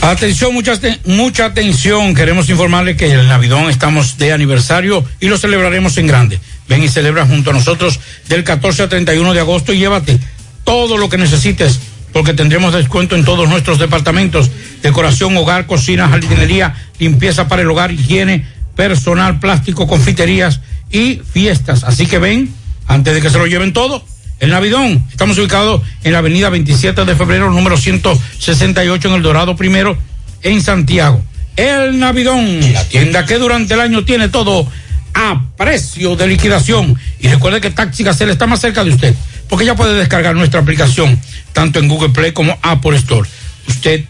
Atención, 0.00 0.54
mucha, 0.54 0.72
mucha 1.04 1.44
atención. 1.46 2.14
Queremos 2.14 2.48
informarle 2.48 2.96
que 2.96 3.12
el 3.12 3.28
Navidón 3.28 3.70
estamos 3.70 4.18
de 4.18 4.32
aniversario 4.32 5.04
y 5.20 5.28
lo 5.28 5.38
celebraremos 5.38 5.96
en 5.98 6.06
grande. 6.06 6.40
Ven 6.68 6.82
y 6.82 6.88
celebra 6.88 7.26
junto 7.26 7.50
a 7.50 7.52
nosotros 7.52 8.00
del 8.28 8.44
14 8.44 8.84
al 8.84 8.88
31 8.88 9.34
de 9.34 9.40
agosto 9.40 9.72
y 9.72 9.78
llévate 9.78 10.18
todo 10.64 10.96
lo 10.96 11.08
que 11.08 11.18
necesites 11.18 11.80
porque 12.12 12.32
tendremos 12.32 12.72
descuento 12.72 13.16
en 13.16 13.24
todos 13.24 13.48
nuestros 13.48 13.78
departamentos. 13.78 14.50
Decoración, 14.82 15.36
hogar, 15.36 15.66
cocina, 15.66 16.08
jardinería, 16.08 16.74
limpieza 16.98 17.48
para 17.48 17.62
el 17.62 17.70
hogar, 17.70 17.90
higiene, 17.90 18.46
personal, 18.76 19.40
plástico, 19.40 19.86
confiterías 19.86 20.60
y 20.90 21.20
fiestas. 21.32 21.82
Así 21.82 22.06
que 22.06 22.18
ven, 22.18 22.54
antes 22.86 23.14
de 23.14 23.20
que 23.20 23.30
se 23.30 23.38
lo 23.38 23.46
lleven 23.46 23.72
todo, 23.72 24.04
el 24.38 24.50
Navidón. 24.50 25.04
Estamos 25.10 25.38
ubicados 25.38 25.82
en 26.04 26.12
la 26.12 26.18
avenida 26.18 26.50
27 26.50 27.04
de 27.04 27.16
febrero, 27.16 27.50
número 27.50 27.76
168 27.76 29.08
en 29.08 29.14
El 29.14 29.22
Dorado 29.22 29.56
Primero, 29.56 29.96
en 30.42 30.62
Santiago. 30.62 31.20
El 31.56 31.98
Navidón, 31.98 32.60
la 32.72 32.84
tienda 32.84 33.26
que 33.26 33.38
durante 33.38 33.74
el 33.74 33.80
año 33.80 34.04
tiene 34.04 34.28
todo 34.28 34.68
a 35.14 35.42
precio 35.56 36.16
de 36.16 36.26
liquidación. 36.26 36.98
Y 37.20 37.28
recuerde 37.28 37.60
que 37.60 37.70
Taxi 37.70 38.04
Gacela 38.04 38.32
está 38.32 38.46
más 38.46 38.60
cerca 38.60 38.84
de 38.84 38.90
usted, 38.90 39.14
porque 39.48 39.64
ya 39.64 39.74
puede 39.74 39.94
descargar 39.94 40.34
nuestra 40.34 40.60
aplicación, 40.60 41.18
tanto 41.52 41.78
en 41.78 41.88
Google 41.88 42.10
Play 42.10 42.32
como 42.32 42.58
Apple 42.62 42.96
Store. 42.96 43.28
Usted 43.66 44.04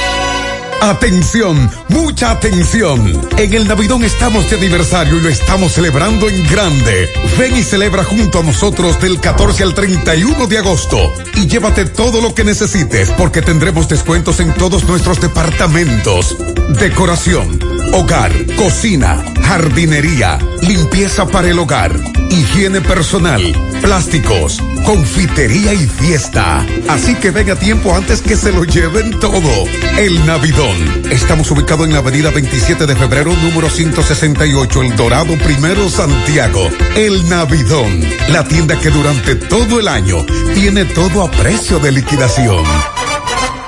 Atención, 0.81 1.69
mucha 1.89 2.31
atención. 2.31 3.29
En 3.37 3.53
el 3.53 3.67
Navidón 3.67 4.03
estamos 4.03 4.49
de 4.49 4.57
aniversario 4.57 5.17
y 5.17 5.21
lo 5.21 5.29
estamos 5.29 5.73
celebrando 5.73 6.27
en 6.27 6.43
grande. 6.47 7.07
Ven 7.37 7.55
y 7.55 7.61
celebra 7.61 8.03
junto 8.03 8.39
a 8.39 8.43
nosotros 8.43 8.99
del 8.99 9.19
14 9.19 9.61
al 9.61 9.75
31 9.75 10.47
de 10.47 10.57
agosto 10.57 10.97
y 11.35 11.45
llévate 11.45 11.85
todo 11.85 12.19
lo 12.19 12.33
que 12.33 12.43
necesites 12.43 13.11
porque 13.11 13.43
tendremos 13.43 13.87
descuentos 13.89 14.39
en 14.39 14.55
todos 14.55 14.83
nuestros 14.85 15.21
departamentos. 15.21 16.35
Decoración, 16.79 17.59
hogar, 17.93 18.31
cocina, 18.55 19.23
jardinería, 19.43 20.39
limpieza 20.63 21.27
para 21.27 21.49
el 21.49 21.59
hogar, 21.59 21.95
higiene 22.31 22.81
personal, 22.81 23.41
plásticos, 23.81 24.59
confitería 24.85 25.73
y 25.73 25.87
fiesta. 25.87 26.65
Así 26.89 27.15
que 27.15 27.31
ven 27.31 27.49
a 27.51 27.55
tiempo 27.55 27.95
antes 27.95 28.21
que 28.21 28.35
se 28.35 28.51
lo 28.51 28.63
lleven 28.63 29.19
todo. 29.19 29.49
El 29.97 30.25
Navidón. 30.25 31.03
Estamos 31.11 31.49
ubicados 31.51 31.87
en 31.87 31.93
la 31.93 31.99
avenida 31.99 32.29
27 32.31 32.85
de 32.85 32.95
febrero, 32.95 33.35
número 33.35 33.69
168, 33.69 34.81
El 34.81 34.95
Dorado 34.95 35.37
Primero, 35.37 35.89
Santiago. 35.89 36.69
El 36.95 37.27
Navidón. 37.29 38.01
La 38.29 38.43
tienda 38.43 38.79
que 38.79 38.89
durante 38.89 39.35
todo 39.35 39.79
el 39.79 39.87
año 39.87 40.25
tiene 40.53 40.85
todo 40.85 41.23
a 41.23 41.31
precio 41.31 41.79
de 41.79 41.91
liquidación. 41.91 42.63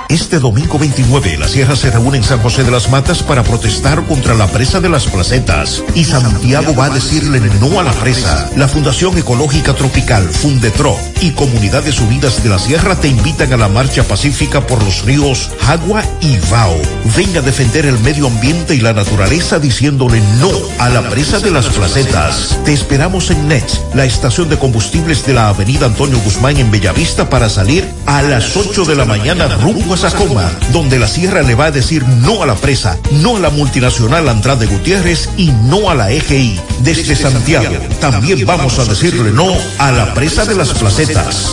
Este 0.08 0.38
domingo 0.38 0.78
29, 0.78 1.38
la 1.38 1.48
Sierra 1.48 1.74
se 1.74 1.90
reúne 1.90 2.18
en 2.18 2.24
San 2.24 2.38
José 2.40 2.62
de 2.62 2.70
las 2.70 2.90
Matas 2.90 3.22
para 3.22 3.42
protestar 3.42 4.04
contra 4.04 4.34
la 4.34 4.46
presa 4.46 4.80
de 4.80 4.88
las 4.88 5.06
placetas. 5.06 5.82
Y 5.94 6.04
Santiago 6.04 6.74
va 6.74 6.86
a 6.86 6.90
decirle 6.90 7.40
no 7.60 7.80
a 7.80 7.82
la 7.82 7.92
presa. 7.92 8.50
La 8.56 8.68
Fundación 8.68 9.16
Ecológica 9.16 9.74
Tropical, 9.74 10.28
Fundetro 10.28 10.96
y 11.20 11.30
Comunidades 11.30 12.00
Unidas 12.00 12.42
de 12.42 12.50
la 12.50 12.58
Sierra 12.58 12.96
te 12.96 13.08
invitan 13.08 13.52
a 13.52 13.56
la 13.56 13.68
marcha 13.68 14.04
pacífica 14.04 14.66
por 14.66 14.82
los 14.84 15.04
ríos 15.04 15.50
Jagua 15.60 16.04
y 16.20 16.38
Vao. 16.50 16.76
Venga 17.16 17.40
a 17.40 17.42
defender 17.42 17.86
el 17.86 17.98
medio 18.00 18.26
ambiente 18.26 18.74
y 18.74 18.80
la 18.80 18.92
naturaleza 18.92 19.58
diciéndole 19.58 20.20
no 20.38 20.50
a 20.78 20.90
la 20.90 21.08
presa 21.08 21.38
de 21.40 21.50
las 21.50 21.66
placetas. 21.66 22.58
Te 22.64 22.72
esperamos 22.72 23.30
en 23.30 23.48
NET, 23.48 23.64
la 23.94 24.04
estación 24.04 24.48
de 24.48 24.58
combustibles 24.58 25.24
de 25.26 25.32
la 25.32 25.48
Avenida 25.48 25.86
Antonio 25.86 26.18
Guzmán 26.20 26.58
en 26.58 26.70
Bellavista 26.70 27.30
para 27.30 27.48
salir 27.48 27.88
a 28.06 28.22
las 28.22 28.56
8 28.56 28.84
de 28.84 28.94
la 28.96 29.06
mañana 29.06 29.48
rumbo 29.48 29.93
donde 30.72 30.98
la 30.98 31.06
Sierra 31.06 31.42
le 31.42 31.54
va 31.54 31.66
a 31.66 31.70
decir 31.70 32.04
no 32.04 32.42
a 32.42 32.46
la 32.46 32.56
presa, 32.56 32.98
no 33.12 33.36
a 33.36 33.38
la 33.38 33.50
multinacional 33.50 34.28
Andrade 34.28 34.66
Gutiérrez 34.66 35.28
y 35.36 35.52
no 35.52 35.88
a 35.88 35.94
la 35.94 36.10
EGI. 36.10 36.60
Desde 36.80 37.14
Santiago 37.14 37.76
también 38.00 38.44
vamos 38.44 38.76
a 38.80 38.84
decirle 38.86 39.30
no 39.30 39.54
a 39.78 39.92
la 39.92 40.12
presa 40.12 40.44
de 40.44 40.56
las 40.56 40.72
placetas. 40.72 41.52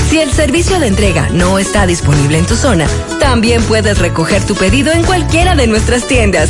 Si 0.11 0.19
el 0.19 0.29
servicio 0.33 0.77
de 0.77 0.87
entrega 0.87 1.29
no 1.29 1.57
está 1.57 1.87
disponible 1.87 2.37
en 2.37 2.45
tu 2.45 2.57
zona, 2.57 2.85
también 3.21 3.63
puedes 3.63 3.97
recoger 3.97 4.45
tu 4.45 4.55
pedido 4.55 4.91
en 4.91 5.05
cualquiera 5.05 5.55
de 5.55 5.67
nuestras 5.67 6.05
tiendas. 6.05 6.49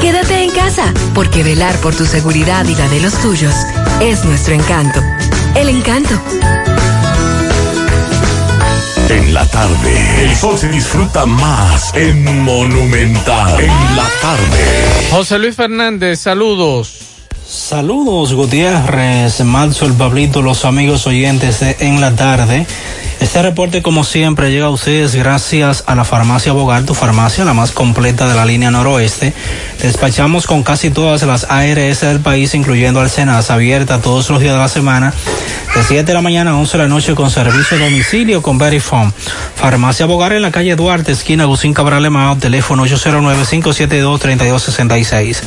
Quédate 0.00 0.42
en 0.42 0.50
casa, 0.50 0.94
porque 1.12 1.42
velar 1.42 1.76
por 1.82 1.94
tu 1.94 2.06
seguridad 2.06 2.64
y 2.64 2.74
la 2.74 2.88
de 2.88 3.00
los 3.00 3.12
tuyos 3.20 3.54
es 4.00 4.24
nuestro 4.24 4.54
encanto. 4.54 5.02
El 5.54 5.68
encanto. 5.68 6.18
En 9.10 9.34
la 9.34 9.46
tarde, 9.46 10.24
el 10.24 10.34
sol 10.34 10.56
se 10.56 10.70
disfruta 10.70 11.26
más 11.26 11.94
en 11.94 12.42
Monumental. 12.42 13.60
En 13.60 13.94
la 13.94 14.08
tarde. 14.22 15.10
José 15.10 15.38
Luis 15.38 15.54
Fernández, 15.54 16.18
saludos. 16.18 17.12
Saludos 17.46 18.32
Gutiérrez, 18.32 19.44
Malzo, 19.44 19.84
el 19.84 19.92
Pablito, 19.92 20.40
los 20.40 20.64
amigos 20.64 21.06
oyentes 21.06 21.60
de 21.60 21.76
En 21.80 22.00
la 22.00 22.16
tarde. 22.16 22.66
Este 23.22 23.40
reporte, 23.40 23.80
como 23.82 24.02
siempre, 24.02 24.50
llega 24.50 24.66
a 24.66 24.70
ustedes 24.70 25.14
gracias 25.14 25.84
a 25.86 25.94
la 25.94 26.02
farmacia 26.04 26.50
Bogar, 26.52 26.82
tu 26.82 26.92
farmacia, 26.92 27.44
la 27.44 27.54
más 27.54 27.70
completa 27.70 28.28
de 28.28 28.34
la 28.34 28.44
línea 28.44 28.72
noroeste. 28.72 29.32
Despachamos 29.80 30.48
con 30.48 30.64
casi 30.64 30.90
todas 30.90 31.22
las 31.22 31.46
ARS 31.48 32.00
del 32.00 32.18
país, 32.18 32.52
incluyendo 32.56 33.00
Alcenas, 33.00 33.52
abierta 33.52 34.00
todos 34.00 34.28
los 34.28 34.40
días 34.40 34.54
de 34.54 34.58
la 34.58 34.68
semana, 34.68 35.14
de 35.72 35.84
7 35.84 36.02
de 36.02 36.14
la 36.14 36.20
mañana 36.20 36.50
a 36.50 36.56
11 36.56 36.76
de 36.76 36.82
la 36.82 36.88
noche 36.88 37.14
con 37.14 37.30
servicio 37.30 37.76
a 37.76 37.80
domicilio 37.80 38.42
con 38.42 38.58
Verifone. 38.58 39.12
Farmacia 39.54 40.06
Bogar 40.06 40.32
en 40.32 40.42
la 40.42 40.50
calle 40.50 40.74
Duarte, 40.74 41.12
esquina 41.12 41.44
Agustín 41.44 41.74
Cabral 41.74 42.04
Emao, 42.04 42.38
teléfono 42.38 42.84
809-572-3266. 42.86 45.42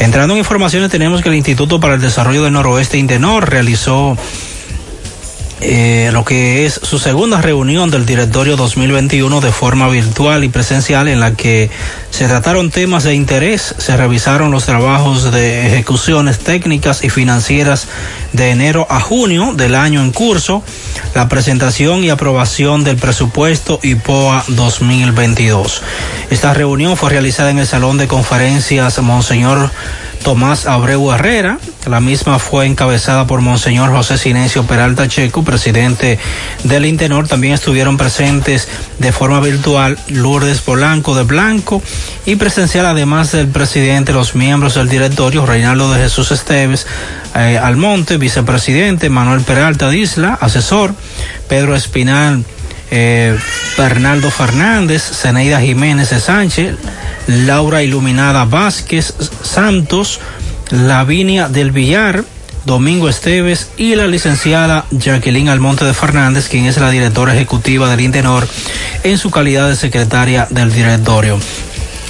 Entrando 0.00 0.34
en 0.34 0.40
informaciones, 0.40 0.90
tenemos 0.90 1.22
que 1.22 1.30
el 1.30 1.36
Instituto 1.36 1.80
para 1.80 1.94
el 1.94 2.02
Desarrollo 2.02 2.42
del 2.42 2.52
Noroeste, 2.52 2.98
Indenor, 2.98 3.48
realizó 3.48 4.18
eh, 5.60 6.10
lo 6.12 6.22
que 6.22 6.66
es 6.66 6.78
su 6.82 6.98
segunda 6.98 7.40
reunión 7.40 7.90
del 7.90 8.04
directorio 8.04 8.56
2021 8.56 9.40
de 9.40 9.52
forma 9.52 9.88
virtual 9.88 10.44
y 10.44 10.50
presencial 10.50 11.08
en 11.08 11.18
la 11.18 11.32
que 11.32 11.70
se 12.10 12.28
trataron 12.28 12.70
temas 12.70 13.04
de 13.04 13.14
interés, 13.14 13.74
se 13.78 13.96
revisaron 13.96 14.50
los 14.50 14.66
trabajos 14.66 15.32
de 15.32 15.66
ejecuciones 15.66 16.40
técnicas 16.40 17.04
y 17.04 17.08
financieras 17.08 17.88
de 18.34 18.50
enero 18.50 18.86
a 18.90 19.00
junio 19.00 19.54
del 19.54 19.74
año 19.74 20.02
en 20.02 20.12
curso, 20.12 20.62
la 21.14 21.28
presentación 21.28 22.04
y 22.04 22.10
aprobación 22.10 22.84
del 22.84 22.96
presupuesto 22.96 23.80
IPOA 23.82 24.44
2022. 24.48 25.82
Esta 26.30 26.52
reunión 26.52 26.98
fue 26.98 27.10
realizada 27.10 27.50
en 27.50 27.58
el 27.58 27.66
Salón 27.66 27.96
de 27.96 28.08
Conferencias 28.08 28.98
Monseñor 28.98 29.70
Tomás 30.26 30.66
Abreu 30.66 31.12
Herrera. 31.12 31.60
La 31.88 32.00
misma 32.00 32.40
fue 32.40 32.66
encabezada 32.66 33.28
por 33.28 33.42
Monseñor 33.42 33.92
José 33.92 34.18
Silencio 34.18 34.64
Peralta 34.64 35.06
Checo, 35.06 35.44
presidente 35.44 36.18
del 36.64 36.84
Intenor. 36.84 37.28
También 37.28 37.54
estuvieron 37.54 37.96
presentes 37.96 38.66
de 38.98 39.12
forma 39.12 39.38
virtual 39.38 39.96
Lourdes 40.08 40.62
Polanco 40.62 41.14
de 41.14 41.22
Blanco 41.22 41.80
y 42.24 42.34
presencial 42.34 42.86
además 42.86 43.30
del 43.30 43.46
presidente, 43.46 44.12
los 44.12 44.34
miembros 44.34 44.74
del 44.74 44.88
directorio, 44.88 45.46
Reinaldo 45.46 45.92
de 45.92 46.02
Jesús 46.02 46.32
Esteves, 46.32 46.88
eh, 47.36 47.56
Almonte, 47.62 48.16
vicepresidente, 48.16 49.08
Manuel 49.08 49.42
Peralta 49.42 49.90
Disla, 49.90 50.36
asesor, 50.40 50.92
Pedro 51.48 51.76
Espinal, 51.76 52.44
eh, 52.90 53.36
Bernardo 53.76 54.30
Fernández, 54.30 55.02
Zeneida 55.02 55.60
Jiménez 55.60 56.08
Sánchez, 56.08 56.76
Laura 57.26 57.82
Iluminada 57.82 58.44
Vázquez 58.44 59.14
Santos, 59.42 60.20
Lavinia 60.70 61.48
del 61.48 61.70
Villar, 61.70 62.24
Domingo 62.64 63.08
Esteves 63.08 63.70
y 63.76 63.94
la 63.94 64.08
licenciada 64.08 64.86
Jacqueline 64.90 65.48
Almonte 65.48 65.84
de 65.84 65.94
Fernández, 65.94 66.48
quien 66.48 66.64
es 66.64 66.76
la 66.78 66.90
directora 66.90 67.34
ejecutiva 67.34 67.88
del 67.88 68.00
Intenor 68.00 68.46
en 69.04 69.18
su 69.18 69.30
calidad 69.30 69.68
de 69.68 69.76
secretaria 69.76 70.48
del 70.50 70.72
directorio. 70.72 71.38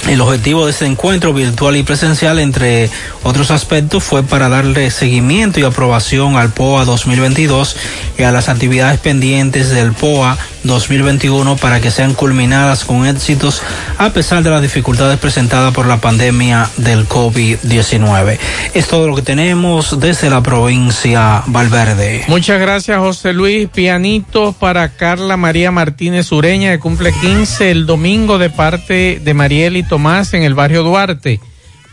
El 0.07 0.21
objetivo 0.21 0.65
de 0.65 0.71
este 0.71 0.85
encuentro 0.85 1.33
virtual 1.33 1.75
y 1.75 1.83
presencial, 1.83 2.39
entre 2.39 2.89
otros 3.23 3.51
aspectos, 3.51 4.05
fue 4.05 4.23
para 4.23 4.47
darle 4.47 4.89
seguimiento 4.89 5.59
y 5.59 5.63
aprobación 5.63 6.37
al 6.37 6.53
POA 6.53 6.85
2022 6.85 7.75
y 8.17 8.23
a 8.23 8.31
las 8.31 8.47
actividades 8.47 9.01
pendientes 9.01 9.69
del 9.69 9.91
POA 9.91 10.37
2021 10.63 11.55
para 11.57 11.79
que 11.79 11.91
sean 11.91 12.13
culminadas 12.13 12.83
con 12.83 13.07
éxitos 13.07 13.61
a 13.97 14.11
pesar 14.11 14.43
de 14.43 14.49
las 14.49 14.61
dificultades 14.61 15.17
presentadas 15.17 15.73
por 15.73 15.87
la 15.87 15.97
pandemia 15.97 16.69
del 16.77 17.07
COVID-19. 17.07 18.37
Es 18.73 18.87
todo 18.87 19.07
lo 19.07 19.15
que 19.15 19.21
tenemos 19.21 19.99
desde 19.99 20.29
la 20.29 20.41
provincia 20.41 21.43
Valverde. 21.47 22.25
Muchas 22.27 22.59
gracias 22.59 22.99
José 22.99 23.33
Luis. 23.33 23.69
Pianito 23.69 24.53
para 24.53 24.89
Carla 24.89 25.37
María 25.37 25.71
Martínez 25.71 26.31
Ureña 26.31 26.71
que 26.71 26.79
cumple 26.79 27.13
15 27.13 27.71
el 27.71 27.85
domingo 27.85 28.37
de 28.37 28.49
parte 28.49 29.19
de 29.23 29.33
Mariel 29.33 29.77
y 29.77 29.83
Tomás 29.97 30.35
en 30.35 30.43
el 30.43 30.53
barrio 30.53 30.83
Duarte. 30.83 31.39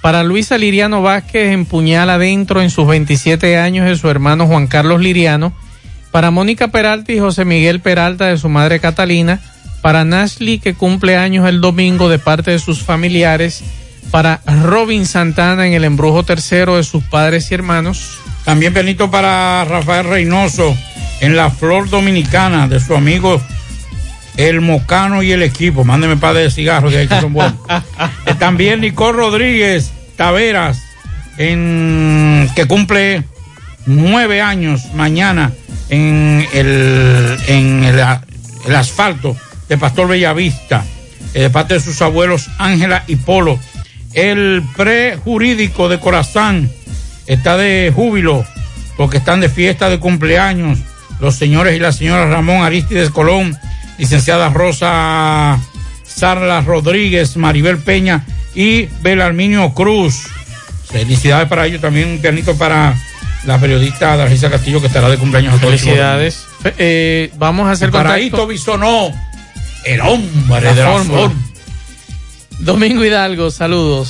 Para 0.03 0.25
Luisa 0.25 0.59
Liriano 0.59 1.01
Vázquez 1.01 1.55
en 1.55 1.65
Puñal 1.65 2.11
Adentro 2.11 2.61
en 2.61 2.69
sus 2.69 2.87
27 2.87 3.57
años 3.57 3.87
de 3.87 3.97
su 3.97 4.11
hermano 4.11 4.47
Juan 4.47 4.67
Carlos 4.67 5.01
Liriano 5.01 5.55
para 6.11 6.31
Mónica 6.31 6.69
Peralta 6.69 7.13
y 7.13 7.19
José 7.19 7.47
Miguel 7.47 7.81
Peralta 7.81 8.27
de 8.27 8.37
su 8.37 8.51
madre 8.51 8.79
Catalina, 8.79 9.41
para 9.81 10.05
Nashley 10.05 10.59
que 10.59 10.75
cumple 10.75 11.17
años 11.17 11.49
el 11.49 11.63
domingo 11.63 12.11
de 12.11 12.19
parte 12.19 12.51
de 12.51 12.59
sus 12.59 12.83
familiares, 12.83 13.65
para 14.11 14.43
Robin 14.65 15.07
Santana 15.07 15.67
en 15.67 15.73
el 15.73 15.85
embrujo 15.85 16.25
tercero 16.25 16.77
de 16.77 16.85
sus 16.85 17.05
padres 17.05 17.51
y 17.51 17.55
hermanos. 17.55 18.19
También 18.45 18.75
Benito 18.75 19.11
para 19.11 19.65
Rafael 19.65 20.05
Reynoso 20.05 20.77
en 21.21 21.37
la 21.37 21.49
Flor 21.49 21.89
Dominicana 21.89 22.69
de 22.69 22.81
su 22.81 22.95
amigo 22.95 23.41
El 24.37 24.61
Mocano 24.61 25.23
y 25.23 25.33
el 25.33 25.43
equipo. 25.43 25.85
Mándeme 25.85 26.17
par 26.17 26.35
de 26.35 26.51
cigarros 26.51 26.93
de 26.93 26.99
ahí 27.01 27.09
que 27.09 27.21
son 27.21 27.33
buenos. 27.33 27.55
Eh, 28.27 28.35
También 28.39 28.81
Nicole 28.81 29.17
Rodríguez 29.19 29.93
Taveras 30.17 30.83
en 31.37 32.49
que 32.55 32.67
cumple 32.67 33.25
nueve 33.87 34.41
años 34.41 34.87
mañana 34.95 35.53
en 35.91 36.47
el, 36.55 37.37
en 37.49 37.85
el, 37.85 38.01
el 38.67 38.77
asfalto 38.77 39.37
de 39.69 39.77
Pastor 39.79 40.09
Bellavista, 40.09 40.85
eh, 41.35 41.43
de 41.43 41.51
parte 41.51 41.75
de 41.75 41.81
sus 41.81 42.01
abuelos 42.03 42.49
Ángela 42.59 43.05
y 43.07 43.17
Polo. 43.17 43.59
El 44.15 44.63
prejurídico 44.77 45.89
de 45.89 45.99
Corazán 46.01 46.71
está 47.27 47.57
de 47.57 47.93
júbilo 47.95 48.45
porque 48.97 49.19
están 49.19 49.41
de 49.41 49.49
fiesta 49.49 49.89
de 49.91 49.99
cumpleaños 49.99 50.79
los 51.21 51.37
señores 51.37 51.77
y 51.77 51.81
la 51.81 51.93
señora 51.93 52.27
Ramón 52.29 52.63
Aristides 52.63 53.11
Colón, 53.11 53.57
licenciada 53.99 54.49
Rosa 54.51 55.59
Sarla 56.05 56.61
Rodríguez, 56.61 57.37
Maribel 57.37 57.79
Peña 57.79 58.25
y 58.55 58.87
Belarminio 59.03 59.73
Cruz. 59.75 60.27
Felicidades 60.91 61.49
para 61.49 61.67
ellos, 61.67 61.81
también 61.81 62.09
un 62.09 62.19
pianito 62.19 62.57
para 62.57 62.95
la 63.47 63.59
periodista 63.59 64.17
Dargisa 64.17 64.51
Castillo 64.51 64.81
que 64.81 64.87
estará 64.87 65.09
de 65.09 65.19
cumpleaños. 65.19 65.61
Felicidades. 65.61 66.47
Eh, 66.79 67.31
vamos 67.37 67.67
a 67.67 67.73
hacer. 67.73 67.91
Para 67.91 68.11
contacto. 68.11 68.27
Hito 68.27 68.47
Bisonó, 68.47 69.11
el 69.85 70.01
hombre 70.01 70.61
La 70.61 70.75
de 70.75 70.83
la 70.83 70.99
forma. 70.99 71.35
Domingo 72.61 73.05
Hidalgo, 73.05 73.51
saludos. 73.51 74.09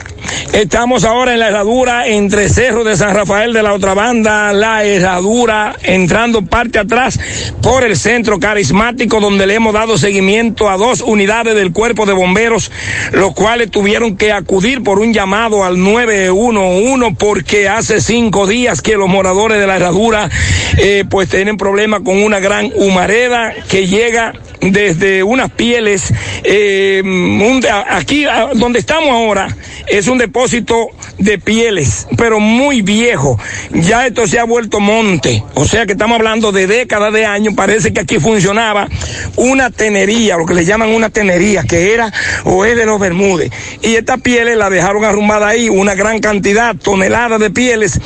Estamos 0.54 1.04
ahora 1.04 1.34
en 1.34 1.40
la 1.40 1.50
herradura 1.50 2.08
entre 2.08 2.50
Cerro 2.50 2.84
de 2.84 2.98
San 2.98 3.16
Rafael 3.16 3.54
de 3.54 3.64
la 3.64 3.74
otra 3.74 3.94
banda, 3.94 4.52
la 4.52 4.84
herradura, 4.84 5.76
entrando 5.84 6.44
parte 6.44 6.80
atrás 6.90 7.20
por 7.62 7.84
el 7.84 7.96
centro 7.96 8.40
carismático 8.40 9.20
donde 9.20 9.46
le 9.46 9.54
hemos 9.56 9.74
dado 9.74 9.98
seguimiento 9.98 10.70
a 10.70 10.78
dos 10.78 11.02
unidades 11.02 11.54
del 11.56 11.72
cuerpo 11.72 12.06
de 12.08 12.14
bomberos, 12.14 12.72
los 13.12 13.34
cuales 13.36 13.70
tuvieron 13.70 14.18
que 14.18 14.32
acudir 14.32 14.82
por 14.84 15.00
un 15.00 15.14
llamado 15.14 15.64
al 15.64 15.82
911 15.82 17.16
porque 17.18 17.68
hace 17.70 18.02
cinco 18.02 18.48
días 18.48 18.82
que 18.82 18.96
los 18.98 19.08
moradores 19.08 19.60
de 19.60 19.68
la 19.68 19.76
herradura 19.76 20.30
eh, 20.78 21.04
pues 21.10 21.30
tienen 21.30 21.58
problemas 21.58 22.02
con 22.02 22.22
una 22.24 22.40
gran 22.40 22.72
humareda 22.76 23.54
que 23.70 23.88
llega 23.88 24.34
desde 24.62 25.24
unas 25.24 25.52
pieles, 25.52 26.14
eh, 26.44 27.02
un- 27.04 27.62
aquí 27.90 28.26
donde 28.56 28.80
estamos 28.80 29.10
ahora, 29.12 29.56
es 29.88 30.08
un 30.08 30.18
depósito 30.18 30.88
de 31.18 31.38
pieles, 31.40 32.08
pero 32.18 32.40
muy 32.42 32.82
viejo. 32.82 33.40
Ya 33.72 34.06
esto 34.06 34.28
se 34.28 34.38
ha 34.40 34.44
vuelto 34.44 34.80
monte. 34.82 35.44
O 35.54 35.66
sea 35.66 35.86
que 35.86 35.94
estamos 35.94 36.16
hablando 36.18 36.52
de 36.52 36.68
décadas 36.80 37.14
de 37.14 37.26
años. 37.26 37.54
Parece 37.56 37.92
que 37.94 38.02
aquí 38.02 38.20
funcionaba 38.20 38.88
una 39.36 39.70
tenería, 39.70 40.38
lo 40.38 40.46
que 40.46 40.54
le 40.54 40.66
llaman 40.66 40.90
una 40.90 41.10
tenería, 41.10 41.64
que 41.64 41.94
era 41.94 42.12
o 42.46 42.66
es 42.66 42.76
de 42.76 42.86
los 42.86 43.00
Bermúdez. 43.00 43.52
Y 43.82 43.96
estas 43.96 44.22
pieles 44.22 44.58
la 44.58 44.70
dejaron 44.70 45.04
arrumbada 45.04 45.48
ahí, 45.48 45.70
una 45.70 45.96
gran 45.96 46.20
cantidad, 46.20 46.76
toneladas 46.76 47.40
de 47.40 47.50
pieles. 47.50 48.00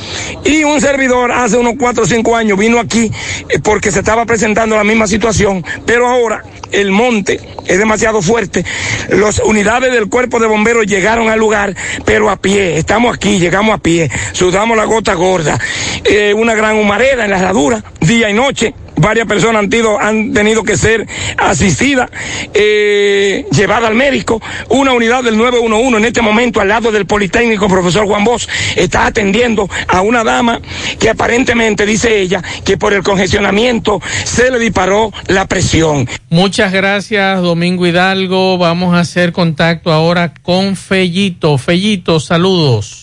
Y 0.43 0.63
un 0.63 0.81
servidor 0.81 1.31
hace 1.31 1.57
unos 1.57 1.75
cuatro 1.77 2.03
o 2.03 2.07
cinco 2.07 2.35
años 2.35 2.57
vino 2.57 2.79
aquí 2.79 3.11
eh, 3.49 3.59
porque 3.63 3.91
se 3.91 3.99
estaba 3.99 4.25
presentando 4.25 4.75
la 4.75 4.83
misma 4.83 5.07
situación, 5.07 5.63
pero 5.85 6.07
ahora 6.07 6.43
el 6.71 6.91
monte 6.91 7.39
es 7.65 7.77
demasiado 7.77 8.21
fuerte. 8.21 8.65
Las 9.09 9.39
unidades 9.39 9.93
del 9.93 10.09
cuerpo 10.09 10.39
de 10.39 10.47
bomberos 10.47 10.85
llegaron 10.85 11.29
al 11.29 11.39
lugar, 11.39 11.75
pero 12.05 12.29
a 12.29 12.37
pie. 12.37 12.77
Estamos 12.77 13.15
aquí, 13.15 13.39
llegamos 13.39 13.75
a 13.75 13.77
pie, 13.77 14.09
sudamos 14.31 14.75
la 14.75 14.85
gota 14.85 15.13
gorda. 15.13 15.59
Eh, 16.03 16.33
una 16.33 16.55
gran 16.55 16.75
humareda 16.77 17.25
en 17.25 17.31
la 17.31 17.37
herradura, 17.37 17.83
día 18.01 18.29
y 18.29 18.33
noche. 18.33 18.62
Varias 18.95 19.27
personas 19.27 19.63
han, 19.63 19.71
han 19.99 20.33
tenido 20.33 20.63
que 20.63 20.77
ser 20.77 21.07
asistidas, 21.37 22.09
eh, 22.53 23.45
llevadas 23.51 23.89
al 23.89 23.95
médico. 23.95 24.41
Una 24.69 24.93
unidad 24.93 25.23
del 25.23 25.37
911 25.37 25.97
en 25.97 26.05
este 26.05 26.21
momento 26.21 26.61
al 26.61 26.67
lado 26.67 26.91
del 26.91 27.05
Politécnico, 27.05 27.67
profesor 27.67 28.05
Juan 28.05 28.23
Bosch, 28.23 28.47
está 28.75 29.05
atendiendo 29.05 29.69
a 29.87 30.01
una 30.01 30.23
dama 30.23 30.61
que 30.99 31.09
aparentemente, 31.09 31.85
dice 31.85 32.19
ella, 32.19 32.41
que 32.63 32.77
por 32.77 32.93
el 32.93 33.03
congestionamiento 33.03 34.01
se 34.23 34.51
le 34.51 34.59
disparó 34.59 35.11
la 35.27 35.47
presión. 35.47 36.07
Muchas 36.29 36.71
gracias, 36.71 37.41
Domingo 37.41 37.85
Hidalgo. 37.85 38.57
Vamos 38.57 38.95
a 38.95 38.99
hacer 38.99 39.33
contacto 39.33 39.91
ahora 39.91 40.33
con 40.41 40.75
Fellito. 40.75 41.57
Fellito, 41.57 42.19
saludos. 42.19 43.02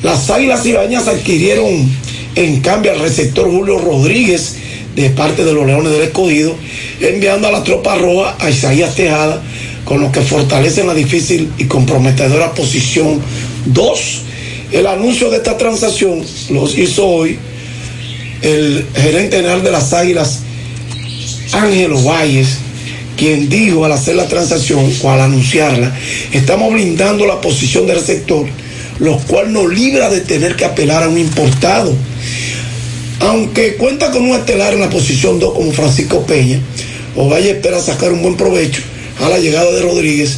las 0.04 0.30
Águilas 0.30 0.66
Ibañas 0.66 1.08
adquirieron 1.08 1.90
en 2.36 2.62
cambio 2.62 2.92
al 2.92 3.00
receptor 3.00 3.50
Julio 3.50 3.80
Rodríguez 3.80 4.56
de 4.96 5.10
parte 5.12 5.44
de 5.44 5.54
los 5.54 5.66
Leones 5.66 5.92
del 5.92 6.04
Escogido, 6.04 6.56
enviando 7.00 7.48
a 7.48 7.52
la 7.52 7.64
tropa 7.64 7.96
roja 7.96 8.36
a 8.40 8.50
Isaías 8.50 8.96
Tejada, 8.96 9.42
con 9.86 10.02
lo 10.02 10.12
que 10.12 10.22
fortalecen 10.22 10.88
la 10.88 10.94
difícil 10.94 11.52
y 11.58 11.66
comprometedora 11.66 12.54
posición 12.54 13.22
2. 13.66 14.22
El 14.72 14.88
anuncio 14.88 15.30
de 15.30 15.38
esta 15.38 15.58
transacción 15.58 16.24
los 16.50 16.78
hizo 16.78 17.08
hoy 17.08 17.40
el 18.42 18.86
gerente 18.96 19.38
general 19.38 19.64
de 19.64 19.72
las 19.72 19.94
Águilas, 19.94 20.42
Ángelo 21.54 22.02
Valles, 22.04 22.58
quien 23.18 23.50
dijo 23.50 23.84
al 23.84 23.92
hacer 23.92 24.16
la 24.16 24.28
transacción 24.28 24.90
o 25.02 25.12
al 25.12 25.22
anunciarla, 25.22 25.94
estamos 26.32 26.72
blindando 26.72 27.26
la 27.26 27.42
posición 27.42 27.88
del 27.88 28.00
sector, 28.00 28.46
lo 29.00 29.18
cual 29.20 29.52
nos 29.52 29.74
libra 29.74 30.10
de 30.10 30.22
tener 30.22 30.56
que 30.56 30.66
apelar 30.66 31.04
a 31.04 31.10
un 31.10 31.18
importado. 31.18 31.94
Aunque 33.20 33.76
cuenta 33.76 34.12
con 34.12 34.24
un 34.24 34.36
estelar 34.38 34.74
en 34.74 34.82
la 34.82 34.90
posición 34.90 35.40
2 35.40 35.54
como 35.54 35.72
Francisco 35.72 36.26
Peña, 36.26 36.62
Ovalle 37.16 37.52
espera 37.52 37.82
sacar 37.82 38.14
un 38.14 38.22
buen 38.22 38.38
provecho 38.38 38.84
a 39.20 39.28
la 39.28 39.40
llegada 39.40 39.72
de 39.72 39.82
Rodríguez. 39.82 40.38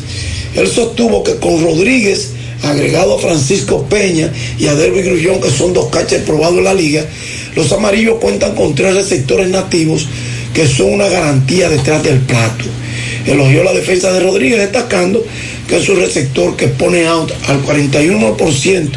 Él 0.56 0.68
sostuvo 0.68 1.24
que 1.24 1.36
con 1.36 1.62
Rodríguez, 1.62 2.32
agregado 2.64 3.18
a 3.18 3.22
Francisco 3.22 3.86
Peña 3.90 4.32
y 4.58 4.68
a 4.68 4.76
Derby 4.76 5.02
Grullón, 5.02 5.42
que 5.42 5.50
son 5.50 5.74
dos 5.74 5.90
cachas 5.90 6.22
probados 6.22 6.58
en 6.58 6.64
la 6.64 6.74
liga, 6.74 7.06
los 7.56 7.72
amarillos 7.74 8.20
cuentan 8.22 8.56
con 8.56 8.76
tres 8.76 8.96
receptores 8.96 9.50
nativos 9.50 10.08
que 10.60 10.68
son 10.68 10.92
una 10.92 11.08
garantía 11.08 11.70
detrás 11.70 12.04
del 12.04 12.20
plato. 12.20 12.66
Elogió 13.26 13.64
la 13.64 13.72
defensa 13.72 14.12
de 14.12 14.20
Rodríguez 14.20 14.60
destacando 14.60 15.26
que 15.66 15.78
es 15.78 15.88
un 15.88 16.02
receptor 16.02 16.58
que 16.58 16.68
pone 16.68 17.08
out 17.08 17.32
al 17.48 17.64
41% 17.64 18.90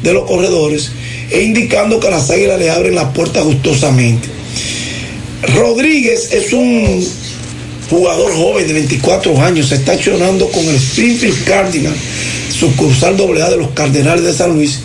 de 0.00 0.12
los 0.12 0.24
corredores 0.26 0.92
e 1.32 1.42
indicando 1.42 1.98
que 1.98 2.08
las 2.08 2.30
águilas 2.30 2.60
le 2.60 2.70
abren 2.70 2.94
la 2.94 3.12
puerta 3.12 3.40
gustosamente. 3.40 4.28
Rodríguez 5.56 6.32
es 6.32 6.52
un 6.52 7.04
jugador 7.90 8.32
joven 8.36 8.68
de 8.68 8.74
24 8.74 9.42
años, 9.42 9.70
se 9.70 9.74
está 9.74 9.94
accionando 9.94 10.48
con 10.50 10.64
el 10.66 10.76
Springfield 10.76 11.44
Cardinal, 11.44 11.96
sucursal 12.56 13.16
AA 13.20 13.50
de 13.50 13.56
los 13.56 13.70
Cardenales 13.70 14.24
de 14.24 14.34
San 14.34 14.54
Luis, 14.54 14.78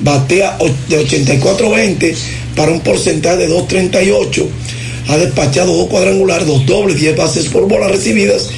batea 0.00 0.56
de 0.88 1.06
84-20 1.06 2.14
para 2.56 2.72
un 2.72 2.80
porcentaje 2.80 3.36
de 3.36 3.50
2.38 3.50 4.48
ha 5.08 5.16
despachado 5.16 5.74
dos 5.74 5.88
cuadrangulares, 5.88 6.46
dos 6.46 6.64
dobles, 6.66 6.98
10 6.98 7.16
bases 7.16 7.48
por 7.48 7.68
bolas 7.68 7.90
recibidas, 7.90 8.48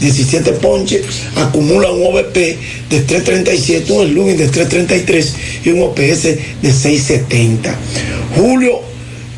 17 0.00 0.52
ponches, 0.54 1.02
acumula 1.36 1.90
un 1.90 2.06
OVP 2.06 2.58
de 2.90 3.06
3.37, 3.06 3.90
un 3.90 4.08
slugging 4.08 4.36
de 4.36 4.50
3.33 4.50 5.26
y 5.64 5.68
un 5.70 5.82
OPS 5.82 6.22
de 6.22 6.70
6.70. 6.70 7.74
Julio 8.36 8.80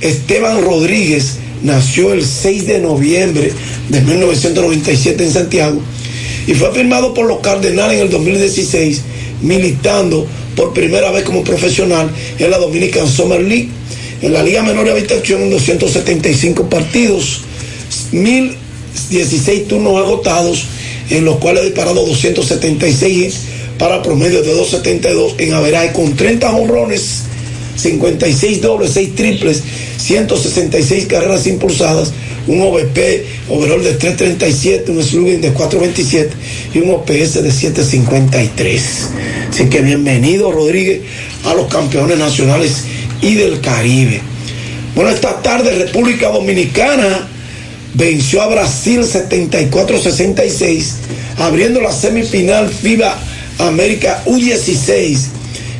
Esteban 0.00 0.62
Rodríguez 0.62 1.36
nació 1.62 2.12
el 2.12 2.24
6 2.24 2.66
de 2.66 2.80
noviembre 2.80 3.52
de 3.88 4.00
1997 4.00 5.24
en 5.24 5.32
Santiago 5.32 5.80
y 6.46 6.54
fue 6.54 6.72
firmado 6.72 7.14
por 7.14 7.26
los 7.26 7.40
Cardenales 7.40 7.96
en 7.96 8.02
el 8.04 8.10
2016, 8.10 9.02
militando 9.42 10.26
por 10.54 10.72
primera 10.72 11.10
vez 11.10 11.24
como 11.24 11.44
profesional 11.44 12.10
en 12.38 12.50
la 12.50 12.58
Dominican 12.58 13.08
Summer 13.08 13.40
League. 13.40 13.68
En 14.26 14.32
la 14.32 14.42
Liga 14.42 14.60
Menor 14.64 14.86
de 14.86 14.90
Habitación, 14.90 15.42
en 15.42 15.50
275 15.50 16.68
partidos, 16.68 17.42
1016 18.10 19.68
turnos 19.68 20.04
agotados, 20.04 20.64
en 21.10 21.24
los 21.24 21.36
cuales 21.36 21.62
ha 21.62 21.66
disparado 21.66 22.04
276 22.04 23.16
hits 23.16 23.36
para 23.78 24.02
promedio 24.02 24.42
de 24.42 24.52
272 24.52 25.36
en 25.38 25.54
averaje 25.54 25.92
con 25.92 26.16
30 26.16 26.50
honrones, 26.56 27.20
56 27.76 28.62
dobles, 28.62 28.90
6 28.94 29.14
triples, 29.14 29.62
166 29.96 31.06
carreras 31.06 31.46
impulsadas, 31.46 32.12
un 32.48 32.60
OVP 32.62 33.26
overall 33.48 33.84
de 33.84 33.92
337, 33.92 34.90
un 34.90 35.04
slugging 35.04 35.40
de 35.40 35.52
427 35.52 36.34
y 36.74 36.78
un 36.80 36.90
OPS 36.90 37.44
de 37.44 37.52
753. 37.52 38.82
Así 39.50 39.66
que 39.66 39.82
bienvenido 39.82 40.50
Rodríguez 40.50 41.02
a 41.44 41.54
los 41.54 41.68
campeones 41.68 42.18
nacionales 42.18 42.95
y 43.22 43.34
del 43.34 43.60
Caribe. 43.60 44.20
Bueno, 44.94 45.10
esta 45.10 45.42
tarde 45.42 45.72
República 45.72 46.28
Dominicana 46.28 47.28
venció 47.94 48.42
a 48.42 48.48
Brasil 48.48 49.00
74-66, 49.00 50.92
abriendo 51.38 51.80
la 51.80 51.92
semifinal 51.92 52.68
FIBA 52.68 53.18
América 53.58 54.22
U16 54.26 55.36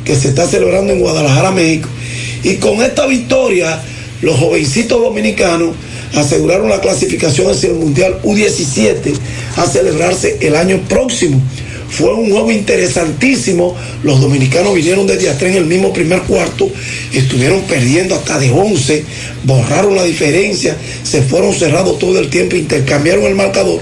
que 0.07 0.15
se 0.15 0.29
está 0.29 0.47
celebrando 0.47 0.93
en 0.93 1.01
Guadalajara, 1.01 1.51
México. 1.51 1.89
Y 2.41 2.55
con 2.55 2.81
esta 2.81 3.05
victoria, 3.07 3.81
los 4.21 4.39
jovencitos 4.39 5.01
dominicanos 5.01 5.75
aseguraron 6.15 6.69
la 6.69 6.79
clasificación 6.79 7.51
hacia 7.51 7.69
el 7.69 7.75
Mundial 7.75 8.21
U17 8.23 9.13
a 9.57 9.65
celebrarse 9.65 10.37
el 10.39 10.55
año 10.55 10.79
próximo. 10.87 11.41
Fue 11.89 12.13
un 12.13 12.29
juego 12.29 12.51
interesantísimo. 12.51 13.75
Los 14.03 14.19
dominicanos 14.19 14.75
vinieron 14.75 15.07
desde 15.07 15.29
atrás 15.29 15.51
en 15.51 15.57
el 15.57 15.65
mismo 15.65 15.93
primer 15.93 16.21
cuarto, 16.23 16.69
estuvieron 17.13 17.61
perdiendo 17.61 18.15
hasta 18.15 18.39
de 18.39 18.51
11, 18.51 19.03
borraron 19.43 19.95
la 19.95 20.03
diferencia, 20.03 20.75
se 21.03 21.21
fueron 21.21 21.53
cerrados 21.53 21.97
todo 21.99 22.19
el 22.19 22.29
tiempo, 22.29 22.55
intercambiaron 22.55 23.25
el 23.25 23.35
marcador. 23.35 23.81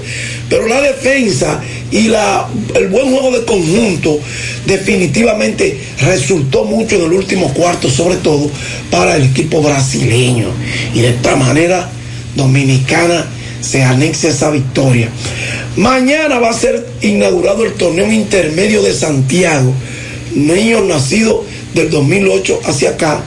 Pero 0.49 0.68
la 0.68 0.82
defensa 0.82 1.61
y 1.91 2.03
la, 2.07 2.48
el 2.76 2.88
buen 2.88 3.10
juego 3.10 3.32
de 3.32 3.45
conjunto 3.45 4.19
definitivamente 4.65 5.80
resultó 6.02 6.65
mucho 6.65 6.95
en 6.95 7.03
el 7.03 7.14
último 7.14 7.53
cuarto, 7.53 7.90
sobre 7.90 8.18
todo 8.18 8.49
para 8.91 9.15
el 9.15 9.23
equipo 9.23 9.61
brasileño. 9.61 10.49
Y 10.94 11.02
de 11.02 11.10
esta 11.10 11.36
manera, 11.36 11.90
Dominicana 12.36 13.26
se 13.65 13.83
anexa 13.83 14.29
esa 14.29 14.51
victoria. 14.51 15.09
Mañana 15.75 16.39
va 16.39 16.51
a 16.51 16.53
ser 16.53 16.85
inaugurado 17.01 17.65
el 17.65 17.73
torneo 17.73 18.11
intermedio 18.11 18.81
de 18.83 18.93
Santiago. 18.93 19.73
Niños 20.35 20.83
nacidos 20.85 21.45
del 21.73 21.89
2008 21.89 22.61
hacia 22.65 22.91
acá 22.91 23.21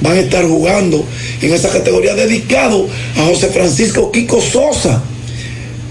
van 0.00 0.16
a 0.16 0.20
estar 0.20 0.44
jugando 0.46 1.04
en 1.40 1.52
esa 1.52 1.68
categoría 1.68 2.14
dedicado 2.14 2.88
a 3.16 3.26
José 3.26 3.48
Francisco 3.48 4.10
Kiko 4.10 4.40
Sosa, 4.40 5.02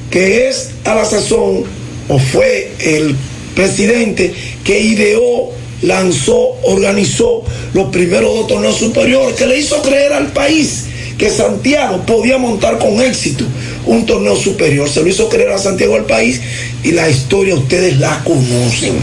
que 0.10 0.50
es 0.50 0.72
a 0.86 0.96
la 0.96 1.06
sazón 1.06 1.64
o 2.10 2.20
fue 2.20 2.72
el 2.80 3.16
presidente 3.56 4.34
que 4.64 4.80
ideó, 4.80 5.52
lanzó, 5.82 6.58
organizó 6.64 7.44
los 7.74 7.90
primeros 7.90 8.34
dos 8.36 8.48
torneos 8.48 8.78
superiores, 8.78 9.36
que 9.36 9.46
le 9.46 9.60
hizo 9.60 9.82
creer 9.82 10.14
al 10.14 10.32
país 10.34 10.86
que 11.18 11.30
Santiago 11.30 12.06
podía 12.06 12.38
montar 12.38 12.78
con 12.80 13.02
éxito 13.02 13.46
un 13.86 14.06
torneo 14.06 14.36
superior. 14.36 14.90
Se 14.90 15.02
lo 15.02 15.08
hizo 15.08 15.30
creer 15.30 15.52
a 15.52 15.58
Santiago 15.58 15.96
al 15.96 16.06
país 16.06 16.42
y 16.84 16.92
la 16.92 17.10
historia 17.10 17.56
ustedes 17.56 17.98
la 18.00 18.22
conocen. 18.24 18.96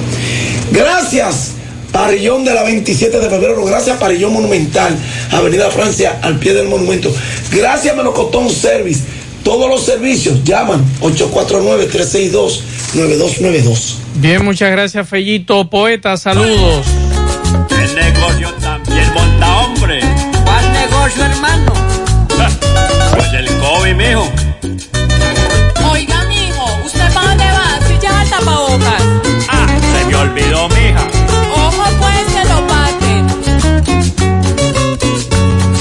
Gracias. 0.73 1.52
Parrillón 1.93 2.44
de 2.44 2.55
la 2.55 2.62
27 2.62 3.19
de 3.19 3.28
febrero, 3.28 3.65
gracias 3.65 3.98
Parrillón 3.98 4.32
Monumental, 4.32 4.97
Avenida 5.32 5.73
Francia, 5.73 6.20
al 6.23 6.39
pie 6.39 6.55
del 6.55 6.69
monumento. 6.69 7.12
Gracias 7.51 7.97
Melocotón 7.97 8.48
Service, 8.48 9.01
todos 9.43 9.69
los 9.69 9.85
servicios, 9.85 10.44
llaman 10.44 10.85
849-362-9292. 11.01 13.94
Bien, 14.15 14.44
muchas 14.44 14.70
gracias 14.70 15.09
Fellito. 15.09 15.69
Poeta, 15.69 16.16
saludos. 16.16 16.86
El 17.70 17.93
negocio 17.97 18.55
también 18.61 19.12
monta 19.12 19.57
hombre. 19.59 19.98
¿Cuál 20.44 20.73
negocio, 20.73 21.24
hermano? 21.24 21.73
Pues 23.16 23.32
el 23.32 23.48
COVID, 23.59 23.94
mijo. 23.97 24.31
Oiga, 24.62 26.24
mijo, 26.24 26.65
¿usted 26.85 27.12
para 27.15 27.28
dónde 27.28 27.45
va? 27.45 27.81
Si 27.87 27.99
ya 28.01 28.23
el 28.23 28.31
tapabocas. 28.31 29.03
Ah, 29.49 29.66
se 29.93 30.05
me 30.07 30.16
olvidó, 30.16 30.69
mija. 30.69 31.09
Ojo, 31.55 31.85
pues, 31.99 32.27
que 32.35 32.45
lo 32.49 32.66
pate. 32.66 33.12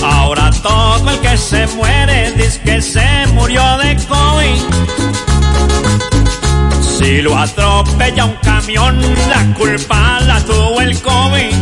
Ahora 0.03 0.49
todo 0.63 1.09
el 1.09 1.19
que 1.19 1.37
se 1.37 1.67
muere 1.67 2.31
dice 2.33 2.61
que 2.61 2.81
se 2.81 3.27
murió 3.33 3.61
de 3.79 3.97
COVID. 4.07 4.61
Si 6.97 7.21
lo 7.21 7.37
atropella 7.37 8.25
un 8.25 8.35
camión, 8.43 9.01
la 9.29 9.53
culpa 9.55 10.19
la 10.21 10.39
tuvo 10.45 10.81
el 10.81 10.99
COVID. 11.01 11.53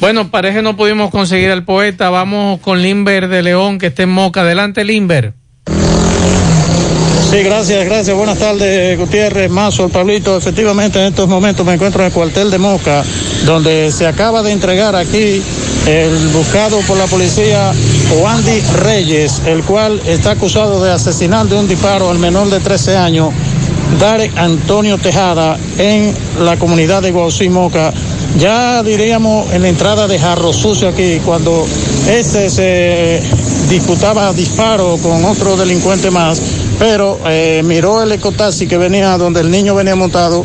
Bueno, 0.00 0.30
parece 0.30 0.56
que 0.56 0.62
no 0.62 0.76
pudimos 0.76 1.10
conseguir 1.10 1.50
al 1.50 1.64
poeta. 1.64 2.10
Vamos 2.10 2.60
con 2.60 2.82
Limber 2.82 3.28
de 3.28 3.42
León, 3.42 3.78
que 3.78 3.86
está 3.86 4.02
en 4.02 4.10
Moca. 4.10 4.42
Adelante, 4.42 4.84
Limber. 4.84 5.34
Sí, 7.34 7.42
gracias, 7.42 7.84
gracias. 7.84 8.16
Buenas 8.16 8.38
tardes, 8.38 8.96
Gutiérrez, 8.96 9.50
Mazo, 9.50 9.88
Pablito. 9.88 10.36
Efectivamente, 10.36 11.00
en 11.00 11.06
estos 11.06 11.28
momentos 11.28 11.66
me 11.66 11.74
encuentro 11.74 12.02
en 12.02 12.06
el 12.06 12.12
cuartel 12.12 12.48
de 12.48 12.58
Moca, 12.58 13.02
donde 13.44 13.90
se 13.90 14.06
acaba 14.06 14.40
de 14.44 14.52
entregar 14.52 14.94
aquí 14.94 15.42
el 15.84 16.28
buscado 16.28 16.78
por 16.82 16.96
la 16.96 17.06
policía 17.06 17.72
Wandy 18.20 18.60
Reyes, 18.76 19.42
el 19.46 19.64
cual 19.64 20.00
está 20.06 20.30
acusado 20.30 20.80
de 20.84 20.92
asesinar 20.92 21.48
de 21.48 21.56
un 21.56 21.66
disparo 21.66 22.08
al 22.08 22.20
menor 22.20 22.50
de 22.50 22.60
13 22.60 22.96
años, 22.96 23.30
Darek 23.98 24.38
Antonio 24.38 24.96
Tejada, 24.98 25.58
en 25.76 26.14
la 26.38 26.56
comunidad 26.56 27.02
de 27.02 27.10
Guausí, 27.10 27.48
Moca. 27.48 27.92
Ya 28.38 28.84
diríamos 28.84 29.52
en 29.52 29.62
la 29.62 29.68
entrada 29.70 30.06
de 30.06 30.20
Jarro 30.20 30.52
Sucio 30.52 30.88
aquí, 30.88 31.20
cuando 31.24 31.66
este 32.08 32.48
se 32.48 33.20
disputaba 33.68 34.32
disparo 34.32 34.98
con 35.02 35.24
otro 35.24 35.56
delincuente 35.56 36.12
más, 36.12 36.40
pero 36.78 37.18
eh, 37.26 37.62
miró 37.64 38.02
el 38.02 38.12
ecotaxi 38.12 38.66
que 38.66 38.78
venía 38.78 39.16
donde 39.18 39.40
el 39.40 39.50
niño 39.50 39.74
venía 39.74 39.96
montado. 39.96 40.44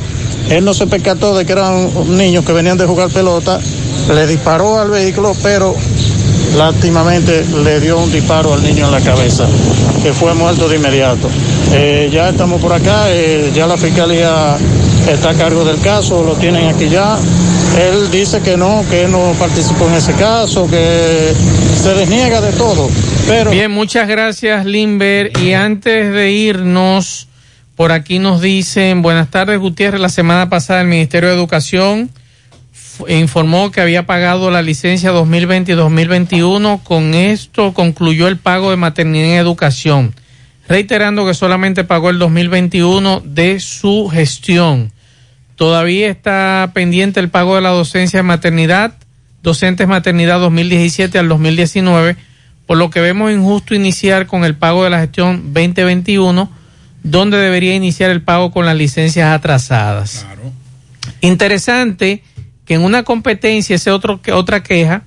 Él 0.50 0.66
no 0.66 0.74
se 0.74 0.88
percató 0.88 1.38
de 1.38 1.46
que 1.46 1.52
eran 1.52 1.90
niños 2.18 2.46
que 2.46 2.54
venían 2.54 2.78
de 2.78 2.86
jugar 2.86 3.10
pelota, 3.10 3.60
le 4.14 4.28
disparó 4.28 4.80
al 4.80 4.90
vehículo, 4.90 5.34
pero 5.44 5.76
lástimamente 6.58 7.46
le 7.64 7.80
dio 7.80 8.00
un 8.00 8.12
disparo 8.12 8.54
al 8.54 8.64
niño 8.64 8.86
en 8.86 8.92
la 8.92 9.02
cabeza, 9.02 9.46
que 10.02 10.14
fue 10.14 10.34
muerto 10.34 10.68
de 10.68 10.78
inmediato. 10.78 11.30
Eh, 11.74 12.10
ya 12.12 12.30
estamos 12.30 12.60
por 12.62 12.74
acá, 12.74 13.06
eh, 13.10 13.52
ya 13.54 13.68
la 13.68 13.78
fiscalía 13.78 14.58
está 15.08 15.30
a 15.30 15.34
cargo 15.36 15.64
del 15.64 15.80
caso, 15.80 16.24
lo 16.24 16.34
tienen 16.36 16.68
aquí 16.68 16.90
ya. 16.90 17.18
Él 17.78 18.12
dice 18.12 18.42
que 18.42 18.58
no, 18.58 18.84
que 18.90 19.08
no 19.08 19.34
participó 19.38 19.88
en 19.88 19.96
ese 19.96 20.14
caso, 20.14 20.70
que 20.70 21.34
se 21.76 21.94
desniega 21.94 22.42
de 22.42 22.52
todo. 22.54 22.90
Pero 23.28 23.52
Bien, 23.52 23.72
muchas 23.72 24.08
gracias, 24.08 24.66
Limber. 24.66 25.32
Y 25.42 25.54
antes 25.54 26.12
de 26.12 26.32
irnos, 26.32 27.28
por 27.76 27.92
aquí 27.92 28.20
nos 28.20 28.42
dicen, 28.42 29.02
buenas 29.02 29.30
tardes, 29.30 29.60
Gutiérrez. 29.60 30.02
La 30.02 30.10
semana 30.10 30.50
pasada 30.50 30.82
el 30.82 30.88
Ministerio 30.88 31.30
de 31.30 31.36
Educación 31.36 32.10
informó 33.08 33.72
que 33.72 33.82
había 33.82 34.06
pagado 34.06 34.52
la 34.52 34.62
licencia 34.62 35.12
2020 35.12 35.72
y 35.72 35.76
2021. 35.76 36.82
Con 36.84 37.14
esto 37.14 37.74
concluyó 37.74 38.28
el 38.28 38.38
pago 38.38 38.72
de 38.72 38.76
maternidad 38.76 39.30
en 39.30 39.38
educación, 39.38 40.14
reiterando 40.68 41.26
que 41.26 41.34
solamente 41.34 41.84
pagó 41.84 42.10
el 42.10 42.20
2021 42.20 43.22
de 43.24 43.60
su 43.60 44.10
gestión. 44.12 44.92
Todavía 45.60 46.08
está 46.10 46.72
pendiente 46.74 47.20
el 47.20 47.28
pago 47.28 47.56
de 47.56 47.62
la 47.62 47.72
docencia 47.72 48.20
de 48.20 48.24
maternidad, 48.24 48.94
docentes 49.44 49.90
maternidad 49.90 50.40
2017 50.40 51.20
al 51.20 51.28
2019, 51.28 52.16
por 52.66 52.78
lo 52.78 52.90
que 52.90 53.02
vemos 53.02 53.30
injusto 53.30 53.76
iniciar 53.76 54.26
con 54.26 54.46
el 54.46 54.56
pago 54.56 54.86
de 54.86 54.90
la 54.90 55.00
gestión 55.02 55.54
2021, 55.54 56.50
donde 57.04 57.38
debería 57.40 57.76
iniciar 57.76 58.10
el 58.10 58.22
pago 58.22 58.52
con 58.52 58.66
las 58.66 58.78
licencias 58.78 59.36
atrasadas. 59.36 60.26
Interesante 61.20 62.24
que 62.64 62.76
en 62.76 62.82
una 62.82 63.04
competencia, 63.04 63.76
esa 63.76 63.90
es 63.90 63.96
otro, 63.98 64.22
que- 64.22 64.32
otra 64.32 64.64
queja, 64.64 65.02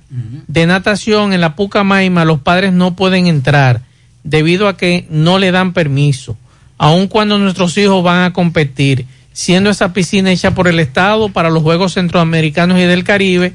de 0.47 0.67
natación 0.67 1.33
en 1.33 1.41
la 1.41 1.55
Pucamaima, 1.55 2.25
los 2.25 2.39
padres 2.41 2.73
no 2.73 2.95
pueden 2.95 3.25
entrar 3.25 3.81
debido 4.23 4.67
a 4.67 4.77
que 4.77 5.07
no 5.09 5.39
le 5.39 5.49
dan 5.51 5.73
permiso, 5.73 6.37
aun 6.77 7.07
cuando 7.07 7.39
nuestros 7.39 7.75
hijos 7.79 8.03
van 8.03 8.23
a 8.23 8.33
competir, 8.33 9.07
siendo 9.33 9.69
esa 9.69 9.91
piscina 9.91 10.31
hecha 10.31 10.55
por 10.55 10.67
el 10.67 10.79
Estado 10.79 11.29
para 11.29 11.49
los 11.49 11.63
Juegos 11.63 11.93
Centroamericanos 11.93 12.79
y 12.79 12.83
del 12.83 13.03
Caribe 13.03 13.53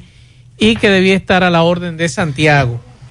y 0.59 0.77
que 0.77 0.91
debía 0.91 1.15
estar 1.15 1.45
a 1.45 1.51
la 1.51 1.63
orden 1.63 1.97
de 1.97 2.09
Santiago. 2.09 2.81